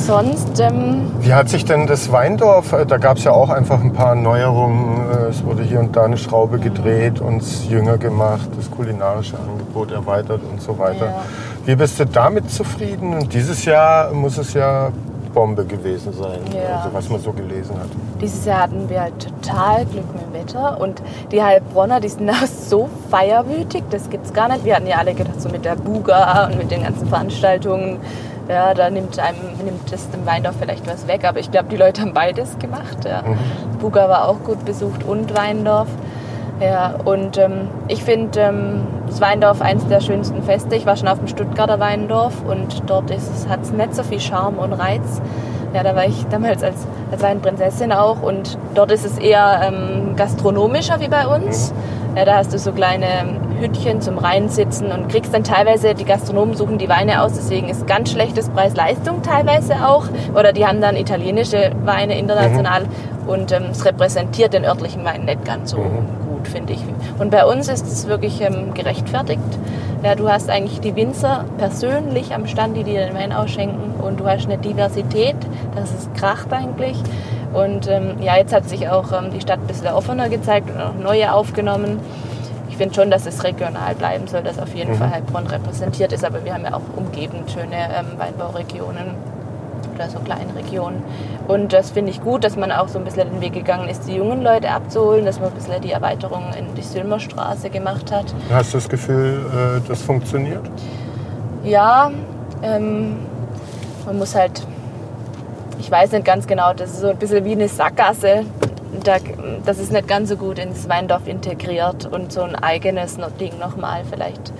sonst, 0.01 0.59
ähm, 0.59 1.11
Wie 1.21 1.33
hat 1.33 1.49
sich 1.49 1.65
denn 1.65 1.87
das 1.87 2.11
Weindorf, 2.11 2.73
äh, 2.73 2.85
da 2.85 2.97
gab 2.97 3.17
es 3.17 3.23
ja 3.23 3.31
auch 3.31 3.49
einfach 3.49 3.81
ein 3.81 3.93
paar 3.93 4.15
Neuerungen, 4.15 5.09
äh, 5.11 5.29
es 5.29 5.43
wurde 5.45 5.63
hier 5.63 5.79
und 5.79 5.95
da 5.95 6.03
eine 6.03 6.17
Schraube 6.17 6.59
gedreht, 6.59 7.21
uns 7.21 7.67
jünger 7.69 7.97
gemacht, 7.97 8.49
das 8.57 8.69
kulinarische 8.69 9.37
Angebot 9.37 9.91
erweitert 9.91 10.41
und 10.49 10.61
so 10.61 10.77
weiter. 10.77 11.05
Ja. 11.05 11.21
Wie 11.65 11.75
bist 11.75 11.99
du 11.99 12.05
damit 12.05 12.49
zufrieden? 12.51 13.13
Und 13.13 13.33
dieses 13.33 13.65
Jahr 13.65 14.11
muss 14.11 14.37
es 14.37 14.53
ja 14.53 14.89
Bombe 15.33 15.63
gewesen 15.63 16.11
sein, 16.11 16.39
Ja. 16.53 16.77
also 16.79 16.89
was 16.93 17.09
man 17.09 17.21
so 17.21 17.31
gelesen 17.31 17.75
hat. 17.79 17.87
dieses 18.19 18.43
Jahr 18.45 18.63
hatten 18.63 18.89
wir 18.89 18.99
halt 19.01 19.13
total 19.41 19.85
Glück 19.85 20.03
mit 20.13 20.23
dem 20.25 20.33
Wetter. 20.33 20.81
Und 20.81 21.01
die 21.31 21.41
Heilbronner, 21.41 22.01
die 22.01 22.09
sind 22.09 22.29
auch 22.29 22.45
so 22.47 22.89
feierwütig, 23.09 23.83
das 23.91 24.09
gibt's 24.09 24.33
gar 24.33 24.49
nicht. 24.49 24.65
Wir 24.65 24.75
hatten 24.75 24.87
ja 24.87 24.97
alle 24.97 25.13
gedacht, 25.13 25.39
so 25.41 25.47
mit 25.47 25.63
der 25.63 25.75
Buga 25.77 26.47
und 26.47 26.57
mit 26.57 26.69
den 26.71 26.83
ganzen 26.83 27.07
Veranstaltungen, 27.07 27.99
ja, 28.51 28.73
da 28.73 28.89
nimmt 28.89 29.17
einem 29.17 29.37
nimmt 29.63 29.91
das 29.91 30.09
dem 30.09 30.25
Weindorf 30.25 30.55
vielleicht 30.59 30.87
was 30.87 31.07
weg. 31.07 31.23
Aber 31.25 31.39
ich 31.39 31.51
glaube, 31.51 31.69
die 31.69 31.77
Leute 31.77 32.01
haben 32.01 32.13
beides 32.13 32.59
gemacht. 32.59 33.05
Ja. 33.05 33.23
Buga 33.79 34.09
war 34.09 34.27
auch 34.27 34.43
gut 34.43 34.65
besucht 34.65 35.03
und 35.03 35.35
Weindorf. 35.35 35.87
Ja, 36.59 36.93
und 37.05 37.37
ähm, 37.37 37.69
ich 37.87 38.03
finde 38.03 38.39
ähm, 38.39 38.83
das 39.07 39.19
Weindorf 39.19 39.61
eins 39.61 39.87
der 39.87 39.99
schönsten 39.99 40.43
Feste. 40.43 40.75
Ich 40.75 40.85
war 40.85 40.95
schon 40.95 41.07
auf 41.07 41.17
dem 41.17 41.27
Stuttgarter 41.27 41.79
Weindorf 41.79 42.43
und 42.45 42.83
dort 42.85 43.11
hat 43.11 43.61
es 43.63 43.71
nicht 43.71 43.95
so 43.95 44.03
viel 44.03 44.19
Charme 44.19 44.59
und 44.59 44.73
Reiz. 44.73 45.21
Ja, 45.73 45.81
da 45.83 45.95
war 45.95 46.05
ich 46.05 46.27
damals 46.27 46.61
als, 46.63 46.85
als 47.11 47.23
Weinprinzessin 47.23 47.91
auch 47.91 48.21
und 48.21 48.59
dort 48.75 48.91
ist 48.91 49.05
es 49.05 49.17
eher 49.17 49.61
ähm, 49.63 50.15
gastronomischer 50.15 50.99
wie 50.99 51.07
bei 51.07 51.25
uns. 51.25 51.73
Ja, 52.15 52.25
da 52.25 52.35
hast 52.35 52.53
du 52.53 52.59
so 52.59 52.73
kleine 52.73 53.39
Hütchen 53.61 54.01
zum 54.01 54.17
Reinsitzen 54.17 54.91
und 54.91 55.07
kriegst 55.07 55.33
dann 55.33 55.43
teilweise, 55.43 55.93
die 55.93 56.03
Gastronomen 56.03 56.55
suchen 56.55 56.77
die 56.77 56.89
Weine 56.89 57.21
aus, 57.21 57.33
deswegen 57.33 57.69
ist 57.69 57.87
ganz 57.87 58.11
schlechtes 58.11 58.49
Preis-Leistung 58.49 59.21
teilweise 59.21 59.87
auch. 59.87 60.05
Oder 60.33 60.51
die 60.51 60.65
haben 60.65 60.81
dann 60.81 60.95
italienische 60.95 61.71
Weine 61.85 62.17
international 62.17 62.83
und 63.27 63.51
ähm, 63.51 63.65
es 63.71 63.85
repräsentiert 63.85 64.53
den 64.53 64.65
örtlichen 64.65 65.05
Wein 65.05 65.25
nicht 65.25 65.45
ganz 65.45 65.71
so 65.71 65.77
gut, 65.77 66.47
finde 66.47 66.73
ich. 66.73 66.79
Und 67.19 67.31
bei 67.31 67.45
uns 67.45 67.69
ist 67.69 67.85
es 67.85 68.07
wirklich 68.07 68.41
ähm, 68.41 68.73
gerechtfertigt. 68.73 69.39
Ja, 70.03 70.15
du 70.15 70.27
hast 70.27 70.49
eigentlich 70.49 70.79
die 70.79 70.95
Winzer 70.95 71.45
persönlich 71.59 72.33
am 72.33 72.47
Stand, 72.47 72.75
die 72.75 72.83
dir 72.83 73.05
den 73.05 73.13
Wein 73.13 73.31
ausschenken 73.31 73.93
und 74.01 74.19
du 74.19 74.25
hast 74.25 74.45
eine 74.45 74.57
Diversität, 74.57 75.35
das 75.75 75.91
ist 75.91 76.13
kracht 76.15 76.51
eigentlich. 76.51 76.97
Und 77.53 77.87
ähm, 77.87 78.15
ja, 78.21 78.37
jetzt 78.37 78.53
hat 78.53 78.67
sich 78.67 78.89
auch 78.89 79.11
ähm, 79.11 79.31
die 79.31 79.41
Stadt 79.41 79.59
ein 79.59 79.67
bisschen 79.67 79.87
offener 79.87 80.29
gezeigt 80.29 80.69
und 80.69 80.81
auch 80.81 80.95
neue 80.95 81.31
aufgenommen. 81.33 81.99
Ich 82.71 82.77
finde 82.77 82.95
schon, 82.95 83.11
dass 83.11 83.25
es 83.25 83.43
regional 83.43 83.93
bleiben 83.95 84.27
soll, 84.27 84.43
dass 84.43 84.57
auf 84.57 84.73
jeden 84.73 84.95
Fall 84.95 85.11
Heilbronn 85.11 85.45
repräsentiert 85.45 86.13
ist, 86.13 86.23
aber 86.23 86.43
wir 86.45 86.53
haben 86.53 86.63
ja 86.63 86.73
auch 86.73 86.81
umgebend 86.95 87.51
schöne 87.51 87.75
ähm, 87.75 88.17
Weinbauregionen 88.17 89.07
oder 89.93 90.09
so 90.09 90.19
kleine 90.19 90.55
Regionen. 90.55 91.03
Und 91.49 91.73
das 91.73 91.91
finde 91.91 92.11
ich 92.11 92.21
gut, 92.21 92.45
dass 92.45 92.55
man 92.55 92.71
auch 92.71 92.87
so 92.87 92.97
ein 92.97 93.03
bisschen 93.03 93.29
den 93.29 93.41
Weg 93.41 93.53
gegangen 93.53 93.89
ist, 93.89 94.07
die 94.07 94.15
jungen 94.15 94.41
Leute 94.41 94.71
abzuholen, 94.71 95.25
dass 95.25 95.39
man 95.39 95.49
ein 95.49 95.55
bisschen 95.55 95.81
die 95.81 95.91
Erweiterung 95.91 96.45
in 96.57 96.73
die 96.73 96.81
Sülmerstraße 96.81 97.69
gemacht 97.69 98.09
hat. 98.09 98.33
Hast 98.49 98.73
du 98.73 98.77
das 98.77 98.87
Gefühl, 98.87 99.45
äh, 99.53 99.87
das 99.87 100.01
funktioniert? 100.01 100.63
Ja, 101.65 102.09
ähm, 102.63 103.17
man 104.05 104.17
muss 104.17 104.33
halt, 104.33 104.65
ich 105.77 105.91
weiß 105.91 106.13
nicht 106.13 106.25
ganz 106.25 106.47
genau, 106.47 106.73
das 106.73 106.91
ist 106.91 107.01
so 107.01 107.09
ein 107.09 107.17
bisschen 107.17 107.43
wie 107.43 107.51
eine 107.51 107.67
Sackgasse. 107.67 108.45
Da, 109.03 109.17
das 109.65 109.79
ist 109.79 109.91
nicht 109.91 110.07
ganz 110.07 110.29
so 110.29 110.35
gut 110.35 110.59
ins 110.59 110.89
Weindorf 110.89 111.27
integriert 111.27 112.05
und 112.05 112.31
so 112.31 112.41
ein 112.41 112.55
eigenes 112.55 113.17
Ding 113.39 113.57
nochmal 113.57 114.03
vielleicht. 114.09 114.51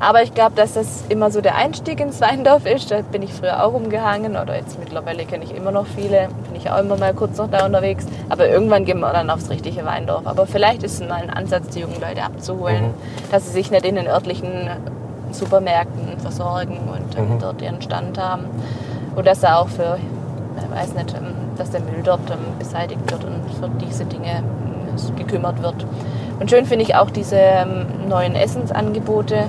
Aber 0.00 0.22
ich 0.22 0.34
glaube, 0.34 0.54
dass 0.56 0.74
das 0.74 1.04
immer 1.08 1.30
so 1.30 1.40
der 1.40 1.54
Einstieg 1.54 2.00
ins 2.00 2.20
Weindorf 2.20 2.66
ist. 2.66 2.90
Da 2.90 3.00
bin 3.02 3.22
ich 3.22 3.32
früher 3.32 3.64
auch 3.64 3.72
rumgehangen 3.72 4.36
oder 4.36 4.56
jetzt 4.56 4.78
mittlerweile 4.78 5.24
kenne 5.24 5.44
ich 5.44 5.54
immer 5.54 5.70
noch 5.70 5.86
viele. 5.86 6.28
Bin 6.50 6.56
ich 6.56 6.68
auch 6.70 6.78
immer 6.78 6.96
mal 6.96 7.14
kurz 7.14 7.38
noch 7.38 7.50
da 7.50 7.64
unterwegs. 7.64 8.06
Aber 8.28 8.48
irgendwann 8.48 8.84
gehen 8.84 9.00
wir 9.00 9.12
dann 9.12 9.30
aufs 9.30 9.50
richtige 9.50 9.84
Weindorf. 9.84 10.26
Aber 10.26 10.46
vielleicht 10.46 10.82
ist 10.82 11.00
es 11.00 11.08
mal 11.08 11.22
ein 11.22 11.30
Ansatz, 11.30 11.68
die 11.68 11.80
jungen 11.80 12.00
Leute 12.00 12.22
abzuholen, 12.22 12.92
dass 13.30 13.46
sie 13.46 13.52
sich 13.52 13.70
nicht 13.70 13.84
in 13.86 13.94
den 13.94 14.06
örtlichen 14.06 14.68
Supermärkten 15.30 16.18
versorgen 16.18 16.78
und 16.92 17.18
ähm, 17.18 17.38
dort 17.40 17.62
ihren 17.62 17.80
Stand 17.80 18.18
haben. 18.18 18.44
Und 19.14 19.26
dass 19.26 19.40
da 19.40 19.56
auch 19.56 19.68
für, 19.68 19.98
ich 19.98 20.76
weiß 20.76 20.94
nicht, 20.94 21.14
ähm, 21.14 21.43
dass 21.56 21.70
der 21.70 21.80
Müll 21.80 22.02
dort 22.02 22.30
ähm, 22.30 22.58
beseitigt 22.58 23.10
wird 23.10 23.24
und 23.24 23.34
für 23.60 23.68
diese 23.84 24.04
Dinge 24.04 24.38
ähm, 24.38 25.16
gekümmert 25.16 25.62
wird. 25.62 25.86
Und 26.40 26.50
schön 26.50 26.66
finde 26.66 26.84
ich 26.84 26.94
auch 26.94 27.10
diese 27.10 27.36
ähm, 27.36 27.86
neuen 28.08 28.34
Essensangebote, 28.34 29.44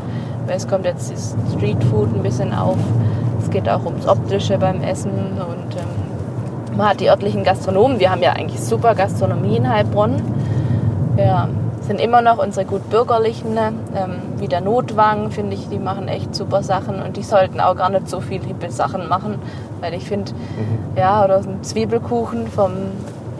weil 0.45 0.57
es 0.57 0.67
kommt 0.67 0.85
jetzt 0.85 1.11
das 1.11 1.35
Streetfood 1.55 2.13
ein 2.13 2.21
bisschen 2.21 2.53
auf. 2.53 2.77
Es 3.41 3.49
geht 3.49 3.67
auch 3.69 3.85
ums 3.85 4.07
Optische 4.07 4.57
beim 4.57 4.81
Essen 4.81 5.11
und 5.11 5.75
ähm, 5.75 6.77
man 6.77 6.89
hat 6.89 6.99
die 6.99 7.09
örtlichen 7.09 7.43
Gastronomen. 7.43 7.99
Wir 7.99 8.11
haben 8.11 8.21
ja 8.21 8.33
eigentlich 8.33 8.59
super 8.59 8.95
Gastronomie 8.95 9.57
in 9.57 9.69
Heilbronn. 9.69 10.21
Ja, 11.17 11.47
sind 11.87 11.99
immer 11.99 12.21
noch 12.21 12.37
unsere 12.37 12.65
gut 12.65 12.89
bürgerlichen, 12.89 13.57
ähm, 13.57 14.15
wie 14.37 14.47
der 14.47 14.61
Notwang, 14.61 15.31
finde 15.31 15.55
ich, 15.55 15.69
die 15.69 15.79
machen 15.79 16.07
echt 16.07 16.33
super 16.33 16.63
Sachen 16.63 17.01
und 17.01 17.17
die 17.17 17.23
sollten 17.23 17.59
auch 17.59 17.75
gar 17.75 17.89
nicht 17.89 18.09
so 18.09 18.21
viel 18.21 18.41
hippe 18.41 18.71
Sachen 18.71 19.07
machen, 19.07 19.35
weil 19.81 19.93
ich 19.93 20.05
finde, 20.05 20.31
ja, 20.95 21.23
oder 21.23 21.43
so 21.43 21.49
ein 21.49 21.63
Zwiebelkuchen 21.63 22.47
vom 22.47 22.71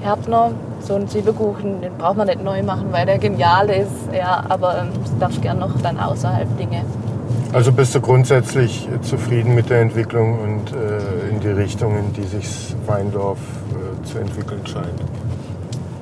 Härtner, 0.01 0.51
so 0.81 0.93
einen 0.95 1.07
Zwiebelkuchen, 1.07 1.81
den 1.81 1.97
braucht 1.97 2.17
man 2.17 2.27
nicht 2.27 2.43
neu 2.43 2.61
machen, 2.61 2.87
weil 2.91 3.05
der 3.05 3.17
genial 3.17 3.69
ist, 3.69 4.13
ja, 4.15 4.43
aber 4.49 4.77
ähm, 4.77 4.89
es 5.03 5.17
darf 5.19 5.41
gern 5.41 5.59
noch 5.59 5.81
dann 5.81 5.99
außerhalb 5.99 6.57
Dinge. 6.57 6.83
Also 7.53 7.71
bist 7.71 7.95
du 7.95 8.01
grundsätzlich 8.01 8.87
zufrieden 9.01 9.55
mit 9.55 9.69
der 9.69 9.81
Entwicklung 9.81 10.39
und 10.39 10.73
äh, 10.73 11.29
in 11.31 11.39
die 11.39 11.47
Richtung, 11.47 11.97
in 11.97 12.13
die 12.13 12.23
sich 12.23 12.75
Weindorf 12.85 13.39
äh, 13.39 14.05
zu 14.05 14.19
entwickeln 14.19 14.61
scheint? 14.65 15.01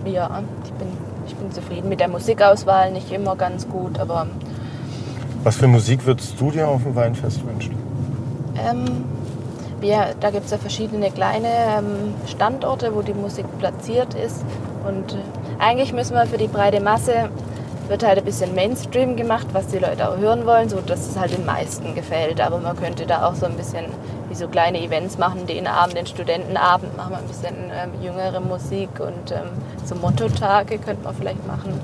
Ja, 0.06 0.41
ich 0.65 0.71
bin, 0.73 0.88
ich 1.27 1.36
bin 1.36 1.42
zufrieden 1.53 1.89
mit 1.89 1.99
der 1.99 2.07
Musikauswahl, 2.09 2.91
nicht 2.91 3.11
immer 3.11 3.35
ganz 3.35 3.67
gut, 3.67 3.99
aber 3.99 4.27
Was 5.43 5.57
für 5.57 5.67
Musik 5.67 6.05
würdest 6.05 6.39
du 6.39 6.51
dir 6.51 6.67
auf 6.67 6.83
dem 6.83 6.95
Weinfest 6.95 7.45
wünschen? 7.45 7.75
Ähm, 8.57 9.05
wir, 9.79 10.15
da 10.19 10.31
gibt 10.31 10.45
es 10.45 10.51
ja 10.51 10.57
verschiedene 10.57 11.11
kleine 11.11 11.47
ähm, 11.78 12.13
Standorte, 12.28 12.95
wo 12.95 13.01
die 13.01 13.13
Musik 13.13 13.45
platziert 13.59 14.13
ist. 14.13 14.43
Und 14.88 15.17
eigentlich 15.59 15.93
müssen 15.93 16.15
wir 16.15 16.25
für 16.25 16.38
die 16.38 16.47
breite 16.47 16.80
Masse, 16.82 17.30
wird 17.89 18.05
halt 18.05 18.17
ein 18.17 18.25
bisschen 18.25 18.55
Mainstream 18.55 19.17
gemacht, 19.17 19.47
was 19.51 19.67
die 19.67 19.80
Leute 19.80 20.09
auch 20.09 20.17
hören 20.17 20.45
wollen, 20.45 20.69
so 20.69 20.80
dass 20.80 21.07
es 21.07 21.19
halt 21.19 21.38
den 21.38 21.45
meisten 21.45 21.95
gefällt. 21.95 22.39
Aber 22.39 22.59
man 22.59 22.78
könnte 22.78 23.05
da 23.05 23.28
auch 23.28 23.36
so 23.36 23.45
ein 23.45 23.57
bisschen 23.57 23.86
die 24.34 24.39
so 24.39 24.47
kleine 24.47 24.81
Events 24.81 25.17
machen, 25.19 25.45
den 25.45 25.67
Abend, 25.67 25.95
den 25.95 26.07
Studentenabend, 26.07 26.97
machen 26.97 27.11
wir 27.11 27.17
ein 27.19 27.27
bisschen 27.27 27.55
ähm, 27.71 28.01
jüngere 28.01 28.39
Musik 28.39 28.89
und 28.99 29.31
ähm, 29.31 29.49
so 29.86 29.93
Motto-Tage 29.95 30.79
könnte 30.79 31.03
man 31.03 31.15
vielleicht 31.15 31.45
machen. 31.45 31.79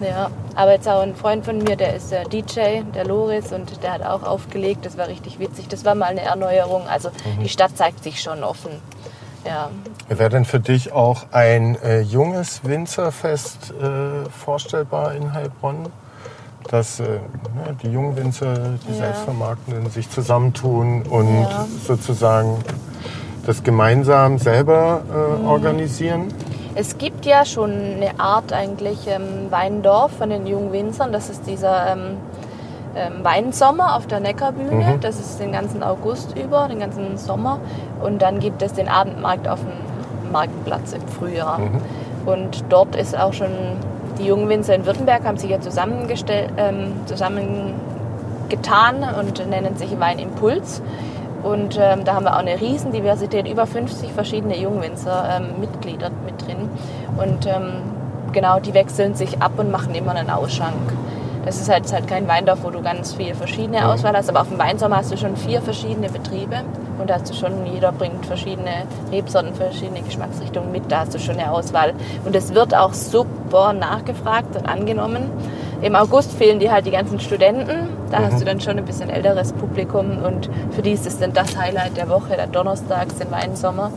Ja, 0.00 0.30
aber 0.54 0.72
jetzt 0.72 0.88
auch 0.88 1.02
ein 1.02 1.14
Freund 1.14 1.44
von 1.44 1.58
mir, 1.58 1.76
der 1.76 1.94
ist 1.94 2.10
der 2.10 2.24
DJ, 2.24 2.82
der 2.94 3.04
Loris, 3.04 3.52
und 3.52 3.82
der 3.82 3.92
hat 3.92 4.02
auch 4.02 4.22
aufgelegt. 4.22 4.84
Das 4.84 4.96
war 4.96 5.06
richtig 5.06 5.38
witzig. 5.38 5.68
Das 5.68 5.84
war 5.84 5.94
mal 5.94 6.06
eine 6.06 6.22
Erneuerung. 6.22 6.88
Also 6.88 7.10
die 7.40 7.48
Stadt 7.48 7.76
zeigt 7.76 8.02
sich 8.02 8.20
schon 8.20 8.42
offen. 8.42 8.72
Ja, 9.44 9.70
Wäre 10.08 10.30
denn 10.30 10.44
für 10.44 10.60
dich 10.60 10.92
auch 10.92 11.26
ein 11.32 11.76
äh, 11.82 12.00
junges 12.00 12.64
Winzerfest 12.64 13.72
äh, 13.72 14.28
vorstellbar 14.30 15.14
in 15.14 15.32
Heilbronn? 15.32 15.86
Dass 16.70 17.00
äh, 17.00 17.04
ne, 17.04 17.76
die 17.82 17.88
jungen 17.90 18.16
Winzer, 18.16 18.54
die 18.86 18.92
Ja. 18.92 18.98
Selbstvermarktenden 19.06 19.90
sich 19.90 20.08
zusammentun 20.08 21.02
und 21.02 21.42
Ja. 21.42 21.66
sozusagen 21.86 22.56
das 23.46 23.62
gemeinsam 23.62 24.38
selber 24.38 25.02
Mhm. 25.04 25.44
äh, 25.44 25.48
organisieren? 25.48 26.28
Es 26.74 26.96
gibt 26.96 27.26
ja 27.26 27.44
schon 27.44 27.70
eine 27.70 28.18
Art 28.18 28.52
eigentlich 28.52 29.06
ähm, 29.06 29.50
Weindorf 29.50 30.12
von 30.12 30.30
den 30.30 30.46
jungen 30.46 30.72
Winzern. 30.72 31.12
Das 31.12 31.28
ist 31.28 31.46
dieser 31.46 31.92
ähm, 31.92 32.16
ähm, 32.96 33.22
Weinsommer 33.22 33.96
auf 33.96 34.06
der 34.06 34.20
Neckarbühne. 34.20 34.94
Mhm. 34.94 35.00
Das 35.00 35.20
ist 35.20 35.38
den 35.38 35.52
ganzen 35.52 35.82
August 35.82 36.34
über, 36.38 36.68
den 36.68 36.78
ganzen 36.78 37.18
Sommer. 37.18 37.58
Und 38.02 38.22
dann 38.22 38.38
gibt 38.38 38.62
es 38.62 38.72
den 38.72 38.88
Abendmarkt 38.88 39.48
auf 39.48 39.58
dem 39.60 40.32
Marktplatz 40.32 40.92
im 40.94 41.06
Frühjahr. 41.08 41.58
Mhm. 41.58 41.80
Und 42.24 42.64
dort 42.70 42.96
ist 42.96 43.18
auch 43.18 43.32
schon, 43.34 43.50
die 44.22 44.28
jungen 44.28 44.48
Winzer 44.48 44.74
in 44.74 44.86
Württemberg 44.86 45.24
haben 45.24 45.36
sich 45.36 45.50
ja 45.50 45.58
ähm, 46.56 46.92
zusammengetan 47.06 47.74
und 49.18 49.50
nennen 49.50 49.76
sich 49.76 49.98
Weinimpuls. 49.98 50.80
Und 51.42 51.76
ähm, 51.80 52.04
da 52.04 52.14
haben 52.14 52.24
wir 52.24 52.34
auch 52.34 52.38
eine 52.38 52.60
Riesendiversität, 52.60 53.48
über 53.48 53.66
50 53.66 54.12
verschiedene 54.12 54.56
Jungwinzer 54.56 55.40
ähm, 55.40 55.60
mit 55.60 56.46
drin. 56.46 56.70
Und 57.16 57.46
ähm, 57.46 57.82
genau, 58.32 58.60
die 58.60 58.74
wechseln 58.74 59.16
sich 59.16 59.42
ab 59.42 59.52
und 59.58 59.72
machen 59.72 59.94
immer 59.94 60.12
einen 60.14 60.30
Ausschank. 60.30 60.92
Das 61.44 61.60
ist 61.60 61.68
halt, 61.68 61.84
ist 61.84 61.92
halt 61.92 62.06
kein 62.06 62.28
Weindorf, 62.28 62.60
wo 62.62 62.70
du 62.70 62.82
ganz 62.82 63.14
viel 63.14 63.34
verschiedene 63.34 63.88
Auswahl 63.88 64.16
hast, 64.16 64.28
aber 64.28 64.42
auf 64.42 64.48
dem 64.48 64.58
Weinsommer 64.58 64.98
hast 64.98 65.10
du 65.10 65.16
schon 65.16 65.36
vier 65.36 65.60
verschiedene 65.60 66.08
Betriebe 66.08 66.62
und 66.98 67.10
da 67.10 67.14
hast 67.14 67.28
du 67.30 67.34
schon, 67.34 67.66
jeder 67.66 67.90
bringt 67.90 68.24
verschiedene 68.26 68.86
Rebsorten, 69.10 69.54
verschiedene 69.54 70.02
Geschmacksrichtungen 70.02 70.70
mit, 70.70 70.90
da 70.90 71.00
hast 71.00 71.14
du 71.14 71.18
schon 71.18 71.36
eine 71.36 71.50
Auswahl. 71.50 71.94
Und 72.24 72.36
es 72.36 72.54
wird 72.54 72.76
auch 72.76 72.94
super 72.94 73.72
nachgefragt 73.72 74.54
und 74.56 74.68
angenommen. 74.68 75.30
Im 75.80 75.96
August 75.96 76.32
fehlen 76.32 76.60
dir 76.60 76.70
halt 76.70 76.86
die 76.86 76.92
ganzen 76.92 77.18
Studenten, 77.18 77.88
da 78.12 78.18
hast 78.18 78.40
du 78.40 78.44
dann 78.44 78.60
schon 78.60 78.78
ein 78.78 78.84
bisschen 78.84 79.10
älteres 79.10 79.52
Publikum 79.52 80.18
und 80.24 80.48
für 80.70 80.82
die 80.82 80.92
ist 80.92 81.06
es 81.06 81.18
dann 81.18 81.32
das 81.32 81.56
Highlight 81.56 81.96
der 81.96 82.08
Woche, 82.08 82.36
der 82.36 82.46
Donnerstags, 82.46 83.16
den 83.16 83.30
Weinsommer. 83.30 83.90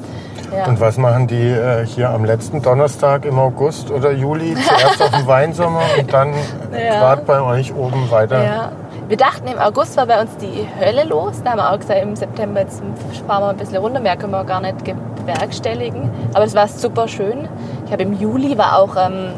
Ja. 0.56 0.68
Und 0.68 0.80
was 0.80 0.98
machen 0.98 1.28
die 1.28 1.50
äh, 1.50 1.86
hier 1.86 2.10
am 2.10 2.24
letzten 2.24 2.62
Donnerstag 2.62 3.26
im 3.26 3.38
August 3.38 3.92
oder 3.92 4.12
Juli? 4.12 4.56
Zuerst 4.56 5.02
auf 5.02 5.12
dem 5.12 5.28
Weinsommer 5.28 5.82
und 6.00 6.12
dann 6.14 6.34
Ja. 6.72 7.00
gerade 7.00 7.22
bei 7.24 7.42
euch 7.42 7.74
oben 7.76 8.10
weiter. 8.10 8.44
Ja. 8.44 8.72
Wir 9.08 9.18
dachten, 9.18 9.48
im 9.48 9.60
August 9.60 9.98
war 9.98 10.06
bei 10.08 10.20
uns 10.20 10.36
die 10.38 10.66
Hölle 10.80 11.04
los. 11.04 11.42
Da 11.44 11.52
haben 11.52 11.58
wir 11.60 11.72
auch 11.72 11.80
gesagt, 11.80 12.02
im 12.02 12.16
September 12.16 12.62
jetzt 12.62 12.82
fahren 13.28 13.44
wir 13.44 13.50
ein 13.50 13.58
bisschen 13.58 13.78
runter. 13.78 14.00
Mehr 14.00 14.16
können 14.18 14.32
wir 14.32 14.44
gar 14.46 14.62
nicht 14.62 14.78
bewerkstelligen. 14.84 16.10
Aber 16.34 16.46
es 16.46 16.56
war 16.56 16.68
super 16.68 17.08
schön. 17.08 17.48
Ich 17.86 17.92
habe 17.92 18.04
im 18.04 18.14
Juli 18.20 18.58
war 18.58 18.80
auch 18.80 18.96
ähm, 18.98 19.34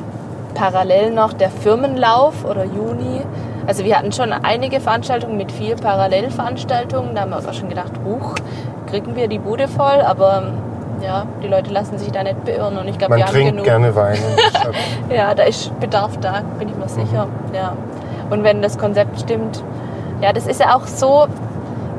parallel 0.53 1.11
noch 1.11 1.33
der 1.33 1.49
Firmenlauf 1.49 2.45
oder 2.45 2.63
Juni. 2.63 3.21
Also 3.67 3.83
wir 3.83 3.97
hatten 3.97 4.13
schon 4.13 4.31
einige 4.31 4.79
Veranstaltungen 4.79 5.35
mit 5.35 5.51
vier 5.51 5.75
Parallelveranstaltungen. 5.75 7.13
Da 7.13 7.21
haben 7.21 7.31
wir 7.31 7.37
auch 7.37 7.53
schon 7.53 7.67
gedacht, 7.67 7.91
huch, 8.05 8.35
kriegen 8.89 9.15
wir 9.15 9.27
die 9.27 9.39
Bude 9.39 9.67
voll. 9.67 10.01
Aber 10.05 10.53
ja, 11.03 11.25
die 11.43 11.47
Leute 11.47 11.71
lassen 11.71 11.97
sich 11.97 12.11
da 12.11 12.23
nicht 12.23 12.45
beirren. 12.45 12.77
Und 12.77 12.87
ich 12.87 12.97
glaube, 12.97 13.17
wir 13.17 13.25
haben 13.25 13.33
trinkt 13.33 13.51
genug. 13.51 13.65
gerne 13.65 13.93
Wein. 13.95 14.17
Ja, 15.13 15.33
da 15.35 15.43
ist 15.43 15.77
Bedarf 15.79 16.17
da, 16.21 16.41
bin 16.57 16.69
ich 16.69 16.75
mir 16.75 16.87
sicher. 16.87 17.27
Ja. 17.53 17.73
Und 18.29 18.43
wenn 18.43 18.61
das 18.61 18.77
Konzept 18.77 19.19
stimmt, 19.19 19.63
ja, 20.21 20.33
das 20.33 20.47
ist 20.47 20.59
ja 20.59 20.75
auch 20.75 20.87
so 20.87 21.27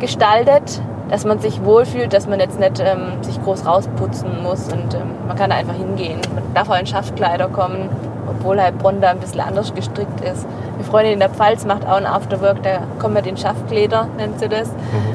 gestaltet, 0.00 0.80
dass 1.10 1.24
man 1.24 1.38
sich 1.38 1.64
wohlfühlt, 1.64 2.12
dass 2.12 2.26
man 2.26 2.40
jetzt 2.40 2.58
nicht 2.60 2.80
ähm, 2.80 3.22
sich 3.22 3.42
groß 3.42 3.66
rausputzen 3.66 4.42
muss 4.42 4.70
und 4.72 4.94
ähm, 4.94 5.14
man 5.26 5.36
kann 5.36 5.50
da 5.50 5.56
einfach 5.56 5.74
hingehen. 5.74 6.20
Man 6.34 6.44
darf 6.54 6.68
auch 6.68 6.78
in 6.78 6.86
Schaftkleider 6.86 7.48
kommen, 7.48 7.88
obwohl 8.28 8.60
Heilbronn 8.60 9.00
da 9.00 9.10
ein 9.10 9.18
bisschen 9.18 9.40
anders 9.40 9.74
gestrickt 9.74 10.20
ist. 10.20 10.46
Freundin 10.90 11.14
in 11.14 11.20
der 11.20 11.28
Pfalz 11.30 11.64
macht 11.66 11.86
auch 11.86 11.96
ein 11.96 12.06
Afterwork, 12.06 12.62
da 12.62 12.80
kommen 12.98 13.14
wir 13.14 13.26
in 13.26 13.36
Schaftkleider, 13.36 14.08
nennt 14.16 14.38
sie 14.40 14.48
das. 14.48 14.70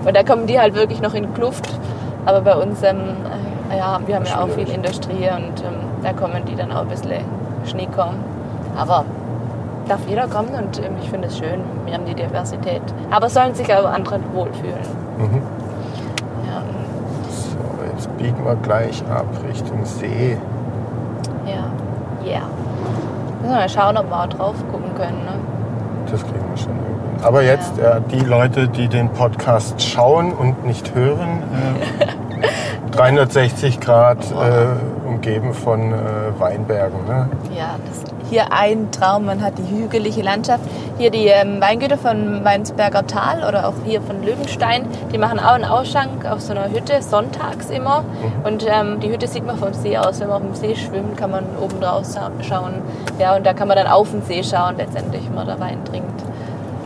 Und 0.05 0.15
da 0.15 0.23
kommen 0.23 0.45
die 0.47 0.59
halt 0.59 0.75
wirklich 0.75 1.01
noch 1.01 1.13
in 1.13 1.33
Kluft. 1.33 1.67
Aber 2.25 2.41
bei 2.41 2.55
uns, 2.55 2.81
ähm, 2.83 2.97
äh, 3.71 3.77
ja, 3.77 3.99
wir 4.05 4.15
haben 4.15 4.25
ja 4.25 4.41
auch 4.41 4.49
viel 4.49 4.69
Industrie 4.69 5.29
und 5.35 5.61
ähm, 5.61 5.75
da 6.03 6.13
kommen 6.13 6.45
die 6.45 6.55
dann 6.55 6.71
auch 6.71 6.81
ein 6.81 6.87
bisschen 6.87 7.23
Schneeker. 7.65 8.13
Aber 8.77 9.03
darf 9.87 9.99
jeder 10.07 10.27
kommen 10.27 10.53
und 10.55 10.79
ähm, 10.79 10.93
ich 11.01 11.09
finde 11.09 11.27
es 11.27 11.37
schön. 11.37 11.59
Wir 11.85 11.95
haben 11.95 12.05
die 12.05 12.13
Diversität. 12.15 12.81
Aber 13.11 13.29
sollen 13.29 13.53
sich 13.55 13.73
auch 13.73 13.85
andere 13.85 14.19
wohlfühlen. 14.33 14.79
Mhm. 15.17 15.41
Ja, 16.47 16.61
So, 17.29 17.57
jetzt 17.93 18.15
biegen 18.17 18.45
wir 18.45 18.55
gleich 18.55 19.03
ab 19.09 19.25
Richtung 19.47 19.83
See. 19.85 20.37
ja, 21.45 21.51
yeah. 22.25 22.41
Müssen 23.41 23.53
wir 23.53 23.59
mal 23.59 23.69
schauen, 23.69 23.97
ob 23.97 24.09
wir 24.09 24.21
auch 24.23 24.27
drauf 24.27 24.55
gucken 24.71 24.95
können. 24.95 25.25
Ne? 25.25 25.52
Das 26.13 26.21
kriegen 26.21 26.47
wir 26.47 26.57
schon 26.57 26.73
irgendwie. 26.77 27.23
Aber 27.25 27.41
jetzt 27.41 27.79
äh, 27.79 27.99
die 28.11 28.19
Leute, 28.19 28.67
die 28.67 28.87
den 28.87 29.09
Podcast 29.09 29.81
schauen 29.81 30.31
und 30.31 30.63
nicht 30.63 30.93
hören, 30.93 31.41
äh, 31.99 32.91
360 32.91 33.79
Grad 33.79 34.19
äh, 34.29 35.07
umgeben 35.07 35.55
von 35.55 35.91
äh, 35.91 35.95
Weinbergen. 36.37 37.03
Ne? 37.07 37.29
Ja, 37.57 37.77
das 37.87 37.97
ist 38.03 38.12
hier 38.33 38.51
ein 38.51 38.91
Traum. 38.91 39.25
Man 39.25 39.43
hat 39.43 39.53
die 39.59 39.69
hügelige 39.69 40.23
Landschaft. 40.23 40.63
Hier 40.97 41.11
die 41.11 41.27
ähm, 41.27 41.61
Weingüter 41.61 41.99
von 41.99 42.43
Weinsberger 42.43 43.05
Tal 43.05 43.47
oder 43.47 43.67
auch 43.67 43.75
hier 43.85 44.01
von 44.01 44.23
Löwenstein, 44.23 44.87
die 45.11 45.19
machen 45.19 45.39
auch 45.39 45.53
einen 45.53 45.65
Ausschank 45.65 46.25
auf 46.25 46.41
so 46.41 46.51
einer 46.51 46.71
Hütte, 46.71 46.99
sonntags 47.03 47.69
immer. 47.69 48.03
Und 48.43 48.65
ähm, 48.67 48.99
die 48.99 49.09
Hütte 49.11 49.27
sieht 49.27 49.45
man 49.45 49.57
vom 49.57 49.73
See 49.73 49.97
aus. 49.97 50.19
Wenn 50.19 50.29
man 50.29 50.37
auf 50.37 50.43
dem 50.43 50.55
See 50.55 50.75
schwimmt, 50.75 51.15
kann 51.15 51.29
man 51.29 51.45
oben 51.61 51.79
drauf 51.79 52.07
schauen. 52.41 52.81
Ja, 53.19 53.35
und 53.35 53.45
da 53.45 53.53
kann 53.53 53.67
man 53.67 53.77
dann 53.77 53.87
auf 53.87 54.09
den 54.09 54.23
See 54.23 54.43
schauen, 54.43 54.77
letztendlich, 54.77 55.23
wenn 55.27 55.35
man 55.35 55.45
da 55.45 55.59
Wein 55.59 55.85
trinkt. 55.85 56.23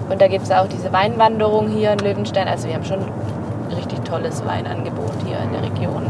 Und 0.10 0.22
da 0.22 0.28
gibt 0.28 0.44
es 0.44 0.52
auch 0.52 0.68
diese 0.68 0.92
Weinwanderung 0.92 1.70
hier 1.70 1.94
in 1.94 2.00
Löwenstein. 2.00 2.50
Also 2.50 2.68
wir 2.68 2.76
haben 2.76 2.86
schon 2.86 3.00
ein 3.00 3.74
richtig 3.74 4.02
tolles 4.04 4.46
Weinangebot 4.46 5.14
hier 5.26 5.38
in 5.40 5.54
der 5.54 5.64
Region. 5.64 6.04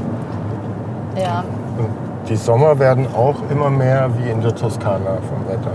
Ja, 1.15 1.43
Und 1.77 2.06
die 2.29 2.35
Sommer 2.35 2.79
werden 2.79 3.07
auch 3.15 3.35
immer 3.49 3.69
mehr 3.69 4.09
wie 4.17 4.29
in 4.29 4.41
der 4.41 4.55
Toskana 4.55 5.17
vom 5.27 5.47
Wetter. 5.47 5.71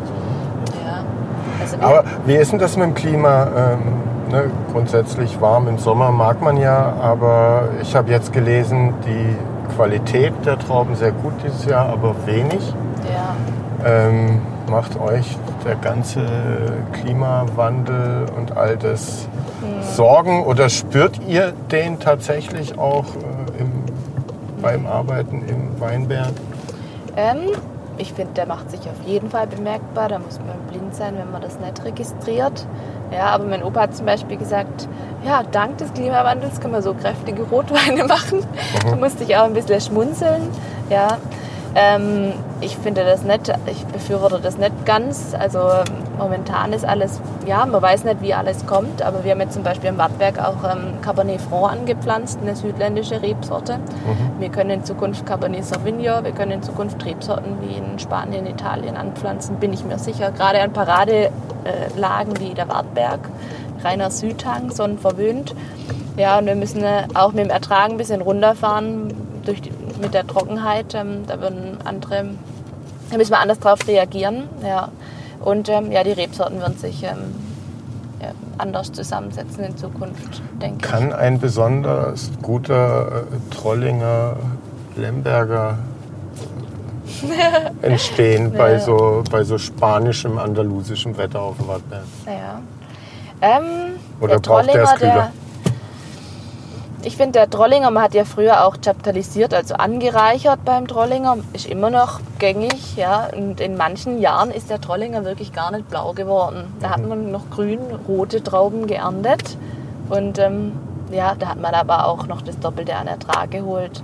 ja. 0.85 1.05
Also 1.61 1.77
Aber 1.81 2.05
wie 2.27 2.35
ist 2.35 2.53
denn 2.53 2.59
das 2.59 2.77
mit 2.77 2.87
dem 2.87 2.95
Klima? 2.95 3.49
Ähm, 3.57 3.79
ne, 4.31 4.51
grundsätzlich 4.73 5.41
warm 5.41 5.69
im 5.69 5.79
Sommer 5.79 6.11
mag 6.11 6.41
man 6.43 6.57
ja, 6.57 6.95
aber 7.01 7.69
ich 7.81 7.95
habe 7.95 8.11
jetzt 8.11 8.33
gelesen, 8.33 8.95
die 9.07 9.37
Qualität 9.77 10.33
der 10.45 10.59
Trauben 10.59 10.95
sehr 10.97 11.13
gut 11.13 11.33
dieses 11.45 11.65
Jahr, 11.65 11.89
aber 11.89 12.15
wenig. 12.27 12.75
ja. 13.05 13.35
Ähm, 13.85 14.41
macht 14.71 14.99
euch 15.01 15.37
der 15.65 15.75
ganze 15.75 16.25
Klimawandel 16.93 18.27
und 18.37 18.57
all 18.57 18.77
das 18.77 19.29
Sorgen 19.83 20.45
oder 20.45 20.69
spürt 20.69 21.21
ihr 21.29 21.53
den 21.71 21.99
tatsächlich 21.99 22.79
auch 22.79 23.05
äh, 23.05 23.32
beim 24.63 24.87
Arbeiten 24.87 25.47
im 25.49 25.79
Weinberg? 25.81 26.33
Ähm, 27.17 27.51
ich 27.99 28.13
finde, 28.13 28.33
der 28.35 28.47
macht 28.47 28.71
sich 28.71 28.81
auf 28.81 29.07
jeden 29.07 29.29
Fall 29.31 29.47
bemerkbar. 29.47 30.09
Da 30.09 30.19
muss 30.19 30.39
man 30.39 30.57
blind 30.71 30.95
sein, 30.95 31.15
wenn 31.19 31.31
man 31.31 31.43
das 31.43 31.59
nicht 31.61 31.85
registriert. 31.85 32.67
Ja, 33.13 33.27
aber 33.27 33.45
mein 33.45 33.63
Opa 33.63 33.83
hat 33.83 33.97
zum 33.97 34.07
Beispiel 34.07 34.39
gesagt, 34.39 34.89
ja, 35.27 35.43
dank 35.43 35.77
des 35.79 35.93
Klimawandels 35.93 36.61
können 36.61 36.73
wir 36.73 36.83
so 36.83 36.95
kräftige 36.95 37.43
Rotweine 37.43 38.05
machen. 38.09 38.45
Da 38.89 38.97
musste 38.97 39.25
ich 39.25 39.37
auch 39.37 39.45
ein 39.45 39.53
bisschen 39.53 39.81
schmunzeln. 39.81 40.49
Ja, 40.89 41.19
ähm, 41.75 42.33
ich 42.63 42.77
finde 42.77 43.05
das 43.05 43.25
nicht, 43.25 43.53
ich 43.67 43.85
befürworte 43.87 44.41
das 44.41 44.57
nicht 44.57 44.87
ganz. 44.87 45.35
Also 45.39 45.59
ähm, 45.59 45.85
momentan 46.19 46.73
ist 46.73 46.85
alles, 46.85 47.21
ja, 47.47 47.67
man 47.67 47.83
weiß 47.83 48.05
nicht, 48.05 48.23
wie 48.23 48.35
alles 48.35 48.67
kommt, 48.67 49.03
aber 49.03 49.25
wir 49.25 49.33
haben 49.33 49.41
jetzt 49.41 49.55
zum 49.55 49.63
Beispiel 49.63 49.91
im 49.91 49.99
Wattberg 49.99 50.39
auch 50.39 50.65
ähm, 50.65 51.01
Cabernet 51.03 51.41
Franc 51.41 51.73
angepflanzt, 51.73 52.39
eine 52.41 52.57
südländische 52.57 53.21
Rebsorte. 53.21 53.79
Wir 54.39 54.49
können 54.49 54.71
in 54.71 54.85
Zukunft 54.85 55.27
Cabernet 55.27 55.65
Sauvignon, 55.65 56.25
wir 56.25 56.33
können 56.33 56.53
in 56.53 56.63
Zukunft 56.63 57.05
Rebsorten 57.05 57.59
wie 57.61 57.75
in 57.77 57.99
Spanien, 57.99 58.47
Italien 58.47 58.97
anpflanzen, 58.97 59.57
bin 59.57 59.73
ich 59.73 59.85
mir 59.85 59.99
sicher. 59.99 60.31
Gerade 60.33 60.61
an 60.61 60.73
Paradelagen 60.73 62.39
wie 62.39 62.55
der 62.55 62.69
Wartberg, 62.69 63.21
reiner 63.85 64.11
Südhang, 64.11 64.71
sonnenverwöhnt. 64.71 65.55
Ja, 66.17 66.39
und 66.39 66.47
wir 66.47 66.55
müssen 66.55 66.85
äh, 66.85 67.05
auch 67.15 67.33
mit 67.33 67.45
dem 67.45 67.51
Ertrag 67.51 67.91
ein 67.91 67.97
bisschen 67.97 68.21
runterfahren 68.21 69.15
durch 69.45 69.63
die, 69.63 69.73
mit 70.03 70.13
der 70.15 70.27
Trockenheit. 70.27 70.95
Ähm, 70.95 71.25
da 71.27 71.41
würden 71.41 71.79
andere, 71.85 72.27
da 73.11 73.17
müssen 73.17 73.31
wir 73.33 73.41
anders 73.41 73.59
drauf 73.59 73.87
reagieren. 73.89 74.49
Ja. 74.63 74.89
Und 75.41 75.69
ähm, 75.71 75.91
ja, 75.91 76.05
die 76.05 76.13
Rebsorten 76.13 76.61
würden 76.61 76.77
sich 76.77 77.03
ähm, 77.03 77.35
anders 78.59 78.93
zusammensetzen 78.93 79.65
in 79.65 79.77
Zukunft, 79.77 80.43
denke 80.61 80.77
ich. 80.85 80.91
Kann 80.91 81.13
ein 81.13 81.41
besonders 81.41 82.31
guter 82.43 83.23
äh, 83.23 83.55
Trollinger 83.55 84.37
Lemberger 84.97 85.79
entstehen 87.83 88.53
bei, 88.53 88.73
Ja. 88.73 88.79
so, 88.81 89.23
bei 89.31 89.45
so 89.45 89.59
spanischem, 89.59 90.39
andalusischem 90.39 91.17
Wetter 91.17 91.41
auf 91.41 91.57
dem 91.57 91.69
Wattberg? 91.69 92.05
Ja. 92.27 92.61
Ähm, 93.41 93.63
Oder 94.21 94.35
der 94.35 94.41
braucht 94.41 94.73
der 94.73 94.83
es 94.83 94.91
Trollinger, 94.91 95.13
kühler? 95.15 95.33
Ich 97.05 97.17
finde, 97.17 97.33
der 97.41 97.51
Trollinger, 97.51 97.91
man 97.91 98.05
hat 98.05 98.15
ja 98.15 98.25
früher 98.25 98.65
auch 98.65 98.77
chaptalisiert, 98.81 99.53
also 99.55 99.75
angereichert 99.75 100.65
beim 100.65 100.87
Trollinger, 100.87 101.39
ist 101.53 101.67
immer 101.67 101.91
noch 101.91 102.21
gängig, 102.39 102.97
ja. 102.97 103.29
Und 103.37 103.61
in 103.61 103.77
manchen 103.77 104.21
Jahren 104.21 104.53
ist 104.53 104.71
der 104.71 104.81
Trollinger 104.81 105.25
wirklich 105.25 105.53
gar 105.53 105.73
nicht 105.73 105.89
blau 105.91 106.13
geworden. 106.13 106.73
Da 106.81 106.89
Mhm. 106.89 106.93
hat 106.93 107.09
man 107.09 107.31
noch 107.33 107.51
grün-rote 107.51 108.45
Trauben 108.45 108.87
geerntet. 108.87 109.57
Und 110.11 110.39
ähm, 110.39 110.73
ja, 111.11 111.35
da 111.37 111.49
hat 111.49 111.61
man 111.61 111.75
aber 111.75 112.07
auch 112.07 112.29
noch 112.29 112.41
das 112.41 112.59
Doppelte 112.61 112.95
an 112.95 113.09
Ertrag 113.09 113.51
geholt. 113.51 114.03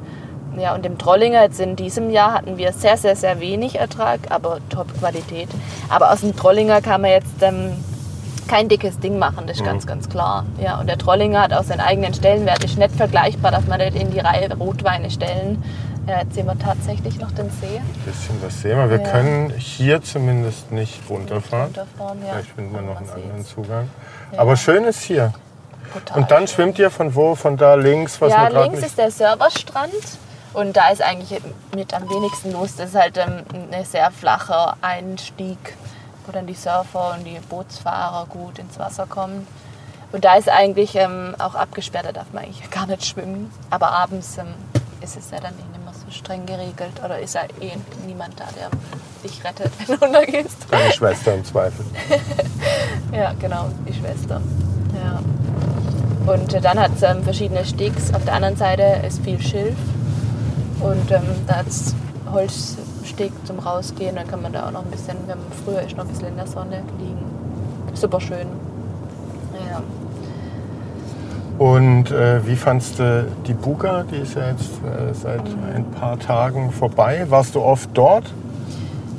Ja, 0.57 0.75
und 0.75 0.85
im 0.85 0.99
Trollinger 0.99 1.43
jetzt 1.43 1.61
in 1.61 1.77
diesem 1.77 2.11
Jahr 2.11 2.33
hatten 2.33 2.57
wir 2.59 2.73
sehr, 2.73 2.97
sehr, 2.97 3.15
sehr 3.15 3.39
wenig 3.39 3.79
Ertrag, 3.79 4.19
aber 4.31 4.59
Top-Qualität. 4.71 5.49
Aber 5.89 6.11
aus 6.13 6.23
dem 6.23 6.35
Trollinger 6.35 6.81
kann 6.81 7.03
man 7.03 7.11
jetzt 7.11 7.43
ähm, 7.43 7.73
kein 8.49 8.69
dickes 8.69 8.99
Ding 8.99 9.19
machen, 9.19 9.47
das 9.47 9.59
ist 9.59 9.65
ganz, 9.65 9.87
ganz 9.87 10.09
klar. 10.09 10.45
Ja, 10.61 10.81
und 10.81 10.89
der 10.89 10.99
Trollinger 10.99 11.43
hat 11.43 11.53
auch 11.53 11.63
seinen 11.65 11.81
eigenen 11.81 12.15
Stellenwert. 12.15 12.65
Ist 12.65 12.79
nicht 12.79 12.95
vergleichbar, 12.97 13.51
dass 13.51 13.67
man 13.67 13.79
nicht 13.79 13.95
in 13.95 14.11
die 14.11 14.19
Reihe 14.21 14.53
Rotweine 14.55 15.11
stellen. 15.11 15.63
Ja, 16.07 16.21
jetzt 16.23 16.35
sehen 16.35 16.47
wir 16.47 16.59
tatsächlich 16.59 17.19
noch 17.21 17.31
den 17.33 17.51
See. 17.51 17.67
Ein 17.77 18.01
bisschen 18.07 18.43
was 18.43 18.63
sehen 18.63 18.79
wir. 18.79 18.89
Wir 18.91 19.01
Ja. 19.01 19.11
können 19.11 19.51
hier 19.51 20.03
zumindest 20.03 20.73
nicht 20.73 21.03
runterfahren. 21.11 21.67
runterfahren, 21.67 22.19
ja. 22.23 22.33
Vielleicht 22.33 22.51
finden 22.53 22.75
wir 22.75 22.81
noch 22.81 22.97
einen 22.97 23.11
anderen 23.11 23.39
sieht's. 23.39 23.55
Zugang. 23.55 23.91
Aber 24.37 24.57
schön 24.57 24.85
ist 24.85 25.03
hier. 25.03 25.35
Total 25.93 26.19
Und 26.19 26.31
dann 26.31 26.47
schön. 26.47 26.49
schwimmt 26.49 26.79
ihr 26.79 26.91
von 26.91 27.15
wo? 27.15 27.35
Von 27.35 27.57
da 27.59 27.75
links, 27.75 28.21
was 28.21 28.33
ja, 28.33 28.49
links 28.49 28.77
nicht... 28.77 28.87
ist 28.87 28.99
der 28.99 29.11
Serverstrand 29.11 29.93
und 30.55 30.77
da 30.77 30.89
ist 30.89 31.03
eigentlich 31.03 31.41
mit 31.75 31.93
am 31.95 32.09
wenigsten 32.09 32.53
los. 32.53 32.77
Das 32.77 32.91
ist 32.91 32.97
halt 32.99 33.19
ähm, 33.19 33.43
ein 33.71 33.85
sehr 33.85 34.11
flacher 34.11 34.77
Einstieg, 34.81 35.59
wo 36.29 36.33
dann 36.33 36.47
die 36.47 36.55
Surfer 36.55 37.15
und 37.17 37.25
die 37.25 37.39
Bootsfahrer 37.49 38.27
gut 38.27 38.59
ins 38.59 38.79
Wasser 38.79 39.07
kommen. 39.07 39.47
Und 40.13 40.25
da 40.25 40.37
ist 40.37 40.49
eigentlich 40.49 40.95
ähm, 40.95 41.35
auch 41.39 41.55
abgesperrt, 41.55 42.07
da 42.07 42.13
darf 42.13 42.33
man 42.33 42.45
eigentlich 42.45 42.71
gar 42.71 42.87
nicht 42.87 43.05
schwimmen. 43.05 43.51
Aber 43.71 43.91
abends 43.91 44.39
ähm, 44.39 44.55
ist 45.01 45.17
es 45.17 45.31
ja 45.31 45.41
dann 45.41 45.55
eh 45.55 45.73
nicht 45.73 45.85
mehr 45.85 45.93
so 45.93 46.11
streng 46.11 46.47
geregelt 46.47 47.03
oder 47.05 47.19
ist 47.19 47.35
ja 47.35 47.43
eh 47.61 47.73
niemand 48.07 48.39
da, 48.39 48.45
der 48.57 48.71
dich 49.25 49.43
rettet, 49.45 49.73
wenn 49.89 49.99
du 49.99 50.07
untergehst. 50.07 50.67
Deine 50.71 50.93
Schwester 50.93 51.35
im 51.35 51.45
Zweifel. 51.45 51.85
Ja, 53.11 53.33
genau, 53.41 53.71
die 53.89 53.95
Schwester. 53.95 54.43
Ja. 54.95 55.23
Und 56.31 56.53
äh, 56.53 56.61
dann 56.61 56.79
hat 56.79 56.91
es 56.95 57.03
ähm, 57.03 57.25
verschiedene 57.25 57.65
Sticks. 57.65 58.13
Auf 58.13 58.23
der 58.27 58.35
anderen 58.35 58.57
Seite 58.57 58.83
ist 59.07 59.25
viel 59.25 59.41
Schilf. 59.41 59.79
Und 60.81 61.11
ähm, 61.11 61.23
da 61.47 61.57
hat 61.57 61.69
es 61.69 61.95
Holzsteg 63.19 63.33
zum 63.47 63.59
Rausgehen. 63.59 64.17
Dann 64.17 64.27
kann 64.27 64.43
man 64.43 64.53
da 64.53 64.67
auch 64.67 64.71
noch 64.71 64.85
ein 64.85 64.91
bisschen, 64.91 65.17
wenn 65.27 65.39
man 65.39 65.53
früher 65.65 65.83
ist, 65.83 65.97
noch 65.97 66.05
ein 66.05 66.11
bisschen 66.11 66.29
in 66.29 66.37
der 66.37 66.47
Sonne 66.47 66.83
liegen. 66.99 67.25
Super 67.95 68.21
schön. 68.21 68.47
Ja. 69.71 69.83
Und 71.59 72.13
äh, 72.13 72.47
wie 72.47 72.55
fandst 72.55 73.01
du 73.01 73.27
die 73.47 73.55
Buga? 73.55 74.05
Die 74.11 74.17
ist 74.19 74.35
ja 74.35 74.49
jetzt 74.51 74.71
äh, 74.85 75.13
seit 75.13 75.45
Mhm. 75.45 75.75
ein 75.75 75.85
paar 75.91 76.19
Tagen 76.19 76.71
vorbei. 76.71 77.27
Warst 77.29 77.55
du 77.57 77.61
oft 77.61 77.91
dort? 77.95 78.33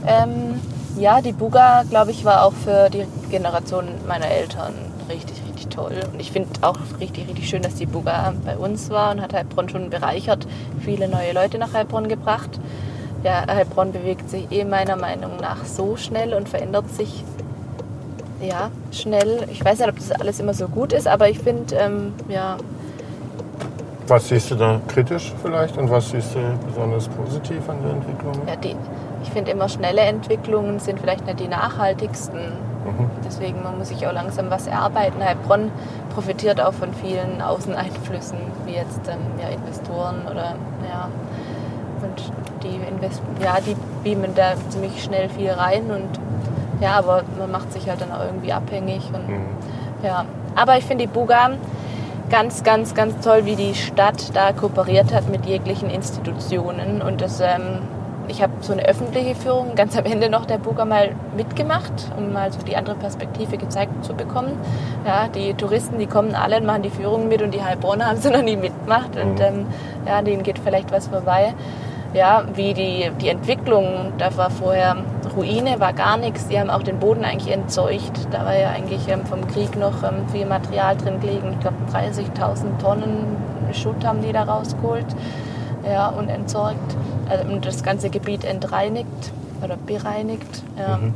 Ähm, 0.08 0.62
ja, 0.98 1.22
die 1.22 1.34
Buga, 1.34 1.84
glaube 1.90 2.12
ich, 2.12 2.24
war 2.24 2.46
auch 2.46 2.54
für 2.54 2.90
die 2.90 3.06
Generation 3.30 3.86
meiner 4.08 4.28
Eltern 4.28 4.74
richtig, 5.10 5.42
richtig 5.48 5.68
toll. 5.68 6.00
Und 6.14 6.22
ich 6.22 6.32
finde 6.32 6.48
auch 6.62 6.78
richtig, 7.02 7.28
richtig 7.28 7.50
schön, 7.50 7.62
dass 7.62 7.76
die 7.76 7.86
Buga 7.86 8.34
bei 8.46 8.56
uns 8.56 8.90
war 8.90 9.12
und 9.12 9.22
hat 9.22 9.34
Heilbronn 9.34 9.68
schon 9.68 9.90
bereichert, 9.90 10.48
viele 10.80 11.10
neue 11.10 11.34
Leute 11.34 11.58
nach 11.58 11.74
Heilbronn 11.74 12.08
gebracht. 12.08 12.60
Ja, 13.24 13.44
Heilbronn 13.48 13.92
bewegt 13.92 14.30
sich 14.30 14.50
eh 14.52 14.64
meiner 14.64 14.96
Meinung 14.96 15.38
nach 15.42 15.66
so 15.66 15.98
schnell 15.98 16.34
und 16.34 16.48
verändert 16.48 16.90
sich 16.90 17.24
ja, 18.42 18.72
schnell. 18.92 19.46
Ich 19.52 19.64
weiß 19.64 19.80
nicht, 19.80 19.90
ob 19.90 19.96
das 19.98 20.12
alles 20.14 20.40
immer 20.40 20.54
so 20.54 20.68
gut 20.70 20.94
ist, 20.94 21.08
aber 21.08 21.30
ich 21.30 21.40
finde, 21.40 21.76
ähm, 21.76 22.14
ja, 22.30 22.56
Was 24.08 24.30
siehst 24.30 24.52
du 24.52 24.56
da 24.56 24.80
kritisch 24.88 25.34
vielleicht 25.44 25.78
und 25.78 25.92
was 25.92 26.10
siehst 26.10 26.34
du 26.36 26.40
besonders 26.66 27.08
positiv 27.10 27.68
an 27.70 27.78
der 27.84 27.92
Entwicklung? 27.92 28.34
ja 28.48 28.56
die, 28.56 28.76
ich 29.22 29.30
finde 29.30 29.52
immer 29.52 29.68
schnelle 29.68 30.02
Entwicklungen 30.02 30.80
sind 30.80 31.00
vielleicht 31.02 31.26
nicht 31.26 31.42
die 31.42 31.48
nachhaltigsten. 31.50 32.40
Mhm. 32.86 33.10
Deswegen 33.26 33.62
man 33.62 33.78
muss 33.78 33.90
sich 33.90 34.08
auch 34.08 34.14
langsam 34.14 34.50
was 34.50 34.66
erarbeiten. 34.68 35.22
Heilbronn 35.22 35.70
profitiert 36.14 36.62
auch 36.62 36.74
von 36.74 36.94
vielen 36.94 37.42
Außeneinflüssen, 37.42 38.38
wie 38.66 38.76
jetzt 38.76 39.02
ähm, 39.10 39.20
ja, 39.42 39.50
Investoren 39.50 40.22
oder 40.32 40.56
ja 40.90 41.10
und 42.04 42.32
die 42.64 42.76
Invest 42.88 43.22
ja 43.44 43.58
die 43.66 43.76
beamen 44.04 44.34
da 44.36 44.54
ziemlich 44.70 45.04
schnell 45.04 45.30
viel 45.30 45.52
rein 45.52 45.84
und 45.92 46.20
ja, 46.82 46.92
aber 46.98 47.24
man 47.38 47.52
macht 47.52 47.74
sich 47.74 47.90
halt 47.90 48.02
dann 48.02 48.12
auch 48.12 48.24
irgendwie 48.24 48.54
abhängig 48.54 49.02
und 49.14 49.28
Mhm. 49.28 49.42
ja. 50.04 50.26
Aber 50.56 50.78
ich 50.78 50.86
finde 50.86 51.06
die 51.06 51.12
Buga 51.12 51.52
ganz, 52.30 52.64
ganz, 52.64 52.94
ganz 52.96 53.24
toll, 53.26 53.46
wie 53.46 53.56
die 53.56 53.76
Stadt 53.76 54.36
da 54.36 54.52
kooperiert 54.54 55.14
hat 55.14 55.30
mit 55.30 55.46
jeglichen 55.46 55.90
Institutionen 55.90 57.02
und 57.02 57.22
das 57.22 57.40
ähm, 57.40 57.80
ich 58.28 58.44
habe 58.44 58.54
so 58.62 58.74
eine 58.74 58.84
öffentliche 58.88 59.34
Führung 59.34 59.74
ganz 59.74 59.98
am 59.98 60.06
Ende 60.06 60.30
noch 60.30 60.46
der 60.46 60.60
Buga 60.60 60.86
mal 60.86 61.10
mitgemacht, 61.36 61.92
um 62.16 62.32
mal 62.32 62.52
so 62.54 62.60
die 62.62 62.78
andere 62.78 62.96
Perspektive 62.96 63.58
gezeigt 63.58 64.06
zu 64.06 64.14
bekommen. 64.14 64.52
Ja, 65.04 65.28
die 65.30 65.56
Touristen, 65.56 65.98
die 65.98 66.06
kommen 66.06 66.36
alle 66.36 66.58
und 66.58 66.66
machen 66.68 66.84
die 66.84 66.92
Führung 66.92 67.28
mit 67.28 67.42
und 67.42 67.56
die 67.56 67.64
Heilbronner 67.64 68.06
haben 68.06 68.18
sie 68.18 68.30
noch 68.30 68.44
nie 68.44 68.56
mitgemacht 68.56 69.16
und 69.16 69.40
Mhm. 69.40 69.42
ähm, 69.42 69.66
ja, 70.06 70.22
denen 70.22 70.44
geht 70.44 70.60
vielleicht 70.60 70.92
was 70.92 71.08
vorbei. 71.08 71.56
Ja, 72.14 72.44
wie 72.56 72.74
die, 72.74 73.12
die 73.22 73.30
Entwicklung, 73.30 74.14
da 74.18 74.36
war 74.36 74.50
vorher 74.50 74.98
Ruine, 75.36 75.80
war 75.80 75.94
gar 75.94 76.18
nichts. 76.18 76.48
Die 76.48 76.60
haben 76.60 76.70
auch 76.70 76.82
den 76.82 77.00
Boden 77.00 77.24
eigentlich 77.24 77.54
entzeugt. 77.54 78.28
Da 78.32 78.46
war 78.46 78.58
ja 78.58 78.70
eigentlich 78.72 79.08
ähm, 79.08 79.26
vom 79.26 79.48
Krieg 79.48 79.78
noch 79.78 80.04
ähm, 80.04 80.28
viel 80.32 80.46
Material 80.46 80.98
drin 80.98 81.20
gelegen. 81.20 81.54
Ich 81.54 81.60
glaube 81.60 81.78
30.000 81.94 82.82
Tonnen 82.82 83.38
Schutt 83.74 84.04
haben 84.04 84.22
die 84.22 84.32
da 84.32 84.44
rausgeholt 84.44 85.06
ja, 85.86 86.08
und 86.10 86.30
entsorgt. 86.30 86.96
Also, 87.30 87.46
und 87.52 87.66
das 87.66 87.84
ganze 87.84 88.10
Gebiet 88.10 88.44
entreinigt 88.44 89.32
oder 89.64 89.78
bereinigt. 89.78 90.64
Ja. 90.78 90.98
Mhm. 90.98 91.14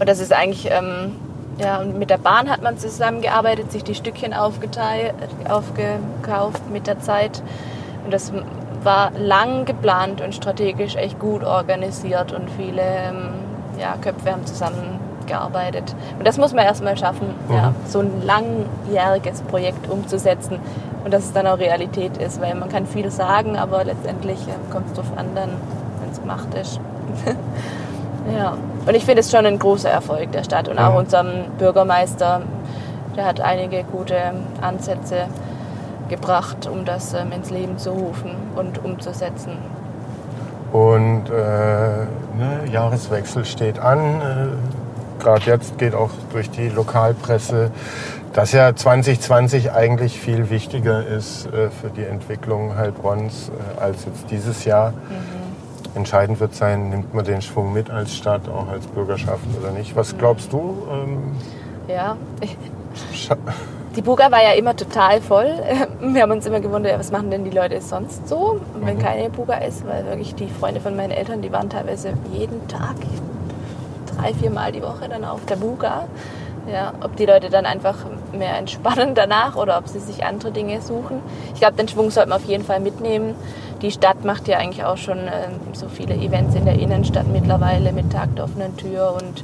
Und 0.00 0.08
das 0.08 0.20
ist 0.20 0.32
eigentlich, 0.32 0.68
ähm, 0.70 1.12
ja, 1.58 1.80
und 1.80 1.98
mit 1.98 2.10
der 2.10 2.18
Bahn 2.18 2.50
hat 2.50 2.62
man 2.62 2.78
zusammengearbeitet, 2.78 3.70
sich 3.70 3.84
die 3.84 3.94
Stückchen 3.94 4.34
aufgeteilt, 4.34 5.14
aufgekauft 5.48 6.68
mit 6.72 6.86
der 6.86 6.98
Zeit. 6.98 7.42
Und 8.04 8.12
das 8.12 8.32
war 8.84 9.10
lang 9.18 9.64
geplant 9.64 10.20
und 10.20 10.34
strategisch 10.34 10.96
echt 10.96 11.18
gut 11.18 11.44
organisiert 11.44 12.32
und 12.32 12.48
viele 12.50 12.82
ähm, 12.82 13.28
ja, 13.78 13.94
Köpfe 14.00 14.32
haben 14.32 14.44
zusammengearbeitet. 14.46 15.94
Und 16.18 16.26
das 16.26 16.38
muss 16.38 16.52
man 16.52 16.64
erstmal 16.64 16.96
schaffen, 16.96 17.34
ja, 17.48 17.72
so 17.86 18.00
ein 18.00 18.22
langjähriges 18.24 19.42
Projekt 19.42 19.88
umzusetzen 19.90 20.58
und 21.04 21.12
dass 21.12 21.24
es 21.24 21.32
dann 21.32 21.46
auch 21.46 21.58
Realität 21.58 22.16
ist, 22.18 22.40
weil 22.40 22.54
man 22.54 22.68
kann 22.68 22.86
viel 22.86 23.10
sagen, 23.10 23.56
aber 23.56 23.84
letztendlich 23.84 24.38
äh, 24.48 24.72
kommt 24.72 24.86
es 24.88 24.94
drauf 24.94 25.10
an, 25.16 25.26
dann, 25.34 25.50
wenn 26.00 26.10
es 26.10 26.20
gemacht 26.20 26.48
ist. 26.60 26.80
Ja, 28.32 28.56
und 28.86 28.94
ich 28.94 29.04
finde 29.04 29.18
es 29.20 29.32
schon 29.32 29.44
ein 29.46 29.58
großer 29.58 29.90
Erfolg 29.90 30.30
der 30.30 30.44
Stadt 30.44 30.68
und 30.68 30.78
auch 30.78 30.90
Mhm. 30.92 30.96
unserem 30.98 31.28
Bürgermeister, 31.58 32.42
der 33.16 33.24
hat 33.26 33.40
einige 33.40 33.82
gute 33.82 34.14
Ansätze 34.60 35.24
gebracht, 36.12 36.68
um 36.70 36.84
das 36.84 37.14
ähm, 37.14 37.32
ins 37.32 37.48
Leben 37.48 37.78
zu 37.78 37.90
rufen 37.90 38.32
und 38.54 38.84
umzusetzen. 38.84 39.56
Und 40.70 41.30
äh, 41.30 41.32
ne, 41.32 42.60
Jahreswechsel 42.70 43.46
steht 43.46 43.78
an. 43.78 44.20
Äh, 44.20 45.22
Gerade 45.22 45.46
jetzt 45.46 45.78
geht 45.78 45.94
auch 45.94 46.10
durch 46.32 46.50
die 46.50 46.68
Lokalpresse, 46.68 47.70
dass 48.34 48.52
ja 48.52 48.74
2020 48.74 49.72
eigentlich 49.72 50.20
viel 50.20 50.50
wichtiger 50.50 51.06
ist 51.06 51.46
äh, 51.46 51.70
für 51.70 51.88
die 51.88 52.04
Entwicklung 52.04 52.76
Heilbronns 52.76 53.50
äh, 53.50 53.80
als 53.80 54.04
jetzt 54.04 54.30
dieses 54.30 54.66
Jahr. 54.66 54.92
Entscheidend 55.94 56.40
wird 56.40 56.54
sein, 56.54 56.90
nimmt 56.90 57.14
man 57.14 57.24
den 57.24 57.40
Schwung 57.40 57.72
mit 57.72 57.90
als 57.90 58.14
Stadt, 58.14 58.48
auch 58.48 58.68
als 58.68 58.86
Bürgerschaft 58.86 59.44
oder 59.60 59.72
nicht. 59.72 59.96
Was 59.96 60.16
glaubst 60.18 60.52
du? 60.52 60.86
Ähm, 60.90 61.36
Ja, 61.88 62.16
scha- 63.14 63.36
Die 63.96 64.02
Buga 64.02 64.30
war 64.30 64.42
ja 64.42 64.52
immer 64.52 64.74
total 64.74 65.20
voll. 65.20 65.46
Wir 66.00 66.22
haben 66.22 66.30
uns 66.32 66.46
immer 66.46 66.60
gewundert, 66.60 66.98
was 66.98 67.10
machen 67.12 67.30
denn 67.30 67.44
die 67.44 67.50
Leute 67.50 67.80
sonst 67.80 68.26
so, 68.28 68.60
wenn 68.80 68.98
keine 68.98 69.28
Buga 69.30 69.54
ist, 69.56 69.86
weil 69.86 70.04
wirklich 70.06 70.34
die 70.34 70.48
Freunde 70.48 70.80
von 70.80 70.96
meinen 70.96 71.10
Eltern, 71.10 71.42
die 71.42 71.52
waren 71.52 71.68
teilweise 71.70 72.14
jeden 72.32 72.66
Tag, 72.68 72.94
drei, 74.16 74.32
vier 74.34 74.50
Mal 74.50 74.72
die 74.72 74.82
Woche 74.82 75.08
dann 75.08 75.24
auf 75.24 75.44
der 75.46 75.56
Buga. 75.56 76.04
Ja, 76.72 76.92
ob 77.02 77.16
die 77.16 77.26
Leute 77.26 77.50
dann 77.50 77.66
einfach 77.66 77.96
mehr 78.32 78.56
entspannen 78.56 79.14
danach 79.16 79.56
oder 79.56 79.78
ob 79.78 79.88
sie 79.88 79.98
sich 79.98 80.24
andere 80.24 80.52
Dinge 80.52 80.80
suchen. 80.80 81.18
Ich 81.54 81.60
glaube, 81.60 81.74
den 81.74 81.88
Schwung 81.88 82.10
sollte 82.10 82.28
man 82.28 82.38
auf 82.38 82.44
jeden 82.44 82.64
Fall 82.64 82.78
mitnehmen. 82.78 83.34
Die 83.82 83.90
Stadt 83.90 84.24
macht 84.24 84.46
ja 84.46 84.58
eigentlich 84.58 84.84
auch 84.84 84.96
schon 84.96 85.18
ähm, 85.18 85.58
so 85.72 85.88
viele 85.88 86.14
Events 86.14 86.54
in 86.54 86.64
der 86.64 86.78
Innenstadt 86.78 87.26
mittlerweile 87.26 87.92
mit 87.92 88.12
Tag 88.12 88.36
der 88.36 88.44
offenen 88.44 88.76
Tür 88.76 89.12
und 89.20 89.42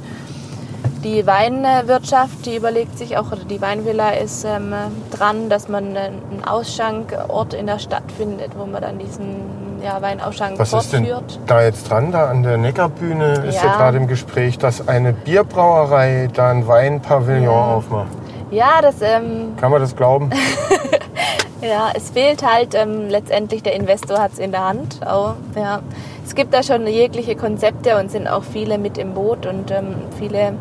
Die 1.03 1.25
Weinwirtschaft, 1.25 2.45
die 2.45 2.57
überlegt 2.57 2.97
sich 2.97 3.17
auch, 3.17 3.31
oder 3.31 3.45
die 3.45 3.61
Weinvilla 3.61 4.09
ist 4.09 4.43
ähm, 4.43 4.73
dran, 5.11 5.49
dass 5.49 5.69
man 5.69 5.95
einen 5.95 6.43
Ausschankort 6.45 7.53
in 7.53 7.67
der 7.67 7.79
Stadt 7.79 8.03
findet, 8.17 8.57
wo 8.59 8.65
man 8.65 8.81
dann 8.81 8.99
diesen 8.99 9.79
ja, 9.81 10.01
Weinausschank 10.01 10.59
Was 10.59 10.73
ist 10.73 10.91
denn 10.91 11.05
fortführt. 11.05 11.39
da 11.47 11.61
jetzt 11.63 11.89
dran? 11.89 12.11
Da 12.11 12.25
an 12.29 12.43
der 12.43 12.57
Neckarbühne 12.57 13.45
ist 13.47 13.55
ja, 13.63 13.67
Ja. 13.67 13.77
gerade 13.77 13.95
im 13.97 14.07
Gespräch, 14.07 14.57
dass 14.57 14.89
eine 14.89 15.13
Bierbrauerei 15.13 16.27
da 16.33 16.51
ein 16.51 16.67
Weinpavillon 16.67 17.43
Ja. 17.43 17.49
aufmacht. 17.75 18.11
Ja, 18.51 18.81
das, 18.81 18.95
ähm, 19.01 19.53
Kann 19.57 19.71
man 19.71 19.79
das 19.79 19.95
glauben? 19.95 20.29
ja, 21.61 21.91
es 21.93 22.09
fehlt 22.09 22.43
halt 22.45 22.75
ähm, 22.75 23.07
letztendlich, 23.07 23.63
der 23.63 23.73
Investor 23.75 24.17
hat 24.19 24.33
es 24.33 24.39
in 24.39 24.51
der 24.51 24.65
Hand. 24.67 24.99
Auch, 25.07 25.35
ja. 25.55 25.79
Es 26.25 26.35
gibt 26.35 26.53
da 26.53 26.61
schon 26.61 26.85
jegliche 26.87 27.35
Konzepte 27.35 27.97
und 27.97 28.11
sind 28.11 28.27
auch 28.27 28.43
viele 28.43 28.77
mit 28.77 28.97
im 28.97 29.13
Boot 29.13 29.45
und 29.45 29.71
ähm, 29.71 29.95
viele 30.19 30.53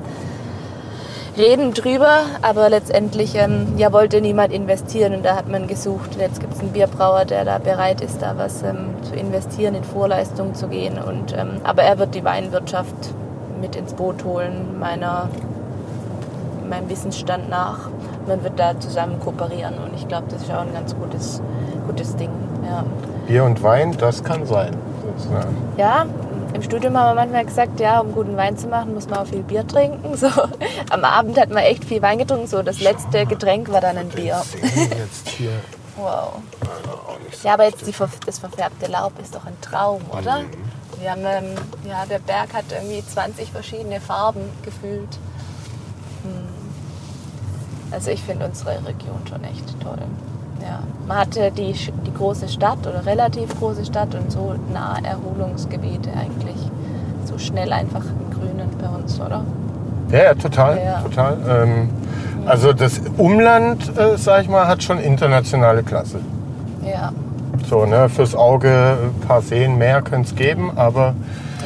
reden 1.39 1.72
drüber, 1.72 2.22
aber 2.43 2.68
letztendlich 2.68 3.34
ähm, 3.36 3.74
ja, 3.76 3.93
wollte 3.93 4.20
niemand 4.20 4.53
investieren 4.53 5.14
und 5.14 5.24
da 5.24 5.36
hat 5.36 5.49
man 5.49 5.66
gesucht. 5.66 6.14
Und 6.14 6.20
jetzt 6.20 6.41
gibt 6.41 6.55
es 6.55 6.61
einen 6.61 6.72
Bierbrauer, 6.72 7.24
der 7.24 7.45
da 7.45 7.59
bereit 7.59 8.01
ist, 8.01 8.20
da 8.20 8.36
was 8.36 8.62
ähm, 8.62 8.91
zu 9.03 9.14
investieren, 9.14 9.74
in 9.74 9.84
Vorleistung 9.84 10.55
zu 10.55 10.68
gehen. 10.68 10.99
Und, 10.99 11.32
ähm, 11.36 11.61
aber 11.64 11.82
er 11.82 11.99
wird 11.99 12.14
die 12.14 12.24
Weinwirtschaft 12.24 12.95
mit 13.61 13.76
ins 13.76 13.95
Boot 13.95 14.24
holen, 14.24 14.78
meiner, 14.78 15.28
meinem 16.68 16.91
Wissensstand 16.91 17.49
nach. 17.49 17.89
Man 18.26 18.43
wird 18.43 18.59
da 18.59 18.78
zusammen 18.78 19.18
kooperieren 19.20 19.74
und 19.74 19.95
ich 19.95 20.07
glaube, 20.07 20.26
das 20.28 20.43
ist 20.43 20.51
auch 20.51 20.61
ein 20.61 20.74
ganz 20.74 20.95
gutes, 20.95 21.41
gutes 21.86 22.14
Ding. 22.16 22.30
Ja. 22.64 22.84
Bier 23.26 23.45
und 23.45 23.62
Wein, 23.62 23.97
das 23.99 24.22
kann 24.22 24.45
sein. 24.45 24.76
sozusagen. 25.16 25.57
Ja, 25.76 26.05
im 26.59 26.65
Studium 26.65 26.99
haben 26.99 27.15
wir 27.15 27.23
manchmal 27.23 27.45
gesagt, 27.45 27.79
ja, 27.79 28.01
um 28.01 28.13
guten 28.13 28.37
Wein 28.37 28.59
zu 28.59 28.67
machen, 28.67 28.93
muss 28.93 29.09
man 29.09 29.21
auch 29.21 29.27
viel 29.27 29.43
Bier 29.43 29.67
trinken. 29.67 29.99
So, 30.19 30.27
am 30.91 31.05
Abend 31.05 31.39
hat 31.39 31.51
man 31.51 31.59
echt 31.59 31.85
viel 31.85 32.03
Wein 32.03 32.19
getrunken. 32.19 32.49
So, 32.49 32.63
das 32.63 32.81
letzte 32.81 33.27
Getränk 33.27 33.71
war 33.71 33.81
dann 33.81 33.97
ein 33.97 34.09
Bier. 34.09 34.43
Wow. 35.97 36.35
Ja, 37.43 37.55
aber 37.55 37.65
jetzt 37.65 37.85
die, 37.85 37.95
das 38.25 38.39
verfärbte 38.39 38.87
Laub 38.89 39.13
ist 39.21 39.35
doch 39.35 39.45
ein 39.45 39.61
Traum, 39.61 40.01
oder? 40.11 40.43
Wir 41.01 41.11
haben, 41.11 41.23
ähm, 41.25 41.55
ja, 41.89 42.07
der 42.07 42.21
Berg 42.21 42.55
hat 42.55 42.67
irgendwie 42.71 43.05
20 43.05 43.51
verschiedene 43.51 44.01
Farben 44.01 44.43
gefühlt. 44.63 45.19
Hm. 46.23 46.49
Also 47.91 48.13
ich 48.13 48.23
finde 48.23 48.47
unsere 48.47 48.77
Region 48.87 49.21
schon 49.29 49.43
echt 49.43 49.81
toll. 49.81 49.99
Ja. 50.61 50.81
Man 51.07 51.19
hatte 51.19 51.51
die, 51.51 51.73
die 51.73 52.15
große 52.15 52.49
Stadt 52.49 52.79
oder 52.87 53.05
relativ 53.07 53.59
große 53.59 53.85
Stadt 53.85 54.15
und 54.15 54.31
so 54.31 54.55
nahe 54.73 55.03
Erholungsgebiete 55.05 56.11
eigentlich. 56.11 56.57
So 57.25 57.39
schnell 57.39 57.73
einfach 57.73 58.03
im 58.05 58.31
Grünen 58.39 58.69
bei 58.81 58.89
uns, 58.89 59.21
oder? 59.21 59.43
Ja, 60.11 60.25
ja, 60.25 60.35
total. 60.35 60.79
Ja. 60.85 61.01
total. 61.01 61.37
Ähm, 61.49 61.89
also 62.47 62.73
das 62.73 63.01
Umland, 63.19 63.97
äh, 63.99 64.17
sag 64.17 64.43
ich 64.43 64.49
mal, 64.49 64.67
hat 64.67 64.83
schon 64.83 64.99
internationale 64.99 65.83
Klasse. 65.83 66.21
Ja, 66.85 67.13
So, 67.69 67.85
ne, 67.85 68.09
fürs 68.09 68.35
Auge 68.35 68.97
ein 69.03 69.27
paar 69.27 69.43
Seen 69.43 69.77
mehr 69.77 70.01
könnte 70.01 70.31
es 70.31 70.35
geben, 70.35 70.71
aber 70.77 71.15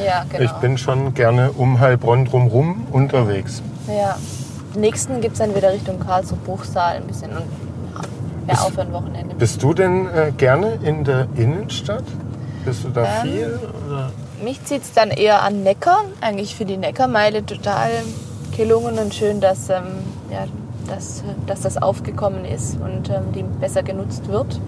ja 0.05 0.25
genau. 0.27 0.43
ich 0.43 0.51
bin 0.53 0.77
schon 0.77 1.13
gerne 1.13 1.51
um 1.51 1.79
Heilbronn 1.79 2.25
drumherum 2.25 2.87
unterwegs. 2.91 3.61
Ja. 3.87 4.17
Nächsten 4.75 5.21
gibt 5.21 5.33
es 5.33 5.39
dann 5.39 5.55
wieder 5.55 5.71
Richtung 5.71 5.99
Karlsruhe 5.99 6.39
Bruchsal 6.45 6.97
ein 6.97 7.03
bisschen 7.03 7.29
und 7.31 7.43
auch 8.49 8.71
für 8.71 8.81
ein 8.81 8.93
Wochenende. 8.93 9.35
Bist 9.35 9.61
du 9.63 9.73
denn 9.73 10.07
äh, 10.07 10.31
gerne 10.37 10.79
in 10.83 11.03
der 11.03 11.27
Innenstadt? 11.35 12.03
Bist 12.65 12.83
du 12.83 12.89
da 12.89 13.03
Ähm, 13.03 13.21
viel? 13.23 13.59
Oder? 13.87 14.11
Mich 14.43 14.63
zieht 14.65 14.83
es 14.83 14.93
dann 14.93 15.09
eher 15.09 15.41
an 15.43 15.63
Neckar. 15.63 16.03
Eigentlich 16.21 16.55
für 16.55 16.65
die 16.65 16.77
Neckarmeile 16.77 17.45
total 17.45 17.89
gelungen 18.55 18.99
und 18.99 19.13
schön, 19.13 19.39
dass, 19.41 19.69
ähm, 19.69 19.83
ja, 20.31 20.45
dass, 20.87 21.23
dass 21.47 21.61
das 21.61 21.81
aufgekommen 21.81 22.45
ist 22.45 22.77
und 22.79 23.09
ähm, 23.09 23.31
die 23.35 23.43
besser 23.43 23.83
genutzt 23.83 24.27
wird. 24.27 24.59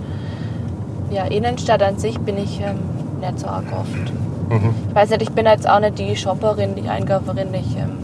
Ja, 1.11 1.25
Innenstadt 1.25 1.83
an 1.83 1.97
sich 1.97 2.17
bin 2.19 2.37
ich 2.37 2.59
ähm, 2.61 2.79
nicht 3.21 3.39
so 3.39 3.47
arg 3.47 3.65
oft. 3.71 4.11
Mhm. 4.49 4.73
Ich 4.89 4.95
weiß 4.95 5.09
nicht, 5.11 5.21
ich 5.23 5.31
bin 5.31 5.45
jetzt 5.45 5.67
auch 5.69 5.79
nicht 5.79 5.99
die 5.99 6.15
Shopperin, 6.15 6.75
die 6.75 6.87
Einkauferin. 6.89 7.53
Ich 7.53 7.75
ähm, 7.77 7.97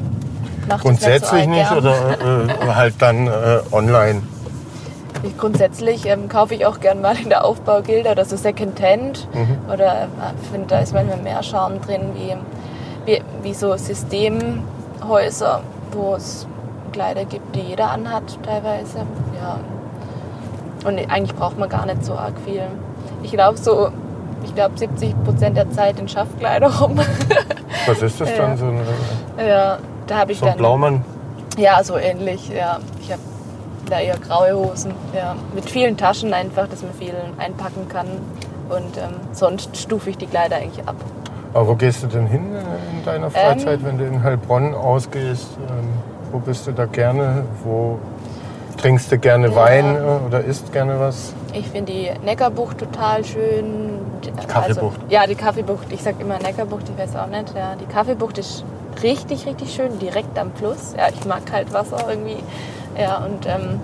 Grundsätzlich 0.70 1.22
das 1.22 1.34
nicht, 1.34 1.50
nicht, 1.50 1.70
so 1.70 1.82
gern. 1.82 1.84
oder 1.84 2.68
äh, 2.70 2.74
halt 2.74 2.94
dann 3.00 3.28
äh, 3.28 3.60
online? 3.72 4.22
Ich 5.24 5.38
grundsätzlich 5.38 6.06
ähm, 6.08 6.28
kaufe 6.30 6.56
ich 6.56 6.66
auch 6.66 6.80
gern 6.80 7.02
mal 7.02 7.16
in 7.18 7.30
der 7.30 7.46
Aufbaugilde 7.46 8.12
oder 8.12 8.26
so 8.26 8.36
Secondhand. 8.36 9.28
Mhm. 9.34 9.58
Oder 9.72 10.04
äh, 10.04 10.50
finde, 10.52 10.68
da 10.68 10.80
ist 10.80 10.94
manchmal 10.94 11.18
mehr 11.18 11.44
Charme 11.44 11.80
drin, 11.82 12.02
wie, 12.16 12.36
wie, 13.06 13.22
wie 13.44 13.54
so 13.54 13.76
Systemhäuser, 13.78 15.62
wo 15.92 16.16
es 16.16 16.48
Kleider 16.92 17.26
gibt, 17.26 17.56
die 17.56 17.62
jeder 17.62 17.92
anhat 17.92 18.38
teilweise. 18.44 19.00
Ja. 19.40 19.60
Und 20.88 20.98
eigentlich 21.12 21.36
braucht 21.36 21.58
man 21.60 21.70
gar 21.70 21.86
nicht 21.86 22.04
so 22.04 22.14
arg 22.14 22.34
viel. 22.44 22.64
Ich 23.24 23.34
laufe 23.34 23.58
so, 23.58 23.90
ich 24.44 24.56
glaube 24.56 24.78
70 24.78 25.24
Prozent 25.24 25.56
der 25.56 25.70
Zeit 25.72 26.00
in 26.00 26.08
Schaffkleider 26.08 26.68
rum. 26.80 27.00
Was 27.86 28.02
ist 28.02 28.20
das 28.20 28.30
Ja. 28.30 28.38
dann? 28.38 28.58
So, 28.58 28.66
eine, 28.66 29.48
ja, 29.48 29.78
da 30.08 30.18
habe 30.18 30.32
ich 30.32 30.40
so 30.40 30.46
ein 30.46 30.52
dann... 30.52 30.58
Blaumann? 30.58 31.06
Ja, 31.58 31.84
so 31.84 31.98
ähnlich, 31.98 32.50
ja. 32.50 32.80
Ich 33.02 33.12
habe 33.12 33.22
da 33.92 34.00
eher 34.00 34.18
graue 34.18 34.54
Hosen, 34.56 34.94
ja. 35.14 35.36
Mit 35.54 35.70
vielen 35.70 35.98
Taschen 35.98 36.34
einfach, 36.34 36.68
dass 36.68 36.82
man 36.82 36.94
viel 36.94 37.14
einpacken 37.38 37.88
kann. 37.90 38.08
Und 38.70 38.98
ähm, 38.98 39.16
sonst 39.34 39.76
stufe 39.78 40.10
ich 40.12 40.18
die 40.18 40.28
Kleider 40.28 40.56
eigentlich 40.58 40.88
ab. 40.88 40.96
Aber 41.54 41.68
wo 41.68 41.76
gehst 41.76 42.04
du 42.04 42.08
denn 42.08 42.28
hin 42.28 42.56
in 42.56 43.06
deiner 43.06 43.26
Ähm. 43.26 43.32
Freizeit, 43.32 43.84
wenn 43.84 43.98
du 43.98 44.06
in 44.06 44.24
Heilbronn 44.24 44.74
ausgehst? 44.74 45.50
Ähm, 45.70 45.90
wo 46.32 46.40
bist 46.40 46.66
du 46.68 46.72
da 46.72 46.86
gerne? 46.86 47.44
Wo 47.64 48.00
trinkst 48.78 49.12
du 49.12 49.18
gerne 49.18 49.50
Ja. 49.50 49.56
Wein 49.56 49.96
äh, 49.98 50.26
oder 50.26 50.42
isst 50.44 50.72
gerne 50.72 50.98
was? 51.00 51.34
Ich 51.54 51.68
finde 51.68 51.92
die 51.92 52.10
Neckarbucht 52.24 52.78
total 52.78 53.26
schön. 53.26 54.00
Die 54.24 54.32
Kaffeebucht. 54.48 55.00
Also, 55.02 55.14
ja, 55.14 55.28
die 55.28 55.36
Kaffeebucht. 55.36 55.92
Ich 55.92 56.02
sag 56.02 56.20
immer 56.22 56.40
Neckarbucht, 56.40 56.84
ich 56.88 56.98
weiß 56.98 57.18
auch 57.18 57.28
nicht. 57.28 57.54
Ja, 57.54 57.76
die 57.76 57.86
Kaffeebucht 57.86 58.38
ist 58.38 58.64
richtig, 59.04 59.46
richtig 59.46 59.74
schön, 59.74 60.00
direkt 60.00 60.40
am 60.40 60.54
Fluss. 60.54 60.94
Ja, 60.98 61.10
ich 61.10 61.26
mag 61.26 61.42
halt 61.52 61.74
Wasser 61.74 61.98
irgendwie. 62.10 62.38
Ja, 62.98 63.18
und 63.18 63.46
ähm, 63.46 63.80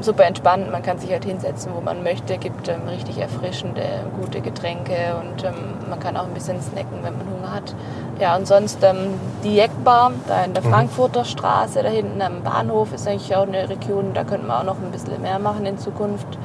super 0.00 0.24
entspannt. 0.24 0.70
Man 0.70 0.82
kann 0.82 0.98
sich 0.98 1.10
halt 1.10 1.24
hinsetzen, 1.24 1.72
wo 1.74 1.80
man 1.80 2.02
möchte. 2.02 2.38
Gibt 2.38 2.68
ähm, 2.68 2.88
richtig 2.88 3.18
erfrischende, 3.18 3.82
gute 4.20 4.40
Getränke 4.40 5.16
und 5.20 5.44
ähm, 5.44 5.54
man 5.88 5.98
kann 6.00 6.16
auch 6.16 6.24
ein 6.24 6.34
bisschen 6.34 6.60
snacken, 6.60 6.98
wenn 7.02 7.16
man 7.16 7.26
Hunger 7.26 7.54
hat. 7.54 7.74
Ja, 8.20 8.36
und 8.36 8.46
sonst 8.46 8.82
ähm, 8.82 9.14
die 9.44 9.54
Jeckbar, 9.54 10.12
da 10.26 10.44
in 10.44 10.54
der 10.54 10.62
Frankfurter 10.62 11.24
Straße, 11.24 11.82
da 11.82 11.88
hinten 11.88 12.20
am 12.20 12.42
Bahnhof, 12.42 12.92
ist 12.92 13.06
eigentlich 13.06 13.34
auch 13.34 13.46
eine 13.46 13.68
Region, 13.68 14.12
da 14.14 14.24
könnte 14.24 14.46
man 14.46 14.58
auch 14.58 14.74
noch 14.74 14.82
ein 14.82 14.90
bisschen 14.90 15.20
mehr 15.22 15.38
machen 15.38 15.66
in 15.66 15.78
Zukunft. 15.78 16.38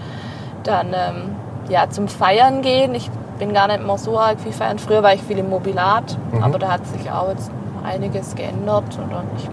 Dann 0.64 0.88
ähm, 0.94 1.36
ja, 1.70 1.90
zum 1.90 2.08
Feiern 2.08 2.62
gehen. 2.62 2.96
Ich 2.96 3.10
bin 3.40 3.54
gar 3.54 3.68
nicht 3.68 3.86
mehr 3.86 3.98
so 3.98 4.18
arg 4.18 4.40
viel 4.40 4.52
feiern. 4.52 4.80
Früher 4.80 5.04
war 5.04 5.14
ich 5.14 5.24
viel 5.24 5.38
im 5.38 5.50
Mobilat, 5.50 6.18
aber 6.42 6.60
da 6.60 6.72
hat 6.72 6.86
sich 6.88 7.10
auch 7.12 7.30
jetzt 7.30 7.52
einiges 7.84 8.36
geändert. 8.36 8.98
Oder 9.06 9.24
ich, 9.38 9.50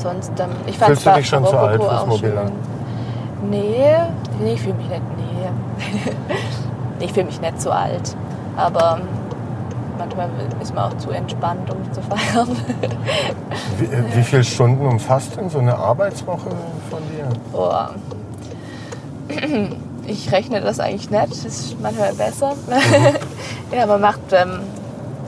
sonst, 0.00 0.32
ähm, 0.38 0.50
ich 0.66 0.78
fand 0.78 0.92
Fühlst 0.92 1.06
du 1.06 1.10
dich 1.12 1.28
schon 1.28 1.46
zu 1.46 1.56
alt 1.56 1.82
fürs 1.82 2.06
Mobilat? 2.06 2.52
Nee, 3.48 3.84
nee, 4.40 4.52
ich 4.54 4.60
fühle 4.60 4.74
mich 4.74 4.88
nicht. 4.88 5.02
Nee. 5.16 7.04
ich 7.04 7.12
fühle 7.12 7.26
mich 7.26 7.40
nicht 7.40 7.60
so 7.60 7.70
alt. 7.70 8.16
Aber 8.56 8.98
ähm, 9.00 9.08
manchmal 9.98 10.28
ist 10.60 10.74
man 10.74 10.84
auch 10.90 10.96
zu 10.98 11.10
entspannt, 11.10 11.70
um 11.70 11.92
zu 11.92 12.02
feiern. 12.02 12.48
Wie, 13.78 13.84
äh, 13.84 14.16
wie 14.16 14.22
viele 14.22 14.44
Stunden 14.44 14.86
umfasst 14.86 15.36
denn 15.36 15.48
so 15.48 15.58
eine 15.58 15.76
Arbeitswoche 15.76 16.50
von 16.90 17.00
dir? 17.10 17.28
Boah. 17.52 17.90
Ich 20.06 20.32
rechne 20.32 20.60
das 20.60 20.80
eigentlich 20.80 21.08
nicht. 21.08 21.30
Das 21.30 21.44
ist 21.44 21.80
manchmal 21.80 22.12
besser. 22.14 22.56
ja, 23.72 23.86
man 23.86 24.00
macht 24.00 24.18
ähm, 24.32 24.58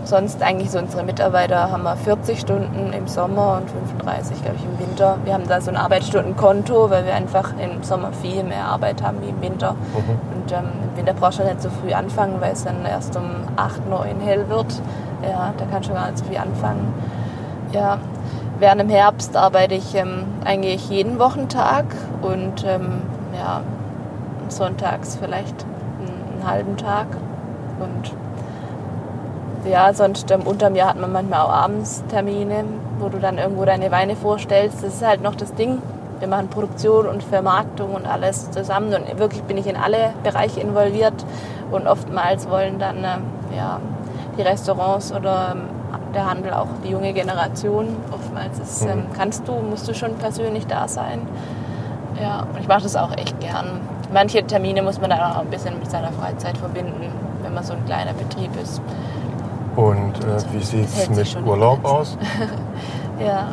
sonst 0.05 0.43
eigentlich 0.43 0.71
so 0.71 0.79
unsere 0.79 1.05
Mitarbeiter 1.05 1.71
haben 1.71 1.83
wir 1.83 1.97
40 1.97 2.41
Stunden 2.41 2.93
im 2.93 3.07
Sommer 3.07 3.61
und 3.61 3.71
35, 3.71 4.43
glaube 4.43 4.57
ich, 4.59 4.65
im 4.65 4.79
Winter. 4.79 5.19
Wir 5.25 5.35
haben 5.35 5.47
da 5.47 5.61
so 5.61 5.71
ein 5.71 5.77
Arbeitsstundenkonto, 5.77 6.91
weil 6.91 7.05
wir 7.05 7.15
einfach 7.15 7.53
im 7.59 7.83
Sommer 7.83 8.13
viel 8.13 8.43
mehr 8.43 8.65
Arbeit 8.65 9.03
haben 9.03 9.19
wie 9.23 9.29
im 9.29 9.41
Winter. 9.41 9.77
Und 9.95 10.53
ähm, 10.53 10.65
im 10.91 10.97
Winter 10.97 11.15
brauchst 11.15 11.39
du 11.39 11.45
nicht 11.45 11.63
so 11.63 11.71
früh 11.71 11.93
anfangen, 11.93 12.41
weil 12.41 12.53
es 12.53 12.65
dann 12.65 12.85
erst 12.85 13.17
um 13.17 13.25
8, 13.57 13.89
9 13.89 14.21
hell 14.21 14.49
wird. 14.49 14.81
Ja, 15.23 15.53
da 15.57 15.65
kannst 15.71 15.89
du 15.89 15.95
gar 15.95 16.07
nicht 16.07 16.19
so 16.19 16.25
viel 16.25 16.39
anfangen. 16.39 16.93
Ja, 17.73 17.99
während 18.59 18.81
im 18.81 18.89
Herbst 18.89 19.37
arbeite 19.37 19.75
ich 19.75 19.95
ähm, 19.95 20.25
eigentlich 20.45 20.91
jeden 20.91 21.19
Wochentag 21.19 21.87
und 22.23 22.65
ähm, 22.67 23.03
ja, 23.37 23.61
sonntags 24.49 25.17
vielleicht 25.21 25.65
einen 26.01 26.47
halben 26.47 26.77
Tag. 26.77 27.07
Und 27.79 28.13
ja, 29.65 29.93
sonst 29.95 30.31
ähm, 30.31 30.43
unterm 30.43 30.75
Jahr 30.75 30.89
hat 30.91 31.01
man 31.01 31.13
manchmal 31.13 31.41
auch 31.41 31.53
abends 31.53 32.03
Termine, 32.09 32.65
wo 32.99 33.09
du 33.09 33.19
dann 33.19 33.39
irgendwo 33.39 33.65
deine 33.65 33.91
Weine 33.91 34.17
vorstellst. 34.17 34.83
Das 34.83 34.95
ist 34.95 35.07
halt 35.07 35.23
noch 35.23 35.35
das 35.35 35.55
Ding. 35.55 35.79
Wir 36.19 36.29
machen 36.29 36.49
Produktion 36.49 37.07
und 37.07 37.23
Vermarktung 37.23 37.95
und 37.95 38.07
alles 38.07 38.51
zusammen 38.53 38.95
und 38.95 39.19
wirklich 39.19 39.43
bin 39.43 39.59
ich 39.59 39.67
in 39.67 39.77
alle 39.77 40.13
Bereiche 40.23 40.61
involviert 40.61 41.15
und 41.73 41.89
oftmals 41.89 42.49
wollen 42.49 42.79
dann 42.79 42.99
äh, 42.99 43.57
ja, 43.57 43.81
die 44.39 44.43
Restaurants 44.43 45.13
oder 45.13 45.53
ähm, 45.53 45.63
der 46.15 46.29
Handel 46.31 46.53
auch 46.53 46.69
die 46.85 46.91
junge 46.91 47.13
Generation. 47.13 47.97
Oftmals 48.13 48.59
ist, 48.61 48.85
Mhm. 48.85 48.91
ähm, 48.91 49.07
kannst 49.17 49.49
du, 49.49 49.53
musst 49.55 49.89
du 49.89 49.95
schon 49.95 50.15
persönlich 50.17 50.67
da 50.67 50.87
sein. 50.87 51.23
Ja, 52.21 52.41
und 52.53 52.61
ich 52.61 52.69
mache 52.69 52.83
das 52.83 52.95
auch 52.95 53.11
echt 53.17 53.41
gern. 53.41 53.81
Manche 54.13 54.47
Termine 54.47 54.83
muss 54.83 55.01
man 55.01 55.11
dann 55.11 55.21
auch 55.21 55.39
ein 55.41 55.47
bisschen 55.51 55.79
mit 55.79 55.91
seiner 55.91 56.13
Freizeit 56.13 56.57
verbinden, 56.59 57.11
wenn 57.43 57.55
man 57.55 57.65
so 57.65 57.73
ein 57.73 57.85
kleiner 57.87 58.13
Betrieb 58.13 58.51
ist. 58.63 58.81
Und 59.77 60.19
äh, 60.25 60.53
wie 60.53 60.63
sieht 60.63 60.87
es 60.87 61.09
mit 61.37 61.47
Urlaub 61.47 61.85
aus? 61.85 62.17
Ja. 63.21 63.49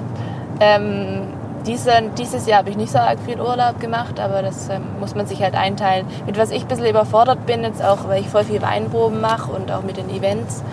Ähm, 0.62 1.28
diese, 1.68 1.92
dieses 2.18 2.48
Jahr 2.48 2.60
habe 2.60 2.70
ich 2.72 2.78
nicht 2.78 2.92
so 2.92 2.98
arg 2.98 3.20
viel 3.26 3.40
Urlaub 3.40 3.80
gemacht, 3.80 4.20
aber 4.20 4.42
das 4.42 4.68
ähm, 4.70 4.82
muss 5.00 5.14
man 5.14 5.28
sich 5.28 5.44
halt 5.44 5.54
einteilen. 5.54 6.08
Mit 6.26 6.40
was 6.40 6.50
ich 6.50 6.64
ein 6.64 6.68
bisschen 6.68 6.88
überfordert 6.88 7.46
bin, 7.46 7.62
jetzt 7.64 7.84
auch, 7.84 8.08
weil 8.08 8.22
ich 8.22 8.30
voll 8.30 8.46
viel 8.46 8.62
Weinproben 8.62 9.22
mache 9.22 9.52
und 9.52 9.72
auch 9.72 9.84
mit 9.84 9.98
den 9.98 10.10
Events, 10.10 10.64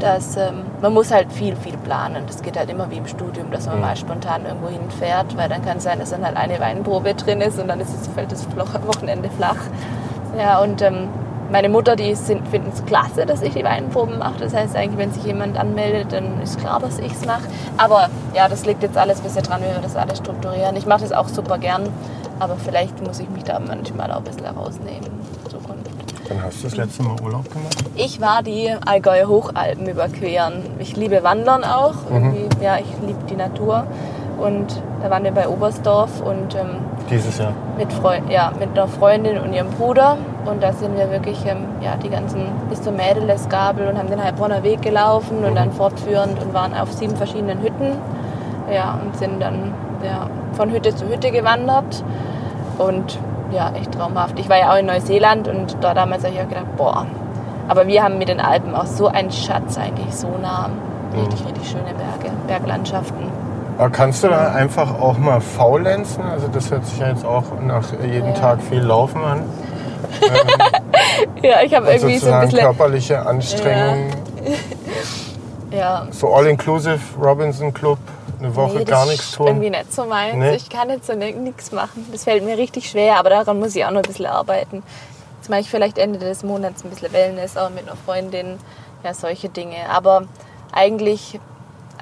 dass 0.00 0.36
ähm, 0.36 0.62
man 0.80 0.92
muss 0.92 1.12
halt 1.12 1.30
viel, 1.32 1.54
viel 1.54 1.76
planen. 1.76 2.24
Das 2.26 2.42
geht 2.42 2.58
halt 2.58 2.68
immer 2.70 2.90
wie 2.90 2.96
im 2.96 3.06
Studium, 3.06 3.50
dass 3.52 3.66
man 3.66 3.76
Mhm. 3.76 3.82
mal 3.82 3.96
spontan 3.96 4.44
irgendwo 4.44 4.68
hinfährt, 4.68 5.36
weil 5.36 5.48
dann 5.48 5.64
kann 5.64 5.76
es 5.76 5.84
sein, 5.84 6.00
dass 6.00 6.10
dann 6.10 6.24
halt 6.26 6.36
eine 6.36 6.58
Weinprobe 6.58 7.14
drin 7.14 7.40
ist 7.42 7.60
und 7.60 7.68
dann 7.68 7.78
ist 7.78 7.90
es, 7.94 8.08
fällt 8.08 8.32
das 8.32 8.46
Wochenende 8.56 9.30
flach. 9.30 9.56
Ja, 10.36 10.58
und 10.60 10.82
ähm, 10.82 11.08
meine 11.52 11.68
Mutter, 11.68 11.94
die 11.96 12.16
finden 12.16 12.70
es 12.72 12.84
klasse, 12.86 13.26
dass 13.26 13.42
ich 13.42 13.52
die 13.52 13.62
Weinproben 13.62 14.18
mache. 14.18 14.40
Das 14.40 14.54
heißt 14.54 14.74
eigentlich, 14.74 14.98
wenn 14.98 15.12
sich 15.12 15.24
jemand 15.24 15.58
anmeldet, 15.58 16.12
dann 16.12 16.40
ist 16.42 16.58
klar, 16.58 16.80
dass 16.80 16.98
ich 16.98 17.12
es 17.12 17.26
mache. 17.26 17.42
Aber 17.76 18.08
ja, 18.34 18.48
das 18.48 18.64
liegt 18.64 18.82
jetzt 18.82 18.96
alles 18.96 19.18
ein 19.18 19.24
bisschen 19.24 19.42
dran, 19.42 19.60
wie 19.60 19.66
wir 19.66 19.80
das 19.82 19.94
alles 19.94 20.18
strukturieren. 20.18 20.74
Ich 20.76 20.86
mache 20.86 21.02
das 21.02 21.12
auch 21.12 21.28
super 21.28 21.58
gern, 21.58 21.88
aber 22.40 22.56
vielleicht 22.56 23.06
muss 23.06 23.20
ich 23.20 23.28
mich 23.28 23.44
da 23.44 23.60
manchmal 23.60 24.10
auch 24.10 24.16
ein 24.16 24.24
bisschen 24.24 24.44
herausnehmen 24.44 25.04
in 25.44 25.50
Zukunft. 25.50 25.90
Dann 26.28 26.42
hast 26.42 26.60
du 26.60 26.68
das 26.68 26.76
letzte 26.76 27.02
Mal 27.02 27.20
Urlaub 27.20 27.50
gemacht? 27.52 27.76
Ich 27.96 28.20
war 28.20 28.42
die 28.42 28.74
Allgäuer 28.86 29.28
Hochalpen 29.28 29.86
überqueren. 29.86 30.62
Ich 30.78 30.96
liebe 30.96 31.22
Wandern 31.22 31.64
auch. 31.64 31.94
Irgendwie, 32.10 32.48
ja, 32.64 32.78
ich 32.78 32.86
liebe 33.06 33.18
die 33.28 33.36
Natur. 33.36 33.86
Und 34.38 34.82
da 35.02 35.10
waren 35.10 35.24
wir 35.24 35.32
bei 35.32 35.46
Oberstdorf 35.46 36.20
und 36.22 36.54
ähm, 36.54 36.78
Dieses 37.10 37.38
Jahr. 37.38 37.52
mit, 37.76 37.92
Freu 37.92 38.18
ja, 38.30 38.52
mit 38.58 38.70
einer 38.70 38.88
Freundin 38.88 39.38
und 39.38 39.52
ihrem 39.52 39.68
Bruder. 39.70 40.16
Und 40.44 40.62
da 40.62 40.72
sind 40.72 40.96
wir 40.96 41.10
wirklich 41.10 41.38
ähm, 41.46 41.66
ja, 41.80 41.96
die 41.96 42.08
ganzen 42.10 42.46
bis 42.68 42.82
zur 42.82 42.92
Mädelesgabel 42.92 43.86
und 43.86 43.96
haben 43.96 44.08
den 44.08 44.22
Heilbronner 44.22 44.62
Weg 44.62 44.82
gelaufen 44.82 45.44
und 45.44 45.54
dann 45.54 45.70
fortführend 45.72 46.42
und 46.42 46.52
waren 46.52 46.74
auf 46.74 46.92
sieben 46.92 47.16
verschiedenen 47.16 47.62
Hütten. 47.62 47.96
Ja, 48.72 48.98
und 49.02 49.16
sind 49.16 49.40
dann 49.40 49.72
ja, 50.04 50.28
von 50.54 50.70
Hütte 50.70 50.94
zu 50.94 51.06
Hütte 51.08 51.30
gewandert. 51.30 52.04
Und 52.78 53.18
ja, 53.52 53.70
echt 53.74 53.92
traumhaft. 53.92 54.38
Ich 54.38 54.48
war 54.48 54.58
ja 54.58 54.72
auch 54.72 54.78
in 54.78 54.86
Neuseeland 54.86 55.46
und 55.46 55.76
da 55.80 55.94
damals 55.94 56.24
habe 56.24 56.34
ich 56.34 56.40
auch 56.40 56.48
gedacht, 56.48 56.76
boah. 56.76 57.06
Aber 57.68 57.86
wir 57.86 58.02
haben 58.02 58.18
mit 58.18 58.28
den 58.28 58.40
Alpen 58.40 58.74
auch 58.74 58.86
so 58.86 59.06
einen 59.06 59.30
Schatz 59.30 59.78
eigentlich 59.78 60.14
so 60.14 60.28
nah. 60.40 60.70
Richtig, 61.14 61.46
richtig 61.46 61.68
schöne 61.68 61.92
Berge, 61.94 62.34
Berglandschaften. 62.46 63.26
Aber 63.78 63.90
kannst 63.90 64.24
du 64.24 64.28
da 64.28 64.52
einfach 64.52 64.98
auch 65.00 65.18
mal 65.18 65.40
faulenzen? 65.40 66.24
Also 66.24 66.48
das 66.48 66.70
hört 66.70 66.86
sich 66.86 66.98
ja 66.98 67.08
jetzt 67.08 67.24
auch 67.24 67.44
nach 67.64 67.84
jedem 68.02 68.28
Ja. 68.28 68.34
Tag 68.34 68.62
viel 68.62 68.80
Laufen 68.80 69.22
an. 69.22 69.40
Ja, 71.42 71.62
ich 71.62 71.74
habe 71.74 71.90
irgendwie 71.92 72.18
so 72.18 72.30
ein 72.30 72.40
bisschen. 72.42 72.58
körperliche 72.60 73.24
Anstrengung. 73.24 74.10
Ja, 75.72 76.06
So 76.10 76.28
All-Inclusive 76.34 77.00
Robinson 77.18 77.72
Club, 77.72 77.96
eine 78.38 78.54
Woche 78.54 78.78
Nee, 78.78 78.84
gar 78.84 79.06
nichts 79.06 79.32
tun. 79.32 79.46
irgendwie 79.46 79.70
nicht 79.70 79.90
so 79.90 80.04
meins. 80.04 80.34
Nee? 80.36 80.54
Ich 80.56 80.68
kann 80.68 80.90
jetzt 80.90 81.06
so 81.06 81.14
nichts 81.14 81.72
machen. 81.72 82.06
Das 82.12 82.24
fällt 82.24 82.44
mir 82.44 82.58
richtig 82.58 82.90
schwer, 82.90 83.16
aber 83.18 83.30
daran 83.30 83.58
muss 83.58 83.74
ich 83.74 83.82
auch 83.86 83.90
noch 83.90 84.02
ein 84.02 84.06
bisschen 84.06 84.26
arbeiten. 84.26 84.82
Jetzt 85.38 85.48
mache 85.48 85.60
ich 85.60 85.70
vielleicht 85.70 85.96
Ende 85.96 86.18
des 86.18 86.42
Monats 86.42 86.84
ein 86.84 86.90
bisschen 86.90 87.10
Wellness, 87.14 87.56
auch 87.56 87.70
mit 87.70 87.86
einer 87.88 87.96
Freundin, 88.04 88.58
ja, 89.02 89.14
solche 89.14 89.48
Dinge. 89.48 89.76
Aber 89.90 90.24
eigentlich 90.72 91.40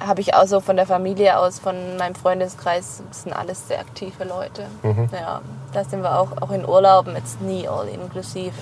habe 0.05 0.21
ich 0.21 0.33
auch 0.33 0.45
so 0.45 0.59
von 0.59 0.75
der 0.75 0.85
Familie 0.85 1.37
aus, 1.37 1.59
von 1.59 1.75
meinem 1.97 2.15
Freundeskreis, 2.15 3.03
das 3.07 3.23
sind 3.23 3.33
alles 3.33 3.67
sehr 3.67 3.79
aktive 3.79 4.23
Leute. 4.23 4.65
Mhm. 4.83 5.09
Ja, 5.13 5.41
da 5.73 5.83
sind 5.83 6.01
wir 6.01 6.19
auch, 6.19 6.41
auch 6.41 6.51
in 6.51 6.65
Urlauben 6.65 7.15
jetzt 7.15 7.41
nie 7.41 7.67
all 7.67 7.87
inklusiv. 7.87 8.53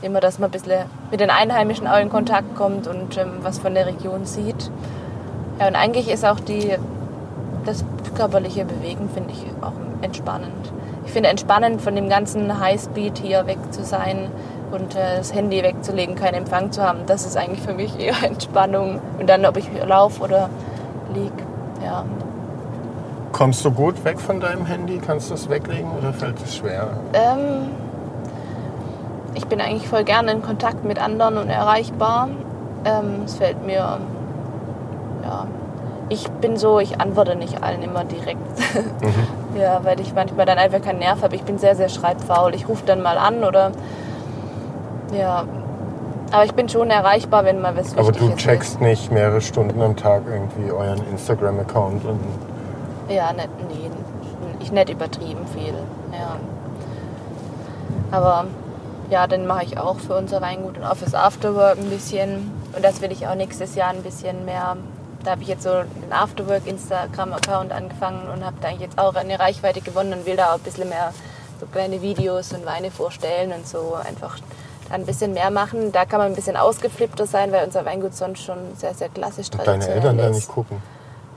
Immer, 0.00 0.20
dass 0.20 0.38
man 0.38 0.48
ein 0.48 0.52
bisschen 0.52 0.84
mit 1.10 1.20
den 1.20 1.30
Einheimischen 1.30 1.86
auch 1.86 1.98
in 1.98 2.08
Kontakt 2.08 2.54
kommt 2.56 2.86
und 2.86 3.16
ähm, 3.16 3.38
was 3.42 3.58
von 3.58 3.74
der 3.74 3.86
Region 3.86 4.24
sieht. 4.26 4.70
Ja, 5.58 5.66
und 5.66 5.74
eigentlich 5.74 6.08
ist 6.08 6.24
auch 6.24 6.40
die, 6.40 6.76
das 7.64 7.84
körperliche 8.16 8.64
Bewegen, 8.64 9.08
finde 9.12 9.32
ich 9.32 9.44
auch 9.60 9.72
entspannend. 10.02 10.72
Ich 11.04 11.12
finde 11.12 11.30
entspannend, 11.30 11.82
von 11.82 11.96
dem 11.96 12.08
ganzen 12.08 12.60
Highspeed 12.60 13.18
hier 13.18 13.46
weg 13.46 13.58
zu 13.70 13.82
sein 13.84 14.30
und 14.70 14.94
äh, 14.94 15.18
das 15.18 15.34
Handy 15.34 15.62
wegzulegen, 15.62 16.14
keinen 16.14 16.34
Empfang 16.34 16.72
zu 16.72 16.82
haben. 16.82 17.00
Das 17.06 17.26
ist 17.26 17.36
eigentlich 17.36 17.62
für 17.62 17.74
mich 17.74 17.98
eher 17.98 18.14
Entspannung. 18.22 19.00
Und 19.18 19.28
dann, 19.28 19.44
ob 19.46 19.56
ich 19.56 19.68
laufe 19.86 20.22
oder 20.22 20.50
lieg, 21.14 21.32
ja. 21.84 22.04
Kommst 23.32 23.64
du 23.64 23.70
gut 23.70 24.04
weg 24.04 24.20
von 24.20 24.40
deinem 24.40 24.66
Handy? 24.66 24.98
Kannst 24.98 25.30
du 25.30 25.34
es 25.34 25.48
weglegen 25.48 25.90
oder 25.98 26.12
fällt 26.12 26.42
es 26.42 26.56
schwer? 26.56 26.88
Ähm, 27.12 27.70
ich 29.34 29.46
bin 29.46 29.60
eigentlich 29.60 29.88
voll 29.88 30.04
gerne 30.04 30.32
in 30.32 30.42
Kontakt 30.42 30.84
mit 30.84 31.00
anderen 31.00 31.38
und 31.38 31.48
erreichbar. 31.48 32.28
Ähm, 32.84 33.22
es 33.24 33.34
fällt 33.34 33.64
mir, 33.64 33.98
ja, 35.22 35.46
ich 36.08 36.28
bin 36.28 36.56
so, 36.56 36.80
ich 36.80 37.00
antworte 37.00 37.36
nicht 37.36 37.62
allen 37.62 37.82
immer 37.82 38.04
direkt. 38.04 38.40
ja, 39.58 39.80
weil 39.84 40.00
ich 40.00 40.14
manchmal 40.14 40.46
dann 40.46 40.58
einfach 40.58 40.80
keinen 40.80 41.00
Nerv 41.00 41.22
habe. 41.22 41.36
Ich 41.36 41.42
bin 41.42 41.58
sehr, 41.58 41.76
sehr 41.76 41.88
schreibfaul. 41.88 42.54
Ich 42.54 42.68
rufe 42.68 42.84
dann 42.86 43.02
mal 43.02 43.18
an 43.18 43.44
oder, 43.44 43.72
ja. 45.12 45.44
Aber 46.30 46.44
ich 46.44 46.52
bin 46.52 46.68
schon 46.68 46.90
erreichbar, 46.90 47.44
wenn 47.44 47.60
mal 47.60 47.74
was 47.76 47.96
Aber 47.96 48.12
du 48.12 48.28
ist. 48.28 48.36
checkst 48.36 48.80
nicht 48.82 49.10
mehrere 49.10 49.40
Stunden 49.40 49.80
am 49.80 49.96
Tag 49.96 50.22
irgendwie 50.30 50.70
euren 50.70 51.02
Instagram-Account 51.10 52.04
und 52.04 52.20
Ja, 53.08 53.32
nicht, 53.32 53.48
nee, 53.68 53.90
ich 54.60 54.70
nicht 54.70 54.90
übertrieben 54.90 55.46
viel. 55.54 55.72
Ja. 56.12 56.36
Aber 58.10 58.44
ja, 59.10 59.26
dann 59.26 59.46
mache 59.46 59.64
ich 59.64 59.78
auch 59.78 59.98
für 59.98 60.16
unser 60.16 60.42
Weingut 60.42 60.76
und 60.76 60.84
auch 60.84 60.96
fürs 60.96 61.14
Afterwork 61.14 61.78
ein 61.78 61.88
bisschen. 61.88 62.50
Und 62.76 62.84
das 62.84 63.00
will 63.00 63.10
ich 63.10 63.26
auch 63.26 63.34
nächstes 63.34 63.74
Jahr 63.74 63.90
ein 63.90 64.02
bisschen 64.02 64.44
mehr. 64.44 64.76
Da 65.24 65.30
habe 65.32 65.42
ich 65.42 65.48
jetzt 65.48 65.62
so 65.62 65.70
den 65.70 66.12
Afterwork 66.12 66.66
Instagram-Account 66.66 67.72
angefangen 67.72 68.28
und 68.32 68.44
habe 68.44 68.56
da 68.60 68.68
jetzt 68.68 68.98
auch 68.98 69.14
eine 69.14 69.40
Reichweite 69.40 69.80
gewonnen 69.80 70.12
und 70.12 70.26
will 70.26 70.36
da 70.36 70.50
auch 70.50 70.56
ein 70.56 70.60
bisschen 70.60 70.90
mehr 70.90 71.12
so 71.58 71.66
kleine 71.66 72.02
Videos 72.02 72.52
und 72.52 72.66
Weine 72.66 72.90
vorstellen 72.90 73.52
und 73.52 73.66
so 73.66 73.96
einfach 74.06 74.36
ein 74.90 75.04
bisschen 75.04 75.34
mehr 75.34 75.50
machen. 75.50 75.92
Da 75.92 76.04
kann 76.04 76.18
man 76.18 76.28
ein 76.28 76.34
bisschen 76.34 76.56
ausgeflippter 76.56 77.26
sein, 77.26 77.52
weil 77.52 77.64
unser 77.64 77.84
Weingut 77.84 78.14
sonst 78.14 78.42
schon 78.42 78.58
sehr, 78.76 78.94
sehr 78.94 79.08
klassisch 79.08 79.50
deine 79.50 79.64
traditionell 79.64 79.96
Eltern 79.98 80.18
da 80.18 80.26
ist. 80.28 80.36
nicht 80.36 80.48
gucken. 80.48 80.82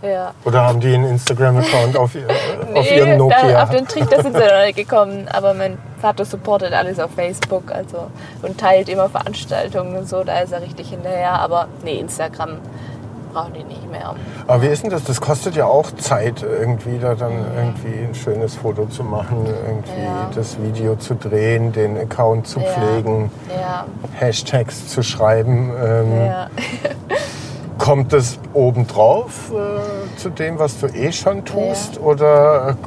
Ja. 0.01 0.33
Oder 0.45 0.63
haben 0.63 0.79
die 0.79 0.93
einen 0.95 1.05
Instagram-Account 1.05 1.95
auf, 1.95 2.15
ihr, 2.15 2.27
auf 2.73 2.73
Nee, 2.73 2.97
ihrem 2.97 3.17
Nokia? 3.17 3.51
Da, 3.51 3.63
auf 3.63 3.69
den 3.69 3.87
Trichter 3.87 4.23
sind 4.23 4.35
sie 4.35 4.39
noch 4.43 4.65
nicht 4.65 4.75
gekommen. 4.75 5.27
Aber 5.31 5.53
mein 5.53 5.77
Vater 6.01 6.25
supportet 6.25 6.73
alles 6.73 6.99
auf 6.99 7.11
Facebook 7.11 7.71
also, 7.71 8.07
und 8.41 8.59
teilt 8.59 8.89
immer 8.89 9.09
Veranstaltungen 9.09 9.95
und 9.95 10.09
so. 10.09 10.23
Da 10.23 10.39
ist 10.39 10.53
er 10.53 10.61
richtig 10.61 10.89
hinterher. 10.89 11.33
Aber 11.33 11.67
nee, 11.83 11.99
Instagram 11.99 12.57
brauchen 13.31 13.53
die 13.53 13.63
nicht 13.63 13.89
mehr. 13.89 14.13
Aber 14.47 14.61
wie 14.61 14.67
ist 14.67 14.83
denn 14.83 14.89
das? 14.89 15.03
Das 15.03 15.19
kostet 15.21 15.55
ja 15.55 15.65
auch 15.65 15.91
Zeit, 15.91 16.43
irgendwie 16.43 16.97
da 16.99 17.15
dann 17.15 17.33
irgendwie 17.55 18.05
ein 18.05 18.15
schönes 18.15 18.55
Foto 18.55 18.85
zu 18.85 19.03
machen, 19.03 19.45
irgendwie 19.45 20.01
Ja. 20.03 20.29
das 20.35 20.61
Video 20.61 20.95
zu 20.95 21.15
drehen, 21.15 21.71
den 21.71 21.97
Account 21.97 22.47
zu 22.47 22.59
Ja. 22.59 22.65
pflegen, 22.65 23.31
Ja, 23.49 23.85
Hashtags 24.19 24.87
zu 24.87 25.03
schreiben. 25.03 25.71
Ähm. 25.83 26.31
Kommt 27.77 28.13
das 28.13 28.37
obendrauf 28.53 29.51
äh, 29.51 30.17
zu 30.17 30.29
dem, 30.29 30.59
was 30.59 30.79
du 30.79 30.85
eh 30.87 31.11
schon 31.11 31.43
tust? 31.45 31.99
Oder 31.99 32.77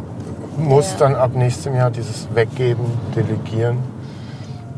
muss 0.56 0.94
dann 0.96 1.16
ab 1.16 1.32
nächstem 1.34 1.74
Jahr 1.74 1.90
dieses 1.90 2.28
Weggeben, 2.32 2.84
Delegieren? 3.16 3.78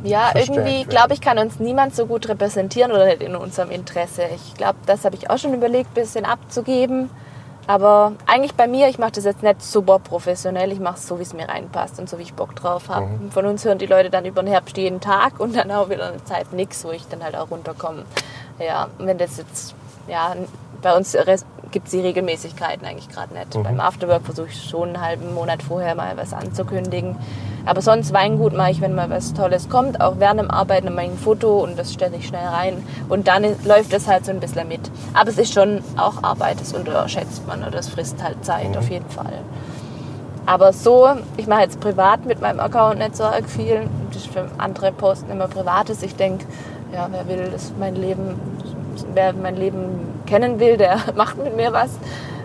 Ja, 0.05 0.31
irgendwie 0.35 0.85
glaube 0.85 1.15
ich, 1.15 1.21
kann 1.21 1.39
uns 1.39 1.59
niemand 1.59 1.95
so 1.95 2.07
gut 2.07 2.29
repräsentieren 2.29 2.93
oder 2.93 3.07
nicht 3.07 3.23
in 3.23 3.35
unserem 3.35 3.71
Interesse. 3.71 4.23
Ich 4.35 4.55
glaube, 4.55 4.79
das 4.87 5.05
habe 5.05 5.17
ich 5.17 5.31
auch 5.31 5.39
schon 5.39 5.55
überlegt, 5.55 5.91
ein 5.91 5.95
bisschen 5.95 6.25
abzugeben. 6.25 7.11
Aber 7.67 8.13
eigentlich 8.27 8.55
bei 8.55 8.69
mir, 8.69 8.89
ich 8.89 8.99
mache 8.99 9.13
das 9.13 9.25
jetzt 9.25 9.43
nicht 9.43 9.61
super 9.61 9.99
professionell. 9.99 10.71
Ich 10.71 10.79
mache 10.79 10.97
es 10.97 11.07
so, 11.09 11.19
wie 11.19 11.25
es 11.25 11.35
mir 11.35 11.49
reinpasst 11.49 11.99
und 11.99 12.09
so, 12.09 12.19
wie 12.19 12.23
ich 12.23 12.35
Bock 12.35 12.55
drauf 12.55 12.89
habe. 12.89 13.07
Mhm. 13.07 13.33
Von 13.33 13.47
uns 13.47 13.65
hören 13.65 13.79
die 13.79 13.87
Leute 13.87 14.09
dann 14.09 14.25
über 14.25 14.43
den 14.43 14.49
Herbst 14.49 14.77
jeden 14.77 15.01
Tag 15.01 15.41
und 15.41 15.57
dann 15.57 15.71
auch 15.73 15.91
wieder 15.91 16.09
eine 16.09 16.25
Zeit 16.25 16.53
nix, 16.53 16.85
wo 16.85 16.93
ich 16.93 17.09
dann 17.09 17.25
halt 17.25 17.35
auch 17.35 17.51
runterkomme. 17.51 18.05
Ja, 18.61 18.87
wenn 18.99 19.19
das 19.19 19.37
jetzt, 19.39 19.75
ja, 20.09 20.35
bei 20.83 20.97
uns 20.97 21.17
gibt 21.73 21.87
es 21.87 21.93
die 21.93 22.01
Regelmäßigkeiten 22.01 22.87
eigentlich 22.87 23.09
gerade 23.09 23.35
nicht. 23.35 23.63
Beim 23.63 23.81
Afterwork 23.81 24.25
versuche 24.25 24.49
ich 24.49 24.63
schon 24.63 24.91
einen 24.91 25.01
halben 25.01 25.35
Monat 25.35 25.63
vorher 25.63 25.95
mal 25.95 26.17
was 26.17 26.33
anzukündigen. 26.33 27.17
Aber 27.65 27.83
sonst 27.83 28.13
Weingut 28.13 28.55
mache 28.55 28.71
ich, 28.71 28.81
wenn 28.81 28.95
mal 28.95 29.11
was 29.11 29.35
Tolles 29.35 29.69
kommt, 29.69 30.01
auch 30.01 30.15
während 30.19 30.39
dem 30.39 30.51
Arbeiten 30.51 30.95
mache 30.95 31.07
ich 31.07 31.11
ein 31.11 31.19
Foto 31.19 31.65
und 31.65 31.77
das 31.77 31.93
stelle 31.93 32.17
ich 32.17 32.29
schnell 32.29 32.47
rein. 32.47 32.87
Und 33.09 33.27
dann 33.27 33.45
läuft 33.65 33.93
das 33.93 34.07
halt 34.07 34.25
so 34.25 34.31
ein 34.31 34.39
bisschen 34.39 34.69
mit. 34.69 34.81
Aber 35.15 35.29
es 35.29 35.39
ist 35.39 35.53
schon 35.53 35.83
auch 35.97 36.23
Arbeit, 36.23 36.61
das 36.61 36.73
unterschätzt 36.73 37.47
man 37.47 37.63
oder 37.63 37.73
das 37.73 37.89
frisst 37.89 38.23
halt 38.23 38.45
Zeit 38.45 38.77
auf 38.77 38.89
jeden 38.89 39.11
Fall. 39.11 39.41
Aber 40.47 40.73
so, 40.73 41.09
ich 41.37 41.49
mache 41.49 41.63
jetzt 41.63 41.81
privat 41.81 42.25
mit 42.25 42.41
meinem 42.41 42.61
Account 42.61 43.01
nicht 43.01 43.17
so 43.17 43.25
arg 43.25 43.51
viel. 43.51 43.89
Das 44.13 44.23
ist 44.23 44.33
für 44.33 44.49
andere 44.59 44.93
Posten 44.93 45.33
immer 45.33 45.49
Privates. 45.49 46.05
Ich 46.05 46.15
denke, 46.15 46.47
ja, 46.93 47.09
wer 47.11 47.27
will, 47.27 47.51
dass 47.51 47.73
mein 47.81 47.97
Leben 47.97 48.41
wer 49.15 49.33
mein 49.33 49.57
Leben 49.57 50.23
kennen 50.27 50.61
will, 50.61 50.77
der 50.77 50.99
macht 51.17 51.43
mit 51.43 51.57
mir 51.57 51.73
was. 51.73 51.91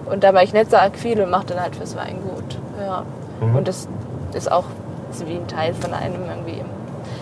Und 0.05 0.23
da 0.23 0.31
mache 0.31 0.45
ich 0.45 0.53
nicht 0.53 0.71
so 0.71 0.77
viel 0.93 1.21
und 1.21 1.29
mache 1.29 1.45
dann 1.47 1.61
halt 1.61 1.75
fürs 1.75 1.95
Weingut. 1.95 2.57
Ja. 2.79 3.03
Mhm. 3.39 3.55
Und 3.55 3.67
das 3.67 3.87
ist 4.33 4.51
auch 4.51 4.65
ist 5.11 5.27
wie 5.27 5.35
ein 5.35 5.47
Teil 5.47 5.73
von 5.73 5.93
einem 5.93 6.21
irgendwie. 6.27 6.61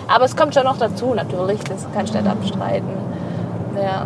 Aber 0.08 0.26
es 0.26 0.36
kommt 0.36 0.54
schon 0.54 0.64
noch 0.64 0.78
dazu, 0.78 1.14
natürlich, 1.14 1.60
das 1.64 1.86
kann 1.94 2.06
ich 2.06 2.14
nicht 2.14 2.28
abstreiten. 2.28 2.88
Ja. 3.76 4.06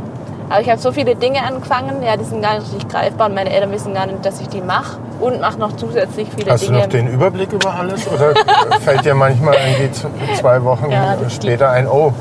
Aber 0.49 0.61
ich 0.61 0.69
habe 0.69 0.79
so 0.79 0.91
viele 0.91 1.15
Dinge 1.15 1.41
angefangen, 1.43 2.03
ja, 2.03 2.17
die 2.17 2.25
sind 2.25 2.41
gar 2.41 2.59
nicht 2.59 2.71
richtig 2.73 2.89
greifbar 2.89 3.27
und 3.27 3.35
meine 3.35 3.49
Eltern 3.49 3.71
wissen 3.71 3.93
gar 3.93 4.05
nicht, 4.05 4.25
dass 4.25 4.41
ich 4.41 4.49
die 4.49 4.61
mache 4.61 4.97
und 5.19 5.39
mache 5.39 5.57
noch 5.57 5.75
zusätzlich 5.77 6.27
viele 6.35 6.51
Hast 6.51 6.63
du 6.63 6.67
Dinge. 6.67 6.79
noch 6.79 6.87
den 6.87 7.07
Überblick 7.07 7.51
über 7.53 7.73
alles? 7.73 8.07
Oder 8.07 8.33
fällt 8.81 9.05
dir 9.05 9.15
manchmal 9.15 9.55
irgendwie 9.55 10.35
zwei 10.35 10.63
Wochen 10.63 10.91
Ja, 10.91 11.17
später 11.29 11.69
ein, 11.69 11.87
oh, 11.87 12.13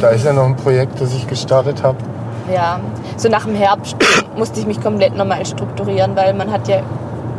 da 0.00 0.08
ist 0.08 0.24
ja 0.24 0.32
noch 0.32 0.44
ein 0.44 0.56
Projekt, 0.56 1.00
das 1.00 1.12
ich 1.12 1.26
gestartet 1.26 1.82
habe? 1.82 1.98
Ja, 2.52 2.78
so 3.16 3.28
nach 3.28 3.44
dem 3.44 3.54
Herbst 3.54 3.96
musste 4.36 4.60
ich 4.60 4.66
mich 4.66 4.80
komplett 4.80 5.16
nochmal 5.16 5.44
strukturieren, 5.44 6.14
weil 6.16 6.34
man 6.34 6.50
hat 6.52 6.68
ja, 6.68 6.78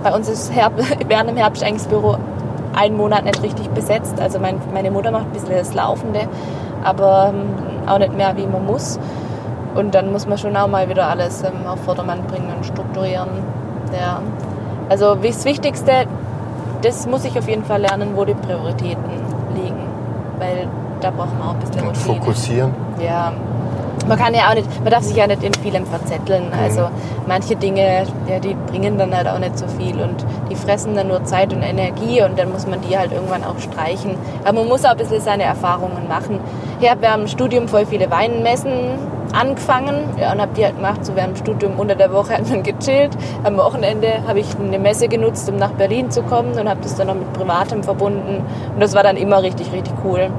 bei 0.03 0.13
uns 0.13 0.27
ist 0.29 0.53
Herb, 0.53 0.73
während 1.07 1.29
dem 1.29 1.37
Herbst 1.37 1.63
eigentlich 1.63 1.83
das 1.83 1.87
Büro 1.87 2.17
einen 2.75 2.97
Monat 2.97 3.23
nicht 3.25 3.41
richtig 3.41 3.69
besetzt. 3.69 4.19
Also 4.19 4.39
mein, 4.39 4.59
meine 4.73 4.91
Mutter 4.91 5.11
macht 5.11 5.25
ein 5.25 5.31
bisschen 5.31 5.51
das 5.51 5.73
Laufende, 5.73 6.21
aber 6.83 7.33
ähm, 7.33 7.89
auch 7.89 7.97
nicht 7.99 8.15
mehr, 8.15 8.35
wie 8.37 8.45
man 8.45 8.65
muss. 8.65 8.99
Und 9.75 9.95
dann 9.95 10.11
muss 10.11 10.27
man 10.27 10.37
schon 10.37 10.55
auch 10.57 10.67
mal 10.67 10.89
wieder 10.89 11.07
alles 11.07 11.43
ähm, 11.43 11.67
auf 11.67 11.79
Vordermann 11.83 12.23
bringen 12.23 12.51
und 12.55 12.65
strukturieren. 12.65 13.29
Ja. 13.97 14.21
Also 14.89 15.15
das 15.15 15.45
Wichtigste, 15.45 15.91
das 16.81 17.07
muss 17.07 17.25
ich 17.25 17.37
auf 17.37 17.47
jeden 17.47 17.63
Fall 17.63 17.81
lernen, 17.81 18.11
wo 18.15 18.25
die 18.25 18.33
Prioritäten 18.33 19.03
liegen. 19.55 19.77
Weil 20.39 20.67
da 21.01 21.11
braucht 21.11 21.37
man 21.37 21.49
auch 21.49 21.53
ein 21.53 21.59
bisschen 21.59 21.81
Und 21.81 21.97
Routine. 21.97 22.15
fokussieren? 22.19 22.75
Ja. 23.03 23.33
Man 24.07 24.17
kann 24.17 24.33
ja 24.33 24.49
auch 24.49 24.55
nicht, 24.55 24.67
man 24.81 24.91
darf 24.91 25.03
sich 25.03 25.17
ja 25.17 25.27
nicht 25.27 25.43
in 25.43 25.53
vielem 25.55 25.85
verzetteln. 25.85 26.51
Also 26.63 26.89
manche 27.27 27.55
Dinge, 27.55 28.03
ja, 28.29 28.39
die 28.39 28.55
bringen 28.71 28.97
dann 28.97 29.15
halt 29.15 29.27
auch 29.27 29.39
nicht 29.39 29.57
so 29.57 29.67
viel 29.67 29.99
und 29.99 30.25
die 30.49 30.55
fressen 30.55 30.95
dann 30.95 31.09
nur 31.09 31.25
Zeit 31.25 31.53
und 31.53 31.61
Energie 31.61 32.21
und 32.21 32.39
dann 32.39 32.51
muss 32.51 32.65
man 32.67 32.79
die 32.81 32.97
halt 32.97 33.11
irgendwann 33.11 33.43
auch 33.43 33.59
streichen. 33.59 34.15
Aber 34.45 34.59
man 34.59 34.69
muss 34.69 34.85
auch 34.85 34.91
ein 34.91 34.97
bisschen 34.97 35.19
seine 35.21 35.43
Erfahrungen 35.43 36.07
machen. 36.07 36.39
Ich 36.79 36.89
habe 36.89 37.01
während 37.01 37.23
dem 37.23 37.27
Studium 37.27 37.67
voll 37.67 37.85
viele 37.85 38.09
Weinmessen 38.09 38.97
angefangen 39.33 40.09
ja, 40.17 40.31
und 40.31 40.41
habe 40.41 40.51
die 40.55 40.63
halt 40.63 40.77
gemacht. 40.77 41.05
So 41.05 41.15
während 41.15 41.37
dem 41.37 41.43
Studium 41.43 41.77
unter 41.77 41.95
der 41.95 42.13
Woche 42.13 42.33
hat 42.35 42.49
man 42.49 42.63
gechillt. 42.63 43.11
Am 43.43 43.57
Wochenende 43.57 44.25
habe 44.25 44.39
ich 44.39 44.47
eine 44.57 44.79
Messe 44.79 45.09
genutzt, 45.09 45.49
um 45.49 45.57
nach 45.57 45.71
Berlin 45.71 46.09
zu 46.11 46.23
kommen 46.23 46.57
und 46.57 46.69
habe 46.69 46.79
das 46.81 46.95
dann 46.95 47.07
noch 47.07 47.15
mit 47.15 47.33
Privatem 47.33 47.83
verbunden. 47.83 48.45
Und 48.73 48.79
das 48.79 48.95
war 48.95 49.03
dann 49.03 49.17
immer 49.17 49.43
richtig, 49.43 49.71
richtig 49.73 49.93
cool. 50.05 50.29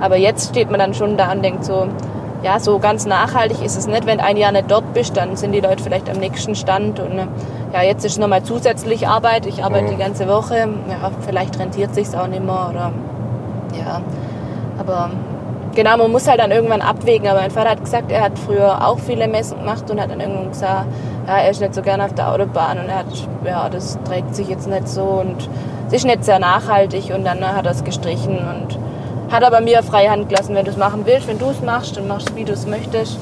Aber 0.00 0.16
jetzt 0.16 0.50
steht 0.50 0.70
man 0.70 0.78
dann 0.78 0.94
schon 0.94 1.16
da 1.16 1.32
und 1.32 1.42
denkt 1.42 1.64
so, 1.64 1.88
ja, 2.46 2.60
so 2.60 2.78
ganz 2.78 3.06
nachhaltig 3.06 3.60
ist 3.60 3.76
es 3.76 3.88
nicht. 3.88 4.06
Wenn 4.06 4.20
ein 4.20 4.36
Jahr 4.36 4.52
nicht 4.52 4.70
dort 4.70 4.94
bist, 4.94 5.16
dann 5.16 5.34
sind 5.34 5.50
die 5.50 5.58
Leute 5.58 5.82
vielleicht 5.82 6.08
am 6.08 6.18
nächsten 6.18 6.54
Stand. 6.54 7.00
Und 7.00 7.18
äh, 7.18 7.26
ja, 7.72 7.82
jetzt 7.82 8.04
ist 8.04 8.20
nochmal 8.20 8.44
zusätzlich 8.44 9.08
Arbeit. 9.08 9.46
Ich 9.46 9.64
arbeite 9.64 9.88
die 9.90 9.96
ganze 9.96 10.28
Woche. 10.28 10.68
Ja, 10.88 11.10
vielleicht 11.26 11.58
rentiert 11.58 11.92
sich 11.92 12.06
auch 12.16 12.28
nicht 12.28 12.44
mehr. 12.44 12.70
Oder, 12.70 12.92
ja, 13.76 14.00
aber 14.78 15.10
genau, 15.74 15.96
man 15.96 16.12
muss 16.12 16.28
halt 16.28 16.38
dann 16.38 16.52
irgendwann 16.52 16.82
abwägen. 16.82 17.26
Aber 17.26 17.40
mein 17.40 17.50
Vater 17.50 17.70
hat 17.70 17.80
gesagt, 17.82 18.12
er 18.12 18.22
hat 18.22 18.38
früher 18.38 18.86
auch 18.86 19.00
viele 19.00 19.26
Messen 19.26 19.58
gemacht 19.58 19.90
und 19.90 20.00
hat 20.00 20.12
dann 20.12 20.20
irgendwann 20.20 20.50
gesagt, 20.50 20.86
ja, 21.26 21.38
er 21.38 21.50
ist 21.50 21.60
nicht 21.60 21.74
so 21.74 21.82
gerne 21.82 22.04
auf 22.04 22.14
der 22.14 22.30
Autobahn 22.30 22.78
und 22.78 22.88
er 22.88 22.98
hat, 22.98 23.06
ja, 23.44 23.68
das 23.68 23.98
trägt 24.04 24.36
sich 24.36 24.46
jetzt 24.46 24.68
nicht 24.68 24.86
so 24.86 25.02
und 25.02 25.48
es 25.88 25.94
ist 25.94 26.06
nicht 26.06 26.24
sehr 26.24 26.38
nachhaltig 26.38 27.12
und 27.12 27.24
dann 27.24 27.44
hat 27.44 27.66
er 27.66 27.72
es 27.72 27.82
gestrichen 27.82 28.38
und 28.38 28.78
hat 29.30 29.42
aber 29.42 29.60
mir 29.60 29.82
freie 29.82 30.10
Hand 30.10 30.28
gelassen, 30.28 30.54
wenn 30.54 30.64
du 30.64 30.70
es 30.70 30.76
machen 30.76 31.02
willst, 31.04 31.26
wenn 31.26 31.38
du 31.38 31.50
es 31.50 31.60
machst, 31.60 31.96
dann 31.96 32.06
machst 32.06 32.30
du, 32.30 32.36
wie 32.36 32.44
du 32.44 32.52
es 32.52 32.66
möchtest. 32.66 33.18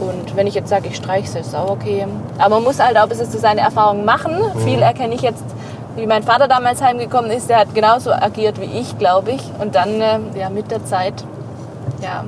Und 0.00 0.34
wenn 0.34 0.46
ich 0.46 0.54
jetzt 0.54 0.70
sage, 0.70 0.88
ich 0.88 0.96
streiche 0.96 1.28
es, 1.28 1.34
ist 1.34 1.46
es 1.48 1.54
auch 1.54 1.70
okay. 1.70 2.06
Aber 2.38 2.56
man 2.56 2.64
muss 2.64 2.80
halt 2.80 2.96
auch 2.96 3.02
ein 3.02 3.08
bisschen 3.08 3.30
so 3.30 3.38
seine 3.38 3.60
Erfahrungen 3.60 4.04
machen. 4.04 4.34
Viel 4.64 4.80
erkenne 4.80 5.14
ich 5.14 5.20
jetzt, 5.20 5.44
wie 5.96 6.06
mein 6.06 6.22
Vater 6.22 6.48
damals 6.48 6.80
heimgekommen 6.80 7.30
ist, 7.30 7.50
der 7.50 7.58
hat 7.58 7.74
genauso 7.74 8.12
agiert 8.12 8.60
wie 8.60 8.80
ich, 8.80 8.98
glaube 8.98 9.32
ich. 9.32 9.42
Und 9.58 9.74
dann, 9.74 10.00
äh, 10.00 10.18
ja, 10.38 10.48
mit 10.48 10.70
der 10.70 10.84
Zeit, 10.84 11.24
ja, 12.02 12.24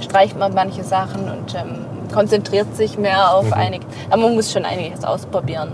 streicht 0.00 0.38
man 0.38 0.54
manche 0.54 0.84
Sachen 0.84 1.30
und 1.30 1.54
ähm, 1.54 1.84
konzentriert 2.12 2.76
sich 2.76 2.96
mehr 2.98 3.34
auf 3.34 3.52
einige. 3.52 3.84
Aber 4.10 4.22
man 4.22 4.34
muss 4.34 4.52
schon 4.52 4.64
einiges 4.64 5.04
ausprobieren. 5.04 5.72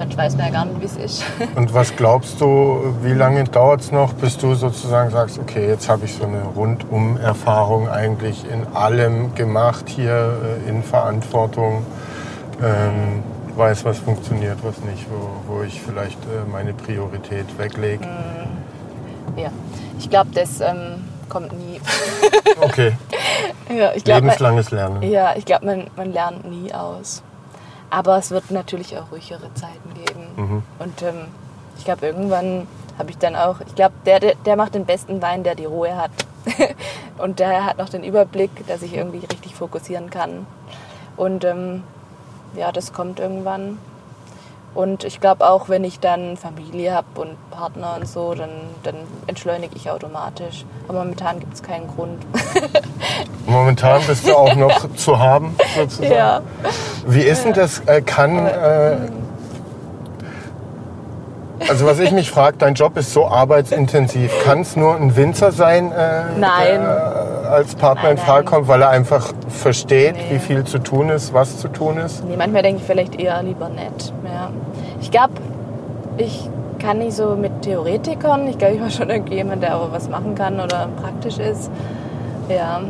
Sonst 0.00 0.16
weiß 0.16 0.36
man 0.38 0.46
ja 0.46 0.52
gar 0.52 0.64
nicht, 0.64 0.80
wie 0.80 0.86
es 0.86 0.96
ist. 0.96 1.24
Und 1.56 1.74
was 1.74 1.94
glaubst 1.94 2.40
du, 2.40 2.94
wie 3.02 3.12
lange 3.12 3.44
dauert 3.44 3.82
es 3.82 3.92
noch, 3.92 4.14
bis 4.14 4.38
du 4.38 4.54
sozusagen 4.54 5.10
sagst, 5.10 5.38
okay, 5.38 5.68
jetzt 5.68 5.90
habe 5.90 6.06
ich 6.06 6.14
so 6.14 6.24
eine 6.24 6.42
Rundum-Erfahrung 6.56 7.86
eigentlich 7.86 8.50
in 8.50 8.66
allem 8.74 9.34
gemacht 9.34 9.90
hier, 9.90 10.38
äh, 10.66 10.70
in 10.70 10.82
Verantwortung, 10.82 11.84
ähm, 12.62 13.22
weiß, 13.54 13.84
was 13.84 13.98
funktioniert, 13.98 14.56
was 14.62 14.80
nicht, 14.80 15.04
wo, 15.10 15.54
wo 15.54 15.62
ich 15.62 15.82
vielleicht 15.82 16.18
äh, 16.24 16.48
meine 16.50 16.72
Priorität 16.72 17.58
weglege. 17.58 18.08
Ja, 19.36 19.50
ich 19.98 20.08
glaube, 20.08 20.30
das 20.32 20.62
ähm, 20.62 21.04
kommt 21.28 21.52
nie. 21.52 21.78
Okay, 22.58 22.92
ja, 23.68 23.92
ich 23.94 24.04
glaube, 24.04 24.22
lebenslanges 24.22 24.70
Lernen. 24.70 25.02
Ja, 25.02 25.34
ich 25.36 25.44
glaube, 25.44 25.66
man, 25.66 25.88
man 25.94 26.10
lernt 26.10 26.50
nie 26.50 26.72
aus. 26.72 27.22
Aber 27.90 28.16
es 28.18 28.30
wird 28.30 28.50
natürlich 28.50 28.96
auch 28.96 29.10
ruhigere 29.10 29.52
Zeiten 29.54 29.94
geben. 29.94 30.26
Mhm. 30.36 30.62
Und 30.78 31.02
ähm, 31.02 31.26
ich 31.76 31.84
glaube, 31.84 32.06
irgendwann 32.06 32.66
habe 32.98 33.10
ich 33.10 33.18
dann 33.18 33.34
auch, 33.34 33.60
ich 33.60 33.74
glaube, 33.74 33.94
der, 34.06 34.20
der, 34.20 34.34
der 34.34 34.56
macht 34.56 34.74
den 34.74 34.84
besten 34.84 35.20
Wein, 35.20 35.42
der 35.42 35.54
die 35.54 35.64
Ruhe 35.64 35.96
hat. 35.96 36.10
und 37.18 37.40
der 37.40 37.64
hat 37.66 37.78
noch 37.78 37.88
den 37.88 38.04
Überblick, 38.04 38.50
dass 38.66 38.82
ich 38.82 38.94
irgendwie 38.94 39.26
richtig 39.26 39.54
fokussieren 39.54 40.10
kann. 40.10 40.46
Und 41.16 41.44
ähm, 41.44 41.82
ja, 42.54 42.72
das 42.72 42.92
kommt 42.92 43.20
irgendwann. 43.20 43.78
Und 44.74 45.02
ich 45.04 45.20
glaube 45.20 45.48
auch, 45.48 45.68
wenn 45.68 45.82
ich 45.82 45.98
dann 45.98 46.36
Familie 46.36 46.94
habe 46.94 47.20
und 47.20 47.50
Partner 47.50 47.96
und 47.98 48.06
so, 48.06 48.34
dann, 48.34 48.50
dann 48.84 48.94
entschleunige 49.26 49.74
ich 49.74 49.90
automatisch. 49.90 50.64
Aber 50.86 51.00
momentan 51.00 51.40
gibt 51.40 51.54
es 51.54 51.62
keinen 51.62 51.88
Grund. 51.88 52.22
Momentan 53.46 54.00
bist 54.06 54.28
du 54.28 54.34
auch 54.36 54.54
noch 54.54 54.94
zu 54.96 55.18
haben, 55.18 55.56
sozusagen. 55.76 56.12
ja. 56.12 56.40
Wie 57.04 57.22
ist 57.22 57.44
denn 57.44 57.52
das? 57.52 57.80
Äh, 57.86 58.00
kann. 58.02 58.46
Äh, 58.46 58.96
also, 61.68 61.84
was 61.86 61.98
ich 61.98 62.10
mich 62.12 62.30
frage, 62.30 62.56
dein 62.58 62.74
Job 62.74 62.96
ist 62.96 63.12
so 63.12 63.26
arbeitsintensiv. 63.26 64.32
Kann 64.44 64.60
es 64.60 64.76
nur 64.76 64.94
ein 64.96 65.14
Winzer 65.16 65.52
sein, 65.52 65.92
äh, 65.92 66.22
Nein. 66.38 66.80
der 66.80 67.29
als 67.52 67.74
Partner 67.74 68.04
Nein, 68.04 68.12
in 68.12 68.18
Frage 68.18 68.44
kommt, 68.44 68.68
weil 68.68 68.82
er 68.82 68.90
einfach 68.90 69.32
versteht, 69.48 70.14
Nee. 70.16 70.34
wie 70.34 70.38
viel 70.38 70.64
zu 70.64 70.78
tun 70.78 71.08
ist, 71.10 71.32
was 71.34 71.58
zu 71.58 71.68
tun 71.68 71.98
ist? 71.98 72.24
Nee, 72.24 72.36
manchmal 72.36 72.62
denke 72.62 72.80
ich 72.80 72.86
vielleicht 72.86 73.20
eher 73.20 73.42
lieber 73.42 73.68
nett. 73.68 74.12
Ja. 74.24 74.50
Ich 75.00 75.10
glaube, 75.10 75.34
ich 76.16 76.48
kann 76.78 76.98
nicht 76.98 77.14
so 77.14 77.36
mit 77.36 77.62
Theoretikern. 77.62 78.46
Ich 78.48 78.58
glaube, 78.58 78.74
ich 78.74 78.80
war 78.80 78.90
schon 78.90 79.10
irgendwie 79.10 79.34
jemand, 79.34 79.62
der 79.62 79.76
auch 79.76 79.92
was 79.92 80.08
machen 80.08 80.34
kann 80.34 80.60
oder 80.60 80.88
praktisch 81.00 81.38
ist. 81.38 81.70
Ja. 82.48 82.80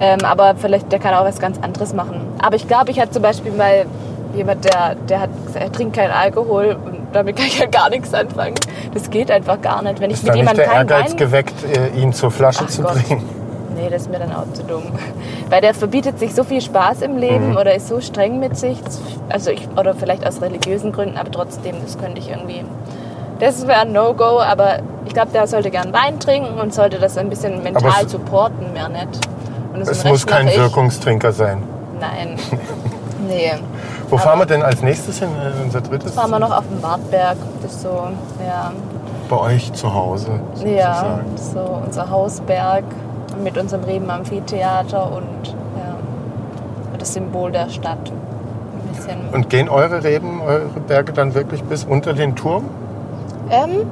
Ähm, 0.00 0.18
aber 0.24 0.54
vielleicht, 0.56 0.90
der 0.92 0.98
kann 0.98 1.14
auch 1.14 1.24
was 1.24 1.38
ganz 1.38 1.58
anderes 1.62 1.94
machen. 1.94 2.20
Aber 2.42 2.56
ich 2.56 2.66
glaube, 2.68 2.90
ich 2.90 3.00
hatte 3.00 3.12
zum 3.12 3.22
Beispiel 3.22 3.52
mal 3.52 3.86
jemand, 4.34 4.64
der, 4.64 4.96
der 5.08 5.20
hat 5.20 5.30
gesagt, 5.46 5.64
er 5.64 5.72
trinkt 5.72 5.96
keinen 5.96 6.10
Alkohol 6.10 6.76
und 6.84 6.98
damit 7.12 7.36
kann 7.36 7.46
ich 7.46 7.58
ja 7.60 7.66
gar 7.66 7.88
nichts 7.90 8.12
anfangen. 8.12 8.54
Das 8.92 9.08
geht 9.08 9.30
einfach 9.30 9.60
gar 9.62 9.82
nicht. 9.82 10.00
Wenn 10.00 10.10
ich 10.10 10.16
Ist 10.16 10.22
mit 10.24 10.30
da 10.30 10.34
nicht 10.34 10.40
jemandem 10.42 10.64
der 10.64 10.74
keinen 10.74 10.88
Ehrgeiz 10.88 11.10
Wein 11.12 11.16
geweckt, 11.16 11.54
äh, 11.64 12.00
ihn 12.00 12.12
zur 12.12 12.30
Flasche 12.32 12.64
Ach 12.64 12.70
zu 12.70 12.82
Gott. 12.82 12.94
bringen? 12.94 13.22
Nee, 13.76 13.88
das 13.90 14.02
ist 14.02 14.10
mir 14.10 14.18
dann 14.18 14.32
auch 14.32 14.50
zu 14.52 14.62
dumm. 14.62 14.82
Weil 15.50 15.60
der 15.60 15.74
verbietet 15.74 16.18
sich 16.18 16.34
so 16.34 16.44
viel 16.44 16.60
Spaß 16.60 17.02
im 17.02 17.16
Leben 17.18 17.50
Mhm. 17.50 17.56
oder 17.56 17.74
ist 17.74 17.88
so 17.88 18.00
streng 18.00 18.38
mit 18.38 18.56
sich. 18.56 18.78
Also 19.28 19.50
ich, 19.50 19.68
oder 19.76 19.94
vielleicht 19.94 20.26
aus 20.26 20.40
religiösen 20.40 20.92
Gründen, 20.92 21.16
aber 21.16 21.30
trotzdem, 21.30 21.76
das 21.82 21.98
könnte 21.98 22.20
ich 22.20 22.30
irgendwie. 22.30 22.64
Das 23.40 23.66
wäre 23.66 23.80
ein 23.80 23.92
No-Go, 23.92 24.40
aber 24.40 24.78
ich 25.06 25.12
glaube, 25.12 25.32
der 25.32 25.46
sollte 25.48 25.70
gern 25.70 25.92
Wein 25.92 26.20
trinken 26.20 26.60
und 26.60 26.72
sollte 26.72 26.98
das 26.98 27.18
ein 27.18 27.28
bisschen 27.28 27.62
mental 27.62 28.08
supporten, 28.08 28.72
mehr 28.72 28.88
nicht. 28.88 29.08
Und 29.72 29.80
Es 29.82 30.04
muss 30.04 30.24
kein 30.24 30.46
ich. 30.46 30.56
Wirkungstrinker 30.56 31.32
sein. 31.32 31.62
Nein. 32.00 32.36
nee. 33.28 33.52
Wo 34.08 34.16
Aber- 34.16 34.22
fahren 34.24 34.38
wir 34.38 34.46
denn 34.46 34.62
als 34.62 34.82
nächstes 34.82 35.18
hin? 35.18 35.28
Äh, 35.30 35.64
Unser 35.64 35.80
drittes? 35.80 36.12
Fahren 36.14 36.30
wir 36.30 36.38
noch 36.38 36.56
auf 36.56 36.64
den 36.68 36.80
Wartberg. 36.82 37.36
Das 37.62 37.72
ist 37.72 37.82
so, 37.82 37.88
ja, 38.46 38.70
Bei 39.28 39.36
euch 39.38 39.72
zu 39.72 39.92
Hause, 39.92 40.28
ja, 40.64 40.94
sozusagen. 40.94 41.34
ist 41.34 41.52
so 41.52 41.80
unser 41.86 42.10
Hausberg 42.10 42.84
mit 43.42 43.58
unserem 43.58 43.84
Reben 43.84 44.10
Amphitheater 44.10 45.12
und 45.12 45.48
ja, 45.78 45.96
das 46.98 47.14
Symbol 47.14 47.52
der 47.52 47.68
Stadt. 47.68 48.10
Ein 48.10 48.94
bisschen. 48.94 49.18
Und 49.32 49.50
gehen 49.50 49.68
eure 49.68 50.02
Reben, 50.04 50.40
eure 50.40 50.68
Berge 50.86 51.12
dann 51.12 51.34
wirklich 51.34 51.62
bis 51.64 51.84
unter 51.84 52.12
den 52.12 52.36
Turm? 52.36 52.64
Ähm, 53.50 53.86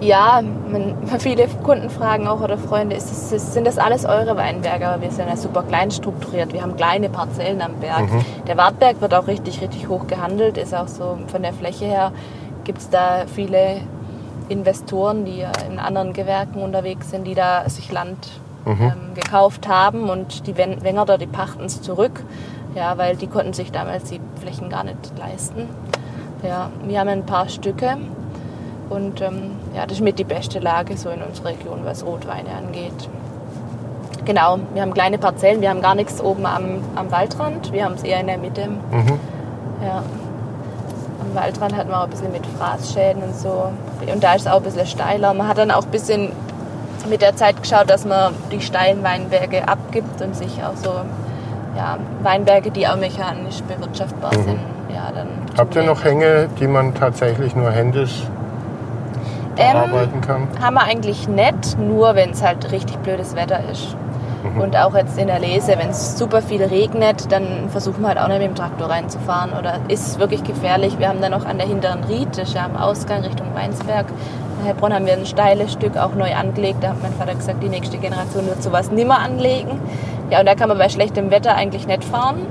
ja, 0.00 0.42
man, 0.70 0.94
viele 1.18 1.46
Kunden 1.62 1.90
fragen 1.90 2.26
auch 2.26 2.40
oder 2.40 2.58
Freunde, 2.58 2.96
ist 2.96 3.32
ist, 3.32 3.52
sind 3.52 3.66
das 3.66 3.78
alles 3.78 4.04
eure 4.04 4.36
Weinberge? 4.36 4.88
Aber 4.88 5.02
wir 5.02 5.10
sind 5.10 5.28
ja 5.28 5.36
super 5.36 5.62
klein 5.62 5.90
strukturiert. 5.90 6.52
Wir 6.52 6.62
haben 6.62 6.76
kleine 6.76 7.08
Parzellen 7.08 7.62
am 7.62 7.74
Berg. 7.76 8.08
Der 8.46 8.56
Wartberg 8.56 9.00
wird 9.00 9.14
auch 9.14 9.26
richtig, 9.26 9.60
richtig 9.60 9.88
hoch 9.88 10.06
gehandelt. 10.06 10.58
Ist 10.58 10.74
auch 10.74 10.88
so 10.88 11.18
von 11.28 11.42
der 11.42 11.52
Fläche 11.52 11.84
her 11.84 12.12
gibt 12.64 12.78
es 12.78 12.90
da 12.90 13.24
viele 13.32 13.80
Investoren, 14.48 15.24
die 15.24 15.44
in 15.70 15.78
anderen 15.78 16.12
Gewerken 16.12 16.62
unterwegs 16.62 17.10
sind, 17.10 17.26
die 17.26 17.34
da 17.34 17.68
sich 17.68 17.90
Land 17.90 18.28
ähm, 18.66 19.14
gekauft 19.14 19.68
haben 19.68 20.08
und 20.10 20.46
die 20.46 20.56
Wen- 20.56 20.82
Wengerder, 20.82 21.18
die 21.18 21.26
pachten 21.26 21.64
es 21.64 21.82
zurück. 21.82 22.22
Ja, 22.74 22.96
weil 22.96 23.16
die 23.16 23.26
konnten 23.26 23.52
sich 23.52 23.70
damals 23.70 24.04
die 24.04 24.20
Flächen 24.40 24.70
gar 24.70 24.82
nicht 24.84 24.96
leisten. 25.18 25.68
Ja, 26.42 26.70
wir 26.86 26.98
haben 27.00 27.08
ein 27.08 27.26
paar 27.26 27.48
Stücke 27.48 27.98
und 28.88 29.20
ähm, 29.20 29.52
ja, 29.76 29.84
das 29.86 29.98
ist 29.98 30.02
mit 30.02 30.18
die 30.18 30.24
beste 30.24 30.58
Lage 30.58 30.96
so 30.96 31.10
in 31.10 31.20
unserer 31.22 31.50
Region, 31.50 31.80
was 31.84 32.04
Rotweine 32.04 32.48
angeht. 32.56 33.08
Genau, 34.24 34.58
wir 34.72 34.82
haben 34.82 34.94
kleine 34.94 35.18
Parzellen, 35.18 35.60
wir 35.60 35.68
haben 35.70 35.82
gar 35.82 35.94
nichts 35.94 36.20
oben 36.20 36.46
am, 36.46 36.80
am 36.94 37.10
Waldrand, 37.10 37.72
wir 37.72 37.84
haben 37.84 37.94
es 37.94 38.04
eher 38.04 38.20
in 38.20 38.26
der 38.28 38.38
Mitte. 38.38 38.68
Mhm. 38.68 39.18
Ja. 39.84 40.02
Am 41.20 41.34
Waldrand 41.34 41.76
hat 41.76 41.88
man 41.88 42.00
auch 42.00 42.04
ein 42.04 42.10
bisschen 42.10 42.32
mit 42.32 42.46
Fraßschäden 42.46 43.22
und 43.22 43.36
so. 43.36 43.70
Und 44.12 44.22
da 44.24 44.34
ist 44.34 44.42
es 44.42 44.46
auch 44.46 44.56
ein 44.58 44.62
bisschen 44.62 44.86
steiler. 44.86 45.34
Man 45.34 45.46
hat 45.48 45.58
dann 45.58 45.70
auch 45.70 45.84
ein 45.84 45.90
bisschen 45.90 46.30
mit 47.06 47.22
der 47.22 47.36
Zeit 47.36 47.60
geschaut, 47.62 47.88
dass 47.90 48.04
man 48.04 48.34
die 48.50 48.60
steilen 48.60 49.02
Weinberge 49.02 49.68
abgibt 49.68 50.20
und 50.22 50.36
sich 50.36 50.62
auch 50.62 50.76
so 50.76 50.90
ja, 51.76 51.96
Weinberge, 52.22 52.70
die 52.70 52.86
auch 52.86 52.96
mechanisch 52.96 53.62
bewirtschaftbar 53.62 54.32
sind, 54.34 54.60
ja, 54.94 55.10
dann 55.14 55.28
Mhm. 55.52 55.58
Habt 55.58 55.76
ihr 55.76 55.82
noch 55.82 56.02
Hänge, 56.04 56.48
die 56.58 56.66
man 56.66 56.94
tatsächlich 56.94 57.54
nur 57.54 57.70
händisch 57.70 58.22
Ähm, 59.58 59.72
bearbeiten 59.72 60.20
kann? 60.22 60.48
Haben 60.62 60.74
wir 60.74 60.84
eigentlich 60.84 61.28
nicht, 61.28 61.78
nur 61.78 62.14
wenn 62.14 62.30
es 62.30 62.42
halt 62.42 62.72
richtig 62.72 62.96
blödes 62.98 63.36
Wetter 63.36 63.60
ist. 63.70 63.94
Mhm. 64.42 64.60
Und 64.62 64.76
auch 64.76 64.94
jetzt 64.94 65.18
in 65.18 65.26
der 65.26 65.38
Lese, 65.40 65.74
wenn 65.78 65.90
es 65.90 66.16
super 66.18 66.40
viel 66.40 66.62
regnet, 66.62 67.30
dann 67.30 67.68
versuchen 67.68 68.00
wir 68.00 68.08
halt 68.08 68.18
auch 68.18 68.28
nicht 68.28 68.38
mit 68.38 68.48
dem 68.48 68.54
Traktor 68.54 68.88
reinzufahren. 68.88 69.52
Oder 69.58 69.74
ist 69.88 70.06
es 70.08 70.18
wirklich 70.18 70.42
gefährlich? 70.42 70.98
Wir 70.98 71.08
haben 71.08 71.20
dann 71.20 71.32
noch 71.32 71.44
an 71.44 71.58
der 71.58 71.66
hinteren 71.66 72.02
Ried, 72.04 72.28
das 72.30 72.48
ist 72.48 72.54
ja 72.54 72.64
am 72.64 72.76
Ausgang 72.76 73.20
Richtung 73.22 73.48
Weinsberg. 73.54 74.06
In 74.62 74.68
Heilbronn 74.68 74.94
haben 74.94 75.06
wir 75.06 75.14
ein 75.14 75.26
steiles 75.26 75.72
Stück 75.72 75.96
auch 75.96 76.14
neu 76.14 76.32
angelegt. 76.34 76.78
Da 76.82 76.90
hat 76.90 77.02
mein 77.02 77.12
Vater 77.14 77.34
gesagt, 77.34 77.62
die 77.62 77.68
nächste 77.68 77.98
Generation 77.98 78.46
wird 78.46 78.62
sowas 78.62 78.90
nimmer 78.92 79.18
anlegen. 79.18 79.80
Ja, 80.30 80.38
und 80.40 80.46
da 80.46 80.54
kann 80.54 80.68
man 80.68 80.78
bei 80.78 80.88
schlechtem 80.88 81.30
Wetter 81.30 81.54
eigentlich 81.56 81.86
nicht 81.86 82.04
fahren, 82.04 82.46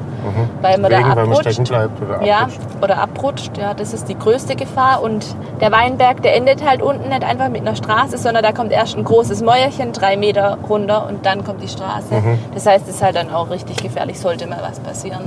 weil 0.62 0.78
man 0.78 0.92
Mhm. 0.92 0.98
Wegen, 0.98 1.04
da 1.04 1.16
weil 1.16 1.16
man 1.16 1.32
abrutscht. 1.32 1.52
stecken 1.54 1.64
bleibt 1.64 2.02
oder 2.02 2.24
Ja, 2.24 2.38
abrutscht. 2.40 2.60
oder 2.84 2.98
abrutscht. 3.02 3.58
Ja, 3.58 3.74
das 3.74 3.94
ist 3.94 4.10
die 4.10 4.20
größte 4.20 4.56
Gefahr. 4.56 5.02
Und 5.02 5.26
der 5.62 5.72
Weinberg, 5.72 6.22
der 6.22 6.36
endet 6.36 6.68
halt 6.68 6.82
unten 6.82 7.08
nicht 7.10 7.24
einfach 7.24 7.48
mit 7.50 7.62
einer 7.62 7.76
Straße, 7.76 8.18
sondern 8.18 8.44
da 8.44 8.52
kommt 8.52 8.72
erst 8.74 8.98
ein 8.98 9.04
großes 9.06 9.42
Mäuerchen, 9.42 9.94
drei 9.94 10.18
Meter 10.18 10.58
runter 10.70 11.08
und 11.08 11.26
dann 11.26 11.44
kommt 11.46 11.64
die 11.64 11.70
Straße. 11.70 12.14
Mhm. 12.14 12.40
Das 12.54 12.66
heißt, 12.68 12.88
es 12.90 12.96
ist 12.96 13.04
halt 13.04 13.16
dann 13.16 13.34
auch 13.34 13.50
richtig 13.50 13.78
gefährlich, 13.78 14.20
sollte 14.20 14.48
mal 14.48 14.60
was 14.62 14.80
passieren. 14.82 15.24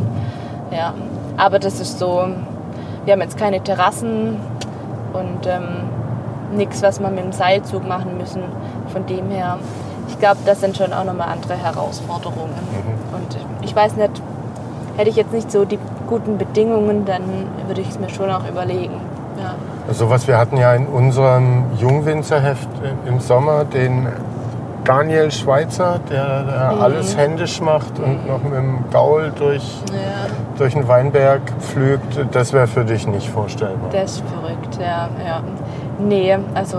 Ja, 0.70 0.92
aber 1.38 1.58
das 1.58 1.80
ist 1.80 1.98
so, 1.98 2.26
wir 3.04 3.12
haben 3.14 3.20
jetzt 3.22 3.38
keine 3.38 3.60
Terrassen 3.62 4.36
und 5.12 5.46
ähm, 5.46 5.88
nichts, 6.54 6.82
was 6.82 7.00
wir 7.00 7.08
mit 7.10 7.24
dem 7.24 7.32
Seilzug 7.32 7.86
machen 7.86 8.16
müssen. 8.18 8.42
Von 8.92 9.06
dem 9.06 9.30
her, 9.30 9.58
ich 10.08 10.18
glaube, 10.18 10.38
das 10.46 10.60
sind 10.60 10.76
schon 10.76 10.92
auch 10.92 11.04
nochmal 11.04 11.28
andere 11.28 11.54
Herausforderungen. 11.54 12.54
Mhm. 12.72 13.16
Und 13.16 13.36
ich 13.62 13.74
weiß 13.74 13.96
nicht, 13.96 14.10
hätte 14.96 15.10
ich 15.10 15.16
jetzt 15.16 15.32
nicht 15.32 15.50
so 15.50 15.64
die 15.64 15.78
guten 16.06 16.38
Bedingungen, 16.38 17.04
dann 17.04 17.22
würde 17.66 17.80
ich 17.80 17.88
es 17.90 17.98
mir 17.98 18.08
schon 18.10 18.30
auch 18.30 18.48
überlegen. 18.48 19.00
Ja. 19.38 19.92
Sowas, 19.92 20.28
wir 20.28 20.38
hatten 20.38 20.56
ja 20.56 20.72
in 20.74 20.86
unserem 20.86 21.64
Jungwinzerheft 21.78 22.68
im 23.06 23.20
Sommer 23.20 23.64
den 23.64 24.06
Daniel 24.84 25.30
Schweizer, 25.30 25.98
der, 26.10 26.42
der 26.44 26.72
Mhm. 26.74 26.82
alles 26.82 27.16
händisch 27.16 27.60
macht 27.60 27.98
und 27.98 28.26
noch 28.28 28.42
mit 28.42 28.52
dem 28.52 28.84
Gaul 28.92 29.32
durch, 29.36 29.80
ja, 29.90 30.26
durch 30.58 30.74
den 30.74 30.86
Weinberg 30.86 31.40
pflügt. 31.58 32.18
Das 32.32 32.52
wäre 32.52 32.66
für 32.66 32.84
dich 32.84 33.06
nicht 33.06 33.28
vorstellbar. 33.28 33.88
der 33.90 34.04
ist 34.04 34.22
verrückt, 34.28 34.78
ja. 34.78 35.08
ja. 35.26 35.40
Nee, 35.98 36.36
also 36.54 36.78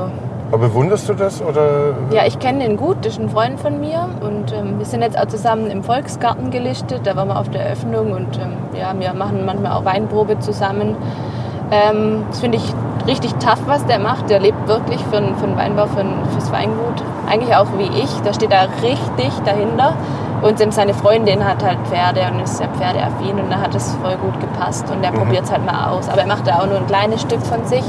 Aber 0.52 0.68
bewunderst 0.68 1.08
du 1.10 1.14
das? 1.14 1.42
Oder? 1.42 1.94
Ja, 2.12 2.26
ich 2.26 2.38
kenne 2.40 2.60
den 2.66 2.78
gut, 2.78 2.98
das 3.02 3.14
ist 3.14 3.20
ein 3.20 3.30
Freund 3.30 3.60
von 3.60 3.80
mir 3.80 4.08
und 4.22 4.54
ähm, 4.54 4.78
wir 4.78 4.86
sind 4.86 5.02
jetzt 5.02 5.18
auch 5.18 5.28
zusammen 5.28 5.70
im 5.72 5.84
Volksgarten 5.84 6.52
gelistet, 6.52 7.02
da 7.06 7.16
waren 7.16 7.30
wir 7.30 7.40
auf 7.40 7.50
der 7.50 7.62
Eröffnung 7.66 8.12
und 8.12 8.38
ähm, 8.40 8.54
ja, 8.80 8.94
wir 8.98 9.14
machen 9.14 9.46
manchmal 9.46 9.72
auch 9.74 9.86
Weinprobe 9.86 10.40
zusammen. 10.40 10.96
Ähm, 11.72 12.24
das 12.30 12.40
finde 12.42 12.58
ich 12.60 12.74
richtig 13.08 13.34
tough, 13.36 13.62
was 13.66 13.84
der 13.88 13.98
macht. 14.00 14.30
Der 14.30 14.40
lebt 14.40 14.68
wirklich 14.68 15.02
für, 15.06 15.20
den- 15.20 15.36
für 15.36 15.48
den 15.48 15.58
Weinbau, 15.58 15.88
für, 15.88 16.06
fürs 16.32 16.52
Weingut. 16.52 17.02
Eigentlich 17.28 17.56
auch 17.56 17.66
wie 17.78 17.88
ich, 18.00 18.10
da 18.24 18.34
steht 18.34 18.52
da 18.52 18.68
richtig 18.84 19.32
dahinter. 19.46 19.94
Und 20.46 20.60
seine 20.74 20.94
Freundin 20.94 21.44
hat 21.44 21.64
halt 21.64 21.80
Pferde 21.88 22.22
und 22.32 22.40
ist 22.40 22.58
sehr 22.58 22.68
pferdeaffin 22.68 23.40
und 23.40 23.50
da 23.50 23.62
hat 23.62 23.74
es 23.74 23.96
voll 23.96 24.16
gut 24.18 24.40
gepasst 24.40 24.86
und 24.92 25.04
der 25.04 25.10
probiert 25.10 25.46
es 25.46 25.52
halt 25.52 25.66
mal 25.66 25.90
aus. 25.90 26.08
Aber 26.08 26.22
er 26.22 26.28
macht 26.28 26.46
da 26.46 26.60
auch 26.60 26.68
nur 26.68 26.78
ein 26.78 26.86
kleines 26.86 27.22
Stück 27.22 27.42
von 27.42 27.66
sich. 27.66 27.84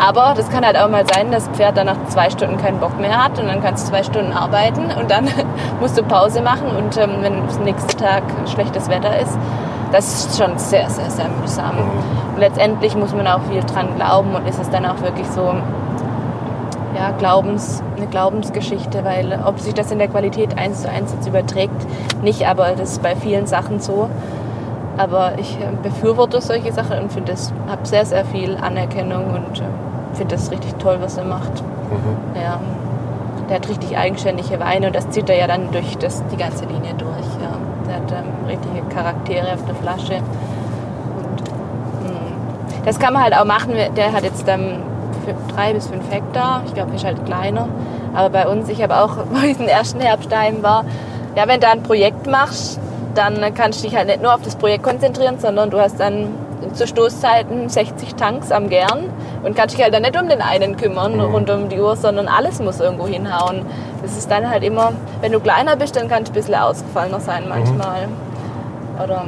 Aber 0.00 0.34
das 0.36 0.50
kann 0.50 0.66
halt 0.66 0.76
auch 0.76 0.88
mal 0.88 1.04
sein, 1.06 1.30
dass 1.30 1.46
das 1.46 1.56
Pferd 1.56 1.76
dann 1.76 1.86
nach 1.86 2.04
zwei 2.08 2.28
Stunden 2.28 2.58
keinen 2.58 2.80
Bock 2.80 2.98
mehr 2.98 3.22
hat 3.22 3.38
und 3.38 3.46
dann 3.46 3.62
kannst 3.62 3.86
du 3.86 3.92
zwei 3.92 4.02
Stunden 4.02 4.32
arbeiten 4.32 4.86
und 5.00 5.08
dann 5.08 5.28
musst 5.80 5.96
du 5.96 6.02
Pause 6.02 6.42
machen 6.42 6.66
und 6.76 6.96
ähm, 6.96 7.10
wenn 7.20 7.42
am 7.42 7.62
nächsten 7.62 7.96
Tag 7.96 8.24
schlechtes 8.52 8.88
Wetter 8.88 9.16
ist, 9.16 9.38
das 9.92 10.26
ist 10.26 10.36
schon 10.36 10.58
sehr, 10.58 10.90
sehr, 10.90 11.10
sehr 11.10 11.28
mühsam. 11.40 11.76
Und 12.34 12.40
letztendlich 12.40 12.96
muss 12.96 13.14
man 13.14 13.28
auch 13.28 13.42
viel 13.48 13.62
dran 13.62 13.94
glauben 13.94 14.34
und 14.34 14.48
ist 14.48 14.60
es 14.60 14.68
dann 14.70 14.84
auch 14.84 15.00
wirklich 15.00 15.28
so, 15.28 15.54
ja, 17.00 17.12
Glaubens, 17.12 17.82
eine 17.96 18.06
Glaubensgeschichte, 18.06 19.04
weil 19.04 19.40
ob 19.46 19.58
sich 19.58 19.72
das 19.72 19.90
in 19.90 19.98
der 19.98 20.08
Qualität 20.08 20.58
eins 20.58 20.82
zu 20.82 20.90
eins 20.90 21.14
jetzt 21.14 21.26
überträgt, 21.26 21.86
nicht, 22.22 22.46
aber 22.46 22.72
das 22.76 22.92
ist 22.92 23.02
bei 23.02 23.16
vielen 23.16 23.46
Sachen 23.46 23.80
so. 23.80 24.10
Aber 24.98 25.38
ich 25.38 25.56
äh, 25.58 25.68
befürworte 25.82 26.42
solche 26.42 26.72
Sachen 26.72 26.98
und 26.98 27.10
finde 27.10 27.32
es, 27.32 27.54
habe 27.68 27.86
sehr, 27.86 28.04
sehr 28.04 28.26
viel 28.26 28.58
Anerkennung 28.60 29.30
und 29.30 29.60
äh, 29.60 29.64
finde 30.12 30.36
das 30.36 30.50
richtig 30.50 30.74
toll, 30.74 30.98
was 31.00 31.16
er 31.16 31.24
macht. 31.24 31.62
Ja. 32.34 32.60
Der 33.48 33.56
hat 33.56 33.68
richtig 33.68 33.96
eigenständige 33.96 34.60
Weine 34.60 34.88
und 34.88 34.94
das 34.94 35.08
zieht 35.08 35.30
er 35.30 35.38
ja 35.38 35.46
dann 35.46 35.72
durch 35.72 35.96
das, 35.96 36.22
die 36.30 36.36
ganze 36.36 36.66
Linie 36.66 36.92
durch. 36.98 37.26
Ja. 37.40 37.56
Der 37.88 37.96
hat 37.96 38.12
ähm, 38.12 38.46
richtige 38.46 38.82
Charaktere 38.94 39.54
auf 39.54 39.64
der 39.64 39.74
Flasche. 39.76 40.16
Und, 40.16 41.40
mh, 42.04 42.84
das 42.84 42.98
kann 42.98 43.14
man 43.14 43.22
halt 43.22 43.34
auch 43.34 43.46
machen. 43.46 43.72
Der 43.96 44.12
hat 44.12 44.22
jetzt 44.22 44.46
ähm, 44.48 44.82
drei 45.54 45.72
bis 45.72 45.86
fünf 45.88 46.10
Hektar. 46.10 46.62
Ich 46.66 46.74
glaube, 46.74 46.94
ist 46.94 47.04
halt 47.04 47.24
kleiner. 47.24 47.68
Aber 48.14 48.30
bei 48.30 48.48
uns, 48.48 48.68
ich 48.68 48.82
habe 48.82 48.96
auch, 48.96 49.16
wo 49.30 49.46
ich 49.46 49.56
den 49.56 49.68
ersten 49.68 50.00
Herbst 50.00 50.30
daheim 50.30 50.62
war, 50.62 50.84
ja, 51.36 51.46
wenn 51.46 51.60
du 51.60 51.68
ein 51.68 51.82
Projekt 51.82 52.26
machst, 52.26 52.80
dann 53.14 53.54
kannst 53.54 53.80
du 53.80 53.88
dich 53.88 53.96
halt 53.96 54.08
nicht 54.08 54.22
nur 54.22 54.34
auf 54.34 54.42
das 54.42 54.56
Projekt 54.56 54.84
konzentrieren, 54.84 55.38
sondern 55.38 55.70
du 55.70 55.80
hast 55.80 55.98
dann 55.98 56.28
zu 56.74 56.86
Stoßzeiten 56.86 57.68
60 57.68 58.14
Tanks 58.14 58.52
am 58.52 58.68
Gern 58.68 59.04
und 59.42 59.56
kannst 59.56 59.76
dich 59.76 59.82
halt 59.82 59.94
dann 59.94 60.02
nicht 60.02 60.20
um 60.20 60.28
den 60.28 60.42
einen 60.42 60.76
kümmern 60.76 61.18
rund 61.20 61.50
um 61.50 61.68
die 61.68 61.80
Uhr, 61.80 61.96
sondern 61.96 62.28
alles 62.28 62.60
muss 62.60 62.80
irgendwo 62.80 63.06
hinhauen. 63.06 63.64
Das 64.02 64.16
ist 64.16 64.30
dann 64.30 64.48
halt 64.48 64.62
immer, 64.62 64.92
wenn 65.20 65.32
du 65.32 65.40
kleiner 65.40 65.76
bist, 65.76 65.96
dann 65.96 66.08
kann 66.08 66.22
es 66.22 66.30
ein 66.30 66.34
bisschen 66.34 66.54
ausgefallener 66.54 67.20
sein 67.20 67.44
manchmal. 67.48 68.08
Oder 69.02 69.24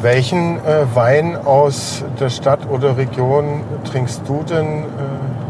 Welchen 0.00 0.64
äh, 0.64 0.86
Wein 0.94 1.36
aus 1.44 2.04
der 2.20 2.28
Stadt 2.30 2.60
oder 2.70 2.96
Region 2.96 3.62
trinkst 3.82 4.22
du 4.28 4.44
denn 4.48 4.84
äh, 4.84 4.86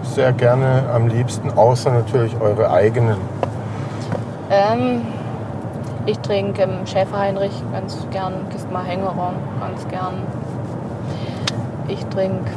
sehr 0.04 0.32
gerne 0.32 0.84
am 0.94 1.08
liebsten, 1.08 1.50
außer 1.50 1.90
natürlich 1.90 2.34
eure 2.40 2.70
eigenen? 2.70 3.18
Ähm, 4.50 5.02
ich 6.06 6.18
trinke 6.20 6.62
ähm, 6.62 6.86
Schäferheinrich 6.86 7.52
ganz 7.72 8.06
gern, 8.10 8.48
Kistmar 8.48 8.84
Hängerer 8.84 9.34
ganz 9.60 9.86
gern. 9.88 10.14
Ich 11.88 12.02
trinke, 12.06 12.50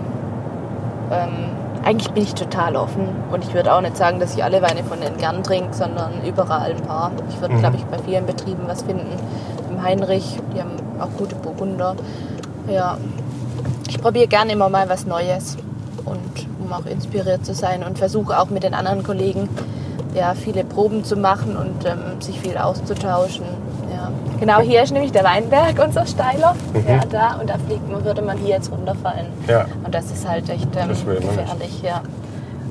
ähm, 1.12 1.50
eigentlich 1.84 2.12
bin 2.14 2.24
ich 2.24 2.36
total 2.36 2.78
offen 2.78 3.10
und 3.34 3.44
ich 3.44 3.54
würde 3.54 3.74
auch 3.74 3.82
nicht 3.82 3.98
sagen, 3.98 4.22
dass 4.22 4.34
ich 4.34 4.46
alle 4.46 4.62
Weine 4.62 4.86
von 4.86 5.02
denen 5.02 5.18
gern 5.18 5.44
trinke, 5.44 5.74
sondern 5.74 6.24
überall 6.26 6.72
ein 6.72 6.82
paar. 6.84 7.12
Ich 7.30 7.42
würde, 7.42 7.56
glaube 7.56 7.76
ich, 7.76 7.84
bei 7.86 7.98
vielen 7.98 8.26
Betrieben 8.26 8.64
was 8.68 8.84
finden. 8.84 9.12
Im 9.70 9.84
Heinrich, 9.84 10.40
die 10.56 10.62
haben 10.62 10.91
auch 11.04 11.10
gute 11.18 11.36
Burgunder. 11.36 11.96
Ja, 12.70 12.98
ich 13.90 14.00
probiere 14.00 14.28
gerne 14.28 14.54
immer 14.54 14.70
mal 14.70 14.88
was 14.90 15.06
Neues 15.06 15.58
und 16.06 16.48
um 16.64 16.72
auch 16.74 16.86
inspiriert 16.86 17.46
zu 17.46 17.54
sein 17.54 17.84
und 17.84 17.98
versuche 17.98 18.40
auch 18.40 18.50
mit 18.50 18.64
den 18.64 18.74
anderen 18.74 19.04
Kollegen 19.04 19.50
ja, 20.14 20.34
viele 20.34 20.64
Proben 20.64 21.04
zu 21.04 21.16
machen 21.16 21.56
und 21.56 21.86
ähm, 21.86 22.22
sich 22.22 22.40
viel 22.40 22.58
auszutauschen. 22.58 23.46
Ja. 23.94 24.12
Genau 24.40 24.60
hier 24.60 24.84
ist 24.84 24.92
nämlich 24.92 25.12
der 25.12 25.24
Weinberg, 25.24 25.82
unser 25.84 26.06
Steiler. 26.06 26.56
Ja, 26.88 27.00
da, 27.10 27.36
und 27.40 27.50
da 27.50 27.56
fliegt 27.66 27.90
man, 27.90 28.04
würde 28.04 28.22
man 28.22 28.38
hier 28.38 28.56
jetzt 28.56 28.72
runterfallen. 28.72 29.28
Ja. 29.48 29.66
Und 29.84 29.94
das 29.94 30.06
ist 30.06 30.28
halt 30.28 30.50
echt 30.50 30.68
ähm, 30.76 30.90
gefährlich. 30.90 31.82
Ja. 31.82 32.02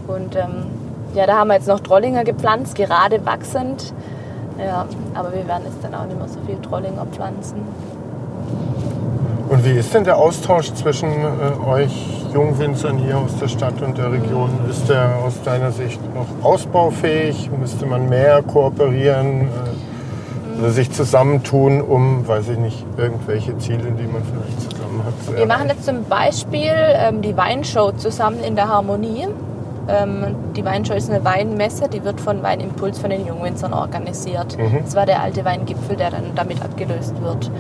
Und 0.06 0.36
ähm, 0.36 0.66
ja, 1.14 1.26
da 1.26 1.36
haben 1.36 1.48
wir 1.48 1.54
jetzt 1.54 1.68
noch 1.68 1.80
Trollinger 1.80 2.24
gepflanzt, 2.24 2.74
gerade 2.74 3.24
wachsend. 3.24 3.92
Ja, 4.58 4.86
aber 5.14 5.32
wir 5.32 5.46
werden 5.46 5.62
jetzt 5.64 5.82
dann 5.82 5.94
auch 5.94 6.04
nicht 6.04 6.18
mehr 6.18 6.28
so 6.28 6.40
viel 6.46 6.56
Trollinger 6.60 7.06
pflanzen. 7.06 7.62
Und 9.50 9.64
wie 9.64 9.72
ist 9.72 9.92
denn 9.92 10.04
der 10.04 10.16
Austausch 10.16 10.72
zwischen 10.74 11.10
äh, 11.10 11.68
euch 11.68 11.92
Jungwinzern 12.32 12.98
hier 12.98 13.18
aus 13.18 13.36
der 13.40 13.48
Stadt 13.48 13.82
und 13.82 13.98
der 13.98 14.12
Region? 14.12 14.48
Ist 14.70 14.88
der 14.88 15.16
aus 15.26 15.42
deiner 15.42 15.72
Sicht 15.72 16.00
noch 16.14 16.26
ausbaufähig? 16.42 17.50
Müsste 17.58 17.84
man 17.84 18.08
mehr 18.08 18.42
kooperieren 18.42 19.48
äh, 19.48 20.60
oder 20.60 20.70
sich 20.70 20.92
zusammentun, 20.92 21.80
um, 21.80 22.28
weiß 22.28 22.50
ich 22.50 22.58
nicht, 22.58 22.86
irgendwelche 22.96 23.58
Ziele, 23.58 23.90
die 23.90 24.06
man 24.06 24.22
vielleicht 24.22 24.70
zusammen 24.70 25.02
hat? 25.04 25.36
Wir 25.36 25.46
machen 25.46 25.68
jetzt 25.68 25.84
zum 25.84 26.04
Beispiel 26.04 26.70
ähm, 26.70 27.20
die 27.20 27.36
Weinshow 27.36 27.90
zusammen 27.90 28.38
in 28.44 28.54
der 28.54 28.68
Harmonie. 28.68 29.26
Ähm, 29.88 30.36
die 30.54 30.64
Weinshow 30.64 30.94
ist 30.94 31.10
eine 31.10 31.24
Weinmesse, 31.24 31.88
die 31.88 32.04
wird 32.04 32.20
von 32.20 32.44
Weinimpuls 32.44 33.00
von 33.00 33.10
den 33.10 33.26
Jungwinzern 33.26 33.72
organisiert. 33.72 34.56
Das 34.84 34.94
war 34.94 35.06
der 35.06 35.20
alte 35.20 35.44
Weingipfel, 35.44 35.96
der 35.96 36.10
dann 36.10 36.36
damit 36.36 36.62
abgelöst 36.62 37.14
wird. 37.20 37.50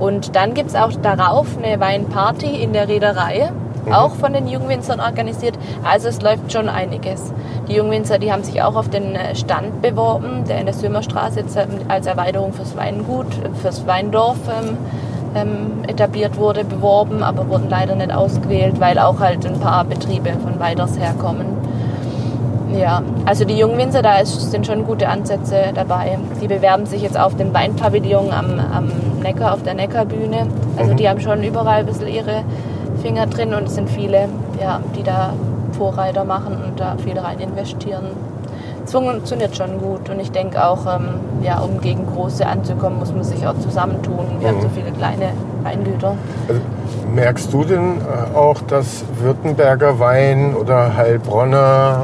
Und 0.00 0.34
dann 0.34 0.54
gibt 0.54 0.70
es 0.70 0.74
auch 0.74 0.92
darauf 1.02 1.46
eine 1.62 1.78
Weinparty 1.78 2.62
in 2.62 2.72
der 2.72 2.88
Reederei, 2.88 3.52
auch 3.92 4.14
von 4.14 4.32
den 4.32 4.48
Jungwinzern 4.48 4.98
organisiert. 4.98 5.58
Also 5.84 6.08
es 6.08 6.20
läuft 6.22 6.52
schon 6.52 6.68
einiges. 6.68 7.32
Die 7.68 7.74
Jungwinzer, 7.74 8.18
die 8.18 8.32
haben 8.32 8.42
sich 8.42 8.62
auch 8.62 8.74
auf 8.74 8.88
den 8.88 9.16
Stand 9.34 9.82
beworben, 9.82 10.44
der 10.48 10.58
in 10.58 10.66
der 10.66 10.74
Sömerstraße 10.74 11.40
jetzt 11.40 11.56
ähm, 11.56 11.68
als 11.88 12.06
Erweiterung 12.06 12.52
fürs 12.52 12.76
Weingut, 12.76 13.26
äh, 13.26 13.54
fürs 13.60 13.86
Weindorf 13.86 14.38
ähm, 14.48 14.76
ähm, 15.34 15.84
etabliert 15.86 16.36
wurde, 16.36 16.64
beworben, 16.64 17.22
aber 17.22 17.48
wurden 17.48 17.68
leider 17.68 17.94
nicht 17.94 18.12
ausgewählt, 18.12 18.80
weil 18.80 18.98
auch 18.98 19.20
halt 19.20 19.46
ein 19.46 19.60
paar 19.60 19.84
Betriebe 19.84 20.30
von 20.42 20.58
weiters 20.58 20.98
herkommen. 20.98 21.46
Ja, 22.76 23.02
also 23.24 23.44
die 23.44 23.58
Jungwinzer, 23.58 24.02
da 24.02 24.18
ist, 24.18 24.50
sind 24.50 24.66
schon 24.66 24.84
gute 24.86 25.08
Ansätze 25.08 25.72
dabei. 25.74 26.18
Die 26.40 26.46
bewerben 26.46 26.86
sich 26.86 27.02
jetzt 27.02 27.18
auf 27.18 27.36
den 27.36 27.52
Weinpavillon 27.52 28.30
am, 28.32 28.58
am 28.58 28.90
Neckar, 29.22 29.54
auf 29.54 29.62
der 29.62 29.74
Neckarbühne. 29.74 30.46
Also 30.76 30.94
die 30.94 31.08
haben 31.08 31.20
schon 31.20 31.42
überall 31.42 31.80
ein 31.80 31.86
bisschen 31.86 32.08
ihre 32.08 32.44
Finger 33.02 33.26
drin 33.26 33.54
und 33.54 33.64
es 33.64 33.74
sind 33.74 33.88
viele, 33.88 34.28
ja, 34.60 34.80
die 34.96 35.02
da 35.02 35.32
Vorreiter 35.72 36.24
machen 36.24 36.56
und 36.66 36.78
da 36.78 36.96
viel 37.02 37.18
rein 37.18 37.38
investieren. 37.40 38.06
Es 38.84 38.92
funktioniert 38.92 39.56
schon 39.56 39.78
gut 39.78 40.08
und 40.10 40.20
ich 40.20 40.32
denke 40.32 40.64
auch, 40.64 40.84
ähm, 40.86 41.20
ja, 41.42 41.58
um 41.60 41.80
gegen 41.80 42.06
große 42.06 42.46
anzukommen, 42.46 42.98
muss 42.98 43.12
man 43.12 43.24
sich 43.24 43.46
auch 43.46 43.58
zusammentun. 43.58 44.26
Wir 44.40 44.48
haben 44.48 44.60
so 44.60 44.68
viele 44.74 44.90
kleine 44.90 45.32
Weingüter. 45.62 46.14
Also, 46.48 46.60
merkst 47.14 47.52
du 47.52 47.64
denn 47.64 47.98
äh, 47.98 48.36
auch, 48.36 48.60
dass 48.62 49.04
Württemberger 49.20 49.98
Wein 50.00 50.54
oder 50.54 50.96
Heilbronner 50.96 52.02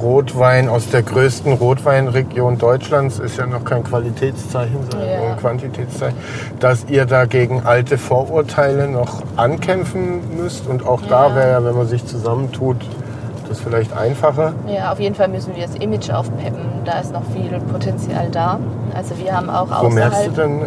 Rotwein 0.00 0.68
aus 0.68 0.88
der 0.90 1.02
größten 1.02 1.52
Rotweinregion 1.52 2.58
Deutschlands 2.58 3.18
ist 3.18 3.36
ja 3.36 3.46
noch 3.46 3.64
kein 3.64 3.84
Qualitätszeichen, 3.84 4.78
sondern 4.90 5.08
Ja. 5.08 5.18
nur 5.18 5.26
ein 5.30 5.36
Quantitätszeichen, 5.36 6.16
dass 6.58 6.86
ihr 6.88 7.04
da 7.04 7.26
gegen 7.26 7.62
alte 7.64 7.98
Vorurteile 7.98 8.88
noch 8.88 9.22
ankämpfen 9.36 10.20
müsst 10.36 10.66
und 10.66 10.86
auch 10.86 11.02
da 11.02 11.28
Ja. 11.28 11.34
wäre 11.36 11.50
ja, 11.50 11.64
wenn 11.64 11.76
man 11.76 11.86
sich 11.86 12.04
zusammentut, 12.06 12.76
das 13.50 13.60
vielleicht 13.60 13.92
einfacher. 13.96 14.54
Ja, 14.66 14.92
auf 14.92 15.00
jeden 15.00 15.14
Fall 15.14 15.28
müssen 15.28 15.54
wir 15.54 15.66
das 15.66 15.74
Image 15.74 16.08
aufpeppen. 16.10 16.60
Da 16.84 17.00
ist 17.00 17.12
noch 17.12 17.24
viel 17.34 17.50
Potenzial 17.70 18.28
da. 18.30 18.58
Also 18.94 19.18
wir 19.18 19.36
haben 19.36 19.50
auch 19.50 19.68
Wo 19.82 19.90
merkst 19.90 20.26
du 20.26 20.30
außerhalb, 20.30 20.34
denn 20.36 20.62
äh, 20.62 20.66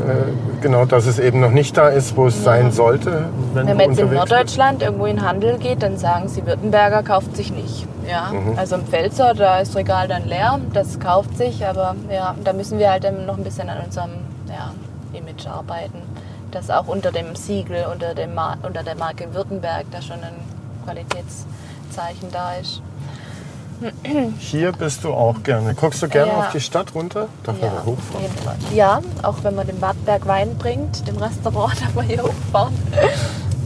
genau, 0.62 0.86
dass 0.86 1.06
es 1.08 1.18
eben 1.18 1.40
noch 1.40 1.52
nicht 1.52 1.76
da 1.78 1.88
ist, 1.90 2.16
wo 2.16 2.28
es 2.28 2.44
sein 2.44 2.72
sollte, 2.72 3.26
wenn, 3.54 3.68
wenn 3.68 3.78
man 3.78 3.90
jetzt 3.90 4.00
in 4.00 4.06
unterwegs 4.06 4.10
bist? 4.10 4.32
Norddeutschland 4.32 4.82
irgendwo 4.84 5.06
in 5.08 5.22
Handel 5.26 5.58
geht, 5.58 5.82
dann 5.82 5.98
sagen 5.98 6.28
sie, 6.28 6.46
Württemberger 6.46 7.04
kauft 7.04 7.36
sich 7.36 7.52
nicht. 7.52 7.88
Ja, 8.10 8.32
Mhm. 8.34 8.58
also 8.58 8.76
im 8.76 8.86
Pfälzer, 8.86 9.34
da 9.34 9.60
ist 9.60 9.76
Regal 9.76 10.08
dann 10.10 10.26
leer, 10.26 10.60
das 10.74 11.00
kauft 11.00 11.38
sich, 11.38 11.66
aber 11.66 11.96
ja, 12.12 12.36
da 12.44 12.52
müssen 12.54 12.78
wir 12.78 12.92
halt 12.92 13.06
dann 13.06 13.26
noch 13.26 13.38
ein 13.38 13.44
bisschen 13.44 13.70
an 13.70 13.78
unserem 13.86 14.12
ja, 14.50 14.72
Image 15.18 15.48
arbeiten. 15.48 16.00
Dass 16.52 16.70
auch 16.70 16.88
unter 16.88 17.12
dem 17.12 17.36
Siegel, 17.36 17.86
unter, 17.92 18.14
dem 18.14 18.36
Mar 18.36 18.58
unter 18.62 18.84
der 18.84 18.96
Marke 18.96 19.34
Württemberg 19.34 19.86
da 19.92 20.02
schon 20.02 20.18
ein 20.18 20.36
Qualitätszeichen 21.94 22.32
da 22.32 22.56
ist. 22.56 22.82
Hier 24.40 24.72
bist 24.72 25.04
du 25.04 25.14
auch 25.14 25.44
gerne. 25.44 25.74
Guckst 25.76 26.02
du 26.02 26.08
gerne 26.08 26.32
Ja. 26.32 26.40
auf 26.40 26.52
die 26.52 26.62
Stadt 26.62 26.96
runter? 26.96 27.28
Darf 27.44 27.60
man 27.60 27.70
Ja, 27.72 27.78
auf 27.80 27.86
hochfahren? 27.86 28.58
Ja, 28.74 29.02
auch 29.24 29.36
wenn 29.44 29.56
man 29.56 29.68
den 29.68 29.82
Wartberg 29.82 30.26
Wein 30.26 30.58
bringt, 30.58 31.06
dem 31.08 31.18
Restaurant, 31.18 31.74
darf 31.82 31.94
man 31.94 32.06
hier 32.06 32.24
hochfahren. 32.24 32.74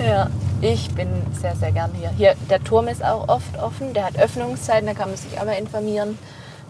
ja, 0.03 0.27
ich 0.61 0.89
bin 0.95 1.07
sehr, 1.39 1.55
sehr 1.55 1.71
gern 1.71 1.91
hier. 1.93 2.09
hier. 2.17 2.35
Der 2.49 2.63
Turm 2.63 2.87
ist 2.87 3.03
auch 3.05 3.27
oft 3.27 3.57
offen, 3.61 3.93
der 3.93 4.05
hat 4.05 4.17
Öffnungszeiten, 4.17 4.87
da 4.87 4.93
kann 4.95 5.09
man 5.09 5.17
sich 5.17 5.39
aber 5.39 5.55
informieren. 5.57 6.17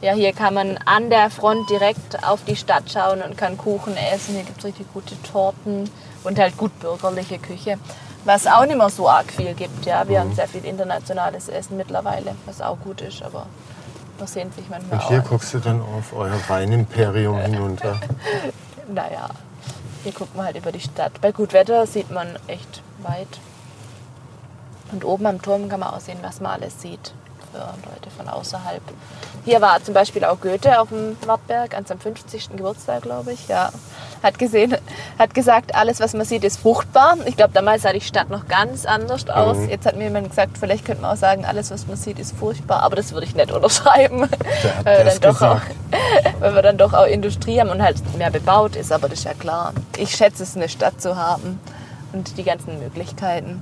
Ja, 0.01 0.13
hier 0.13 0.33
kann 0.33 0.53
man 0.53 0.77
an 0.85 1.09
der 1.09 1.29
Front 1.29 1.69
direkt 1.69 2.23
auf 2.27 2.43
die 2.43 2.55
Stadt 2.55 2.91
schauen 2.91 3.21
und 3.21 3.35
kann 3.37 3.57
Kuchen 3.57 3.95
essen. 4.13 4.35
Hier 4.35 4.43
gibt 4.43 4.59
es 4.59 4.65
richtig 4.65 4.85
gute 4.93 5.19
Torten 5.23 5.89
und 6.23 6.37
halt 6.37 6.55
gut 6.57 6.77
bürgerliche 6.79 7.39
Küche. 7.39 7.77
Was 8.27 8.45
auch 8.45 8.65
nicht 8.65 8.77
mehr 8.77 8.89
so 8.89 9.07
arg 9.07 9.31
viel 9.31 9.53
gibt. 9.53 9.85
Ja, 9.85 10.05
wir 10.05 10.19
haben 10.19 10.35
sehr 10.35 10.49
viel 10.49 10.65
internationales 10.65 11.47
Essen 11.47 11.77
mittlerweile, 11.77 12.35
was 12.45 12.61
auch 12.61 12.77
gut 12.77 12.99
ist, 12.99 13.23
aber 13.23 13.45
man 14.19 14.27
sehnt 14.27 14.53
sich 14.53 14.67
manchmal 14.69 14.99
Und 14.99 15.07
hier 15.07 15.21
auch. 15.21 15.29
guckst 15.29 15.53
du 15.53 15.59
dann 15.59 15.79
auf 15.81 16.11
euer 16.13 16.37
Weinimperium 16.49 17.37
hinunter. 17.39 17.99
Naja, 18.89 19.27
hier 20.03 20.13
guckt 20.13 20.33
man 20.33 20.45
halt 20.45 20.55
über 20.55 20.71
die 20.71 20.79
Stadt. 20.79 21.19
Bei 21.19 21.33
gut 21.33 21.51
Wetter 21.51 21.85
sieht 21.85 22.09
man 22.09 22.39
echt 22.47 22.81
weit. 22.99 23.27
Und 24.93 25.03
oben 25.03 25.25
am 25.25 25.41
Turm 25.41 25.67
kann 25.67 25.81
man 25.81 25.89
auch 25.93 25.99
sehen, 25.99 26.19
was 26.21 26.39
man 26.39 26.53
alles 26.53 26.81
sieht 26.81 27.13
für 27.51 27.57
Leute 27.57 28.09
von 28.15 28.27
außerhalb. 28.27 28.81
Hier 29.45 29.61
war 29.61 29.81
zum 29.83 29.93
Beispiel 29.93 30.25
auch 30.25 30.39
Goethe 30.41 30.79
auf 30.79 30.89
dem 30.89 31.15
Wartberg 31.25 31.75
an 31.75 31.85
seinem 31.85 31.99
50. 31.99 32.49
Geburtstag, 32.49 33.03
glaube 33.03 33.31
ich. 33.31 33.47
Ja, 33.47 33.71
hat 34.21 34.39
gesehen, 34.39 34.75
hat 35.17 35.33
gesagt, 35.33 35.73
alles, 35.75 35.99
was 35.99 36.13
man 36.13 36.25
sieht, 36.25 36.43
ist 36.43 36.59
fruchtbar. 36.59 37.17
Ich 37.25 37.37
glaube, 37.37 37.53
damals 37.53 37.83
sah 37.83 37.93
die 37.93 38.01
Stadt 38.01 38.29
noch 38.29 38.47
ganz 38.47 38.85
anders 38.85 39.29
aus. 39.29 39.57
Jetzt 39.69 39.85
hat 39.85 39.95
mir 39.95 40.05
jemand 40.05 40.29
gesagt, 40.29 40.57
vielleicht 40.57 40.85
könnte 40.85 41.03
man 41.03 41.13
auch 41.13 41.17
sagen, 41.17 41.45
alles, 41.45 41.71
was 41.71 41.87
man 41.87 41.95
sieht, 41.95 42.19
ist 42.19 42.35
furchtbar. 42.35 42.83
Aber 42.83 42.95
das 42.95 43.13
würde 43.13 43.25
ich 43.25 43.35
nicht 43.35 43.51
unterschreiben. 43.51 44.27
Weil 44.83 44.97
wir 44.97 45.05
dann 45.05 45.21
doch 45.21 45.41
auch, 45.41 45.61
weil 46.39 46.55
wir 46.55 46.61
dann 46.61 46.77
doch 46.77 46.93
auch 46.93 47.05
Industrie 47.05 47.59
haben 47.59 47.69
und 47.69 47.81
halt 47.81 47.97
mehr 48.17 48.31
bebaut 48.31 48.75
ist, 48.75 48.91
aber 48.91 49.07
das 49.07 49.19
ist 49.19 49.25
ja 49.25 49.33
klar. 49.33 49.73
Ich 49.97 50.15
schätze 50.15 50.43
es, 50.43 50.55
eine 50.55 50.67
Stadt 50.67 51.01
zu 51.01 51.15
haben 51.15 51.59
und 52.11 52.37
die 52.37 52.43
ganzen 52.43 52.79
Möglichkeiten. 52.79 53.61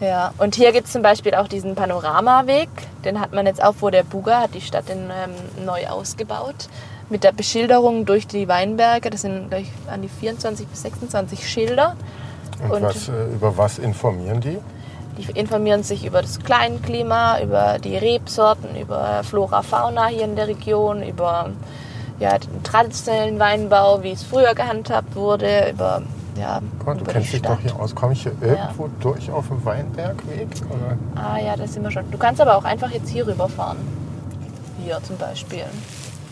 Ja, 0.00 0.32
und 0.38 0.54
hier 0.54 0.72
gibt 0.72 0.86
es 0.86 0.92
zum 0.92 1.02
Beispiel 1.02 1.34
auch 1.34 1.48
diesen 1.48 1.74
Panoramaweg. 1.74 2.68
Den 3.04 3.20
hat 3.20 3.32
man 3.32 3.46
jetzt 3.46 3.62
auch 3.62 3.74
vor 3.74 3.90
der 3.90 4.02
Buga, 4.02 4.40
hat 4.40 4.54
die 4.54 4.60
Stadt 4.60 4.88
den, 4.88 5.04
ähm, 5.10 5.64
neu 5.64 5.86
ausgebaut. 5.86 6.68
Mit 7.10 7.22
der 7.22 7.32
Beschilderung 7.32 8.04
durch 8.06 8.26
die 8.26 8.48
Weinberge. 8.48 9.10
Das 9.10 9.22
sind 9.22 9.50
gleich 9.50 9.70
an 9.88 10.02
die 10.02 10.08
24 10.08 10.66
bis 10.66 10.82
26 10.82 11.48
Schilder. 11.48 11.96
Und, 12.62 12.70
Und- 12.72 12.82
was, 12.82 13.08
äh, 13.08 13.12
über 13.32 13.56
was 13.56 13.78
informieren 13.78 14.40
die? 14.40 14.58
Die 15.16 15.38
informieren 15.38 15.84
sich 15.84 16.04
über 16.04 16.22
das 16.22 16.40
Kleinklima, 16.40 17.40
über 17.40 17.78
die 17.78 17.96
Rebsorten, 17.96 18.74
über 18.76 19.22
Flora, 19.22 19.62
Fauna 19.62 20.06
hier 20.08 20.24
in 20.24 20.34
der 20.34 20.48
Region, 20.48 21.04
über 21.04 21.50
ja, 22.18 22.36
den 22.38 22.62
traditionellen 22.64 23.38
Weinbau, 23.38 24.02
wie 24.02 24.10
es 24.12 24.24
früher 24.24 24.54
gehandhabt 24.54 25.14
wurde, 25.14 25.70
über, 25.70 26.02
ja, 26.36 26.60
mal, 26.84 26.96
du 26.96 27.04
kennst 27.04 27.32
dich 27.32 27.42
doch 27.42 27.60
hier 27.60 27.74
aus. 27.78 27.94
Komme 27.94 28.12
ich 28.12 28.22
hier 28.22 28.32
irgendwo 28.40 28.88
durch 29.00 29.30
auf 29.30 29.48
dem 29.48 29.64
Weinbergweg? 29.64 30.48
Oder? 30.68 30.98
Ah 31.14 31.38
ja, 31.38 31.56
das 31.56 31.74
sind 31.74 31.82
wir 31.82 31.90
schon. 31.90 32.10
Du 32.10 32.18
kannst 32.18 32.40
aber 32.40 32.56
auch 32.56 32.64
einfach 32.64 32.90
jetzt 32.90 33.08
hier 33.08 33.26
rüberfahren. 33.26 33.78
Hier 34.82 35.00
zum 35.02 35.16
Beispiel. 35.16 35.64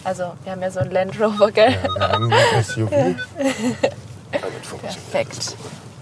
Also 0.05 0.25
wir 0.43 0.53
haben 0.53 0.63
ja 0.63 0.71
so 0.71 0.81
einen 0.81 0.91
Land 0.91 1.21
Rover, 1.21 1.51
gell? 1.53 1.71
Ja, 1.71 1.95
wir 1.95 2.09
haben 2.09 2.33
ein 2.33 2.65
SUV. 2.65 2.91
Damit 2.91 4.67
funktioniert 4.67 5.11
Perfekt. 5.11 5.57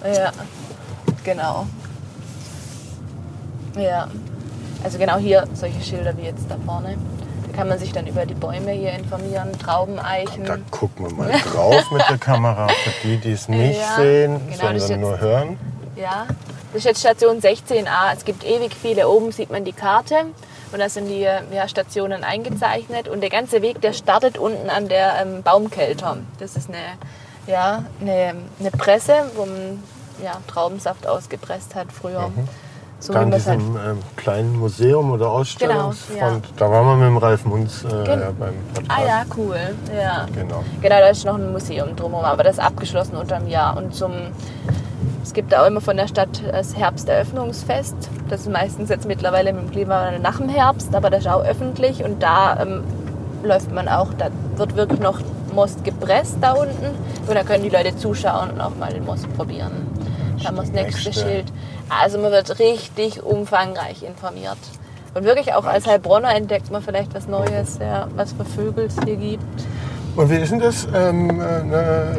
Ja, 0.04 0.32
genau. 1.22 1.66
Ja, 3.76 4.08
also 4.82 4.98
genau 4.98 5.18
hier 5.18 5.46
solche 5.54 5.80
Schilder 5.82 6.16
wie 6.16 6.22
jetzt 6.22 6.46
da 6.48 6.56
vorne. 6.64 6.96
Kann 7.60 7.68
man 7.68 7.78
sich 7.78 7.92
dann 7.92 8.06
über 8.06 8.24
die 8.24 8.32
Bäume 8.32 8.70
hier 8.70 8.92
informieren, 8.92 9.52
Traubeneichen. 9.58 10.46
Da 10.46 10.56
gucken 10.70 11.04
wir 11.04 11.12
mal 11.14 11.30
drauf 11.52 11.90
mit 11.90 12.00
der 12.08 12.16
Kamera. 12.16 12.68
Für 12.68 13.06
die, 13.06 13.18
die 13.18 13.32
es 13.32 13.50
nicht 13.50 13.78
Ja, 13.78 13.96
sehen, 13.96 14.40
genau, 14.46 14.56
sondern 14.56 14.76
jetzt- 14.88 14.96
nur 14.98 15.20
hören. 15.20 15.58
Ja, 15.94 16.26
das 16.72 16.76
ist 16.78 16.84
jetzt 16.86 17.00
Station 17.00 17.38
16a. 17.42 18.14
Es 18.16 18.24
gibt 18.24 18.44
ewig 18.44 18.74
viele. 18.74 19.10
Oben 19.10 19.30
sieht 19.30 19.50
man 19.50 19.66
die 19.66 19.74
Karte 19.74 20.14
und 20.72 20.78
da 20.78 20.88
sind 20.88 21.08
die 21.08 21.20
ja, 21.20 21.68
Stationen 21.68 22.24
eingezeichnet. 22.24 23.08
Und 23.08 23.20
der 23.20 23.28
ganze 23.28 23.60
Weg, 23.60 23.82
der 23.82 23.92
startet 23.92 24.38
unten 24.38 24.70
an 24.70 24.88
der 24.88 25.20
ähm, 25.20 25.42
Baumkelter. 25.42 26.16
Das 26.38 26.56
ist 26.56 26.70
eine, 26.70 26.78
ja, 27.46 27.84
eine, 28.00 28.36
eine 28.58 28.70
Presse, 28.70 29.30
wo 29.36 29.44
man 29.44 29.82
ja, 30.24 30.32
Traubensaft 30.46 31.06
ausgepresst 31.06 31.74
hat 31.74 31.88
früher. 31.92 32.32
So 33.00 33.12
Da 33.14 33.22
in 33.22 33.32
es 33.32 33.46
halt 33.46 33.60
diesem 33.60 33.76
ähm, 33.76 33.98
kleinen 34.16 34.58
Museum 34.58 35.10
oder 35.10 35.30
Ausstellungsfront. 35.30 36.18
Genau, 36.18 36.30
ja. 36.32 36.40
Da 36.56 36.70
waren 36.70 36.86
wir 36.86 36.96
mit 36.96 37.06
dem 37.08 37.16
Ralf 37.16 37.44
Munz 37.46 37.82
äh, 37.84 37.88
Gen- 38.04 38.20
ja, 38.20 38.30
beim 38.38 38.52
Podcast. 38.74 38.90
Ah 38.90 39.06
ja, 39.06 39.22
cool. 39.36 39.56
Ja. 39.98 40.26
Genau. 40.34 40.62
Genau, 40.82 40.96
da 40.98 41.06
ist 41.08 41.24
noch 41.24 41.36
ein 41.36 41.50
Museum 41.50 41.96
drumherum, 41.96 42.24
aber 42.26 42.42
das 42.44 42.58
ist 42.58 42.62
abgeschlossen 42.62 43.16
unter 43.16 43.36
einem 43.36 43.48
Jahr. 43.48 43.76
Und 43.78 43.94
zum, 43.94 44.12
es 45.22 45.32
gibt 45.32 45.54
auch 45.54 45.66
immer 45.66 45.80
von 45.80 45.96
der 45.96 46.08
Stadt 46.08 46.42
das 46.52 46.76
Herbsteröffnungsfest. 46.76 47.96
Das 48.28 48.42
ist 48.42 48.50
meistens 48.50 48.90
jetzt 48.90 49.06
mittlerweile 49.08 49.52
mit 49.54 49.62
dem 49.62 49.70
Klimawandel 49.70 50.20
nach 50.20 50.36
dem 50.36 50.48
Herbst, 50.50 50.94
aber 50.94 51.08
das 51.08 51.20
ist 51.20 51.28
auch 51.28 51.42
öffentlich 51.42 52.04
und 52.04 52.22
da 52.22 52.60
ähm, 52.60 52.82
läuft 53.42 53.72
man 53.72 53.88
auch, 53.88 54.08
da 54.18 54.28
wird 54.56 54.76
wirklich 54.76 55.00
noch 55.00 55.18
Most 55.54 55.82
gepresst 55.84 56.36
da 56.40 56.52
unten 56.52 56.90
und 57.26 57.34
da 57.34 57.42
können 57.42 57.64
die 57.64 57.70
Leute 57.70 57.96
zuschauen 57.96 58.50
und 58.50 58.60
auch 58.60 58.76
mal 58.76 58.92
den 58.92 59.04
Most 59.06 59.26
probieren. 59.36 59.72
Da 60.38 60.48
haben 60.48 60.56
wir 60.56 60.62
das 60.62 60.70
Nächste. 60.72 61.12
Schild. 61.12 61.52
Also 61.90 62.18
man 62.18 62.30
wird 62.30 62.58
richtig 62.60 63.22
umfangreich 63.22 64.02
informiert. 64.02 64.58
Und 65.12 65.24
wirklich 65.24 65.54
auch 65.54 65.64
als 65.64 65.86
Heilbronner 65.86 66.34
entdeckt 66.34 66.70
man 66.70 66.82
vielleicht 66.82 67.14
was 67.14 67.26
Neues, 67.26 67.78
ja, 67.80 68.06
was 68.14 68.32
für 68.32 68.44
Vögel 68.44 68.86
es 68.86 68.96
hier 69.04 69.16
gibt. 69.16 69.42
Und 70.14 70.30
wie 70.30 70.36
ist 70.36 70.52
denn 70.52 70.60
das? 70.60 70.86
Ähm, 70.94 71.40
äh, 71.40 72.16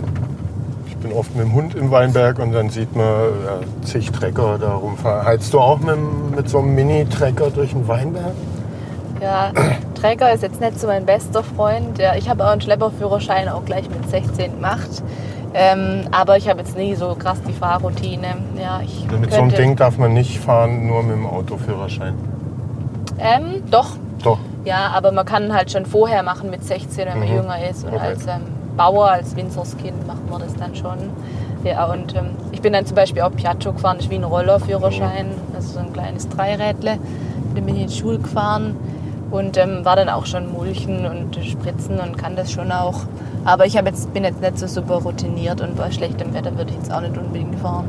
ich 0.88 0.98
bin 0.98 1.14
oft 1.14 1.34
mit 1.36 1.46
dem 1.46 1.54
Hund 1.54 1.74
im 1.76 1.90
Weinberg 1.90 2.40
und 2.40 2.52
dann 2.52 2.70
sieht 2.70 2.94
man 2.96 3.06
ja, 3.06 3.60
zig 3.86 4.12
Trecker 4.12 4.58
da 4.60 4.74
rumfahren. 4.74 5.26
Heizt 5.26 5.54
du 5.54 5.60
auch 5.60 5.80
mit, 5.80 5.98
mit 6.36 6.50
so 6.50 6.60
einem 6.60 6.76
Mini-Trecker 6.76 7.50
durch 7.50 7.72
den 7.72 7.88
Weinberg? 7.88 8.34
Ja, 9.22 9.52
Trecker 9.96 10.34
ist 10.34 10.44
jetzt 10.44 10.60
nicht 10.60 10.80
so 10.80 10.88
mein 10.88 11.06
bester 11.06 11.44
Freund. 11.44 11.98
Ja, 11.98 12.16
ich 12.16 12.28
habe 12.28 12.44
auch 12.44 12.50
einen 12.50 12.62
Schlepperführerschein 12.62 13.48
auch 13.48 13.64
gleich 13.64 13.90
mit 13.90 14.10
16 14.10 14.56
gemacht. 14.56 15.04
Ähm, 15.54 16.02
aber 16.12 16.38
ich 16.38 16.48
habe 16.50 16.60
jetzt 16.60 16.78
nie 16.78 16.96
so 16.96 17.16
krass 17.16 17.42
die 17.48 17.54
Fahrroutine. 17.54 18.36
Ja, 18.60 18.82
ich 18.84 19.06
Mit 19.20 19.34
so 19.34 19.42
einem 19.42 19.50
Ding 19.52 19.76
darf 19.76 19.98
man 19.98 20.14
nicht 20.14 20.40
fahren, 20.40 20.88
nur 20.88 21.04
mit 21.04 21.16
dem 21.16 21.26
Autoführerschein. 21.26 22.14
Ähm, 23.20 23.64
doch, 23.70 23.90
Doch. 24.24 24.38
Ja, 24.64 24.92
aber 24.96 25.12
man 25.12 25.26
kann 25.26 25.52
halt 25.54 25.72
schon 25.72 25.86
vorher 25.86 26.22
machen 26.24 26.50
mit 26.52 26.64
16, 26.64 27.08
wenn 27.08 27.20
man 27.20 27.28
Mhm. 27.28 27.36
jünger 27.36 27.70
ist. 27.70 27.84
Und 27.84 27.94
Okay. 27.96 28.06
als 28.08 28.26
ähm, 28.28 28.42
Bauer, 28.78 29.08
als 29.10 29.36
Winzerskind 29.36 30.06
macht 30.08 30.30
man 30.30 30.42
das 30.42 30.56
dann 30.56 30.76
schon. 30.76 30.98
Ja, 31.64 31.86
und 31.86 32.16
ähm, 32.16 32.28
ich 32.52 32.62
bin 32.62 32.74
dann 32.74 32.86
zum 32.86 32.96
Beispiel 32.96 33.22
auch 33.24 33.32
Piaggio 33.32 33.74
gefahren, 33.74 33.98
das 33.98 34.06
ist 34.06 34.12
wie 34.12 34.16
ein 34.16 34.24
Rollerführerschein, 34.24 35.28
Mhm. 35.28 35.56
also 35.56 35.74
so 35.74 35.80
ein 35.80 35.92
kleines 35.94 36.30
Dreirädle. 36.30 36.98
Dem 37.56 37.66
bin 37.66 37.76
ich 37.76 37.82
in 37.82 37.88
die 37.88 37.94
Schule 37.96 38.20
gefahren 38.20 38.76
und 39.32 39.58
ähm, 39.58 39.84
war 39.84 39.96
dann 39.96 40.10
auch 40.10 40.26
schon 40.28 40.52
Mulchen 40.54 41.06
und 41.06 41.36
Spritzen 41.44 42.00
und 42.00 42.18
kann 42.18 42.36
das 42.36 42.52
schon 42.52 42.72
auch. 42.72 43.02
Aber 43.46 43.66
ich 43.66 43.74
jetzt, 43.74 44.14
bin 44.14 44.24
jetzt 44.24 44.42
nicht 44.42 44.58
so 44.60 44.68
super 44.68 44.96
routiniert 44.96 45.62
und 45.62 45.76
bei 45.76 45.90
schlechtem 45.92 46.34
Wetter 46.34 46.56
würde 46.58 46.72
ich 46.72 46.78
jetzt 46.78 46.94
auch 46.94 47.02
nicht 47.02 47.18
unbedingt 47.18 47.60
fahren. 47.60 47.86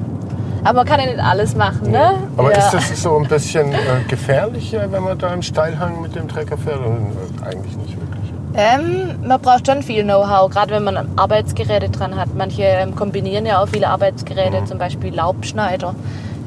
Aber 0.65 0.79
man 0.79 0.87
kann 0.87 1.01
ja 1.01 1.07
nicht 1.07 1.19
alles 1.19 1.57
machen, 1.57 1.91
ne? 1.91 2.15
Aber 2.37 2.53
ja. 2.53 2.59
ist 2.59 2.73
das 2.73 3.03
so 3.03 3.17
ein 3.19 3.27
bisschen 3.29 3.73
äh, 3.73 3.77
gefährlicher, 4.09 4.91
wenn 4.91 5.03
man 5.03 5.19
da 5.19 5.33
im 5.35 5.43
Steilhang 5.43 6.01
mit 6.01 6.15
dem 6.15 6.29
Trecker 6.29 6.57
fährt? 6.57 6.79
Oder, 6.79 6.91
äh, 6.91 7.51
eigentlich 7.51 7.77
nicht 7.77 7.97
wirklich. 7.97 8.33
Ähm, 8.55 9.27
man 9.27 9.41
braucht 9.41 9.67
schon 9.67 9.83
viel 9.83 10.05
Know-how, 10.05 10.51
gerade 10.51 10.71
wenn 10.75 10.85
man 10.85 11.09
Arbeitsgeräte 11.17 11.91
dran 11.91 12.17
hat. 12.17 12.29
Manche 12.37 12.63
ähm, 12.63 12.95
kombinieren 12.95 13.45
ja 13.45 13.61
auch 13.63 13.69
viele 13.69 13.89
Arbeitsgeräte, 13.89 14.65
zum 14.67 14.79
Beispiel 14.79 15.13
Laubschneider. 15.15 15.95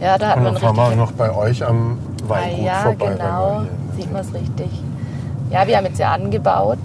Ja, 0.01 0.17
da 0.17 0.29
hat 0.29 0.37
Und 0.37 0.43
man 0.43 0.57
fahren 0.57 0.75
wir 0.77 0.83
richtig. 0.83 0.97
noch 0.99 1.11
bei 1.13 1.31
euch 1.35 1.65
am 1.65 1.97
Ah, 2.27 2.29
Weingut 2.29 2.65
ja, 2.65 2.73
vorbei. 2.81 3.05
genau. 3.11 3.61
hier- 3.61 3.69
Sieht 4.03 4.11
man 4.13 4.21
es 4.21 4.33
richtig. 4.33 4.69
Ja, 5.51 5.67
wir 5.67 5.77
haben 5.77 5.85
jetzt 5.85 5.99
ja 5.99 6.11
angebaut 6.11 6.79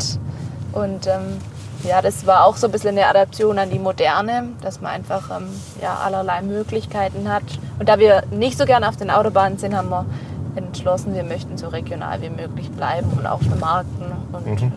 und 0.72 1.06
ähm, 1.06 1.38
ja, 1.84 2.02
das 2.02 2.26
war 2.26 2.44
auch 2.44 2.56
so 2.56 2.66
ein 2.66 2.72
bisschen 2.72 2.90
eine 2.90 3.06
Adaption 3.06 3.58
an 3.58 3.70
die 3.70 3.78
Moderne, 3.78 4.48
dass 4.60 4.80
man 4.80 4.92
einfach 4.92 5.30
ähm, 5.36 5.48
ja, 5.82 5.96
allerlei 6.04 6.42
Möglichkeiten 6.42 7.30
hat. 7.32 7.42
Und 7.78 7.88
da 7.88 7.98
wir 7.98 8.22
nicht 8.30 8.58
so 8.58 8.64
gerne 8.64 8.88
auf 8.88 8.96
den 8.96 9.10
Autobahnen 9.10 9.58
sind, 9.58 9.74
haben 9.76 9.88
wir 9.88 10.04
entschlossen, 10.56 11.14
wir 11.14 11.24
möchten 11.24 11.56
so 11.56 11.68
regional 11.68 12.20
wie 12.22 12.28
möglich 12.30 12.70
bleiben 12.72 13.08
und 13.16 13.26
auch 13.26 13.40
vermarkten. 13.42 14.06
Und 14.32 14.46
Mhm. 14.62 14.72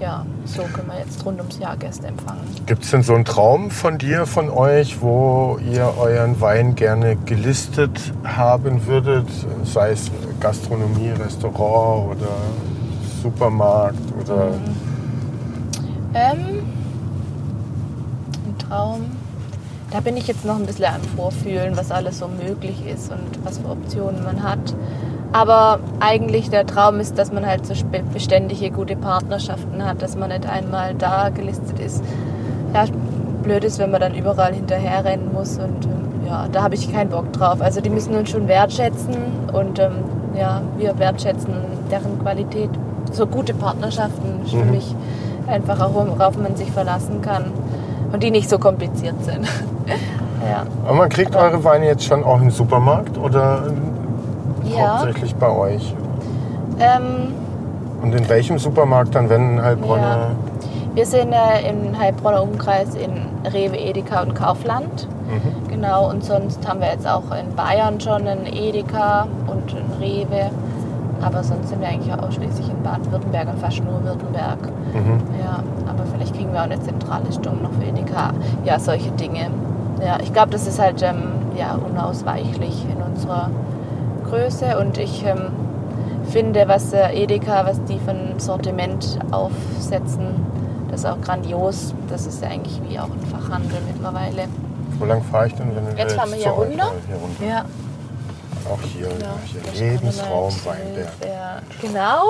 ja, 0.00 0.24
so 0.44 0.62
können 0.62 0.88
wir 0.88 0.98
jetzt 0.98 1.24
rund 1.24 1.38
ums 1.38 1.58
Jahr 1.58 1.76
Gäste 1.76 2.06
empfangen. 2.08 2.40
Gibt 2.66 2.84
es 2.84 2.90
denn 2.90 3.02
so 3.02 3.14
einen 3.14 3.24
Traum 3.26 3.70
von 3.70 3.98
dir, 3.98 4.26
von 4.26 4.48
euch, 4.50 5.00
wo 5.02 5.58
ihr 5.70 5.92
euren 5.98 6.40
Wein 6.40 6.74
gerne 6.74 7.16
gelistet 7.16 8.12
haben 8.24 8.86
würdet? 8.86 9.28
Sei 9.64 9.90
es 9.92 10.10
Gastronomie, 10.40 11.10
Restaurant 11.10 12.10
oder 12.12 12.28
Supermarkt 13.22 13.98
oder. 14.20 14.48
Ähm, 16.14 16.62
ein 18.46 18.58
Traum. 18.58 19.06
Da 19.90 20.00
bin 20.00 20.16
ich 20.16 20.26
jetzt 20.26 20.44
noch 20.44 20.56
ein 20.56 20.66
bisschen 20.66 20.86
am 20.86 21.02
Vorfühlen, 21.16 21.76
was 21.76 21.90
alles 21.90 22.18
so 22.18 22.28
möglich 22.28 22.84
ist 22.86 23.10
und 23.10 23.44
was 23.44 23.58
für 23.58 23.70
Optionen 23.70 24.22
man 24.22 24.42
hat. 24.42 24.74
Aber 25.32 25.78
eigentlich 26.00 26.50
der 26.50 26.66
Traum 26.66 26.98
ist, 27.00 27.18
dass 27.18 27.32
man 27.32 27.46
halt 27.46 27.66
so 27.66 27.74
beständige, 28.12 28.70
gute 28.70 28.96
Partnerschaften 28.96 29.84
hat, 29.84 30.02
dass 30.02 30.16
man 30.16 30.30
nicht 30.30 30.46
einmal 30.46 30.94
da 30.94 31.28
gelistet 31.28 31.78
ist. 31.78 32.02
Ja, 32.74 32.84
blöd 33.42 33.64
ist, 33.64 33.78
wenn 33.78 33.90
man 33.90 34.00
dann 34.00 34.14
überall 34.14 34.52
hinterherrennen 34.52 35.32
muss 35.32 35.58
und 35.58 35.84
ähm, 35.84 36.26
ja, 36.26 36.46
da 36.50 36.62
habe 36.62 36.74
ich 36.74 36.92
keinen 36.92 37.10
Bock 37.10 37.32
drauf. 37.32 37.60
Also 37.60 37.80
die 37.80 37.90
müssen 37.90 38.14
uns 38.14 38.30
schon 38.30 38.48
wertschätzen 38.48 39.16
und 39.52 39.78
ähm, 39.78 39.92
ja, 40.36 40.62
wir 40.76 40.98
wertschätzen 40.98 41.52
deren 41.90 42.18
Qualität. 42.20 42.70
So 43.12 43.26
gute 43.26 43.54
Partnerschaften 43.54 44.44
ist 44.44 44.52
für 44.52 44.64
Mhm. 44.64 44.72
Einfach 45.50 45.78
worauf 45.92 46.36
man 46.38 46.56
sich 46.56 46.70
verlassen 46.70 47.20
kann 47.22 47.52
und 48.12 48.22
die 48.22 48.30
nicht 48.30 48.48
so 48.48 48.58
kompliziert 48.58 49.22
sind. 49.24 49.46
ja. 50.48 50.62
Aber 50.86 50.94
man 50.94 51.08
kriegt 51.08 51.36
eure 51.36 51.62
Weine 51.64 51.86
jetzt 51.86 52.04
schon 52.04 52.24
auch 52.24 52.40
im 52.40 52.50
Supermarkt 52.50 53.18
oder 53.18 53.64
Ja. 54.64 54.98
hauptsächlich 54.98 55.34
bei 55.34 55.50
euch? 55.50 55.94
Ähm, 56.78 57.34
Und 58.02 58.14
in 58.14 58.28
welchem 58.28 58.58
Supermarkt 58.58 59.14
dann, 59.14 59.28
wenn 59.28 59.52
in 59.58 59.62
Heilbronner? 59.62 60.02
Ja. 60.02 60.30
Wir 60.94 61.06
sind 61.06 61.32
äh, 61.32 61.68
im 61.68 61.98
Heilbronner 61.98 62.42
Umkreis 62.42 62.94
in 62.94 63.10
Rewe, 63.52 63.76
Edeka 63.76 64.22
und 64.22 64.34
Kaufland. 64.34 65.06
Mhm. 65.28 65.68
Genau, 65.68 66.08
und 66.10 66.24
sonst 66.24 66.66
haben 66.68 66.80
wir 66.80 66.88
jetzt 66.90 67.06
auch 67.06 67.22
in 67.38 67.54
Bayern 67.54 68.00
schon 68.00 68.26
einen 68.26 68.46
Edeka 68.46 69.26
und 69.46 69.70
einen 69.76 69.92
Rewe. 70.00 70.50
Aber 71.20 71.44
sonst 71.44 71.68
sind 71.68 71.80
wir 71.80 71.88
eigentlich 71.88 72.12
ausschließlich 72.12 72.68
in 72.68 72.82
Baden-Württemberg 72.82 73.48
und 73.48 73.58
fast 73.58 73.84
nur 73.84 74.02
Württemberg. 74.02 74.58
Mhm. 74.94 75.20
Ja, 75.38 75.62
aber 75.86 76.04
vielleicht 76.12 76.34
kriegen 76.34 76.52
wir 76.52 76.60
auch 76.60 76.64
eine 76.64 76.80
zentrale 76.80 77.30
Stimmung 77.32 77.62
noch 77.62 77.72
für 77.72 77.84
Edeka. 77.84 78.32
Ja, 78.64 78.78
solche 78.78 79.10
Dinge. 79.12 79.50
Ja, 80.04 80.18
ich 80.22 80.32
glaube, 80.32 80.50
das 80.50 80.66
ist 80.66 80.78
halt 80.78 81.02
ähm, 81.02 81.22
ja, 81.56 81.74
unausweichlich 81.74 82.86
in 82.90 83.02
unserer 83.02 83.50
Größe. 84.28 84.78
Und 84.78 84.96
ich 84.96 85.24
ähm, 85.26 85.48
finde, 86.30 86.66
was 86.68 86.92
äh, 86.92 87.12
Edeka, 87.12 87.66
was 87.66 87.82
die 87.84 87.98
für 87.98 88.12
ein 88.12 88.38
Sortiment 88.38 89.18
aufsetzen, 89.30 90.28
das 90.90 91.00
ist 91.00 91.06
auch 91.06 91.20
grandios. 91.20 91.94
Das 92.08 92.26
ist 92.26 92.42
ja 92.42 92.48
eigentlich 92.48 92.80
wie 92.88 92.98
auch 92.98 93.04
ein 93.04 93.20
Fachhandel 93.30 93.78
mittlerweile. 93.86 94.48
Wo 94.98 95.04
lang 95.04 95.22
fahre 95.22 95.46
ich 95.46 95.54
denn, 95.54 95.74
wenn 95.74 95.96
Jetzt 95.96 96.14
fahren 96.14 96.30
wir 96.30 96.36
hier 96.36 96.50
runter. 96.50 96.92
Hier 97.06 97.16
runter. 97.16 97.44
Ja, 97.46 97.64
Auch 98.68 98.80
hier, 98.82 99.08
genau. 99.08 99.38
hier 99.46 99.90
Lebensraum 99.90 100.52
Weinberg. 100.64 101.08
Ja, 101.26 101.60
genau. 101.80 102.24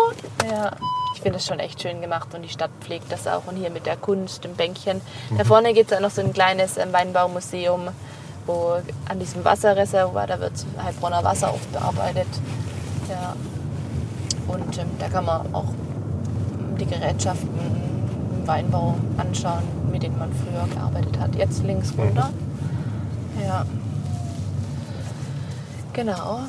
Ja. 0.50 0.70
Ich 1.14 1.22
finde 1.22 1.38
das 1.38 1.46
schon 1.46 1.58
echt 1.58 1.82
schön 1.82 2.00
gemacht 2.00 2.34
und 2.34 2.42
die 2.42 2.48
Stadt 2.48 2.70
pflegt 2.80 3.10
das 3.12 3.26
auch. 3.26 3.42
Und 3.46 3.56
hier 3.56 3.70
mit 3.70 3.84
der 3.84 3.96
Kunst 3.96 4.44
im 4.44 4.54
Bänkchen. 4.54 5.00
Mhm. 5.30 5.38
Da 5.38 5.44
vorne 5.44 5.74
gibt 5.74 5.90
es 5.90 5.96
auch 5.96 6.00
noch 6.00 6.10
so 6.10 6.22
ein 6.22 6.32
kleines 6.32 6.78
ähm, 6.78 6.92
Weinbaumuseum, 6.92 7.88
wo 8.46 8.76
an 9.08 9.18
diesem 9.18 9.44
Wasserreservoir, 9.44 10.26
da 10.26 10.40
wird 10.40 10.52
Heilbronner 10.82 11.22
Wasser 11.22 11.50
aufbearbeitet. 11.50 12.28
Ja. 13.08 13.34
Und 14.48 14.78
ähm, 14.78 14.86
da 14.98 15.08
kann 15.08 15.26
man 15.26 15.54
auch 15.54 15.64
ähm, 15.64 16.78
die 16.78 16.86
Gerätschaften 16.86 17.48
im 18.40 18.46
Weinbau 18.46 18.94
anschauen, 19.18 19.62
mit 19.92 20.02
denen 20.02 20.18
man 20.18 20.30
früher 20.32 20.66
gearbeitet 20.74 21.18
hat. 21.18 21.34
Jetzt 21.34 21.62
links 21.64 21.92
Mhm. 21.94 22.00
runter. 22.00 22.30
Ja. 23.46 23.64
Genau. 26.00 26.40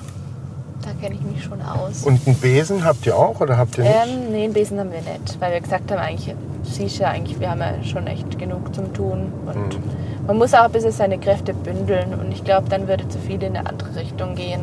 Da 0.81 0.91
kenne 1.01 1.15
ich 1.15 1.21
mich 1.21 1.43
schon 1.43 1.61
aus. 1.61 2.03
Und 2.03 2.25
einen 2.25 2.37
Besen 2.37 2.85
habt 2.85 3.05
ihr 3.05 3.15
auch 3.17 3.39
oder 3.41 3.57
habt 3.57 3.77
ihr 3.77 3.83
nicht? 3.83 3.93
Ähm, 3.93 4.31
nee, 4.31 4.45
einen 4.45 4.53
Besen 4.53 4.79
haben 4.79 4.91
wir 4.91 5.01
nicht, 5.01 5.39
weil 5.41 5.51
wir 5.53 5.59
gesagt 5.59 5.91
haben, 5.91 5.99
eigentlich, 5.99 6.33
siehst 6.63 6.99
ja 6.99 7.09
eigentlich, 7.09 7.37
wir 7.39 7.51
haben 7.51 7.59
ja 7.59 7.73
schon 7.83 8.07
echt 8.07 8.39
genug 8.39 8.73
zum 8.73 8.93
Tun. 8.93 9.31
Und 9.45 9.55
Mhm. 9.77 9.81
man 10.25 10.37
muss 10.37 10.53
auch 10.53 10.63
ein 10.63 10.71
bisschen 10.71 10.93
seine 10.93 11.17
Kräfte 11.19 11.53
bündeln 11.53 12.13
und 12.19 12.31
ich 12.31 12.43
glaube, 12.45 12.69
dann 12.69 12.87
würde 12.87 13.07
zu 13.09 13.19
viel 13.19 13.43
in 13.43 13.55
eine 13.57 13.67
andere 13.67 13.93
Richtung 13.97 14.35
gehen. 14.35 14.61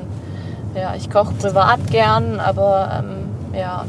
Ja, 0.74 0.94
ich 0.96 1.10
koche 1.10 1.34
privat 1.34 1.86
gern, 1.90 2.40
aber 2.40 3.02
ähm, 3.04 3.56
ja, 3.58 3.84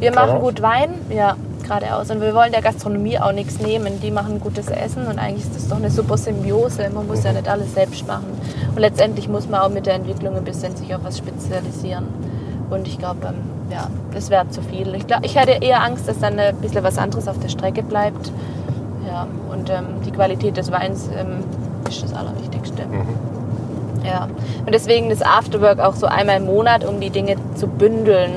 wir 0.00 0.12
machen 0.12 0.40
gut 0.40 0.60
Wein, 0.62 0.90
ja, 1.10 1.36
geradeaus. 1.70 2.10
Und 2.10 2.20
wir 2.20 2.34
wollen 2.34 2.52
der 2.52 2.62
Gastronomie 2.62 3.18
auch 3.18 3.32
nichts 3.32 3.60
nehmen. 3.60 4.00
Die 4.00 4.10
machen 4.10 4.40
gutes 4.40 4.68
Essen 4.68 5.06
und 5.06 5.18
eigentlich 5.18 5.44
ist 5.44 5.54
das 5.54 5.68
doch 5.68 5.76
eine 5.76 5.90
super 5.90 6.16
Symbiose. 6.16 6.90
Man 6.90 7.06
muss 7.06 7.22
ja 7.24 7.32
nicht 7.32 7.48
alles 7.48 7.74
selbst 7.74 8.06
machen. 8.06 8.26
Und 8.68 8.78
letztendlich 8.78 9.28
muss 9.28 9.48
man 9.48 9.60
auch 9.60 9.68
mit 9.68 9.86
der 9.86 9.94
Entwicklung 9.94 10.36
ein 10.36 10.44
bisschen 10.44 10.74
sich 10.76 10.94
auf 10.94 11.04
was 11.04 11.18
spezialisieren. 11.18 12.08
Und 12.70 12.86
ich 12.86 12.98
glaube, 12.98 13.28
ähm, 13.28 13.34
ja, 13.70 13.88
das 14.12 14.30
wäre 14.30 14.48
zu 14.50 14.62
viel. 14.62 14.94
Ich, 14.94 15.06
glaub, 15.06 15.24
ich 15.24 15.36
hätte 15.36 15.64
eher 15.64 15.82
Angst, 15.82 16.08
dass 16.08 16.18
dann 16.18 16.38
ein 16.38 16.56
bisschen 16.56 16.82
was 16.82 16.98
anderes 16.98 17.28
auf 17.28 17.38
der 17.38 17.48
Strecke 17.48 17.82
bleibt. 17.82 18.32
Ja, 19.06 19.26
und 19.50 19.70
ähm, 19.70 19.86
die 20.04 20.10
Qualität 20.10 20.56
des 20.56 20.70
Weins 20.70 21.08
ähm, 21.16 21.44
ist 21.88 22.02
das 22.02 22.12
Allerwichtigste. 22.14 22.82
Ja, 24.04 24.28
und 24.64 24.74
deswegen 24.74 25.10
das 25.10 25.22
Afterwork 25.22 25.78
auch 25.78 25.94
so 25.94 26.06
einmal 26.06 26.38
im 26.38 26.46
Monat, 26.46 26.84
um 26.84 27.00
die 27.00 27.10
Dinge 27.10 27.36
zu 27.54 27.66
bündeln. 27.66 28.32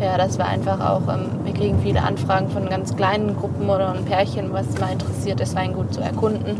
Ja, 0.00 0.16
das 0.16 0.38
war 0.38 0.46
einfach 0.46 0.80
auch, 0.80 1.02
ähm, 1.12 1.28
wir 1.44 1.52
kriegen 1.52 1.78
viele 1.82 2.02
Anfragen 2.02 2.48
von 2.50 2.68
ganz 2.68 2.96
kleinen 2.96 3.36
Gruppen 3.36 3.68
oder 3.68 3.92
ein 3.92 4.04
Pärchen, 4.04 4.52
was 4.52 4.78
mal 4.78 4.92
interessiert 4.92 5.40
ist, 5.40 5.54
Weingut 5.54 5.92
zu 5.92 6.00
erkunden. 6.00 6.56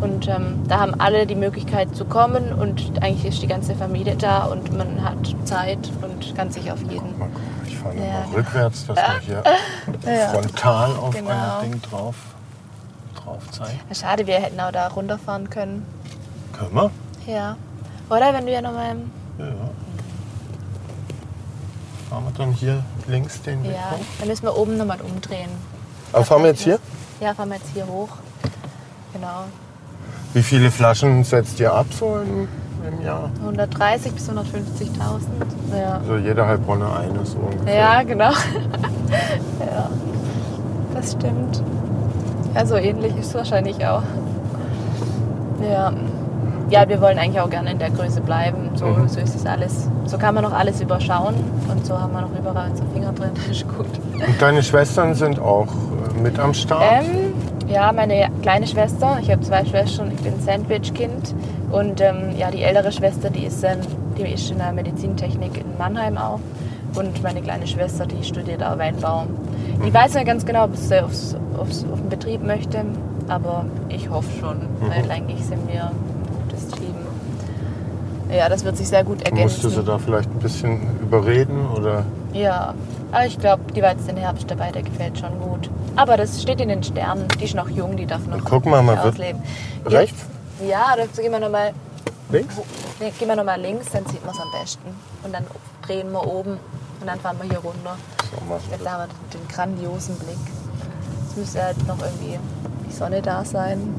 Und 0.00 0.26
ähm, 0.26 0.64
da 0.66 0.80
haben 0.80 0.94
alle 1.00 1.26
die 1.26 1.36
Möglichkeit 1.36 1.94
zu 1.94 2.04
kommen 2.04 2.52
und 2.52 2.82
eigentlich 3.00 3.24
ist 3.24 3.40
die 3.40 3.46
ganze 3.46 3.76
Familie 3.76 4.16
da 4.16 4.46
und 4.46 4.76
man 4.76 5.04
hat 5.04 5.14
Zeit 5.44 5.78
und 6.02 6.34
kann 6.34 6.50
sich 6.50 6.72
auf 6.72 6.82
jeden. 6.82 7.16
Mal 7.20 7.28
gucken, 7.28 7.42
ich 7.68 7.78
fahre 7.78 7.94
Ja. 7.94 8.02
nochmal 8.22 8.34
rückwärts, 8.40 8.86
dass 8.86 8.96
man 8.96 9.20
hier 9.20 9.42
Ja. 10.12 10.28
frontal 10.30 10.90
auf 10.96 11.14
Genau. 11.14 11.30
ein 11.60 11.70
Ding 11.70 11.82
drauf, 11.82 12.16
drauf 13.14 13.48
zeigt. 13.52 13.76
Ja, 13.88 13.94
schade, 13.94 14.26
wir 14.26 14.34
hätten 14.40 14.58
auch 14.58 14.72
da 14.72 14.88
runterfahren 14.88 15.48
können. 15.50 15.86
Können 16.52 16.74
wir? 16.74 16.90
Ja. 17.32 17.56
Oder 18.10 18.34
wenn 18.34 18.44
du 18.46 18.52
ja 18.52 18.60
nochmal. 18.60 18.96
Ja. 19.38 19.44
Fahren 22.12 22.24
wir 22.24 22.32
dann 22.36 22.52
hier 22.52 22.84
links 23.08 23.40
den 23.40 23.64
Weg 23.64 23.70
Ja, 23.70 23.92
hoch? 23.92 24.04
dann 24.18 24.28
müssen 24.28 24.42
wir 24.42 24.54
oben 24.54 24.76
nochmal 24.76 25.00
umdrehen. 25.00 25.48
Aber 26.12 26.26
fahren 26.26 26.42
wir 26.42 26.50
jetzt 26.50 26.60
hier? 26.60 26.78
Ja, 27.22 27.32
fahren 27.32 27.48
wir 27.48 27.56
jetzt 27.56 27.70
hier 27.72 27.86
hoch. 27.86 28.10
Genau. 29.14 29.44
Wie 30.34 30.42
viele 30.42 30.70
Flaschen 30.70 31.24
setzt 31.24 31.58
ihr 31.58 31.72
ab 31.72 31.86
so 31.98 32.18
im, 32.18 32.48
im 32.86 33.02
Jahr? 33.02 33.30
130 33.40 34.12
bis 34.12 34.28
150.000. 34.28 34.40
Ja. 35.74 36.00
Also 36.00 36.16
jeder 36.18 36.46
Heilbronner 36.46 36.98
eine 36.98 37.24
so 37.24 37.38
ungefähr. 37.38 37.74
Ja, 37.74 38.02
genau. 38.02 38.32
ja, 39.60 39.88
das 40.94 41.12
stimmt. 41.12 41.62
Ja, 42.54 42.66
so 42.66 42.74
ähnlich 42.76 43.16
ist 43.16 43.28
es 43.28 43.34
wahrscheinlich 43.34 43.86
auch. 43.86 44.02
Ja. 45.66 45.94
Ja, 46.72 46.88
wir 46.88 47.02
wollen 47.02 47.18
eigentlich 47.18 47.38
auch 47.38 47.50
gerne 47.50 47.70
in 47.70 47.78
der 47.78 47.90
Größe 47.90 48.22
bleiben. 48.22 48.70
So, 48.76 48.86
Mhm. 48.86 49.06
so 49.06 49.20
ist 49.20 49.36
es 49.36 49.44
alles. 49.44 49.88
So 50.06 50.16
kann 50.16 50.34
man 50.34 50.42
noch 50.42 50.54
alles 50.54 50.80
überschauen 50.80 51.34
und 51.70 51.84
so 51.84 51.98
haben 52.00 52.14
wir 52.14 52.22
noch 52.22 52.30
überall 52.38 52.70
unsere 52.70 52.88
Finger 52.88 53.12
drin. 53.12 53.28
Das 53.34 53.46
ist 53.58 53.68
gut. 53.68 53.86
Und 54.14 54.40
deine 54.40 54.62
Schwestern 54.62 55.14
sind 55.14 55.38
auch 55.38 55.66
äh, 55.66 56.20
mit 56.22 56.38
am 56.38 56.54
Start? 56.54 56.82
Ähm, 57.04 57.34
ja, 57.68 57.92
meine 57.92 58.30
kleine 58.40 58.66
Schwester, 58.66 59.18
ich 59.20 59.30
habe 59.30 59.42
zwei 59.42 59.66
Schwestern, 59.66 60.12
ich 60.12 60.20
bin 60.22 60.40
Sandwich-Kind. 60.40 61.34
Und 61.70 62.00
ähm, 62.00 62.30
ja, 62.38 62.50
die 62.50 62.62
ältere 62.62 62.90
Schwester, 62.90 63.28
die 63.28 63.44
ist, 63.44 63.62
ähm, 63.64 63.80
die 64.16 64.22
ist 64.32 64.50
in 64.50 64.56
der 64.56 64.72
Medizintechnik 64.72 65.58
in 65.58 65.76
Mannheim 65.78 66.16
auch. 66.16 66.40
Und 66.94 67.22
meine 67.22 67.42
kleine 67.42 67.66
Schwester, 67.66 68.06
die 68.06 68.24
studiert 68.24 68.62
auch 68.62 68.78
Weinbau. 68.78 69.24
Mhm. 69.78 69.86
Ich 69.88 69.92
weiß 69.92 70.14
nicht 70.14 70.26
ganz 70.26 70.46
genau, 70.46 70.64
ob 70.64 70.76
sie 70.76 71.04
aufs, 71.04 71.36
aufs, 71.58 71.84
auf 71.92 71.98
den 72.00 72.08
Betrieb 72.08 72.42
möchte, 72.42 72.78
aber 73.28 73.66
ich 73.90 74.08
hoffe 74.08 74.30
schon, 74.40 74.56
Mhm. 74.56 74.88
weil 74.88 75.10
eigentlich 75.10 75.44
sind 75.44 75.70
wir. 75.70 75.90
Ja, 78.32 78.48
das 78.48 78.64
wird 78.64 78.76
sich 78.76 78.88
sehr 78.88 79.04
gut 79.04 79.18
ergänzen. 79.22 79.42
Musst 79.44 79.64
du 79.64 79.68
sie 79.68 79.84
da 79.84 79.98
vielleicht 79.98 80.30
ein 80.30 80.38
bisschen 80.38 80.80
überreden? 81.00 81.66
Oder? 81.76 82.04
Ja, 82.32 82.74
aber 83.10 83.26
ich 83.26 83.38
glaube, 83.38 83.62
die 83.72 83.82
war 83.82 83.90
jetzt 83.92 84.08
den 84.08 84.16
Herbst 84.16 84.50
dabei, 84.50 84.70
der 84.70 84.82
gefällt 84.82 85.18
schon 85.18 85.38
gut. 85.40 85.68
Aber 85.96 86.16
das 86.16 86.40
steht 86.40 86.60
in 86.60 86.68
den 86.70 86.82
Sternen. 86.82 87.26
Die 87.38 87.44
ist 87.44 87.54
noch 87.54 87.68
jung, 87.68 87.96
die 87.96 88.06
darf 88.06 88.26
noch 88.26 88.36
Und 88.36 88.44
guck 88.44 88.64
mal, 88.64 88.82
man 88.82 88.96
wird- 88.96 89.14
ausleben. 89.14 89.42
Rechts? 89.84 90.18
Jetzt, 90.60 90.70
ja, 90.70 90.94
da 90.96 91.04
gehen 91.20 91.30
wir 91.32 91.40
nochmal 91.40 91.72
Links? 92.30 92.54
nee, 93.00 93.12
gehen 93.18 93.28
wir 93.28 93.36
noch 93.36 93.44
mal 93.44 93.60
links, 93.60 93.90
dann 93.92 94.06
sieht 94.06 94.24
man 94.24 94.34
es 94.34 94.40
am 94.40 94.48
besten. 94.58 94.88
Und 95.22 95.34
dann 95.34 95.44
drehen 95.86 96.10
wir 96.12 96.26
oben 96.26 96.52
und 97.00 97.06
dann 97.06 97.20
fahren 97.20 97.36
wir 97.42 97.50
hier 97.50 97.58
runter. 97.58 97.96
So 98.30 98.54
Jetzt 98.70 98.88
haben 98.88 99.08
wir 99.10 99.38
den 99.38 99.48
grandiosen 99.48 100.16
Blick. 100.16 100.38
Es 101.28 101.36
müsste 101.36 101.62
halt 101.62 101.86
noch 101.86 101.98
irgendwie 101.98 102.38
die 102.88 102.92
Sonne 102.94 103.20
da 103.20 103.44
sein. 103.44 103.94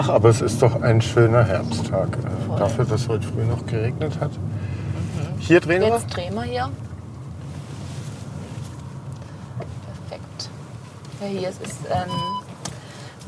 Ach, 0.00 0.10
aber 0.10 0.28
es 0.28 0.40
ist 0.40 0.62
doch 0.62 0.80
ein 0.80 1.02
schöner 1.02 1.44
Herbsttag. 1.44 2.16
Äh. 2.18 2.52
Mhm. 2.52 2.56
dafür, 2.56 2.84
dass 2.84 3.08
heute 3.08 3.26
früh 3.26 3.44
noch 3.44 3.66
geregnet 3.66 4.18
hat. 4.20 4.30
Hier 5.40 5.60
drehen 5.60 5.82
wir. 5.82 5.88
Jetzt 5.88 6.06
drehen 6.14 6.34
wir 6.34 6.42
hier. 6.42 6.70
Perfekt. 10.08 10.50
Ja, 11.20 11.26
hier 11.26 11.48
ist 11.48 11.60
ist 11.62 11.90
ein 11.90 12.08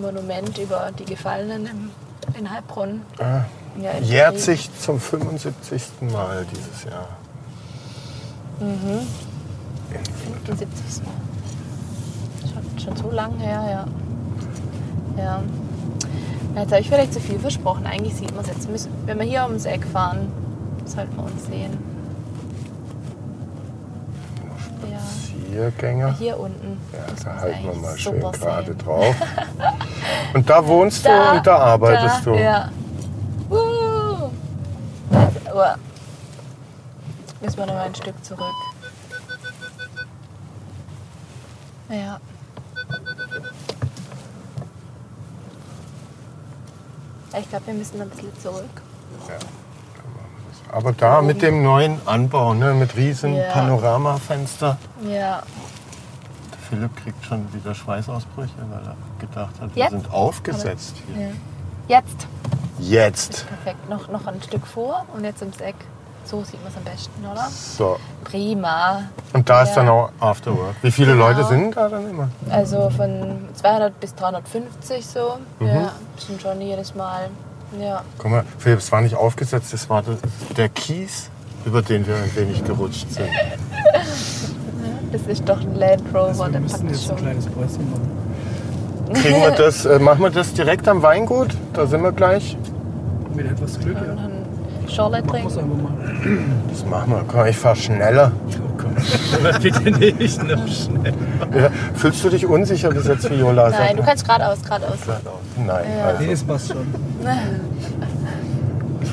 Monument 0.01 0.57
über 0.59 0.91
die 0.97 1.05
Gefallenen 1.07 1.67
im, 1.67 1.91
in 2.39 2.49
Heilbronn. 2.49 3.03
Ah, 3.19 3.43
Ja, 3.81 3.99
jährt 3.99 4.35
Krieg. 4.37 4.45
sich 4.45 4.79
zum 4.79 5.01
75. 5.01 5.83
Mal 6.13 6.47
dieses 6.53 6.85
Jahr. 6.85 7.09
Mhm. 8.61 9.01
In 9.93 10.47
75 10.47 11.03
Mal. 11.05 12.53
Schon, 12.53 12.79
schon 12.79 12.97
so 12.97 13.11
lang 13.11 13.37
her, 13.39 13.87
ja. 15.17 15.23
Ja. 15.23 15.43
Jetzt 16.57 16.73
habe 16.73 16.81
ich 16.81 16.89
vielleicht 16.89 17.13
zu 17.13 17.21
viel 17.21 17.39
versprochen. 17.39 17.87
Eigentlich 17.87 18.15
sieht 18.15 18.35
man 18.35 18.45
es 18.45 18.49
jetzt. 18.49 18.69
Müssen, 18.69 18.93
wenn 19.07 19.19
wir 19.19 19.27
hier 19.27 19.43
ums 19.45 19.65
Eck 19.65 19.85
fahren, 19.85 20.33
sollten 20.85 21.17
wir 21.17 21.25
uns 21.25 21.47
sehen. 21.47 21.79
Spaziergänger. 25.51 26.15
Hier 26.19 26.39
unten. 26.39 26.79
Ja, 26.93 27.25
da 27.25 27.41
halten 27.41 27.65
wir 27.65 27.75
mal 27.75 27.99
schön 27.99 28.21
gerade 28.21 28.75
drauf. 28.75 29.15
Und 30.35 30.49
da 30.49 30.67
wohnst 30.67 31.05
du 31.05 31.11
und 31.11 31.45
da 31.45 31.57
arbeitest 31.57 32.27
da, 32.27 32.31
du. 32.31 32.39
Ja. 32.39 32.71
Uh. 33.51 34.31
Müssen 37.41 37.59
wir 37.59 37.67
noch 37.67 37.75
mal 37.75 37.87
ein 37.87 37.95
Stück 37.95 38.25
zurück. 38.25 38.55
Ja. 41.89 42.21
Ich 47.39 47.49
glaube, 47.49 47.67
wir 47.69 47.75
müssen 47.75 48.01
ein 48.01 48.09
bisschen 48.11 48.37
zurück. 48.41 48.65
Aber 50.73 50.93
da 50.93 51.21
mit 51.23 51.43
dem 51.43 51.63
neuen 51.63 52.01
Anbau, 52.07 52.55
ne, 52.55 52.75
mit 52.75 52.97
riesen 52.97 53.35
Ja. 53.35 53.51
Panoramafenster. 53.53 54.79
Ja. 55.03 55.43
Der 56.53 56.59
Philipp 56.69 56.97
kriegt 56.97 57.25
schon 57.25 57.53
wieder 57.53 57.75
Schweißausbrüche, 57.75 58.53
weil 58.71 58.81
er 58.87 58.97
gedacht 59.19 59.55
hat, 59.61 59.75
wir 59.75 59.83
Jetzt? 59.83 59.91
sind 59.91 60.13
aufgesetzt 60.13 60.95
hier. 61.15 61.27
ja. 61.29 61.33
Jetzt. 61.89 62.29
Jetzt. 62.79 63.47
Perfekt. 63.49 63.89
Noch, 63.91 64.09
noch 64.09 64.27
ein 64.27 64.41
Stück 64.43 64.65
vor 64.67 65.05
und 65.13 65.25
jetzt 65.25 65.43
ums 65.43 65.59
Eck. 65.61 65.75
So 66.25 66.45
sieht 66.45 66.63
man 66.63 66.71
es 66.71 66.77
am 66.77 66.85
besten, 66.85 67.25
oder? 67.31 67.49
So. 67.51 67.97
Prima. 68.25 69.03
Und 69.33 69.49
da 69.49 69.63
ist 69.63 69.71
Ja. 69.71 69.75
dann 69.77 69.89
auch 69.89 70.11
Afterwork. 70.21 70.75
Wie 70.83 70.91
viele 70.93 71.13
Genau. 71.13 71.29
Leute 71.29 71.45
sind 71.45 71.77
da 71.77 71.89
dann 71.89 72.09
immer? 72.09 72.29
Also 72.51 72.89
von 72.91 73.49
200 73.55 73.99
bis 73.99 74.15
350 74.15 75.05
so. 75.07 75.39
Mhm. 75.59 75.67
Ja, 75.67 75.93
sind 76.19 76.41
schon 76.41 76.61
jedes 76.61 76.95
Mal. 76.95 77.31
Ja. 77.81 78.03
Guck 78.19 78.31
mal, 78.31 78.45
Philipp, 78.59 78.79
es 78.81 78.91
war 78.93 79.01
nicht 79.01 79.15
aufgesetzt, 79.17 79.73
es 79.75 79.89
war 79.91 80.03
der, 80.57 80.69
Kies, 80.69 81.31
über 81.65 81.83
den 81.83 82.07
wir 82.07 82.15
ein 82.17 82.31
wenig 82.37 82.65
gerutscht 82.65 83.11
sind. 83.11 83.29
Das 85.13 85.23
ist 85.23 85.49
doch 85.49 85.61
ein 85.61 85.75
Land 85.75 86.03
Rover, 86.15 86.29
Also 86.29 86.45
wir 86.45 86.51
der 86.53 86.61
müssen 86.61 86.79
packt 86.87 86.91
jetzt 86.93 87.03
ein 87.03 87.09
schon. 87.09 87.17
kleines 87.17 87.47
Päuschen 87.47 87.91
machen. 87.91 89.13
Kriegen 89.15 89.41
wir 89.43 89.51
das, 89.51 89.85
äh, 89.85 89.99
machen 89.99 90.21
wir 90.23 90.31
das 90.31 90.53
direkt 90.53 90.87
am 90.87 91.03
Weingut? 91.03 91.49
Da 91.73 91.85
sind 91.87 92.03
wir 92.05 92.13
gleich. 92.13 92.57
Mit 93.35 93.47
etwas 93.51 93.77
Glück, 93.81 93.97
ja. 93.97 94.13
Ein 94.13 94.40
Schorle 94.91 95.23
Muss 95.23 95.31
trinken. 95.55 96.63
Das 96.71 96.85
machen 96.85 97.11
wir. 97.13 97.25
Komm, 97.27 97.47
ich 97.47 97.57
fahr 97.57 97.77
schneller. 97.77 98.33
Oh. 98.49 98.71
Aber 99.37 99.59
bitte 99.59 99.91
nicht 99.91 100.43
noch 100.43 100.67
schnell. 100.69 101.15
Ja, 101.55 101.71
fühlst 101.95 102.25
du 102.25 102.29
dich 102.31 102.47
unsicher 102.47 102.91
bis 102.91 103.07
jetzt, 103.07 103.31
Viola? 103.31 103.71
Nein, 103.71 103.97
du 103.97 104.03
kannst 104.03 104.27
geradeaus, 104.27 104.63
geradeaus. 104.63 104.99
Nein, 105.57 105.85
Ja. 105.99 106.05
also, 106.07 106.23
Nee, 106.23 106.33
es 106.33 106.43
passt 106.43 106.69
schon. 106.69 106.87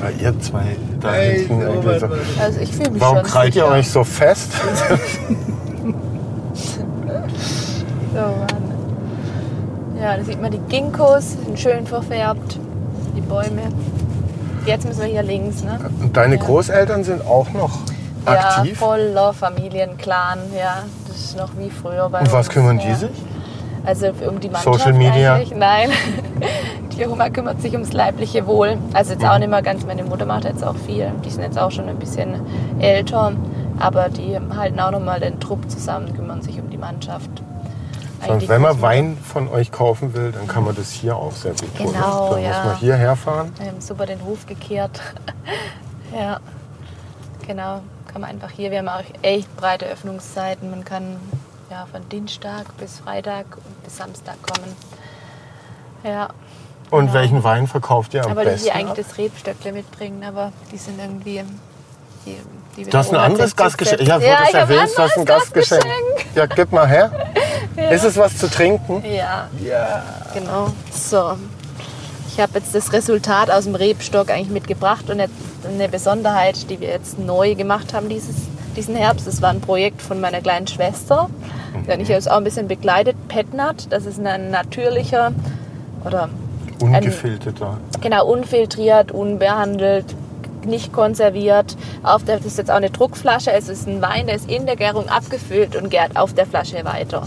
weil 0.00 0.14
ihr 0.20 0.40
zwei 0.40 0.76
da 1.00 1.12
hinten 1.14 1.54
oh, 1.66 1.84
warte, 1.84 2.00
so. 2.00 2.42
Also 2.42 2.60
ich 2.60 2.70
fühle 2.72 2.90
mich 2.90 3.00
Warum 3.00 3.22
krallt 3.22 3.56
ihr 3.56 3.66
euch 3.66 3.90
so 3.90 4.04
fest? 4.04 4.52
So, 8.14 8.14
Mann. 8.14 8.68
Ja, 10.00 10.16
da 10.16 10.24
sieht 10.24 10.40
man 10.40 10.52
die 10.52 10.60
Ginkgos, 10.68 11.32
sind 11.44 11.58
schön 11.58 11.86
verfärbt. 11.86 12.58
Die 13.16 13.20
Bäume. 13.20 13.62
Jetzt 14.66 14.86
müssen 14.86 15.00
wir 15.00 15.08
hier 15.08 15.22
links, 15.22 15.62
ne? 15.64 15.78
Und 16.00 16.16
deine 16.16 16.36
Ja. 16.36 16.42
Großeltern 16.42 17.04
sind 17.04 17.26
auch 17.26 17.50
noch 17.52 17.78
aktiv? 18.26 18.78
Ja, 18.80 18.86
voller 18.86 19.32
Familienclan, 19.32 20.38
ja. 20.58 20.82
Das 21.06 21.16
ist 21.16 21.36
noch 21.36 21.50
wie 21.56 21.70
früher 21.70 22.08
bei 22.10 22.20
Und 22.20 22.26
was 22.32 22.46
uns, 22.46 22.48
kümmern 22.50 22.78
ja. 22.78 22.86
die 22.86 22.94
sich? 22.94 23.10
Also 23.86 24.08
um 24.28 24.38
die 24.40 24.48
Mannschaft 24.50 24.78
Social 24.80 24.92
Media? 24.92 25.34
eigentlich? 25.34 25.54
Nein. 25.56 25.90
Die 26.98 27.06
Oma 27.06 27.30
kümmert 27.30 27.62
sich 27.62 27.72
ums 27.74 27.92
leibliche 27.92 28.44
Wohl. 28.48 28.76
Also 28.92 29.12
jetzt 29.12 29.22
Mhm. 29.22 29.28
auch 29.28 29.38
nicht 29.38 29.50
mehr 29.50 29.62
ganz, 29.62 29.86
meine 29.86 30.02
Mutter 30.02 30.26
macht 30.26 30.44
jetzt 30.44 30.64
auch 30.64 30.74
viel. 30.74 31.12
Die 31.24 31.30
sind 31.30 31.42
jetzt 31.44 31.56
auch 31.56 31.70
schon 31.70 31.88
ein 31.88 31.96
bisschen 31.96 32.40
älter. 32.80 33.32
Aber 33.78 34.08
die 34.08 34.36
halten 34.56 34.80
auch 34.80 34.90
nochmal 34.90 35.20
den 35.20 35.38
Trupp 35.38 35.70
zusammen, 35.70 36.12
kümmern 36.16 36.42
sich 36.42 36.58
um 36.58 36.68
die 36.70 36.76
Mannschaft. 36.76 37.30
Eigentlich 38.22 38.48
wenn 38.48 38.60
man 38.62 38.72
muss 38.74 38.82
Wein 38.82 39.16
von 39.18 39.48
euch 39.48 39.70
kaufen 39.70 40.14
will, 40.14 40.32
dann 40.32 40.46
kann 40.48 40.64
man 40.64 40.74
das 40.74 40.90
hier 40.90 41.16
auch 41.16 41.32
sehr 41.32 41.52
gut 41.52 41.78
holen. 41.78 41.92
Genau, 41.92 42.30
Dann 42.34 42.42
muss 42.42 42.50
ja. 42.50 42.64
man 42.64 42.76
hierher 42.78 43.16
fahren. 43.16 43.52
Wir 43.58 43.66
haben 43.68 43.80
super 43.80 44.06
den 44.06 44.22
Hof 44.24 44.46
gekehrt. 44.46 45.00
ja, 46.14 46.40
genau. 47.46 47.80
Kann 48.12 48.22
man 48.22 48.30
einfach 48.30 48.50
hier. 48.50 48.70
Wir 48.70 48.78
haben 48.78 48.88
auch 48.88 49.02
echt 49.22 49.54
breite 49.56 49.86
Öffnungszeiten. 49.86 50.70
Man 50.70 50.84
kann 50.84 51.16
ja 51.70 51.86
von 51.90 52.08
Dienstag 52.08 52.76
bis 52.78 52.98
Freitag 53.00 53.46
und 53.56 53.84
bis 53.84 53.96
Samstag 53.98 54.36
kommen. 54.42 54.74
Ja, 56.04 56.28
Und 56.90 57.00
Genau. 57.06 57.12
welchen 57.12 57.44
Wein 57.44 57.66
verkauft 57.66 58.14
ihr 58.14 58.24
am 58.24 58.30
aber 58.32 58.42
die 58.44 58.50
besten? 58.50 58.64
hier 58.64 58.74
ab? 58.74 58.80
eigentlich 58.92 59.06
das 59.06 59.18
Rebstöckle 59.18 59.72
mitbringen, 59.72 60.24
aber 60.24 60.52
die 60.72 60.78
sind 60.78 60.98
irgendwie. 60.98 61.44
Die 62.24 62.36
Du 62.84 62.96
hast 62.98 63.10
ein 63.10 63.16
anderes 63.16 63.56
Gastgeschenk. 63.56 64.00
Ja, 64.02 64.18
ja, 64.18 64.38
ich 64.48 64.54
hab 64.54 64.70
ein 64.70 64.78
anderes 64.78 65.24
Gastgeschenk. 65.24 65.84
Ja, 66.34 66.46
gib 66.46 66.72
mal 66.72 66.86
her. 66.86 67.10
Ist 67.90 68.04
es 68.04 68.16
was 68.16 68.36
zu 68.36 68.48
trinken? 68.48 69.02
Ja. 69.04 69.48
Genau. 70.34 70.72
So. 70.92 71.36
Ich 72.28 72.40
habe 72.40 72.58
jetzt 72.58 72.74
das 72.74 72.92
Resultat 72.92 73.50
aus 73.50 73.64
dem 73.64 73.74
Rebstock 73.74 74.30
eigentlich 74.30 74.50
mitgebracht 74.50 75.10
und 75.10 75.20
eine 75.20 75.88
Besonderheit, 75.88 76.70
die 76.70 76.80
wir 76.80 76.88
jetzt 76.88 77.18
neu 77.18 77.54
gemacht 77.54 77.92
haben 77.94 78.08
dieses, 78.08 78.36
diesen 78.76 78.94
Herbst. 78.94 79.26
Das 79.26 79.42
war 79.42 79.50
ein 79.50 79.60
Projekt 79.60 80.00
von 80.02 80.20
meiner 80.20 80.40
kleinen 80.40 80.68
Schwester. 80.68 81.28
Die 81.86 81.92
hat 81.92 82.00
ich 82.00 82.08
jetzt 82.08 82.30
auch 82.30 82.36
ein 82.36 82.44
bisschen 82.44 82.68
begleitet. 82.68 83.16
Petnat, 83.28 83.86
das 83.90 84.06
ist 84.06 84.24
ein 84.24 84.50
natürlicher 84.50 85.32
oder 86.04 86.28
Ungefilterter. 86.80 87.78
genau 88.00 88.26
unfiltriert, 88.26 89.10
unbehandelt, 89.10 90.04
nicht 90.66 90.92
konserviert. 90.92 91.76
Auf 92.02 92.24
der, 92.24 92.36
das 92.38 92.46
ist 92.46 92.58
jetzt 92.58 92.70
auch 92.70 92.76
eine 92.76 92.90
Druckflasche. 92.90 93.52
Es 93.52 93.68
ist 93.68 93.86
ein 93.88 94.00
Wein, 94.02 94.26
der 94.26 94.36
ist 94.36 94.50
in 94.50 94.66
der 94.66 94.76
Gärung 94.76 95.08
abgefüllt 95.08 95.76
und 95.76 95.90
gärt 95.90 96.16
auf 96.16 96.34
der 96.34 96.46
Flasche 96.46 96.84
weiter. 96.84 97.22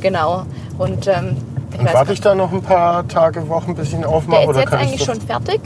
Genau. 0.00 0.44
Und 0.78 1.06
ähm, 1.06 1.36
ich 1.74 1.80
Und 1.80 1.92
warte 1.92 2.12
ich 2.12 2.20
da 2.20 2.34
noch 2.34 2.52
ein 2.52 2.62
paar 2.62 3.06
Tage, 3.08 3.48
Wochen, 3.48 3.74
bis 3.74 3.88
ich 3.88 3.94
ihn 3.94 4.04
aufmache? 4.04 4.42
der 4.46 4.50
ist 4.50 4.58
jetzt 4.60 4.72
eigentlich 4.74 5.00
Mhm. 5.00 5.12
schon 5.12 5.20
fertig. 5.20 5.60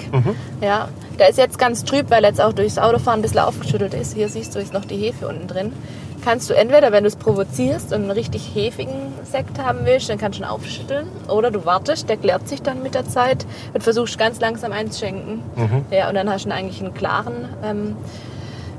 Ja, 0.60 0.88
der 1.18 1.28
ist 1.28 1.38
jetzt 1.38 1.58
ganz 1.58 1.84
trüb, 1.84 2.10
weil 2.10 2.24
er 2.24 2.30
jetzt 2.30 2.40
auch 2.40 2.52
durchs 2.52 2.78
Autofahren 2.78 3.20
ein 3.20 3.22
bisschen 3.22 3.38
aufgeschüttelt 3.40 3.94
ist. 3.94 4.14
Hier 4.14 4.28
siehst 4.28 4.54
du, 4.54 4.58
ist 4.58 4.72
noch 4.72 4.84
die 4.84 4.96
Hefe 4.96 5.28
unten 5.28 5.46
drin. 5.46 5.72
Kannst 6.24 6.48
du 6.48 6.54
entweder, 6.54 6.92
wenn 6.92 7.04
du 7.04 7.08
es 7.08 7.16
provozierst 7.16 7.92
und 7.92 8.02
einen 8.02 8.10
richtig 8.10 8.54
hefigen 8.54 9.12
Sekt 9.24 9.58
haben 9.58 9.80
willst, 9.84 10.08
dann 10.08 10.18
kannst 10.18 10.38
du 10.38 10.42
ihn 10.42 10.48
aufschütteln. 10.48 11.08
Oder 11.28 11.50
du 11.50 11.64
wartest, 11.64 12.08
der 12.08 12.16
klärt 12.16 12.48
sich 12.48 12.62
dann 12.62 12.82
mit 12.82 12.94
der 12.94 13.06
Zeit 13.06 13.46
und 13.74 13.82
versuchst 13.82 14.18
ganz 14.18 14.40
langsam 14.40 14.72
einzuschenken. 14.72 15.42
Ja, 15.90 16.08
und 16.08 16.14
dann 16.14 16.30
hast 16.30 16.46
du 16.46 16.50
eigentlich 16.50 16.82
einen 16.82 16.94
klaren 16.94 17.48
ähm, 17.64 17.96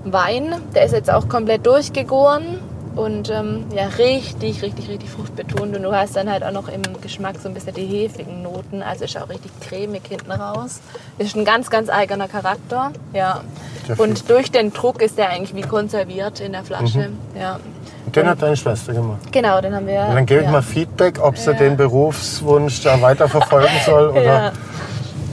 Wein. 0.03 0.55
Der 0.75 0.85
ist 0.85 0.93
jetzt 0.93 1.11
auch 1.11 1.29
komplett 1.29 1.65
durchgegoren 1.65 2.59
und 2.95 3.29
ähm, 3.29 3.65
ja, 3.75 3.87
richtig, 3.97 4.61
richtig, 4.61 4.89
richtig 4.89 5.09
fruchtbetont. 5.09 5.75
Und 5.75 5.83
du 5.83 5.91
hast 5.95 6.15
dann 6.15 6.29
halt 6.29 6.43
auch 6.43 6.51
noch 6.51 6.67
im 6.67 6.81
Geschmack 7.01 7.35
so 7.41 7.47
ein 7.49 7.53
bisschen 7.53 7.73
die 7.73 7.85
hefigen 7.85 8.41
Noten. 8.43 8.81
Also 8.83 9.05
ist 9.05 9.17
auch 9.17 9.29
richtig 9.29 9.51
cremig 9.61 10.03
hinten 10.07 10.31
raus. 10.31 10.79
Ist 11.17 11.35
ein 11.35 11.45
ganz, 11.45 11.69
ganz 11.69 11.89
eigener 11.89 12.27
Charakter. 12.27 12.91
Ja. 13.13 13.41
Ja, 13.87 13.95
Und 13.97 14.29
durch 14.29 14.51
den 14.51 14.71
Druck 14.71 15.01
ist 15.01 15.17
der 15.17 15.29
eigentlich 15.29 15.55
wie 15.55 15.67
konserviert 15.67 16.39
in 16.39 16.51
der 16.53 16.63
Flasche. 16.63 17.09
Ja. 17.37 17.59
Und 18.05 18.15
den 18.15 18.27
hat 18.27 18.41
deine 18.41 18.55
Schwester 18.55 18.93
gemacht. 18.93 19.19
Genau, 19.31 19.59
den 19.59 19.75
haben 19.75 19.87
wir. 19.87 20.01
Und 20.09 20.15
dann 20.15 20.25
gebe 20.25 20.41
ich 20.41 20.45
ja. 20.45 20.51
mal 20.51 20.61
Feedback, 20.61 21.19
ob 21.21 21.37
sie 21.37 21.51
Ja. 21.51 21.57
den 21.57 21.75
Berufswunsch 21.77 22.81
da 22.83 23.01
weiterverfolgen 23.01 23.69
soll. 23.85 24.09
Oder? 24.11 24.23
Ja. 24.23 24.51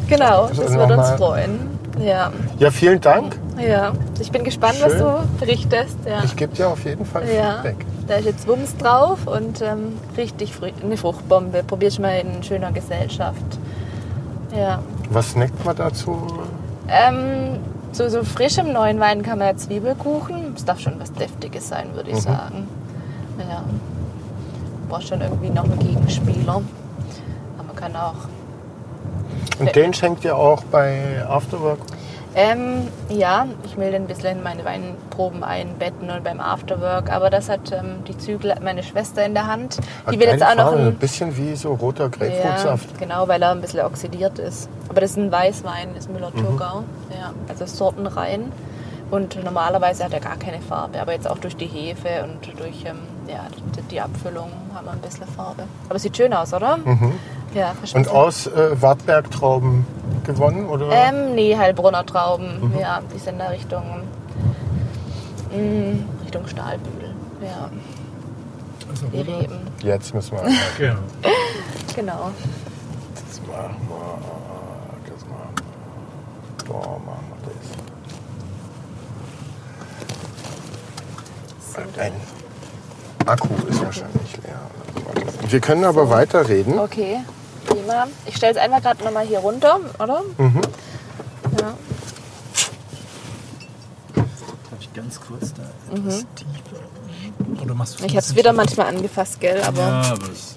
Genau, 0.09 0.49
das 0.49 0.73
würde 0.73 0.97
uns 0.99 1.11
freuen. 1.11 1.79
Ja. 2.01 2.33
Ja, 2.59 2.71
vielen 2.71 3.01
Dank. 3.01 3.37
Ja. 3.61 3.93
Ich 4.21 4.31
bin 4.31 4.45
gespannt, 4.45 4.79
was 4.83 4.93
Schön. 4.93 5.01
du 5.01 5.23
berichtest. 5.39 5.97
Ja. 6.07 6.23
Ich 6.25 6.35
gebe 6.37 6.55
dir 6.55 6.69
auf 6.69 6.85
jeden 6.85 7.05
Fall 7.05 7.23
Ja, 7.29 7.55
Feedback. 7.63 7.85
da 8.09 8.15
ist 8.17 8.25
jetzt 8.27 8.49
Wumms 8.49 8.77
drauf 8.77 9.27
und 9.27 9.61
ähm, 9.63 9.95
richtig 10.17 10.53
eine 10.83 10.97
Fruchtbombe. 10.97 11.63
Probier's 11.63 11.99
mal 11.99 12.19
in 12.19 12.43
schöner 12.43 12.73
Gesellschaft. 12.73 13.43
Ja. 14.57 14.81
Was 15.11 15.31
snackt 15.31 15.65
man 15.65 15.77
dazu? 15.77 16.27
Ähm, 16.89 17.59
zu 17.93 18.09
so 18.11 18.25
frischem 18.25 18.73
neuen 18.73 18.99
Wein 19.01 19.23
kann 19.23 19.39
man 19.39 19.49
ja 19.49 19.57
Zwiebelkuchen. 19.57 20.55
Es 20.57 20.65
darf 20.65 20.81
schon 20.81 20.99
was 20.99 21.13
Deftiges 21.13 21.69
sein, 21.69 21.89
würde 21.95 22.11
ich 22.11 22.17
Mhm. 22.17 22.21
sagen. 22.21 22.69
Ja. 23.39 23.63
Braucht 24.89 25.07
schon 25.09 25.21
irgendwie 25.21 25.51
noch 25.51 25.65
einen 25.65 25.79
Gegenspieler. 25.79 26.63
Aber 27.59 27.67
man 27.67 27.77
kann 27.77 27.95
auch. 27.97 28.15
Und 29.61 29.75
den 29.77 29.93
schenkt 29.95 30.25
ihr 30.25 30.37
auch 30.37 30.63
bei 30.65 31.25
Afterwork? 31.29 31.79
Ähm, 32.35 32.87
ja, 33.09 33.47
ich 33.65 33.77
will 33.77 33.91
den 33.91 34.03
ein 34.03 34.07
bisschen 34.07 34.39
in 34.39 34.43
meine 34.45 34.65
Weinproben 34.65 35.43
einbetten 35.43 36.11
und 36.11 36.23
beim 36.23 36.41
Afterwork. 36.41 37.11
Aber 37.11 37.29
das 37.29 37.49
hat 37.49 37.73
ähm, 37.73 38.05
die 38.07 38.17
Zügel 38.17 38.55
meine 38.63 38.83
Schwester 38.85 39.25
in 39.25 39.35
der 39.35 39.47
Hand. 39.49 39.79
Die 40.13 40.19
will 40.21 40.29
jetzt 40.29 40.43
auch 40.43 40.49
Geile 40.49 40.57
noch 40.63 40.69
Farbe, 40.71 40.81
ein 40.83 40.87
ein 40.89 40.95
bisschen 40.97 41.37
wie 41.37 41.57
so 41.57 41.75
roter 41.75 42.05
Ja, 42.05 42.09
Grapefruitsaft. 42.11 42.99
genau, 42.99 43.27
weil 43.27 43.43
er 43.43 43.51
ein 43.51 43.61
bisschen 43.61 43.81
oxidiert 43.81 44.39
ist. 44.39 44.69
Aber 44.89 45.01
das 45.01 45.11
ist 45.13 45.17
ein 45.17 45.33
Weißwein, 45.33 45.95
ist 45.97 46.09
Müller-Thurgau. 46.11 46.85
Ja, 47.19 47.33
also 47.49 47.67
sortenrein. 47.67 48.53
Und 49.11 49.43
normalerweise 49.43 50.05
hat 50.05 50.13
er 50.13 50.21
gar 50.21 50.37
keine 50.37 50.61
Farbe. 50.61 51.01
Aber 51.01 51.13
jetzt 51.13 51.29
auch 51.29 51.39
durch 51.39 51.57
die 51.57 51.67
Hefe 51.67 52.23
und 52.23 52.47
durch 52.61 52.85
ähm, 52.85 52.99
ja, 53.27 53.41
die, 53.77 53.83
die 53.83 54.01
Abfüllung 54.01 54.51
haben 54.73 54.87
wir 54.87 54.93
ein 54.93 55.01
bisschen 55.01 55.27
Farbe. 55.27 55.65
Aber 55.89 55.99
sieht 55.99 56.17
schön 56.17 56.33
aus, 56.33 56.55
oder? 56.55 56.79
Ja, 57.55 57.75
Und 57.95 58.09
aus 58.09 58.47
äh, 58.47 58.81
Wartbergtrauben 58.81 59.85
gewonnen? 60.25 60.69
Oder? 60.69 60.89
Ähm, 60.91 61.35
nee, 61.35 61.57
Heilbrunner 61.57 62.07
Trauben. 62.07 62.73
Ja, 62.81 63.01
die 63.13 63.19
sind 63.19 63.39
da 63.39 63.49
Richtung, 63.49 63.83
mm, 65.51 66.23
Richtung 66.23 66.47
Stahlbühl. 66.47 67.11
Ja, 67.43 67.71
die 69.13 69.21
Reben. 69.21 69.59
Jetzt 69.83 70.15
müssen 70.15 70.33
wir. 70.37 70.43
Genau. 70.79 70.99
Genau. 71.97 72.31
Das 73.15 73.41
machen 73.49 73.77
wir. 73.89 75.13
Das 75.13 75.25
machen 75.27 75.55
wir. 75.59 76.67
So 76.67 76.73
machen 76.75 77.27
wir 77.43 77.51
das. 81.75 81.99
Ein 81.99 82.13
Akku 83.27 83.49
ist 83.69 83.83
wahrscheinlich 83.85 84.37
leer. 84.45 84.61
Wir 85.49 85.61
können 85.61 85.85
aber 85.85 86.11
weiterreden. 86.11 86.79
Okay, 86.79 87.19
prima. 87.71 88.07
Ich 88.27 88.37
stelle 88.37 88.53
es 88.53 88.59
einfach 88.59 88.83
gerade 88.83 89.03
nochmal 89.05 89.27
hier 89.27 89.39
runter, 89.41 89.81
oder? 89.99 90.23
Mhm. 90.39 90.61
Ja. 91.61 91.75
Darf 94.15 94.81
ich 94.81 94.93
ganz 94.95 95.21
kurz 95.21 95.53
da 95.55 95.63
etwas 95.95 96.25
tiefer? 96.35 97.63
Oder 97.63 97.75
machst 97.75 97.99
du 97.99 98.03
Mhm. 98.03 98.07
Ich 98.09 98.17
habe 98.17 98.27
es 98.27 98.35
wieder 98.35 98.53
manchmal 98.53 98.89
angefasst, 98.89 99.41
gell? 99.41 99.63
Aber 99.63 99.81
Ja, 99.81 100.01
aber 100.13 100.25
es, 100.33 100.55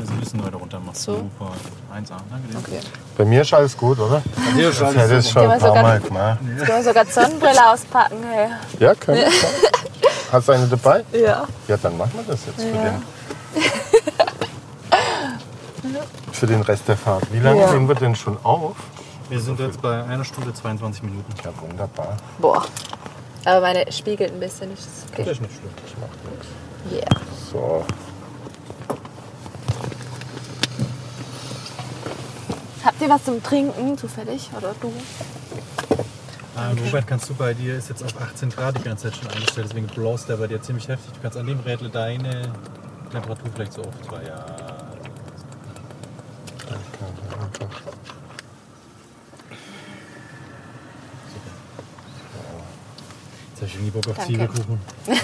das 0.00 0.10
ein 0.10 0.20
bisschen 0.20 0.44
weiter 0.44 0.56
runter 0.56 0.80
machst. 0.80 1.02
So. 1.02 1.14
Super. 1.16 1.52
1A, 1.94 2.16
danke 2.30 2.48
dir. 2.48 2.58
okay. 2.58 2.80
Bei 3.16 3.24
mir 3.24 3.42
ist 3.42 3.52
alles 3.54 3.76
gut, 3.76 3.98
oder? 3.98 4.22
Hier 4.54 4.70
Das 4.70 4.80
hätte 4.94 5.18
ich 5.18 5.30
schon 5.30 5.42
Gehen 5.42 5.50
wir 5.50 5.54
ein 5.54 5.60
paar 5.60 5.68
sogar- 5.68 5.82
Mal 5.82 6.00
gemacht. 6.00 6.38
Jetzt 6.56 6.66
können 6.66 6.78
wir 6.78 6.84
sogar 6.84 7.04
die 7.04 7.12
Sonnenbrille 7.12 7.70
auspacken. 7.72 8.16
Hey. 8.32 8.48
Ja, 8.80 8.94
können 8.94 9.18
wir. 9.18 9.28
Hast 10.32 10.48
du 10.48 10.52
eine 10.52 10.66
dabei? 10.66 11.04
Ja. 11.12 11.46
Ja, 11.68 11.76
dann 11.76 11.96
machen 11.96 12.10
wir 12.14 12.24
das 12.34 12.40
jetzt 12.46 12.60
für, 12.60 12.74
Ja. 12.74 13.00
für 16.34 16.46
den 16.46 16.62
Rest 16.62 16.88
der 16.88 16.96
Fahrt. 16.96 17.32
Wie 17.32 17.38
lange 17.38 17.60
Ja. 17.60 17.72
nehmen 17.72 17.88
wir 17.88 17.94
denn 17.94 18.14
schon 18.14 18.36
auf? 18.44 18.76
Wir 19.28 19.40
sind 19.40 19.58
jetzt 19.60 19.80
bei 19.80 20.02
einer 20.04 20.24
Stunde 20.24 20.52
22 20.52 21.02
Minuten. 21.02 21.32
Ja, 21.44 21.50
wunderbar. 21.60 22.16
Boah. 22.38 22.64
Aber 23.44 23.60
meine 23.60 23.90
spiegelt 23.92 24.32
ein 24.32 24.40
bisschen 24.40 24.70
nicht. 24.70 24.80
Das 24.82 24.86
ist 24.86 25.04
Das 25.12 25.20
okay. 25.20 25.30
ist 25.30 25.40
nicht 25.40 25.52
schlimm. 25.54 25.70
Das 25.82 26.00
macht 26.00 26.30
nichts. 26.30 26.46
Yeah. 26.92 27.20
So. 27.52 27.84
Habt 32.84 33.00
ihr 33.00 33.08
was 33.08 33.24
zum 33.24 33.42
Trinken 33.42 33.96
zufällig? 33.96 34.50
Oder 34.56 34.74
du? 34.80 34.92
Ah, 36.56 36.70
Robert, 36.84 37.06
kannst 37.06 37.28
du 37.30 37.34
bei 37.34 37.52
dir, 37.54 37.76
ist 37.76 37.88
jetzt 37.88 38.04
auf 38.04 38.12
18 38.20 38.50
Grad 38.50 38.78
die 38.78 38.82
ganze 38.82 39.10
Zeit 39.10 39.16
schon 39.20 39.28
eingestellt, 39.30 39.68
deswegen 39.70 39.86
bloßt 39.88 40.28
der 40.28 40.36
bei 40.36 40.46
dir 40.46 40.60
ziemlich 40.62 40.86
heftig. 40.86 41.12
Du 41.14 41.20
kannst 41.20 41.36
an 41.36 41.46
dem 41.46 41.58
Rädle 41.60 41.88
deine 41.88 42.52
Temperatur 43.10 43.50
vielleicht 43.54 43.72
so 43.72 43.80
auf 43.82 43.94
zwei, 44.06 44.22
ja. 44.24 44.44
Jetzt 53.50 53.56
habe 53.56 53.66
ich 53.66 53.74
irgendwie 53.74 53.90
Bock 53.90 54.08
auf 54.08 54.16
Danke. 54.16 54.24
Zwiebelkuchen. 54.26 54.80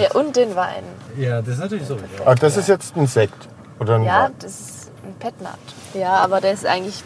Ja, 0.00 0.12
und 0.12 0.34
den 0.36 0.54
Wein. 0.56 0.84
Ja, 1.16 1.42
das 1.42 1.54
ist 1.54 1.58
natürlich 1.60 1.86
so. 1.86 1.96
Ja. 1.96 2.02
Ah, 2.24 2.34
das 2.34 2.56
ist 2.56 2.68
jetzt 2.68 2.96
ein 2.96 3.06
Sekt. 3.06 3.48
Oder 3.78 3.96
ein 3.96 4.04
Ja, 4.04 4.30
das 4.38 4.60
ist 4.60 4.90
ein 5.04 5.14
Petnat. 5.18 5.58
Ja, 5.92 6.16
aber 6.16 6.40
der 6.40 6.52
ist 6.52 6.64
eigentlich 6.64 7.02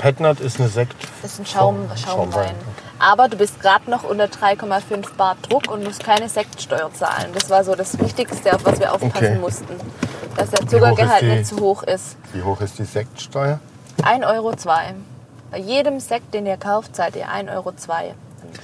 Petnat 0.00 0.40
ist 0.40 0.58
eine 0.58 0.68
Sekt. 0.70 0.96
das 1.22 1.32
ist 1.34 1.40
ein 1.40 1.46
Schaum, 1.46 1.88
Schaum- 1.88 1.96
Schaumwein. 1.96 2.32
Schaumwein, 2.32 2.54
Aber 2.98 3.28
du 3.28 3.36
bist 3.36 3.60
gerade 3.60 3.90
noch 3.90 4.02
unter 4.04 4.24
3,5 4.28 5.14
Bar 5.16 5.36
Druck 5.42 5.70
und 5.70 5.84
musst 5.84 6.02
keine 6.02 6.28
Sektsteuer 6.28 6.90
zahlen. 6.94 7.30
Das 7.34 7.50
war 7.50 7.64
so 7.64 7.74
das 7.74 7.98
Wichtigste, 7.98 8.54
auf 8.54 8.64
was 8.64 8.78
wir 8.80 8.92
aufpassen 8.94 9.14
Okay. 9.16 9.38
mussten. 9.38 9.76
Dass 10.36 10.50
der 10.50 10.66
Zuckergehalt 10.66 11.22
die- 11.22 11.26
nicht 11.26 11.46
zu 11.46 11.58
hoch 11.60 11.82
ist. 11.82 12.16
Wie 12.32 12.42
hoch 12.42 12.60
ist 12.62 12.78
die 12.78 12.84
Sektsteuer? 12.84 13.60
1,02 14.02 14.24
Euro. 14.24 14.52
Bei 15.50 15.58
jedem 15.58 16.00
Sekt, 16.00 16.32
den 16.32 16.46
ihr 16.46 16.56
kauft, 16.56 16.96
zahlt 16.96 17.16
ihr 17.16 17.28
1,02 17.28 17.50
Euro 17.54 17.72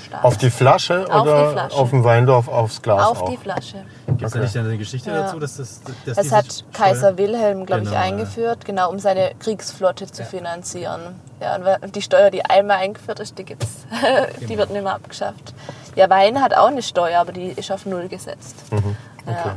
Staat. 0.06 0.24
Auf 0.24 0.36
die 0.38 0.50
Flasche 0.50 1.00
Auf 1.12 1.22
die 1.24 1.28
oder 1.28 1.50
Flasche. 1.52 1.76
auf 1.76 1.90
dem 1.90 2.04
Weindorf 2.04 2.48
aufs 2.48 2.82
Glas 2.82 3.06
Auf 3.06 3.22
auch? 3.22 3.28
die 3.30 3.36
Flasche. 3.36 3.84
Gibt 4.06 4.22
es 4.22 4.32
da 4.32 4.38
Okay. 4.38 4.46
nicht 4.46 4.56
eine 4.56 4.78
Geschichte 4.78 5.10
Ja. 5.10 5.22
dazu, 5.22 5.38
dass 5.38 5.56
das. 5.56 5.80
Dass 6.04 6.16
Das 6.16 6.32
hat 6.32 6.46
Steuer- 6.52 6.66
Kaiser 6.72 7.18
Wilhelm, 7.18 7.66
glaube 7.66 7.82
ich, 7.82 7.88
Genau, 7.88 8.00
ja. 8.00 8.06
eingeführt, 8.06 8.64
genau 8.64 8.90
um 8.90 8.98
seine 8.98 9.32
Kriegsflotte 9.38 10.06
zu 10.06 10.24
finanzieren. 10.24 11.20
Ja, 11.40 11.56
und 11.82 11.94
die 11.96 12.02
Steuer, 12.02 12.30
die 12.30 12.44
einmal 12.44 12.78
eingeführt 12.78 13.20
ist, 13.20 13.36
die 13.38 13.44
gibt's. 13.44 13.86
die 14.40 14.46
Genau. 14.46 14.58
wird 14.58 14.70
nicht 14.70 14.82
mehr 14.82 14.94
abgeschafft. 14.94 15.54
Ja, 15.94 16.08
Wein 16.10 16.40
hat 16.42 16.54
auch 16.54 16.68
eine 16.68 16.82
Steuer, 16.82 17.20
aber 17.20 17.32
die 17.32 17.48
ist 17.48 17.70
auf 17.72 17.84
Null 17.86 18.08
gesetzt. 18.08 18.56
Mhm. 18.72 18.96
Ja. 19.26 19.56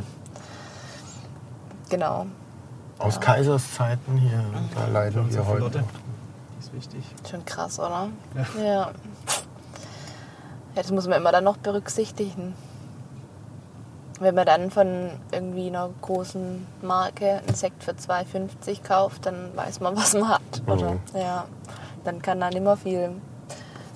Genau. 1.90 2.26
Aus 2.98 3.20
Kaisers 3.20 3.74
Zeiten 3.76 4.18
hier. 4.18 4.44
Da 4.76 4.88
leiden 4.92 5.34
wir 5.34 5.48
heute. 5.48 5.70
Die 5.80 6.60
ist 6.60 6.74
wichtig. 6.74 7.04
Schon 7.30 7.46
krass, 7.46 7.80
oder? 7.80 8.10
Ja. 8.64 8.92
Ja. 10.76 10.82
Das 10.82 10.92
muss 10.92 11.08
man 11.08 11.20
immer 11.20 11.32
dann 11.32 11.44
noch 11.44 11.58
berücksichtigen. 11.58 12.54
Wenn 14.20 14.36
man 14.36 14.46
dann 14.46 14.70
von 14.70 15.12
irgendwie 15.32 15.68
einer 15.68 15.90
großen 16.02 16.66
Marke 16.82 17.42
einen 17.46 17.56
Sekt 17.56 17.84
für 17.84 17.92
2,50 17.92 18.84
kauft, 18.84 19.26
dann 19.26 19.56
weiß 19.56 19.80
man, 19.80 19.96
was 19.98 20.14
man 20.14 20.30
hat. 20.30 20.42
Oder? 20.68 20.92
Mhm. 20.92 21.00
Ja. 21.16 21.46
Dann 22.04 22.22
kann 22.22 22.40
da 22.40 22.50
nicht 22.50 22.64
mehr 22.64 22.78
viel 22.78 23.12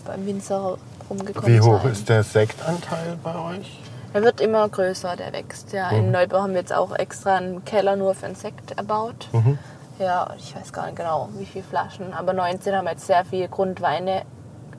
beim 0.06 0.26
Winzer 0.26 0.78
rumgekommen 1.10 1.54
Wie 1.54 1.62
hoch 1.62 1.82
sein. 1.82 1.92
ist 1.92 2.10
der 2.10 2.24
Sektanteil 2.24 3.18
bei 3.24 3.36
euch? 3.36 3.80
Er 4.14 4.22
wird 4.22 4.42
immer 4.42 4.70
größer, 4.70 5.16
der 5.16 5.34
wächst. 5.34 5.74
Ja. 5.74 5.92
Mhm. 5.92 5.98
In 5.98 6.12
Neubau 6.12 6.42
haben 6.42 6.54
wir 6.54 6.60
jetzt 6.60 6.74
auch 6.74 6.94
extra 6.96 7.36
einen 7.36 7.66
Keller 7.66 7.96
nur 7.96 8.14
für 8.14 8.28
einen 8.28 8.36
Sekt 8.36 8.78
erbaut. 8.78 9.28
Mhm. 9.32 9.58
Ja, 10.00 10.34
ich 10.38 10.56
weiß 10.56 10.72
gar 10.74 10.86
nicht 10.86 10.98
genau, 10.98 11.30
wie 11.38 11.46
viele 11.46 11.64
Flaschen. 11.64 12.14
Aber 12.14 12.34
19 12.34 12.76
haben 12.76 12.86
wir 12.86 12.92
jetzt 12.92 13.08
sehr 13.08 13.26
viel 13.26 13.48
Grundweine 13.48 14.24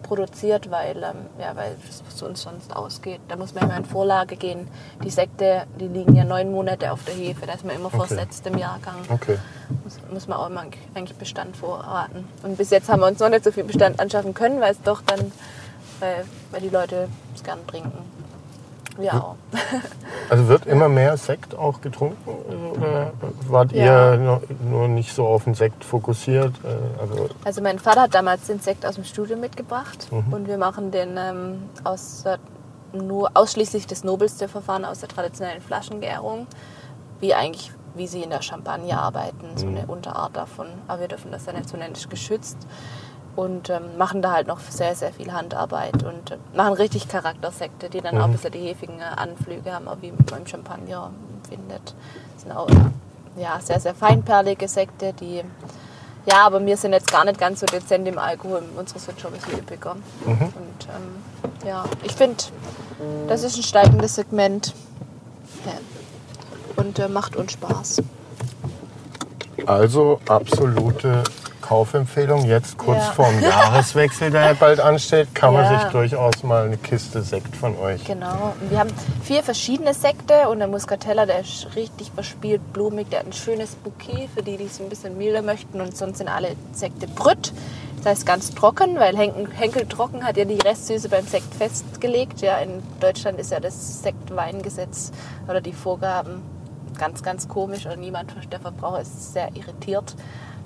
produziert, 0.05 0.70
weil, 0.70 0.97
ähm, 0.98 1.26
ja, 1.40 1.56
weil 1.56 1.74
es 1.89 2.22
uns 2.22 2.43
sonst 2.43 2.74
ausgeht. 2.74 3.20
Da 3.28 3.35
muss 3.36 3.52
man 3.55 3.64
immer 3.64 3.76
in 3.76 3.85
Vorlage 3.85 4.36
gehen. 4.36 4.68
Die 5.02 5.10
Sekte, 5.10 5.66
die 5.81 5.89
liegen 5.89 6.14
ja 6.14 6.22
neun 6.24 6.52
Monate 6.52 6.93
auf 6.93 7.02
der 7.05 7.14
Hefe. 7.14 7.47
Da 7.47 7.55
ist 7.55 7.64
man 7.64 7.74
immer 7.74 7.86
Okay. 7.89 7.97
versetzt 8.06 8.47
im 8.47 8.56
Jahrgang. 8.59 8.94
Okay. 9.09 9.39
Muss, 9.82 9.98
muss 10.12 10.28
man 10.28 10.39
auch 10.39 10.47
immer 10.47 10.64
eigentlich 10.94 11.18
Bestand 11.18 11.56
vorraten. 11.56 12.28
Und 12.44 12.56
bis 12.56 12.70
jetzt 12.70 12.89
haben 12.89 13.01
wir 13.01 13.09
uns 13.09 13.18
noch 13.18 13.28
nicht 13.31 13.43
so 13.44 13.51
viel 13.51 13.64
Bestand 13.64 13.98
anschaffen 13.98 14.32
können, 14.35 14.60
weil 14.60 14.72
es 14.72 14.81
doch 14.82 15.02
dann, 15.02 15.32
weil, 15.98 16.24
weil 16.52 16.60
die 16.60 16.68
Leute 16.68 17.09
es 17.35 17.43
gern 17.43 17.66
trinken. 17.66 17.98
Wir 18.97 19.15
auch. 19.15 19.37
Also 20.31 20.49
wird 20.49 20.66
immer 20.66 20.89
mehr 20.89 21.16
Sekt 21.16 21.55
auch 21.57 21.81
getrunken? 21.81 22.16
Oder 22.77 23.12
wart 23.49 23.73
Ja. 23.73 24.15
ihr 24.15 24.41
nur, 24.69 24.89
nicht 24.89 25.15
so 25.15 25.27
auf 25.27 25.45
den 25.45 25.55
Sekt 25.55 25.85
fokussiert? 25.85 26.53
Äh, 26.65 27.01
Also, 27.01 27.29
Also 27.45 27.62
mein 27.62 27.79
Vater 27.79 28.03
hat 28.03 28.15
damals 28.15 28.47
den 28.47 28.61
Sekt 28.61 28.87
aus 28.87 28.95
dem 28.95 29.05
Studio 29.05 29.37
mitgebracht 29.37 30.09
Mhm. 30.11 30.33
und 30.33 30.47
wir 30.49 30.59
machen 30.59 30.91
den 30.91 31.16
ähm, 31.16 31.62
aus 31.83 32.23
der, 32.25 32.39
nur 32.93 33.31
ausschließlich 33.35 33.87
das 33.87 34.05
nobelste 34.05 34.49
Verfahren 34.49 34.85
aus 34.85 35.01
der 35.01 35.09
traditionellen 35.09 35.61
Flaschengärung, 35.61 36.47
wie 37.21 37.35
eigentlich 37.35 37.73
wie 37.97 38.09
sie 38.09 38.23
in 38.25 38.31
der 38.31 38.43
Champagne 38.43 38.99
arbeiten, 38.99 39.57
so 39.57 39.66
Mhm. 39.66 39.77
eine 39.77 39.87
Unterart 39.87 40.37
davon. 40.37 40.66
Aber 40.89 41.01
wir 41.03 41.09
dürfen 41.09 41.31
das 41.31 41.47
ja 41.47 41.53
nicht 41.53 41.69
so 41.69 41.77
nennisch 41.77 42.09
geschützt 42.09 42.57
und 43.36 43.70
ähm, 43.70 43.97
machen 43.98 44.23
da 44.23 44.32
halt 44.32 44.47
noch 44.47 44.61
sehr, 44.61 44.94
sehr 44.94 45.12
viel 45.12 45.32
Handarbeit 45.32 46.02
und 46.02 46.31
äh, 46.31 46.39
machen 46.55 46.74
richtig 46.74 47.09
Charaktersekte, 47.09 47.90
die 47.90 48.01
dann 48.01 48.19
auch 48.19 48.24
ein 48.24 48.32
bisschen 48.32 48.52
die 48.52 48.61
hefigen 48.61 49.01
äh, 49.01 49.05
Anflüge 49.16 49.73
haben, 49.73 49.89
auch 49.89 49.97
wie 50.01 50.12
man 50.12 50.40
im 50.40 50.47
Champagner 50.47 51.11
findet. 51.48 51.94
Das 52.35 52.43
sind 52.43 52.52
auch 52.52 52.69
ja, 53.36 53.59
sehr, 53.61 53.81
sehr 53.81 53.94
feinperlige 53.94 54.69
Sekte, 54.69 55.12
die 55.12 55.43
ja, 56.27 56.47
aber 56.47 56.65
wir 56.65 56.77
sind 56.78 56.93
jetzt 56.93 57.11
gar 57.11 57.24
nicht 57.27 57.39
ganz 57.39 57.61
so 57.61 57.66
dezent 57.66 58.09
im 58.09 58.19
Alkohol. 58.19 58.62
Unsere 58.77 58.98
sind 58.98 59.20
schon 59.20 59.35
ein 59.35 59.40
bisschen 59.40 59.59
üppiger. 59.59 59.94
Und 60.24 60.89
ähm, 60.89 61.66
ja, 61.66 61.85
ich 62.02 62.12
finde, 62.12 62.43
das 63.28 63.43
ist 63.43 63.59
ein 63.59 63.62
steigendes 63.62 64.15
Segment. 64.15 64.73
Und 66.77 66.98
äh, 66.98 67.09
macht 67.09 67.36
uns 67.36 67.52
Spaß. 67.52 68.02
also 69.66 70.19
absolute 70.27 71.23
Kaufempfehlung. 71.65 72.45
Jetzt 72.45 72.77
kurz 72.77 72.99
Ja. 72.99 73.12
vorm 73.12 73.41
Jahreswechsel, 73.41 74.31
der 74.31 74.45
ja 74.49 74.53
bald 74.53 74.81
ansteht, 74.81 75.35
kann 75.35 75.55
man 75.55 75.65
Ja. 75.65 75.81
sich 75.81 75.89
durchaus 75.91 76.43
mal 76.43 76.66
eine 76.66 76.77
Kiste 76.77 77.23
Sekt 77.23 77.57
von 77.57 77.78
euch. 77.78 78.05
Genau. 78.05 78.53
Und 78.61 78.70
wir 78.70 78.78
haben 78.78 78.91
vier 79.23 79.43
verschiedene 79.43 79.95
Sekte 79.95 80.49
und 80.51 80.59
der 80.59 80.69
Muscatella, 80.69 81.24
der 81.24 81.41
ist 81.41 81.74
richtig 81.74 82.11
verspielt, 82.12 82.61
blumig, 82.74 83.09
der 83.09 83.20
hat 83.20 83.27
ein 83.27 83.32
schönes 83.32 83.77
Bouquet 83.77 84.28
für 84.35 84.43
die, 84.43 84.59
die 84.59 84.65
es 84.66 84.78
ein 84.78 84.91
bisschen 84.91 85.16
milder 85.16 85.41
möchten. 85.41 85.81
Und 85.81 85.97
sonst 85.97 86.19
sind 86.19 86.28
alle 86.28 86.51
Sekte 86.73 87.07
Brütt. 87.09 87.53
Das 87.97 88.07
heißt 88.07 88.27
ganz 88.27 88.51
trocken, 88.55 88.97
weil 88.99 89.16
Henkel, 89.16 89.49
Henkel 89.55 89.86
Trocken 89.86 90.23
hat 90.27 90.36
ja 90.36 90.45
die 90.45 90.59
Restsüße 90.59 91.09
beim 91.09 91.27
Sekt 91.27 91.55
festgelegt. 91.55 92.43
Ja, 92.43 92.59
in 92.59 92.82
Deutschland 93.01 93.39
ist 93.41 93.51
ja 93.51 93.61
das 93.61 94.03
Sektweingesetz 94.03 95.12
oder 95.49 95.62
die 95.62 95.73
Vorgaben 95.73 96.43
ganz, 96.99 97.23
ganz 97.23 97.49
komisch 97.49 97.86
und 97.86 97.99
niemand, 98.01 98.35
der 98.53 98.61
Verbraucher 98.61 99.01
ist 99.01 99.32
sehr 99.32 99.49
irritiert. 99.57 100.15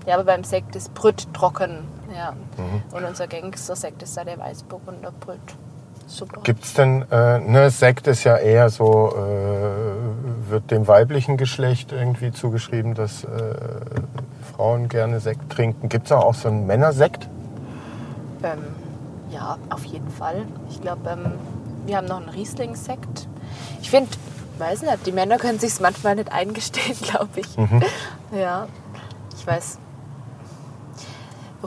Ja, 0.09 0.15
aber 0.15 0.25
beim 0.25 0.43
Sekt 0.43 0.75
ist 0.75 0.95
Brütt 0.95 1.35
trocken. 1.35 1.87
Ja. 2.17 2.33
Und 2.93 3.05
unser 3.05 3.27
gängigster 3.27 3.77
Sekt 3.77 4.03
ist 4.03 4.17
da 4.17 4.25
der 4.25 4.39
Weißburgunder 4.39 5.13
Brütt. 5.21 5.39
Super. 6.07 6.41
Gibt 6.45 6.65
es 6.65 6.73
denn, 6.73 7.05
äh, 7.11 7.41
ne, 7.41 7.69
Sekt 7.69 8.07
ist 8.07 8.25
ja 8.25 8.39
eher 8.39 8.71
so, 8.71 9.15
äh, 9.15 10.51
wird 10.51 10.71
dem 10.71 10.89
weiblichen 10.89 11.37
Geschlecht 11.37 11.93
irgendwie 11.93 12.33
zugeschrieben, 12.33 12.95
dass 12.95 13.25
äh, 13.25 13.29
Frauen 14.57 14.89
gerne 14.89 15.21
Sekt 15.21 15.51
trinken. 15.53 15.91
Gibt 15.91 16.07
es 16.07 16.13
auch 16.13 16.33
so 16.33 16.49
einen 16.49 16.67
Männersekt? 16.67 17.29
Ähm, 18.43 18.65
ja, 19.31 19.59
auf 19.69 19.85
jeden 19.85 20.09
Fall. 20.09 20.47
Ich 20.71 20.81
glaube, 20.81 21.07
ähm, 21.11 21.33
wir 21.85 21.99
haben 21.99 22.07
noch 22.07 22.17
einen 22.17 22.31
Riesling-Sekt. 22.31 23.29
Ich 23.83 23.91
finde, 23.91 24.09
weiß 24.57 24.81
nicht, 24.81 25.05
die 25.05 25.13
Männer 25.13 25.37
können 25.37 25.59
sich 25.59 25.79
manchmal 25.81 26.15
nicht 26.15 26.33
eingestehen, 26.33 26.97
glaube 27.03 27.41
ich. 27.41 27.49
Ja, 28.33 28.69
ich 29.37 29.47
weiß. 29.47 29.79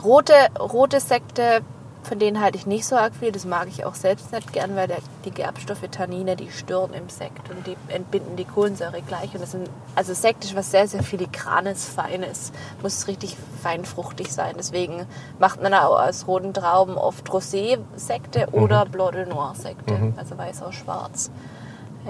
Rote, 0.00 0.34
rote 0.58 1.00
Sekte, 1.00 1.60
von 2.02 2.18
denen 2.18 2.40
halte 2.40 2.58
ich 2.58 2.66
nicht 2.66 2.86
so 2.86 2.96
arg 2.96 3.14
viel. 3.14 3.30
Das 3.30 3.44
mag 3.44 3.68
ich 3.68 3.84
auch 3.84 3.94
selbst 3.94 4.32
nicht 4.32 4.52
gern, 4.52 4.74
weil 4.74 4.88
der, 4.88 4.98
die 5.24 5.30
Gerbstoffe 5.30 5.86
Tannine, 5.90 6.34
die 6.34 6.50
stören 6.50 6.94
im 6.94 7.08
Sekt 7.08 7.50
und 7.50 7.66
die 7.66 7.76
entbinden 7.88 8.36
die 8.36 8.44
Kohlensäure 8.44 9.02
gleich. 9.02 9.34
Und 9.34 9.42
das 9.42 9.52
sind, 9.52 9.68
also 9.94 10.12
Sekt 10.14 10.44
ist 10.44 10.56
was 10.56 10.70
sehr, 10.70 10.88
sehr 10.88 11.02
filigranes, 11.02 11.88
feines. 11.88 12.52
Muss 12.82 13.06
richtig 13.06 13.36
feinfruchtig 13.62 14.32
sein. 14.32 14.54
Deswegen 14.58 15.06
macht 15.38 15.62
man 15.62 15.74
auch 15.74 16.00
aus 16.00 16.26
roten 16.26 16.54
Trauben 16.54 16.96
oft 16.96 17.28
Rosé-Sekte 17.28 18.48
oder 18.52 18.86
Blanc 18.86 19.12
de 19.12 19.26
Noir-Sekte, 19.26 20.14
also 20.16 20.36
weiß 20.36 20.62
aus 20.62 20.74
schwarz. 20.74 21.30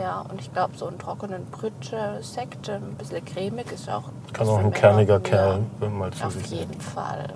Ja, 0.00 0.24
und 0.30 0.40
ich 0.40 0.50
glaube, 0.50 0.74
so 0.76 0.86
einen 0.86 0.98
trockenen 0.98 1.44
Brüt-Sekt, 1.46 2.70
ein 2.70 2.94
bisschen 2.96 3.22
cremig, 3.26 3.70
ist 3.72 3.90
auch. 3.90 4.04
Kann 4.32 4.48
auch 4.48 4.58
ein 4.58 4.72
kerniger 4.72 5.14
Ja. 5.14 5.20
Kerl 5.20 5.60
wenn 5.80 5.98
mal 5.98 6.10
zu 6.12 6.24
Auf 6.24 6.42
jeden 6.46 6.80
Fall. 6.80 7.28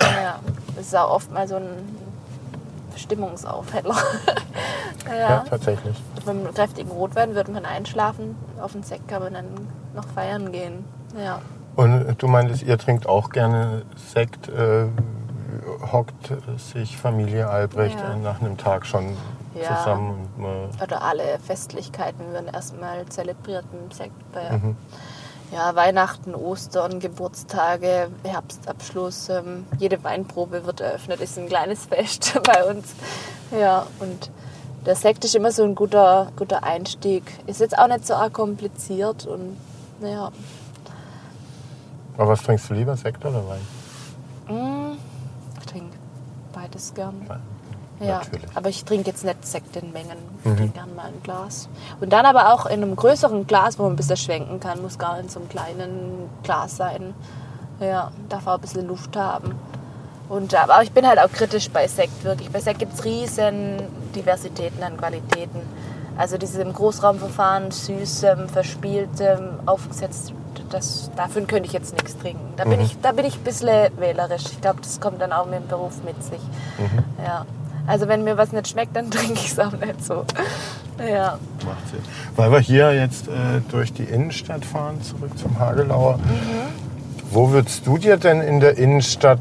Ja, 0.00 0.38
das 0.76 0.86
ist 0.86 0.96
auch 0.96 1.10
oft 1.10 1.30
mal 1.32 1.46
so 1.48 1.56
ein 1.56 1.66
Stimmungsaufheller. 2.96 3.96
Ja, 5.08 5.14
ja. 5.16 5.44
tatsächlich. 5.48 5.96
Mit 6.16 6.28
einem 6.28 6.52
kräftigen 6.52 6.90
Rotwein 6.90 7.36
würde 7.36 7.52
man 7.52 7.64
einschlafen, 7.64 8.34
auf 8.60 8.72
den 8.72 8.82
Sekt 8.82 9.06
kann 9.06 9.22
man 9.22 9.34
dann 9.34 9.46
noch 9.94 10.04
feiern 10.08 10.50
gehen. 10.50 10.84
Ja. 11.16 11.38
Und 11.76 12.20
du 12.20 12.26
meintest, 12.26 12.64
ihr 12.64 12.76
trinkt 12.76 13.08
auch 13.08 13.30
gerne 13.30 13.82
Sekt. 13.94 14.48
Äh, 14.48 14.86
hockt 15.92 16.32
sich 16.56 16.96
Familie 16.98 17.48
Albrecht 17.48 17.96
Ja. 18.00 18.16
nach 18.16 18.40
einem 18.40 18.56
Tag 18.56 18.84
schon 18.84 19.16
Ja. 19.54 19.76
zusammen 19.78 20.28
Oder 20.82 21.02
alle 21.02 21.38
Festlichkeiten 21.46 22.32
werden 22.32 22.48
erstmal 22.52 23.06
zelebriert 23.06 23.64
mit 23.72 23.82
dem 23.82 23.90
Sekt. 23.92 24.32
Bei, 24.32 24.50
Mhm. 24.56 24.76
Ja, 25.52 25.74
Weihnachten, 25.74 26.34
Ostern, 26.34 27.00
Geburtstage, 27.00 28.10
Herbstabschluss, 28.24 29.28
ähm, 29.28 29.66
jede 29.78 30.02
Weinprobe 30.04 30.66
wird 30.66 30.80
eröffnet, 30.80 31.20
ist 31.20 31.38
ein 31.38 31.48
kleines 31.48 31.86
Fest 31.86 32.38
bei 32.44 32.64
uns. 32.64 32.94
Ja, 33.58 33.86
und 34.00 34.30
der 34.84 34.96
Sekt 34.96 35.24
ist 35.24 35.34
immer 35.34 35.52
so 35.52 35.64
ein 35.64 35.74
guter, 35.74 36.32
guter 36.36 36.62
Einstieg. 36.64 37.22
Ist 37.46 37.60
jetzt 37.60 37.78
auch 37.78 37.88
nicht 37.88 38.06
so 38.06 38.14
arg 38.14 38.32
kompliziert 38.32 39.26
und 39.26 39.56
ja, 40.00 40.30
Aber 42.16 42.28
was 42.28 42.42
trinkst 42.42 42.68
du 42.70 42.74
lieber, 42.74 42.96
Sekt 42.96 43.24
oder 43.24 43.42
Wein? 43.48 43.60
mm, 44.48 44.96
ich 45.60 45.66
trinke 45.66 45.96
beides 46.52 46.92
gern. 46.94 47.14
Wein. 47.28 47.40
Ja, 48.00 48.18
Natürlich. 48.18 48.46
aber 48.54 48.68
ich 48.68 48.84
trinke 48.84 49.10
jetzt 49.10 49.24
nicht 49.24 49.46
Sekt 49.46 49.74
in 49.76 49.92
Mengen. 49.92 50.18
Ich 50.44 50.54
trinke 50.54 50.68
gern 50.68 50.94
mal 50.94 51.06
ein 51.06 51.22
Glas. 51.22 51.68
Und 52.00 52.12
dann 52.12 52.26
aber 52.26 52.52
auch 52.52 52.66
in 52.66 52.82
einem 52.82 52.94
größeren 52.94 53.46
Glas, 53.46 53.78
wo 53.78 53.84
man 53.84 53.92
ein 53.92 53.96
bisschen 53.96 54.18
schwenken 54.18 54.60
kann. 54.60 54.82
Muss 54.82 54.98
gar 54.98 55.18
in 55.18 55.28
so 55.28 55.40
einem 55.40 55.48
kleinen 55.48 56.28
Glas 56.42 56.76
sein. 56.76 57.14
Ja, 57.80 58.10
darf 58.28 58.46
auch 58.46 58.54
ein 58.54 58.60
bisschen 58.60 58.86
Luft 58.86 59.16
haben. 59.16 59.54
Und, 60.28 60.54
aber 60.54 60.82
ich 60.82 60.92
bin 60.92 61.06
halt 61.06 61.18
auch 61.18 61.30
kritisch 61.30 61.70
bei 61.70 61.86
Sekt, 61.86 62.24
wirklich. 62.24 62.50
Bei 62.50 62.60
Sekt 62.60 62.80
gibt 62.80 62.94
es 62.94 63.04
riesen 63.04 63.82
Diversitäten 64.14 64.82
an 64.82 64.96
Qualitäten. 64.96 65.60
Also 66.18 66.38
dieses 66.38 66.56
im 66.56 66.72
Großraumverfahren, 66.72 67.70
süßem, 67.70 68.48
verspieltem, 68.48 69.60
aufgesetzt, 69.66 70.32
das, 70.70 71.10
dafür 71.14 71.42
könnte 71.44 71.66
ich 71.66 71.72
jetzt 71.72 71.92
nichts 71.92 72.16
trinken. 72.18 72.54
Da 72.56 72.64
bin, 72.64 72.80
ich, 72.80 72.98
da 73.00 73.12
bin 73.12 73.24
ich 73.24 73.36
ein 73.36 73.44
bisschen 73.44 73.90
wählerisch. 73.98 74.44
Ich 74.50 74.60
glaube, 74.60 74.80
das 74.80 75.00
kommt 75.00 75.20
dann 75.20 75.32
auch 75.32 75.46
mit 75.46 75.60
dem 75.60 75.68
Beruf 75.68 76.02
mit 76.04 76.20
sich. 76.22 76.40
Ja. 77.24 77.46
Also 77.86 78.08
wenn 78.08 78.24
mir 78.24 78.36
was 78.36 78.52
nicht 78.52 78.68
schmeckt, 78.68 78.94
dann 78.96 79.10
trinke 79.10 79.34
ich 79.34 79.52
es 79.52 79.58
auch 79.58 79.72
nicht 79.72 80.04
so. 80.04 80.24
Ja. 80.98 81.38
Macht 81.64 81.88
Sinn. 81.90 82.00
Weil 82.36 82.50
wir 82.52 82.58
hier 82.60 82.94
jetzt 82.94 83.28
äh, 83.28 83.32
durch 83.70 83.92
die 83.92 84.04
Innenstadt 84.04 84.64
fahren, 84.64 85.02
zurück 85.02 85.36
zum 85.38 85.58
Hagelauer. 85.58 86.18
Wo 87.30 87.50
würdest 87.50 87.86
du 87.86 87.98
dir 87.98 88.16
denn 88.16 88.40
in 88.40 88.60
der 88.60 88.78
Innenstadt 88.78 89.40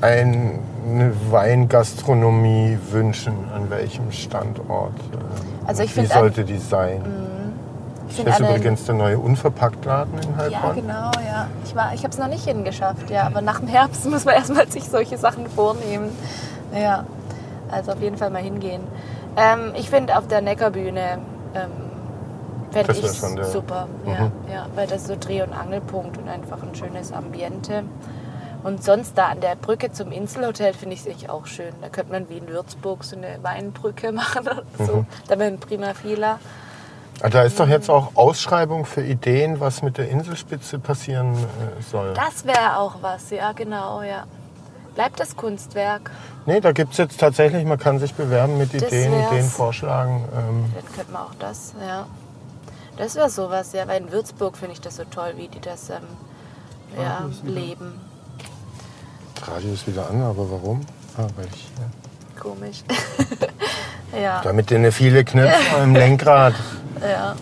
ein- 0.00 0.58
eine 0.86 1.12
Weingastronomie 1.30 2.76
wünschen? 2.90 3.32
An 3.54 3.70
welchem 3.70 4.10
Standort? 4.12 4.92
Ähm, 5.12 5.18
Also 5.66 5.82
ich 5.82 5.96
Wie 5.96 6.06
sollte 6.06 6.44
die 6.44 6.58
sein? 6.58 7.00
Ich 8.08 8.16
Hier 8.16 8.26
finde 8.26 8.30
ist 8.44 8.50
übrigens 8.58 8.84
der 8.84 8.94
neue 8.96 9.18
Unverpacktladen 9.18 10.12
in 10.18 10.28
Ja, 10.52 10.60
Heilbronn. 10.62 10.74
genau, 10.74 11.10
ja. 11.26 11.46
Ich, 11.64 11.74
war- 11.74 11.94
ich 11.94 12.00
habe 12.04 12.10
es 12.12 12.18
noch 12.18 12.28
nicht 12.28 12.44
hingeschafft, 12.44 13.08
ja. 13.08 13.22
Aber 13.24 13.40
nach 13.40 13.60
dem 13.60 13.68
Herbst 13.68 14.04
muss 14.10 14.26
man 14.26 14.34
erstmal 14.34 14.68
sich 14.70 14.84
solche 14.84 15.16
Sachen 15.16 15.46
vornehmen. 15.48 16.10
Ja, 16.78 17.04
also 17.72 17.92
auf 17.92 18.00
jeden 18.00 18.16
Fall 18.16 18.30
mal 18.30 18.42
hingehen. 18.42 18.82
Ähm, 19.36 19.72
ich 19.74 19.90
finde 19.90 20.16
auf 20.16 20.28
der 20.28 20.40
Neckarbühne 20.42 21.18
ähm, 21.54 21.70
fände 22.70 22.92
ich 22.92 23.12
schon 23.18 23.42
super. 23.44 23.88
Ja, 24.06 24.12
Mhm. 24.24 24.32
ja, 24.52 24.66
weil 24.74 24.86
das 24.86 25.06
so 25.06 25.16
Dreh- 25.18 25.42
und 25.42 25.52
Angelpunkt 25.52 26.18
und 26.18 26.28
einfach 26.28 26.62
ein 26.62 26.74
schönes 26.74 27.12
Ambiente. 27.12 27.84
Und 28.62 28.84
sonst 28.84 29.18
da 29.18 29.26
an 29.28 29.40
der 29.40 29.56
Brücke 29.56 29.90
zum 29.90 30.12
Inselhotel 30.12 30.72
finde 30.72 30.94
ich 30.94 31.04
es 31.06 31.28
auch 31.28 31.46
schön. 31.46 31.72
Da 31.80 31.88
könnte 31.88 32.12
man 32.12 32.28
wie 32.28 32.38
in 32.38 32.46
Würzburg 32.48 33.02
so 33.02 33.16
eine 33.16 33.38
Weinbrücke 33.42 34.12
machen 34.12 34.42
oder 34.46 34.62
so. 34.78 34.96
Mhm. 34.98 35.06
Da 35.28 35.36
mit 35.36 35.46
einem 35.48 35.58
Prima 35.58 35.94
Fila. 35.94 36.38
Ah, 37.20 37.28
Da 37.28 37.42
ist 37.42 37.58
doch 37.60 37.68
jetzt 37.68 37.90
auch 37.90 38.12
Ausschreibung 38.14 38.84
für 38.84 39.02
Ideen, 39.02 39.60
was 39.60 39.82
mit 39.82 39.98
der 39.98 40.08
Inselspitze 40.08 40.78
passieren 40.78 41.34
äh, 41.34 41.82
soll. 41.82 42.14
Das 42.14 42.44
wäre 42.46 42.78
auch 42.78 42.96
was, 43.00 43.30
ja, 43.30 43.52
genau, 43.52 44.02
ja. 44.02 44.24
Bleibt 44.94 45.20
das 45.20 45.36
Kunstwerk? 45.36 46.10
Nee, 46.46 46.60
da 46.60 46.72
gibt 46.72 46.92
es 46.92 46.98
jetzt 46.98 47.20
tatsächlich, 47.20 47.64
man 47.64 47.78
kann 47.78 47.98
sich 47.98 48.14
bewerben 48.14 48.58
mit 48.58 48.74
Das 48.74 48.82
Ideen, 48.82 49.12
wär's. 49.12 49.32
Ideen 49.32 49.44
vorschlagen. 49.48 50.24
Ähm, 50.36 50.64
Dann 50.74 50.94
könnten 50.94 51.12
wir 51.12 51.20
auch 51.22 51.34
das, 51.38 51.72
ja. 51.86 52.06
Das 52.96 53.14
wäre 53.14 53.30
sowas, 53.30 53.72
ja, 53.72 53.86
weil 53.88 54.02
in 54.02 54.10
Würzburg 54.12 54.56
finde 54.56 54.74
ich 54.74 54.80
das 54.80 54.96
so 54.96 55.04
toll, 55.04 55.32
wie 55.36 55.48
die 55.48 55.60
das 55.60 55.88
ähm, 55.90 55.96
ja, 56.96 57.14
Radio 57.14 57.28
ist 57.28 57.44
wieder- 57.46 57.54
leben. 57.60 58.00
Radio 59.46 59.72
ist 59.72 59.86
wieder 59.86 60.08
an, 60.10 60.22
aber 60.22 60.50
warum? 60.50 60.80
Ah, 61.16 61.26
weil 61.36 61.46
ich, 61.54 61.68
ja. 61.78 62.40
Komisch. 62.40 62.82
Ja, 64.20 64.42
Damit 64.44 64.70
du 64.70 64.74
eine 64.74 64.92
viele 64.92 65.24
Knöpfe 65.24 65.76
am 65.80 65.94
Lenkrad. 65.94 66.52
ja. 67.00 67.34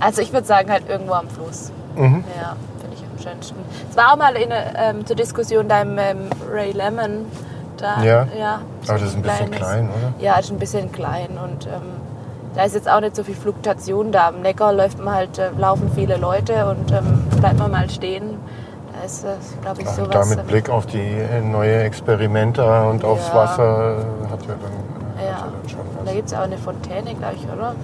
Also 0.00 0.20
ich 0.20 0.32
würde 0.32 0.44
sagen 0.44 0.68
halt 0.68 0.88
irgendwo 0.88 1.12
am 1.12 1.28
Fluss. 1.30 1.70
Mhm. 1.94 2.24
Ja, 2.36 2.56
finde 2.80 2.96
ich 2.96 3.04
am 3.04 3.22
schönsten. 3.22 3.54
Es 3.88 3.96
war 3.96 4.12
auch 4.12 4.16
mal 4.16 4.34
in, 4.34 4.48
ähm, 4.50 5.06
zur 5.06 5.14
Diskussion 5.14 5.68
da 5.68 5.82
im 5.82 5.96
ähm, 5.96 6.28
Ray 6.50 6.72
Lemon. 6.72 7.26
Da, 7.76 8.02
Ja? 8.02 8.26
ja 8.38 8.60
Aber 8.88 8.98
das 8.98 9.02
ist 9.08 9.16
ein 9.16 9.22
bisschen 9.22 9.50
kleines- 9.50 9.56
klein, 9.58 9.88
oder? 9.90 10.12
Ja, 10.24 10.38
ist 10.38 10.50
ein 10.50 10.58
bisschen 10.58 10.92
klein 10.92 11.28
und 11.42 11.66
ähm, 11.66 11.82
da 12.54 12.62
ist 12.64 12.74
jetzt 12.74 12.88
auch 12.90 13.00
nicht 13.00 13.14
so 13.14 13.22
viel 13.22 13.34
Fluktuation 13.34 14.12
da. 14.12 14.28
Am 14.28 14.40
Neckar 14.40 14.72
läuft 14.72 14.98
man 14.98 15.14
halt, 15.14 15.38
äh, 15.38 15.50
laufen 15.58 15.90
viele 15.94 16.16
Leute 16.16 16.66
und 16.70 16.90
ähm, 16.90 17.24
bleibt 17.38 17.58
man 17.58 17.70
mal 17.70 17.90
stehen. 17.90 18.38
Da 18.98 19.04
ist 19.04 19.24
das, 19.24 19.60
glaube 19.60 19.82
ich, 19.82 19.88
sowas. 19.90 20.08
da 20.10 20.24
mit 20.24 20.38
ähm, 20.38 20.46
Blick 20.46 20.70
auf 20.70 20.86
die 20.86 20.98
äh, 21.00 21.40
neue 21.42 21.82
Experimenta 21.82 22.84
und 22.88 23.04
aufs 23.04 23.28
Ja. 23.28 23.34
Wasser 23.34 23.96
hat 24.30 24.40
ja 24.46 24.54
dann, 24.54 25.26
Ja. 25.26 25.32
hat 25.34 25.44
dann 25.62 25.68
schon 25.68 25.80
Da 25.80 26.06
was. 26.06 26.12
gibt 26.14 26.28
es 26.28 26.34
auch 26.34 26.40
eine 26.42 26.56
Fontäne, 26.56 27.14
glaube 27.14 27.34
ich, 27.36 27.44
oder? 27.54 27.74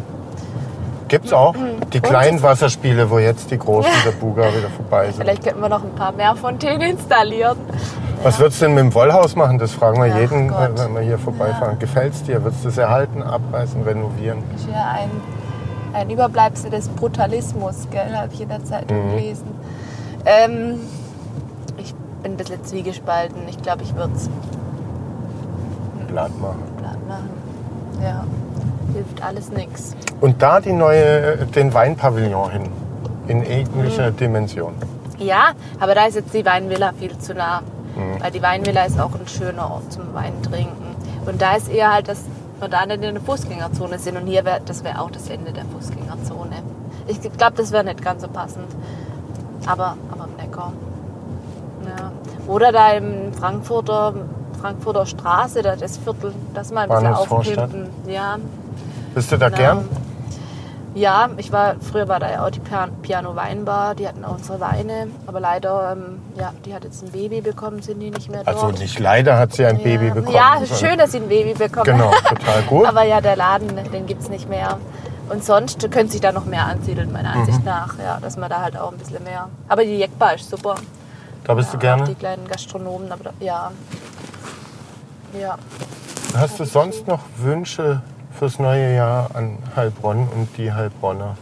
Gibt's 1.09 1.32
auch 1.35 1.52
Mhm. 1.55 1.90
die 1.93 2.01
kleinen 2.01 2.43
Wasserspiele, 2.43 3.10
wo 3.10 3.19
jetzt 3.19 3.51
die 3.51 3.59
großen 3.59 3.90
der 4.06 4.12
Buga 4.12 4.44
wieder 4.55 4.70
vorbei 4.70 5.10
sind. 5.10 5.16
Vielleicht 5.23 5.44
könnten 5.44 5.60
wir 5.60 5.69
noch 5.69 5.85
ein 5.85 5.94
paar 5.94 6.12
mehr 6.12 6.35
Fontänen 6.35 6.81
installieren. 6.93 7.59
Was 8.23 8.39
würdest 8.39 8.61
du 8.61 8.66
denn 8.66 8.74
mit 8.74 8.85
dem 8.85 8.94
Wollhaus 8.94 9.35
machen? 9.35 9.59
Das 9.59 9.73
fragen 9.73 10.01
wir 10.03 10.12
Ach 10.15 10.19
jeden, 10.19 10.49
Gott. 10.49 10.78
äh, 10.78 10.85
wenn 10.85 10.94
wir 10.94 11.01
hier 11.03 11.19
vorbeifahren. 11.19 11.78
Gefällt's 11.78 12.23
dir? 12.23 12.43
Würdest 12.44 12.65
du 12.65 12.69
es 12.69 12.78
erhalten, 12.78 13.23
abreißen, 13.23 13.82
renovieren? 13.82 14.39
ist 14.55 14.69
ja 14.69 14.93
ein, 14.93 15.11
ein 15.93 16.09
Überbleibsel 16.11 16.70
des 16.70 16.89
Brutalismus, 16.89 17.89
habe 18.15 18.32
ich 18.32 18.40
in 18.40 18.49
der 18.49 18.65
Zeitung 18.65 19.07
Mhm. 19.07 19.11
gelesen. 19.16 19.47
Ähm, 20.24 20.81
ich 21.78 21.93
bin 22.23 22.32
ein 22.32 22.36
bisschen 22.36 22.65
zwiegespalten. 22.65 23.39
Ich 23.49 23.61
glaube, 23.61 23.82
ich 23.82 23.94
würde 23.97 24.12
es 24.15 24.31
Blatt 26.07 26.31
machen. 26.40 26.62
platt 26.78 27.09
machen. 27.09 27.31
Ja, 28.01 28.24
hilft 28.94 29.23
alles 29.24 29.51
nichts. 29.51 29.97
Und 30.20 30.40
da 30.43 30.61
die 30.61 30.73
neue, 30.73 31.39
den 31.47 31.74
Weinpavillon 31.74 32.51
hin. 32.51 32.62
In 33.27 33.43
ähnlicher 33.44 34.11
Mhm. 34.11 34.16
Dimension. 34.16 34.74
Ja, 35.19 35.53
aber 35.81 35.94
da 35.94 36.07
ist 36.07 36.15
jetzt 36.16 36.35
die 36.35 36.44
Weinvilla 36.44 36.93
viel 36.99 37.16
zu 37.19 37.35
nah. 37.35 37.62
Mhm. 37.97 38.23
Weil 38.23 38.31
die 38.31 38.43
Weinvilla 38.43 38.85
ist 38.85 38.98
auch 39.01 39.12
ein 39.14 39.27
schöner 39.27 39.70
Ort 39.70 39.93
zum 39.93 40.12
Weintrinken. 40.14 40.97
Und 41.27 41.40
da 41.40 41.55
ist 41.55 41.69
eher 41.69 41.93
halt, 41.93 42.09
dass 42.09 42.24
wir 42.60 42.69
da 42.69 42.86
nicht 42.86 43.02
in 43.02 43.14
der 43.14 43.23
Fußgängerzone 43.23 43.98
sind. 43.98 44.16
Und 44.16 44.27
hier 44.27 44.44
wäre, 44.44 44.60
das 44.64 44.82
wäre 44.85 45.01
auch 45.01 45.10
das 45.10 45.28
Ende 45.28 45.52
der 45.52 45.64
Fußgängerzone. 45.66 46.56
Ich 47.06 47.20
glaube, 47.20 47.55
das 47.56 47.73
wäre 47.73 47.85
nicht 47.85 48.02
ganz 48.02 48.23
so 48.23 48.28
passend. 48.28 48.66
Aber, 49.66 49.97
aber 50.10 50.28
Neckar. 50.36 50.73
Ja. 51.85 52.12
Oder 52.47 52.73
da 52.73 52.90
im 52.93 53.32
Frankfurter, 53.32 54.14
Frankfurter 54.60 55.06
Straße, 55.06 55.62
da 55.62 55.77
das 55.77 55.98
Viertel, 55.98 56.32
das 56.55 56.73
mal 56.73 56.82
ein 56.82 56.89
bisschen 56.89 57.14
aufpimpen. 57.14 57.89
Ja, 58.06 58.36
Bist 59.14 59.31
du 59.32 59.36
da 59.39 59.48
Genau. 59.48 59.59
gern? 59.60 59.89
Ja, 60.94 61.31
ich 61.39 61.51
war 61.52 61.77
früher 61.81 62.06
war 62.06 62.20
da 62.20 62.31
ja 62.31 62.44
auch 62.47 62.51
die 62.51 62.60
Pian- 62.60 62.90
Piano 63.01 63.35
Weinbar, 63.35 63.94
die 63.94 64.06
hatten 64.06 64.24
auch 64.27 64.32
unsere 64.36 64.60
Weine, 64.60 65.09
aber 65.27 65.40
leider, 65.40 65.93
ähm, 65.93 66.20
ja, 66.36 66.52
die 66.66 66.74
hat 66.74 66.85
jetzt 66.85 67.02
ein 67.02 67.10
Baby 67.12 67.40
bekommen, 67.40 67.81
sind 67.81 68.01
die 68.01 68.10
nicht 68.10 68.28
mehr 68.31 68.44
dort. 68.44 68.56
Also 68.56 68.69
nicht 68.78 68.98
leider 68.98 69.39
hat 69.39 69.55
sie 69.55 69.64
ein 69.64 69.78
ja. 69.78 69.82
Baby 69.85 70.10
bekommen. 70.10 70.35
Ja, 70.36 70.60
schön, 70.66 70.98
dass 70.98 71.12
sie 71.12 71.19
ein 71.19 71.28
Baby 71.28 71.55
bekommen. 71.55 71.85
Genau, 71.86 72.10
total 72.28 72.62
gut. 72.69 72.86
aber 72.86 73.05
ja, 73.05 73.20
der 73.23 73.36
Laden, 73.36 73.69
den 73.90 74.06
gibt 74.06 74.23
es 74.23 74.28
nicht 74.28 74.48
mehr. 74.51 74.77
Und 75.31 75.43
sonst 75.43 75.81
könnte 75.90 76.12
sich 76.12 76.20
da 76.20 76.31
noch 76.31 76.44
mehr 76.44 76.66
ansiedeln, 76.66 77.10
meiner 77.10 77.35
Mhm. 77.35 77.40
Ansicht 77.40 77.64
nach. 77.64 77.94
Ja, 77.98 78.19
dass 78.20 78.36
man 78.36 78.51
da 78.51 78.60
halt 78.60 78.77
auch 78.77 78.93
ein 78.93 78.98
bisschen 78.98 79.23
mehr. 79.24 79.48
Aber 79.69 79.85
die 79.85 79.97
Jekbar 79.97 80.35
ist 80.35 80.51
super. 80.51 80.74
Da 81.44 81.55
bist 81.55 81.69
ja, 81.69 81.73
du 81.73 81.78
gerne? 81.78 82.05
Die 82.05 82.14
kleinen 82.14 82.47
Gastronomen, 82.47 83.10
aber 83.10 83.24
da, 83.24 83.31
ja. 83.40 83.70
Ja. 85.40 85.56
Hast 86.36 86.60
du 86.60 86.64
sonst 86.64 87.06
noch 87.06 87.20
Wünsche 87.39 88.02
fürs 88.39 88.59
neue 88.59 88.95
Jahr 88.95 89.31
an 89.35 89.59
Heilbronn 89.77 90.29
und 90.35 90.49
die 90.57 90.73
Heilbronner? 90.73 91.37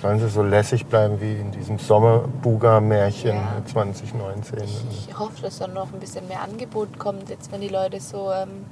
Sollen 0.00 0.18
sie 0.18 0.28
so 0.30 0.42
lässig 0.42 0.86
bleiben 0.86 1.20
wie 1.20 1.34
in 1.34 1.50
diesem 1.52 1.78
Sommerbuga-Märchen 1.78 3.36
Ja. 3.36 3.62
2019? 3.70 4.60
Ich 4.90 5.18
hoffe, 5.18 5.42
dass 5.42 5.58
dann 5.58 5.74
noch 5.74 5.92
ein 5.92 6.00
bisschen 6.00 6.26
mehr 6.26 6.42
Angebot 6.42 6.98
kommt, 6.98 7.28
jetzt 7.28 7.52
wenn 7.52 7.60
die 7.60 7.68
Leute 7.68 8.00
so, 8.00 8.32
ähm, 8.32 8.64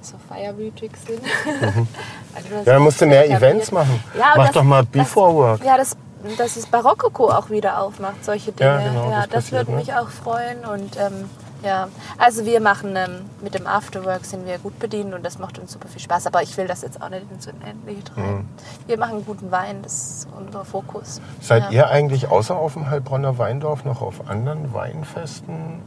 so 0.00 0.14
feierwütig 0.28 0.92
sind. 1.06 1.20
Also, 2.34 2.48
Mhm. 2.50 2.54
Ja, 2.58 2.72
dann 2.74 2.82
musst 2.82 3.00
du 3.00 3.06
mehr. 3.06 3.28
Events 3.28 3.72
machen. 3.72 4.00
Ja, 4.16 4.34
Mach 4.36 4.44
das- 4.46 4.54
doch 4.54 4.62
mal 4.62 4.84
Before 4.84 5.34
Work. 5.34 5.64
Ja, 5.64 5.76
das, 5.76 5.96
dass 6.36 6.54
das 6.54 6.66
Barockoko 6.66 7.30
auch 7.30 7.50
wieder 7.50 7.80
aufmacht, 7.82 8.24
solche 8.24 8.52
Dinge. 8.52 8.70
Ja, 8.70 8.78
genau, 8.90 9.10
das 9.10 9.20
das 9.22 9.28
passiert, 9.30 9.52
würde 9.66 9.70
ne? 9.72 9.76
mich 9.78 9.92
auch 9.94 10.08
freuen. 10.08 10.64
Und 10.64 10.96
ähm, 10.98 11.28
ja, 11.62 11.88
also 12.18 12.44
wir 12.44 12.60
machen 12.60 12.94
ähm, 12.96 13.26
mit 13.42 13.54
dem 13.54 13.66
Afterwork 13.66 14.24
sind 14.24 14.46
wir 14.46 14.58
gut 14.58 14.78
bedient 14.78 15.12
und 15.14 15.24
das 15.24 15.38
macht 15.38 15.58
uns 15.58 15.72
super 15.72 15.88
viel 15.88 16.00
Spaß. 16.00 16.26
Aber 16.26 16.42
ich 16.42 16.56
will 16.56 16.66
das 16.66 16.82
jetzt 16.82 17.02
auch 17.02 17.08
nicht 17.08 17.26
ins 17.30 17.46
Unendliche 17.48 18.04
treiben. 18.04 18.36
Mhm. 18.36 18.48
Wir 18.86 18.98
machen 18.98 19.24
guten 19.24 19.50
Wein, 19.50 19.82
das 19.82 19.92
ist 19.92 20.28
unser 20.36 20.64
Fokus. 20.64 21.20
Seid 21.40 21.64
ja. 21.64 21.70
ihr 21.70 21.88
eigentlich 21.88 22.28
außer 22.30 22.54
auf 22.56 22.74
dem 22.74 22.88
Heilbronner 22.90 23.38
Weindorf 23.38 23.84
noch 23.84 24.02
auf 24.02 24.28
anderen 24.28 24.72
Weinfesten 24.72 25.80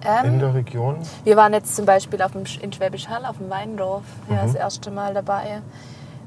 in 0.00 0.26
Ähm, 0.26 0.38
der 0.38 0.54
Region? 0.54 0.96
Wir 1.24 1.36
waren 1.36 1.52
jetzt 1.52 1.74
zum 1.74 1.84
Beispiel 1.84 2.22
auf 2.22 2.32
dem, 2.32 2.44
in 2.60 2.72
Schwäbisch 2.72 3.08
Hall 3.08 3.24
auf 3.24 3.38
dem 3.38 3.50
Weindorf. 3.50 4.04
Ja, 4.28 4.36
Mhm. 4.36 4.46
das 4.46 4.54
erste 4.54 4.90
Mal 4.90 5.12
dabei. 5.14 5.60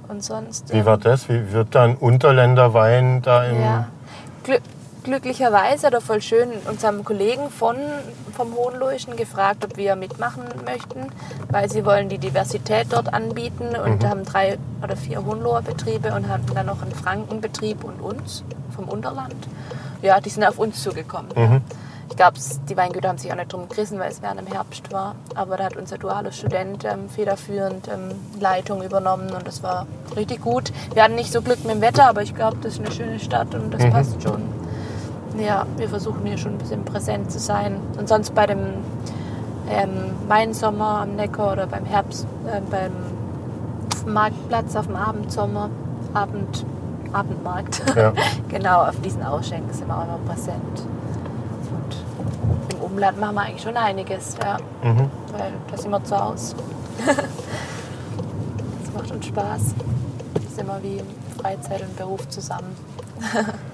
Und 0.10 0.24
sonst. 0.24 0.74
Wie 0.74 0.80
ähm, 0.80 0.86
war 0.86 0.98
das? 0.98 1.30
Wie 1.30 1.54
wird 1.54 1.74
da 1.74 1.84
ein 1.84 1.96
Unterländerwein 1.96 3.22
da 3.22 3.46
im... 3.46 3.62
Ja. 3.62 3.88
Glü 4.44 4.58
glücklicherweise 5.04 5.88
oder 5.88 6.02
voll 6.02 6.22
schön 6.22 6.50
unserem 6.70 7.04
Kollegen 7.04 7.50
von, 7.50 7.78
vom 8.36 8.56
Hohenloischen 8.56 9.16
gefragt, 9.16 9.66
ob 9.66 9.78
wir 9.78 9.96
mitmachen 9.96 10.44
möchten, 10.66 11.08
weil 11.50 11.70
sie 11.70 11.86
wollen 11.86 12.10
die 12.10 12.18
Diversität 12.18 12.88
dort 12.90 13.14
anbieten 13.14 13.76
und 13.76 14.06
haben 14.06 14.24
drei 14.24 14.58
oder 14.84 14.96
vier 14.96 15.26
Hohenloher 15.26 15.62
Betriebe 15.62 16.14
und 16.14 16.28
haben 16.28 16.46
dann 16.54 16.66
noch 16.66 16.82
einen 16.82 16.94
Frankenbetrieb 16.94 17.84
und 17.84 18.00
uns 18.02 18.44
vom 18.76 18.90
Unterland. 18.90 19.48
Ja, 20.02 20.20
die 20.20 20.30
sind 20.30 20.44
auf 20.44 20.58
uns 20.58 20.82
zugekommen. 20.82 21.32
Ja. 21.36 21.62
Ich 22.10 22.18
glaube, 22.18 22.38
die 22.68 22.76
Weingüter 22.76 23.08
haben 23.08 23.18
sich 23.18 23.32
auch 23.32 23.38
nicht 23.38 23.54
drum 23.54 23.70
gerissen, 23.70 23.98
weil 23.98 24.12
es 24.12 24.22
während 24.22 24.42
im 24.42 24.48
Herbst 24.48 24.92
war. 24.92 25.16
Aber 25.34 25.56
da 25.56 25.64
hat 25.64 25.78
unser 25.78 25.98
dualer 25.98 26.34
Student 26.34 26.84
ähm, 26.84 27.10
federführend 27.10 27.88
ähm, 27.88 28.12
Leitung 28.38 28.84
übernommen 28.84 29.32
und 29.32 29.48
das 29.48 29.64
war 29.64 29.88
richtig 30.16 30.42
gut. 30.42 30.74
Wir 30.94 31.04
hatten 31.04 31.16
nicht 31.16 31.32
so 31.32 31.42
Glück 31.42 31.64
mit 31.64 31.74
dem 31.74 31.82
Wetter, 31.82 32.10
aber 32.10 32.22
ich 32.22 32.36
glaube, 32.36 32.58
das 32.62 32.74
ist 32.74 32.80
eine 32.80 32.92
schöne 32.92 33.20
Stadt 33.20 33.56
und 33.56 33.74
das 33.74 33.90
passt 33.90 34.22
schon. 34.22 34.61
Ja, 35.38 35.66
wir 35.78 35.90
versuchen 35.90 36.26
hier 36.26 36.38
schon 36.38 36.54
ein 36.54 36.58
bisschen 36.58 36.84
präsent 36.84 37.32
zu 37.32 37.40
sein. 37.40 37.80
Und 37.98 38.08
sonst 38.08 38.36
bei 38.36 38.46
dem 38.46 38.60
ähm, 39.70 40.12
Weinsommer 40.28 41.02
am 41.02 41.16
Neckar 41.16 41.54
oder 41.54 41.68
beim 41.68 41.86
Herbst, 41.86 42.28
äh, 42.48 42.62
beim 42.70 42.92
Marktplatz 44.14 44.76
auf 44.76 44.88
dem 44.88 44.96
Abendsommer, 44.96 45.70
Abend, 46.14 46.66
Abendmarkt. 47.14 47.82
Ja. 47.96 48.14
genau, 48.50 48.84
auf 48.84 49.00
diesen 49.02 49.24
Ausschenken 49.24 49.74
sind 49.74 49.88
wir 49.88 49.98
auch 49.98 50.04
immer 50.04 50.20
präsent. 50.28 50.84
Und 51.72 52.76
im 52.76 52.82
Umland 52.82 53.20
machen 53.20 53.36
wir 53.36 53.42
eigentlich 53.42 53.62
schon 53.62 53.78
einiges, 53.78 54.36
ja. 54.44 54.58
Mhm. 54.84 55.10
Weil 55.32 55.54
da 55.70 55.78
sind 55.78 55.92
wir 55.92 56.04
zu 56.04 56.20
Hause. 56.20 56.56
das 57.06 58.94
macht 58.94 59.12
uns 59.12 59.26
Spaß. 59.26 59.62
Das 60.34 60.44
ist 60.44 60.60
immer 60.60 60.82
wie 60.82 61.02
Freizeit 61.42 61.82
und 61.82 61.96
Beruf 61.96 62.28
zusammen. 62.30 62.76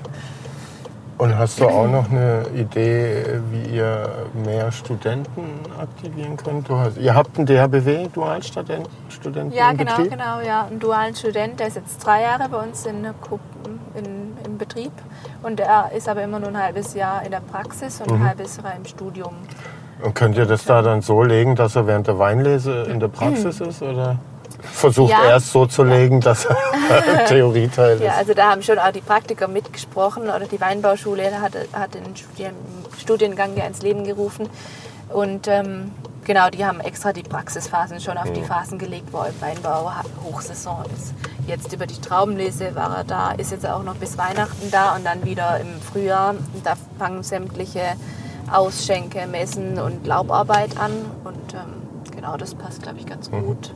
Und 1.18 1.36
hast 1.36 1.60
du 1.60 1.66
auch 1.68 1.88
noch 1.88 2.12
eine 2.12 2.46
Idee, 2.56 3.24
wie 3.52 3.76
ihr 3.78 4.08
mehr 4.46 4.72
Studenten 4.72 5.62
aktivieren 5.80 6.38
könnt? 6.38 6.70
Du 6.70 6.76
hast, 6.78 6.98
ihr 6.98 7.16
habt 7.16 7.38
einen 7.38 7.48
DHBW, 7.48 8.08
Dualstudenten 8.14 8.92
Studenten 9.10 9.52
Ja, 9.56 9.72
genau, 9.72 9.96
Betrieb? 9.96 10.12
genau, 10.12 10.42
ja. 10.42 10.66
Einen 10.68 10.80
dualen 10.80 11.16
Student, 11.16 11.60
der 11.60 11.68
ist 11.68 11.76
jetzt 11.76 12.06
drei 12.06 12.22
Jahre 12.22 12.48
bei 12.50 12.58
uns 12.62 12.86
in, 12.86 13.04
in, 13.96 14.38
im 14.46 14.58
Betrieb 14.60 14.92
und 15.42 15.60
er 15.60 15.92
ist 15.96 16.08
aber 16.08 16.22
immer 16.22 16.40
nur 16.40 16.50
ein 16.50 16.62
halbes 16.62 16.94
Jahr 16.94 17.24
in 17.26 17.32
der 17.32 17.40
Praxis 17.42 18.00
und 18.00 18.12
Mhm. 18.12 18.22
ein 18.22 18.28
halbes 18.30 18.58
Jahr 18.58 18.76
im 18.76 18.86
Studium. 18.86 19.34
Und 20.04 20.14
könnt 20.14 20.38
ihr 20.38 20.46
das 20.46 20.66
da 20.66 20.84
dann 20.84 21.02
so 21.02 21.24
legen, 21.24 21.56
dass 21.56 21.76
er 21.76 21.88
während 21.88 22.06
der 22.06 22.20
Weinlese 22.20 22.84
in 22.84 23.00
der 23.00 23.08
Praxis 23.20 23.60
ist? 23.60 23.82
Oder 23.82 24.18
versucht 24.74 25.12
Ja. 25.12 25.24
er 25.26 25.36
es 25.38 25.52
so 25.52 25.66
zu 25.66 25.84
legen, 25.84 26.22
dass 26.22 26.46
er 26.46 26.56
Theorieteil 27.28 28.02
Ja, 28.02 28.12
ist? 28.12 28.18
also 28.18 28.34
da 28.34 28.52
haben 28.52 28.62
schon 28.64 28.80
auch 28.80 28.92
die 28.92 29.02
Praktiker 29.02 29.48
mitgesprochen 29.48 30.24
oder 30.24 30.42
die 30.52 30.60
Weinbauschule 30.62 31.42
hat, 31.42 31.54
hat 31.74 31.94
den 31.94 32.16
Studien, 32.16 32.54
Studiengang 33.00 33.56
ja 33.58 33.66
ins 33.66 33.82
Leben 33.82 34.04
gerufen. 34.04 34.50
Und 35.10 35.48
ähm, 35.48 35.92
genau, 36.26 36.50
die 36.50 36.66
haben 36.66 36.80
extra 36.82 37.14
die 37.14 37.24
Praxisphasen 37.24 38.00
schon 38.02 38.18
auf 38.18 38.32
die 38.34 38.42
Phasen 38.44 38.78
gelegt, 38.78 39.08
wo 39.14 39.20
im 39.20 39.40
Weinbau 39.42 39.92
Hochsaison 40.26 40.84
ist. 40.98 41.14
Jetzt 41.48 41.72
über 41.72 41.86
die 41.88 42.00
Traubenlese 42.02 42.76
war 42.76 42.98
er 42.98 43.04
da, 43.06 43.32
ist 43.32 43.52
jetzt 43.52 43.66
auch 43.66 43.84
noch 43.84 43.96
bis 43.96 44.18
Weihnachten 44.18 44.70
da 44.70 44.96
und 44.96 45.06
dann 45.06 45.24
wieder 45.24 45.60
im 45.62 45.80
Frühjahr. 45.82 46.36
Da 46.66 46.74
fangen 47.00 47.24
sämtliche 47.24 47.82
Ausschenke, 48.52 49.28
Messen 49.28 49.80
und 49.80 50.06
Laubarbeit 50.06 50.78
an. 50.78 50.92
Und 51.24 51.54
ähm, 51.54 52.12
genau, 52.14 52.36
das 52.38 52.54
passt, 52.56 52.84
glaube 52.84 52.98
ich, 53.00 53.06
ganz 53.06 53.32
gut. 53.32 53.74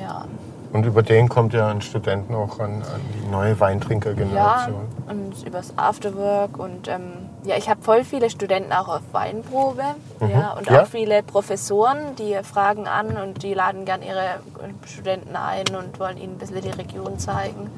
Ja. 0.00 0.24
Und 0.72 0.84
über 0.84 1.02
den 1.02 1.28
kommt 1.28 1.54
ja 1.54 1.68
an 1.70 1.80
Studenten 1.80 2.34
auch 2.34 2.58
an, 2.58 2.82
an 2.82 3.00
die 3.14 3.30
neue 3.30 3.50
Ja, 3.52 3.60
Weintrinkergeneration. 3.60 4.88
und 5.08 5.46
übers 5.46 5.72
Afterwork 5.76 6.58
und 6.58 6.88
ähm, 6.88 7.12
ja, 7.44 7.56
ich 7.56 7.70
habe 7.70 7.80
voll 7.82 8.04
viele 8.04 8.28
Studenten 8.28 8.72
auch 8.72 8.88
auf 8.88 9.00
Weinprobe. 9.12 9.82
Ja, 10.20 10.52
und 10.52 10.68
Mhm. 10.68 10.74
Ja? 10.74 10.82
auch 10.82 10.86
viele 10.86 11.22
Professoren, 11.22 12.16
die 12.18 12.36
fragen 12.42 12.88
an 12.88 13.16
und 13.16 13.42
die 13.42 13.54
laden 13.54 13.84
gern 13.84 14.02
ihre 14.02 14.40
Studenten 14.84 15.36
ein 15.36 15.64
und 15.74 15.98
wollen 16.00 16.18
ihnen 16.18 16.34
ein 16.34 16.38
bisschen 16.38 16.60
die 16.60 16.70
Region 16.70 17.18
zeigen. 17.18 17.70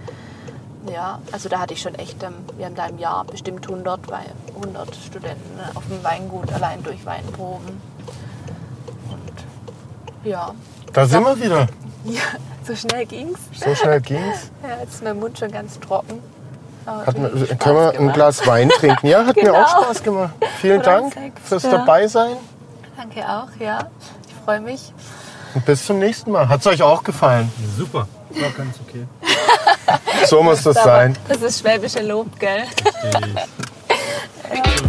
Ja, 0.92 1.20
also 1.30 1.48
da 1.50 1.60
hatte 1.60 1.74
ich 1.74 1.82
schon 1.82 1.94
echt, 1.96 2.22
ähm, 2.22 2.32
wir 2.56 2.64
haben 2.66 2.74
da 2.74 2.86
im 2.86 2.98
Jahr 2.98 3.24
bestimmt 3.26 3.68
100, 3.68 4.10
Wei- 4.10 4.20
100 4.60 4.96
Studenten 4.96 5.56
ne, 5.56 5.64
auf 5.74 5.84
dem 5.86 6.02
Weingut 6.02 6.50
allein 6.52 6.82
durch 6.82 7.04
Weinproben. 7.04 7.80
Und 9.10 10.26
ja, 10.28 10.52
Da 10.92 11.04
sind 11.06 11.22
wir 11.22 11.38
wieder. 11.40 11.66
Ja 12.04 12.20
so 12.66 12.74
schnell 12.76 13.06
ging's. 13.06 13.38
So 13.54 13.74
schnell 13.74 14.00
ging's. 14.00 14.50
Ja, 14.62 14.76
jetzt 14.80 14.94
ist 14.94 15.04
mein 15.04 15.18
Mund 15.18 15.38
schon 15.38 15.50
ganz 15.50 15.78
trocken. 15.80 16.22
Hat 16.86 17.18
mir, 17.18 17.32
richtig 17.34 17.58
können 17.58 17.76
wir 17.76 17.90
ein 17.90 17.96
gemacht. 17.98 18.14
Glas 18.14 18.46
Wein 18.46 18.70
trinken? 18.70 19.06
Ja, 19.06 19.26
hat 19.26 19.36
mir 19.36 19.42
Genau. 19.42 19.62
auch 19.62 19.68
Spaß 19.84 20.02
gemacht. 20.02 20.32
Vielen 20.60 20.80
ein 20.80 20.84
Dank 21.12 21.14
fürs 21.44 21.62
ja. 21.64 21.70
Dabeisein 21.70 22.36
Danke 22.96 23.20
auch, 23.28 23.48
ja. 23.60 23.88
Ich 24.26 24.34
freue 24.44 24.60
mich. 24.60 24.92
und 25.54 25.64
bis 25.66 25.84
zum 25.86 25.98
nächsten 25.98 26.32
Mal. 26.32 26.48
Hat 26.48 26.60
es 26.60 26.66
euch 26.66 26.82
auch 26.82 27.02
gefallen? 27.04 27.52
Super. 27.76 28.08
War 28.30 28.50
ganz 28.50 28.76
okay. 28.86 29.06
So 30.26 30.42
muss 30.42 30.62
das 30.62 30.82
sein. 30.82 31.16
Das 31.28 31.40
ist 31.42 31.60
schwäbische 31.60 32.02
Lob, 32.02 32.38
gell? 32.38 32.64
Die- 33.04 33.34